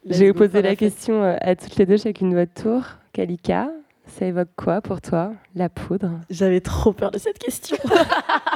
Je 0.04 0.18
vais 0.18 0.28
vous 0.28 0.34
go, 0.34 0.38
poser 0.40 0.52
faire 0.52 0.62
la 0.62 0.76
question 0.76 1.22
euh, 1.22 1.36
à 1.40 1.56
toutes 1.56 1.76
les 1.76 1.86
deux, 1.86 1.96
chacune 1.96 2.30
de 2.30 2.36
votre 2.36 2.52
tour. 2.52 2.82
Kalika, 3.12 3.70
ça 4.06 4.26
évoque 4.26 4.50
quoi 4.56 4.82
pour 4.82 5.00
toi 5.00 5.32
La 5.54 5.68
poudre? 5.70 6.20
J'avais 6.28 6.60
trop 6.60 6.92
peur 6.92 7.10
de 7.10 7.18
cette 7.18 7.38
question. 7.38 7.76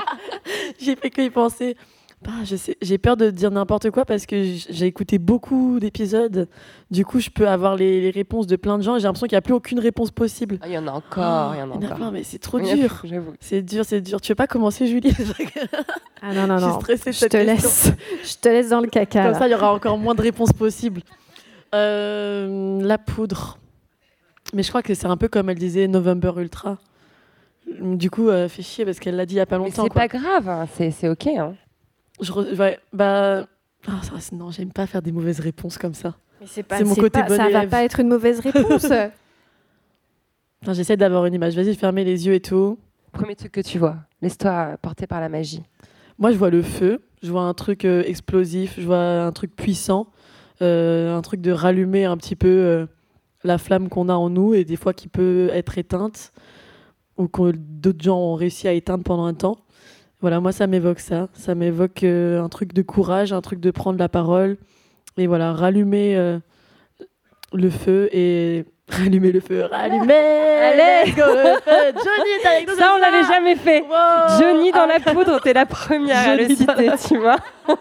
j'ai 0.79 0.95
fait 0.97 1.11
que 1.11 1.23
y 1.23 1.31
penser. 1.31 1.77
Bah, 2.25 2.31
je 2.45 2.55
sais, 2.55 2.77
j'ai 2.81 2.99
peur 2.99 3.17
de 3.17 3.31
dire 3.31 3.51
n'importe 3.51 3.91
quoi 3.91 4.05
parce 4.05 4.27
que 4.27 4.45
j'ai 4.71 4.87
écouté 4.87 5.19
beaucoup 5.19 5.81
d'épisodes. 5.81 6.49
Du 6.91 7.05
coup, 7.05 7.19
je 7.19 7.31
peux 7.31 7.49
avoir 7.49 7.75
les, 7.75 8.01
les 8.01 8.11
réponses 8.11 8.47
de 8.47 8.55
plein 8.57 8.79
de 8.79 8.83
gens 8.85 8.95
et 8.97 9.01
j'ai 9.01 9.05
l'impression 9.09 9.27
qu'il 9.27 9.35
n'y 9.35 9.39
a 9.39 9.43
plus 9.43 9.55
aucune 9.55 9.81
réponse 9.81 10.13
possible. 10.13 10.59
Ah, 10.63 10.69
Il 10.69 10.73
y 10.75 10.79
en 10.79 10.87
a 10.87 10.93
encore, 10.93 11.55
il 11.55 11.59
y 11.59 11.63
en 11.63 11.71
a 11.73 11.75
Il 11.75 11.75
y 11.75 11.79
en 11.79 11.83
a 11.83 11.85
encore. 11.87 11.97
plein, 11.97 12.11
mais 12.13 12.23
c'est 12.23 12.39
trop 12.39 12.61
dur. 12.61 13.03
C'est 13.41 13.63
dur, 13.63 13.85
c'est 13.85 14.01
dur. 14.01 14.21
Tu 14.21 14.31
veux 14.31 14.37
pas 14.37 14.47
commencer, 14.47 14.87
Julie? 14.87 15.13
Ah 16.25 16.33
non 16.33 16.47
non 16.47 16.57
Je 16.59 16.63
suis 16.63 16.73
non 16.73 16.81
stressée 16.81 17.13
je 17.13 17.27
te 17.27 17.37
laisse 17.37 17.91
je 18.23 18.35
te 18.41 18.49
laisse 18.49 18.69
dans 18.69 18.79
le 18.81 18.87
caca 18.87 19.23
Comme 19.25 19.33
là. 19.33 19.39
ça, 19.41 19.49
il 19.49 19.51
y 19.51 19.55
aura 19.55 19.75
encore 19.75 19.99
moins 19.99 20.15
de 20.15 20.23
réponses 20.23 20.53
possibles. 20.53 21.03
Euh, 21.75 22.81
la 22.83 22.99
poudre. 22.99 23.59
Mais 24.55 24.63
je 24.63 24.69
crois 24.69 24.83
que 24.83 24.95
c'est 24.95 25.07
un 25.07 25.17
peu 25.17 25.29
comme 25.29 25.49
elle 25.51 25.59
disait 25.59 25.89
November 25.89 26.33
Ultra. 26.37 26.79
Du 27.81 28.11
coup, 28.11 28.29
euh, 28.29 28.49
fait 28.49 28.63
chier 28.63 28.85
parce 28.85 28.99
qu'elle 28.99 29.17
l'a 29.17 29.25
dit 29.27 29.35
il 29.35 29.39
y 29.39 29.41
a 29.41 29.47
pas 29.47 29.59
Mais 29.59 29.65
longtemps. 29.65 29.85
c'est 29.85 29.95
pas 29.95 30.07
grave, 30.09 30.49
hein, 30.49 30.67
c'est 30.77 30.91
c'est 30.91 31.09
ok. 31.09 31.27
hein. 31.29 31.55
Je 32.23 32.33
re- 32.33 32.57
ouais, 32.59 32.79
bah, 32.93 33.47
Ah, 33.89 34.01
ça, 34.03 34.13
c'est- 34.21 34.35
non, 34.35 34.51
j'aime 34.51 34.73
pas 34.73 34.87
faire 34.87 35.03
des 35.03 35.13
mauvaises 35.13 35.41
réponses 35.41 35.77
comme 35.79 35.95
ça. 35.95 36.15
Mais 36.41 36.47
c'est 36.47 36.65
C'est 36.71 36.85
mon 36.85 36.95
c'est 36.95 37.01
côté 37.01 37.21
pas- 37.21 37.27
bon 37.29 37.37
Ça 37.37 37.43
va 37.45 37.51
élève. 37.51 37.69
pas 37.69 37.85
être 37.85 38.01
une 38.01 38.09
mauvaise 38.09 38.41
réponse. 38.41 38.87
J'essaie 40.73 40.97
d'avoir 40.97 41.27
une 41.27 41.35
image. 41.35 41.57
Vas-y, 41.57 41.75
fermez 41.75 42.05
les 42.05 42.27
yeux 42.27 42.35
et 42.35 42.41
tout. 42.41 42.79
Premier 43.13 43.35
truc 43.35 43.53
que 43.53 43.61
tu 43.61 43.79
vois, 43.79 43.97
laisse-toi 44.23 44.77
porter 44.81 45.07
par 45.07 45.21
la 45.21 45.29
magie. 45.29 45.63
Moi, 46.19 46.31
je 46.33 46.37
vois 46.39 46.51
le 46.51 46.63
feu. 46.63 47.03
Je 47.23 47.31
vois 47.31 47.43
un 47.43 47.55
truc 47.55 47.85
euh, 47.85 48.03
explosif. 48.07 48.75
Je 48.79 48.87
vois 48.87 48.99
un 49.25 49.33
truc 49.33 49.55
puissant. 49.57 50.07
euh, 50.61 51.17
un 51.17 51.23
truc 51.23 51.41
de 51.41 51.51
rallumer 51.51 52.05
un 52.05 52.17
petit 52.17 52.37
peu 52.37 52.47
euh, 52.49 52.87
la 53.43 53.59
flamme 53.59 53.89
qu'on 53.89 54.09
a 54.09 54.15
en 54.15 54.31
nous 54.31 54.55
et 54.55 54.65
des 54.65 54.77
fois 54.77 54.93
qui 54.95 55.09
peut 55.09 55.51
être 55.53 55.77
éteinte 55.77 56.33
ou 57.17 57.27
que 57.27 57.51
d'autres 57.57 58.03
gens 58.05 58.17
ont 58.19 58.35
réussi 58.37 58.69
à 58.69 58.73
éteindre 58.73 59.03
pendant 59.03 59.25
un 59.25 59.35
temps. 59.35 59.57
Voilà, 60.23 60.41
moi, 60.41 60.53
ça 60.53 60.67
m'évoque 60.67 61.01
ça. 61.01 61.29
Ça 61.35 61.55
m'évoque 61.55 62.05
euh, 62.05 62.43
un 62.43 62.49
truc 62.49 62.73
de 62.73 62.83
courage, 62.83 63.33
un 63.33 63.41
truc 63.41 63.61
de 63.61 63.71
prendre 63.71 63.99
la 63.99 64.09
parole 64.09 64.57
et 65.19 65.27
voilà, 65.27 65.53
rallumer 65.53 66.17
euh, 66.17 66.39
le 67.53 67.69
feu 67.71 68.09
et 68.13 68.65
rallumer 68.89 69.33
le 69.33 69.41
feu, 69.41 69.65
rallumer. 69.71 70.15
Allez 70.15 71.11
go, 71.13 71.23
le 71.27 71.55
feu. 71.65 71.93
Johnny 71.95 72.31
est 72.43 72.47
avec 72.47 72.69
nous. 72.69 72.77
Ça, 72.77 72.93
on 72.95 72.99
l'avait 72.99 73.25
jamais 73.27 73.57
fait. 73.57 73.81
Wow. 73.83 74.39
Johnny 74.41 74.71
dans 74.73 74.87
la 74.87 74.99
Ah. 75.05 75.13
poudre, 75.13 75.41
t'es 75.41 75.53
la 75.53 75.67
première 75.67 76.29
à 76.29 76.37
le 76.37 76.47
citer, 76.49 76.87
la 76.87 76.97
tu 76.97 77.19
vois. 77.19 77.37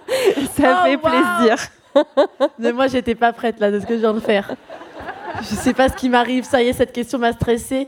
Ça 0.55 0.81
Oh, 0.81 0.85
fait 0.85 0.95
wow. 0.95 1.01
plaisir. 1.01 1.55
Mais 2.57 2.71
moi, 2.73 2.87
j'étais 2.87 3.15
pas 3.15 3.33
prête 3.33 3.59
là 3.59 3.69
de 3.69 3.79
ce 3.79 3.85
que 3.85 3.93
je 3.95 3.99
viens 3.99 4.13
de 4.13 4.19
faire. 4.19 4.49
Je 5.41 5.55
sais 5.55 5.73
pas 5.73 5.89
ce 5.89 5.95
qui 5.95 6.09
m'arrive. 6.09 6.43
Ça 6.43 6.61
y 6.63 6.69
est, 6.69 6.73
cette 6.73 6.91
question 6.91 7.19
m'a 7.19 7.33
stressée. 7.33 7.87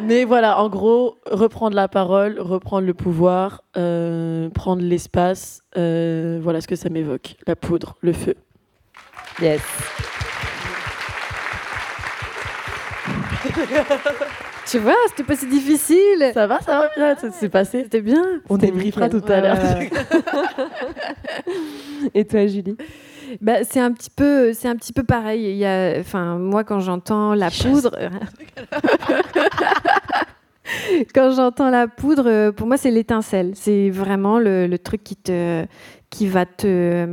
Mais 0.00 0.24
voilà, 0.24 0.60
en 0.60 0.68
gros, 0.68 1.18
reprendre 1.30 1.74
la 1.74 1.88
parole, 1.88 2.38
reprendre 2.38 2.86
le 2.86 2.94
pouvoir, 2.94 3.62
euh, 3.76 4.48
prendre 4.50 4.82
l'espace. 4.82 5.62
euh, 5.76 6.38
voilà 6.42 6.60
ce 6.60 6.68
que 6.68 6.76
ça 6.76 6.88
m'évoque. 6.88 7.36
La 7.46 7.56
poudre, 7.56 7.96
le 8.00 8.12
feu. 8.12 8.34
Yes. 9.40 9.60
tu 14.66 14.78
vois, 14.78 14.94
c'était 15.08 15.24
pas 15.24 15.36
si 15.36 15.46
difficile. 15.46 16.30
Ça 16.32 16.46
va, 16.46 16.60
ça 16.60 16.80
va 16.80 16.88
bien, 16.96 17.16
ça 17.16 17.30
s'est 17.32 17.48
passé. 17.48 17.82
C'était 17.84 18.00
bien. 18.00 18.24
On 18.48 18.56
débriefera 18.56 19.08
tout 19.08 19.22
à 19.28 19.40
l'heure. 19.40 19.58
Et 22.14 22.24
toi, 22.24 22.46
Julie? 22.46 22.76
Bah, 23.40 23.64
c'est 23.64 23.80
un 23.80 23.92
petit 23.92 24.10
peu, 24.10 24.52
c'est 24.52 24.68
un 24.68 24.76
petit 24.76 24.92
peu 24.92 25.04
pareil. 25.04 25.42
Il 25.50 25.56
y 25.56 25.64
a, 25.64 25.94
enfin, 25.98 26.38
moi 26.38 26.64
quand 26.64 26.80
j'entends 26.80 27.34
la 27.34 27.50
poudre, 27.50 27.96
quand 31.14 31.30
j'entends 31.34 31.70
la 31.70 31.88
poudre, 31.88 32.50
pour 32.50 32.66
moi 32.66 32.76
c'est 32.76 32.90
l'étincelle. 32.90 33.52
C'est 33.54 33.90
vraiment 33.90 34.38
le, 34.38 34.66
le 34.66 34.78
truc 34.78 35.02
qui 35.04 35.16
te, 35.16 35.64
qui 36.10 36.26
va 36.26 36.44
te, 36.46 37.06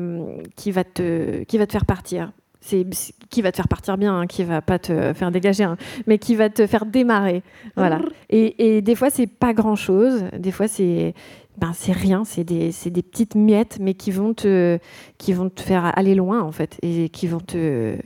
qui 0.55 0.71
va 0.71 0.83
te, 0.83 1.43
qui 1.43 1.57
va 1.57 1.65
te 1.65 1.71
faire 1.71 1.85
partir. 1.85 2.31
C'est- 2.61 2.85
qui 3.29 3.41
va 3.43 3.51
te 3.51 3.57
faire 3.57 3.67
partir 3.67 3.97
bien, 3.97 4.21
hein, 4.21 4.27
qui 4.27 4.43
va 4.43 4.61
pas 4.61 4.79
te 4.79 5.13
faire 5.13 5.29
dégager, 5.29 5.63
hein, 5.65 5.77
mais 6.07 6.17
qui 6.17 6.35
va 6.35 6.49
te 6.49 6.65
faire 6.65 6.85
démarrer. 6.85 7.43
Voilà. 7.75 7.99
Et, 8.29 8.77
et 8.77 8.81
des 8.81 8.95
fois 8.95 9.09
c'est 9.11 9.27
pas 9.27 9.53
grand 9.53 9.75
chose. 9.75 10.23
Des 10.37 10.51
fois 10.51 10.67
c'est 10.67 11.13
ben, 11.57 11.71
c'est 11.73 11.91
rien, 11.91 12.23
c'est 12.25 12.43
des, 12.43 12.71
des 12.85 13.01
petites 13.01 13.35
miettes, 13.35 13.77
mais 13.79 13.93
qui 13.93 14.11
vont, 14.11 14.33
te, 14.33 14.79
qui 15.17 15.33
vont 15.33 15.49
te 15.49 15.61
faire 15.61 15.97
aller 15.97 16.15
loin, 16.15 16.41
en 16.41 16.51
fait, 16.51 16.77
et 16.81 17.09
qui 17.09 17.27
vont 17.27 17.39
te, 17.39 17.97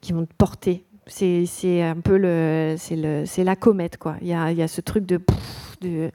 qui 0.00 0.12
vont 0.12 0.24
te 0.24 0.34
porter. 0.36 0.84
C'est, 1.06 1.82
un 1.82 2.00
peu 2.00 2.16
le, 2.16 2.74
c'est, 2.78 3.44
la 3.44 3.56
comète, 3.56 3.96
quoi. 3.96 4.16
Il 4.22 4.28
y 4.28 4.32
a, 4.32 4.50
y 4.50 4.62
a 4.62 4.68
ce 4.68 4.80
truc 4.80 5.06
de, 5.06 5.20
de, 5.80 6.10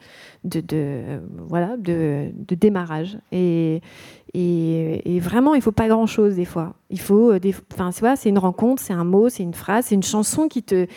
voilà, 1.48 1.78
de, 1.78 2.32
démarrage. 2.50 3.18
Et, 3.32 3.82
et, 4.34 5.20
vraiment, 5.20 5.56
il 5.56 5.62
faut 5.62 5.72
pas 5.72 5.88
grand-chose, 5.88 6.36
des 6.36 6.46
fois. 6.46 6.76
Il 6.90 7.00
faut, 7.00 7.34
euh, 7.34 7.40
des, 7.40 7.54
enfin, 7.74 7.92
c'est, 7.92 8.16
c'est 8.16 8.30
une 8.30 8.38
rencontre, 8.38 8.82
c'est 8.82 8.94
un 8.94 9.04
mot, 9.04 9.30
c'est 9.30 9.44
une 9.44 9.54
phrase, 9.54 9.86
c'est 9.86 9.96
une 9.96 10.04
chanson 10.04 10.48
qui, 10.48 10.64
te, 10.64 10.88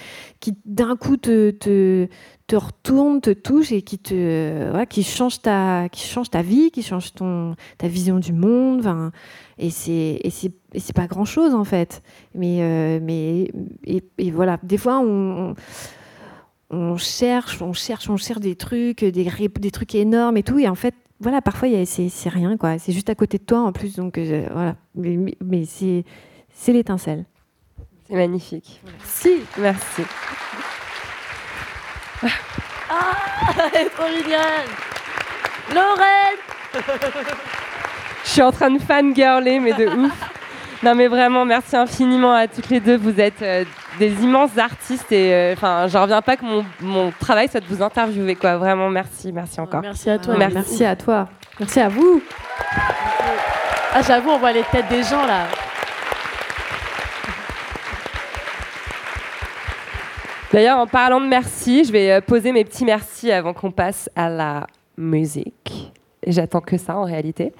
qui 0.40 0.54
d'un 0.64 0.96
coup, 0.96 1.16
te, 1.16 1.50
te, 1.50 2.08
te 2.46 2.56
retourne, 2.56 3.20
te 3.20 3.30
touche 3.30 3.72
et 3.72 3.82
qui 3.82 3.98
te 3.98 4.84
qui 4.86 5.02
change 5.02 5.40
ta 5.40 5.88
qui 5.88 6.06
change 6.06 6.28
ta 6.30 6.42
vie, 6.42 6.70
qui 6.70 6.82
change 6.82 7.14
ton 7.14 7.56
ta 7.78 7.88
vision 7.88 8.18
du 8.18 8.32
monde. 8.32 9.10
Et 9.58 9.70
c'est 9.70 10.20
et 10.22 10.30
c'est 10.30 10.52
et 10.72 10.80
c'est 10.80 10.94
pas 10.94 11.06
grand 11.06 11.24
chose 11.24 11.54
en 11.54 11.64
fait. 11.64 12.02
Mais 12.34 12.58
euh, 12.60 13.00
mais 13.02 13.50
et, 13.86 14.30
voilà, 14.30 14.58
des 14.62 14.78
fois 14.78 14.98
on 14.98 15.54
on 16.74 16.96
cherche, 16.96 17.62
on 17.62 17.72
cherche, 17.72 18.08
on 18.10 18.16
cherche 18.16 18.40
des 18.40 18.56
trucs, 18.56 19.04
des 19.04 19.70
trucs 19.70 19.94
énormes 19.94 20.36
et 20.36 20.42
tout 20.42 20.58
et 20.58 20.68
en 20.68 20.74
fait 20.74 20.94
voilà, 21.20 21.40
parfois 21.40 21.68
c'est 21.86 22.08
c'est 22.08 22.28
rien 22.28 22.56
quoi. 22.56 22.78
C'est 22.78 22.92
juste 22.92 23.08
à 23.08 23.14
côté 23.14 23.38
de 23.38 23.44
toi 23.44 23.60
en 23.60 23.72
plus 23.72 23.96
donc 23.96 24.18
euh, 24.18 24.46
voilà. 24.52 24.76
Mais, 24.94 25.64
c'est 25.64 26.04
c'est 26.52 26.72
l'étincelle. 26.72 27.24
C'est 28.08 28.14
magnifique. 28.14 28.80
Si, 29.04 29.40
merci. 29.58 30.02
Ah, 32.90 33.70
elle 33.74 33.86
est 33.86 33.90
trop 33.90 34.04
Lorraine 35.74 36.38
Je 38.24 38.28
suis 38.28 38.42
en 38.42 38.52
train 38.52 38.70
de 38.70 38.78
fangirler, 38.78 39.58
mais 39.58 39.72
de 39.72 39.86
ouf. 39.86 40.12
Non, 40.82 40.94
mais 40.94 41.08
vraiment, 41.08 41.44
merci 41.44 41.76
infiniment 41.76 42.34
à 42.34 42.46
toutes 42.46 42.68
les 42.68 42.80
deux. 42.80 42.96
Vous 42.96 43.18
êtes 43.18 43.40
euh, 43.42 43.64
des 43.98 44.12
immenses 44.22 44.56
artistes 44.58 45.10
et 45.12 45.32
euh, 45.32 45.52
enfin, 45.54 45.86
j'en 45.88 46.02
reviens 46.02 46.22
pas 46.22 46.36
que 46.36 46.44
mon, 46.44 46.64
mon 46.80 47.12
travail 47.12 47.48
soit 47.48 47.60
de 47.60 47.66
vous 47.66 47.82
interviewer, 47.82 48.34
quoi. 48.34 48.56
Vraiment, 48.56 48.90
merci, 48.90 49.32
merci 49.32 49.60
encore. 49.60 49.82
Merci 49.82 50.10
à 50.10 50.18
toi. 50.18 50.36
Merci. 50.36 50.54
Merci 50.54 50.84
à 50.84 50.96
toi. 50.96 51.28
Merci 51.60 51.80
à 51.80 51.88
vous. 51.88 52.22
Ah, 53.94 54.02
j'avoue, 54.02 54.30
on 54.30 54.38
voit 54.38 54.52
les 54.52 54.64
têtes 54.64 54.88
des 54.88 55.02
gens 55.02 55.24
là. 55.24 55.46
D'ailleurs, 60.52 60.78
en 60.78 60.86
parlant 60.86 61.20
de 61.20 61.26
merci, 61.26 61.84
je 61.84 61.90
vais 61.90 62.12
euh, 62.12 62.20
poser 62.20 62.52
mes 62.52 62.64
petits 62.64 62.84
merci 62.84 63.32
avant 63.32 63.52
qu'on 63.52 63.72
passe 63.72 64.08
à 64.14 64.28
la 64.28 64.66
musique. 64.96 65.92
J'attends 66.26 66.60
que 66.60 66.76
ça 66.76 66.96
en 66.96 67.04
réalité. 67.04 67.52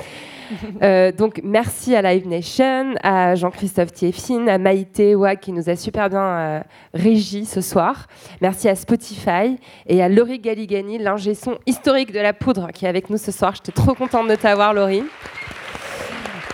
Euh, 0.83 1.13
donc 1.13 1.41
merci 1.43 1.95
à 1.95 2.03
Live 2.03 2.29
Nation, 2.29 2.95
à 3.03 3.35
Jean-Christophe 3.35 3.93
Thieffine, 3.93 4.49
à 4.49 4.59
Maïté 4.59 5.15
Wag 5.15 5.41
qui 5.41 5.53
nous 5.53 5.69
a 5.69 5.77
super 5.77 6.09
bien 6.09 6.21
euh, 6.21 6.61
régi 6.93 7.45
ce 7.45 7.61
soir. 7.61 8.07
Merci 8.41 8.69
à 8.69 8.75
Spotify 8.75 9.59
et 9.87 10.03
à 10.03 10.09
Laurie 10.09 10.39
Galigani, 10.39 10.99
l'ingé 10.99 11.35
son 11.35 11.59
historique 11.67 12.13
de 12.13 12.21
la 12.21 12.33
poudre 12.33 12.69
qui 12.73 12.85
est 12.85 12.89
avec 12.89 13.11
nous 13.11 13.19
ce 13.19 13.33
soir. 13.33 13.55
J'étais 13.55 13.73
trop 13.73 13.95
contente 13.95 14.29
de 14.29 14.35
t'avoir 14.35 14.75
Laurie. 14.75 15.05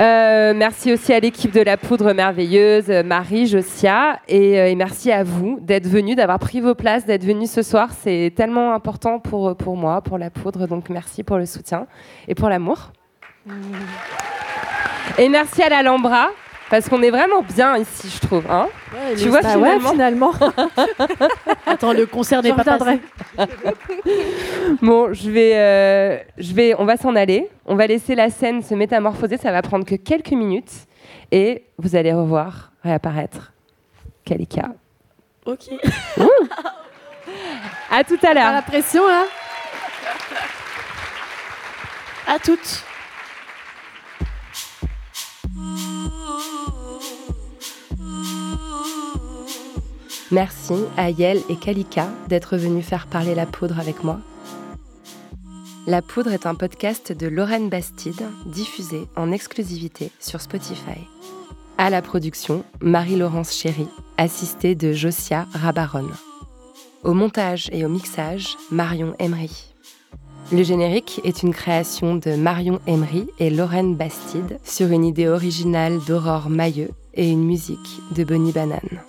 Euh, 0.00 0.54
merci 0.56 0.92
aussi 0.92 1.12
à 1.12 1.20
l'équipe 1.20 1.52
de 1.52 1.60
la 1.60 1.76
poudre 1.76 2.14
merveilleuse, 2.14 2.88
Marie, 3.04 3.46
Josia, 3.46 4.18
et, 4.28 4.54
et 4.54 4.74
merci 4.74 5.12
à 5.12 5.24
vous 5.24 5.58
d'être 5.60 5.86
venus, 5.86 6.16
d'avoir 6.16 6.38
pris 6.38 6.62
vos 6.62 6.74
places, 6.74 7.04
d'être 7.04 7.24
venus 7.24 7.50
ce 7.50 7.60
soir. 7.60 7.90
C'est 7.92 8.32
tellement 8.34 8.72
important 8.72 9.18
pour, 9.18 9.54
pour 9.56 9.76
moi, 9.76 10.00
pour 10.00 10.16
la 10.16 10.30
poudre, 10.30 10.66
donc 10.66 10.88
merci 10.88 11.22
pour 11.22 11.36
le 11.36 11.44
soutien 11.44 11.86
et 12.28 12.34
pour 12.34 12.48
l'amour. 12.48 12.92
Et 15.18 15.28
merci 15.28 15.62
à 15.62 15.68
l'Alhambra, 15.68 16.28
parce 16.70 16.88
qu'on 16.88 17.02
est 17.02 17.10
vraiment 17.10 17.42
bien 17.42 17.76
ici, 17.76 18.08
je 18.14 18.26
trouve. 18.26 18.44
Hein 18.50 18.68
Ouais, 18.92 19.16
tu 19.16 19.28
vois, 19.28 19.40
Bah 19.42 19.56
ouais, 19.58 19.78
finalement. 19.80 20.32
Attends, 21.66 21.92
le 21.92 22.06
concert 22.06 22.42
n'est 22.42 22.52
pas 22.52 22.64
passé. 22.64 23.00
Bon, 24.82 25.12
je 25.12 25.30
vais, 25.30 25.52
euh, 25.56 26.18
je 26.38 26.52
vais, 26.54 26.74
on 26.78 26.84
va 26.84 26.96
s'en 26.96 27.16
aller. 27.16 27.48
On 27.66 27.74
va 27.74 27.86
laisser 27.86 28.14
la 28.14 28.30
scène 28.30 28.62
se 28.62 28.74
métamorphoser. 28.74 29.36
Ça 29.36 29.50
va 29.52 29.62
prendre 29.62 29.84
que 29.84 29.94
quelques 29.96 30.30
minutes. 30.32 30.70
Et 31.32 31.64
vous 31.78 31.96
allez 31.96 32.12
revoir 32.12 32.70
réapparaître 32.84 33.52
Kalika. 34.24 34.68
Ok. 35.46 35.70
À 37.90 38.04
tout 38.04 38.14
à 38.22 38.26
Pas 38.28 38.34
la 38.34 38.52
l'heure. 38.52 38.62
pression 38.64 39.06
là. 39.06 39.24
À 42.26 42.38
toutes. 42.38 42.84
Merci 50.32 50.74
à 50.96 51.10
Yel 51.10 51.40
et 51.48 51.56
Kalika 51.56 52.08
d'être 52.28 52.56
venus 52.56 52.86
faire 52.86 53.08
parler 53.08 53.34
la 53.34 53.46
poudre 53.46 53.80
avec 53.80 54.04
moi. 54.04 54.20
La 55.88 56.02
poudre 56.02 56.30
est 56.30 56.46
un 56.46 56.54
podcast 56.54 57.10
de 57.10 57.26
Lorraine 57.26 57.68
Bastide, 57.68 58.22
diffusé 58.46 59.08
en 59.16 59.32
exclusivité 59.32 60.12
sur 60.20 60.40
Spotify. 60.40 61.00
À 61.78 61.90
la 61.90 62.00
production, 62.00 62.62
Marie-Laurence 62.80 63.52
Chéry, 63.54 63.88
assistée 64.18 64.76
de 64.76 64.92
Josia 64.92 65.46
Rabaron. 65.52 66.06
Au 67.02 67.12
montage 67.12 67.68
et 67.72 67.84
au 67.84 67.88
mixage, 67.88 68.56
Marion 68.70 69.16
Emery. 69.18 69.74
Le 70.52 70.62
générique 70.62 71.20
est 71.24 71.42
une 71.42 71.54
création 71.54 72.14
de 72.14 72.36
Marion 72.36 72.78
Emery 72.86 73.26
et 73.40 73.50
Lorraine 73.50 73.96
Bastide 73.96 74.60
sur 74.62 74.92
une 74.92 75.04
idée 75.04 75.26
originale 75.26 75.98
d'Aurore 76.06 76.50
Mailleux 76.50 76.90
et 77.14 77.28
une 77.28 77.44
musique 77.44 78.00
de 78.14 78.22
Bonnie 78.22 78.52
Banane. 78.52 79.00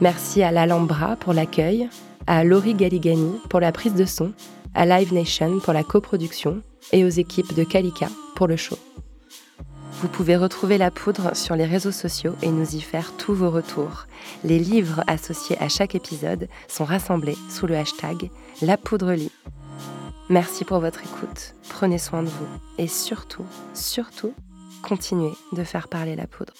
Merci 0.00 0.42
à 0.42 0.50
l'Alhambra 0.50 1.16
pour 1.16 1.32
l'accueil, 1.32 1.88
à 2.26 2.42
Laurie 2.42 2.74
Galigani 2.74 3.38
pour 3.48 3.60
la 3.60 3.70
prise 3.70 3.94
de 3.94 4.04
son, 4.04 4.32
à 4.74 4.86
Live 4.86 5.14
Nation 5.14 5.60
pour 5.60 5.72
la 5.72 5.84
coproduction 5.84 6.62
et 6.92 7.04
aux 7.04 7.08
équipes 7.08 7.54
de 7.54 7.62
Kalika 7.62 8.08
pour 8.34 8.48
le 8.48 8.56
show. 8.56 8.76
Vous 10.00 10.08
pouvez 10.08 10.36
retrouver 10.36 10.78
la 10.78 10.90
poudre 10.90 11.36
sur 11.36 11.54
les 11.54 11.64
réseaux 11.64 11.92
sociaux 11.92 12.34
et 12.42 12.50
nous 12.50 12.74
y 12.74 12.80
faire 12.80 13.12
tous 13.16 13.34
vos 13.34 13.50
retours. 13.50 14.06
Les 14.42 14.58
livres 14.58 15.04
associés 15.06 15.56
à 15.60 15.68
chaque 15.68 15.94
épisode 15.94 16.48
sont 16.68 16.84
rassemblés 16.84 17.36
sous 17.48 17.66
le 17.66 17.76
hashtag 17.76 18.30
La 18.60 18.76
Poudre 18.76 19.12
Lit. 19.12 19.32
Merci 20.28 20.64
pour 20.64 20.80
votre 20.80 21.02
écoute, 21.02 21.54
prenez 21.68 21.98
soin 21.98 22.22
de 22.22 22.28
vous 22.28 22.48
et 22.78 22.88
surtout, 22.88 23.46
surtout, 23.74 24.34
continuez 24.82 25.32
de 25.52 25.62
faire 25.62 25.88
parler 25.88 26.16
la 26.16 26.26
poudre. 26.26 26.52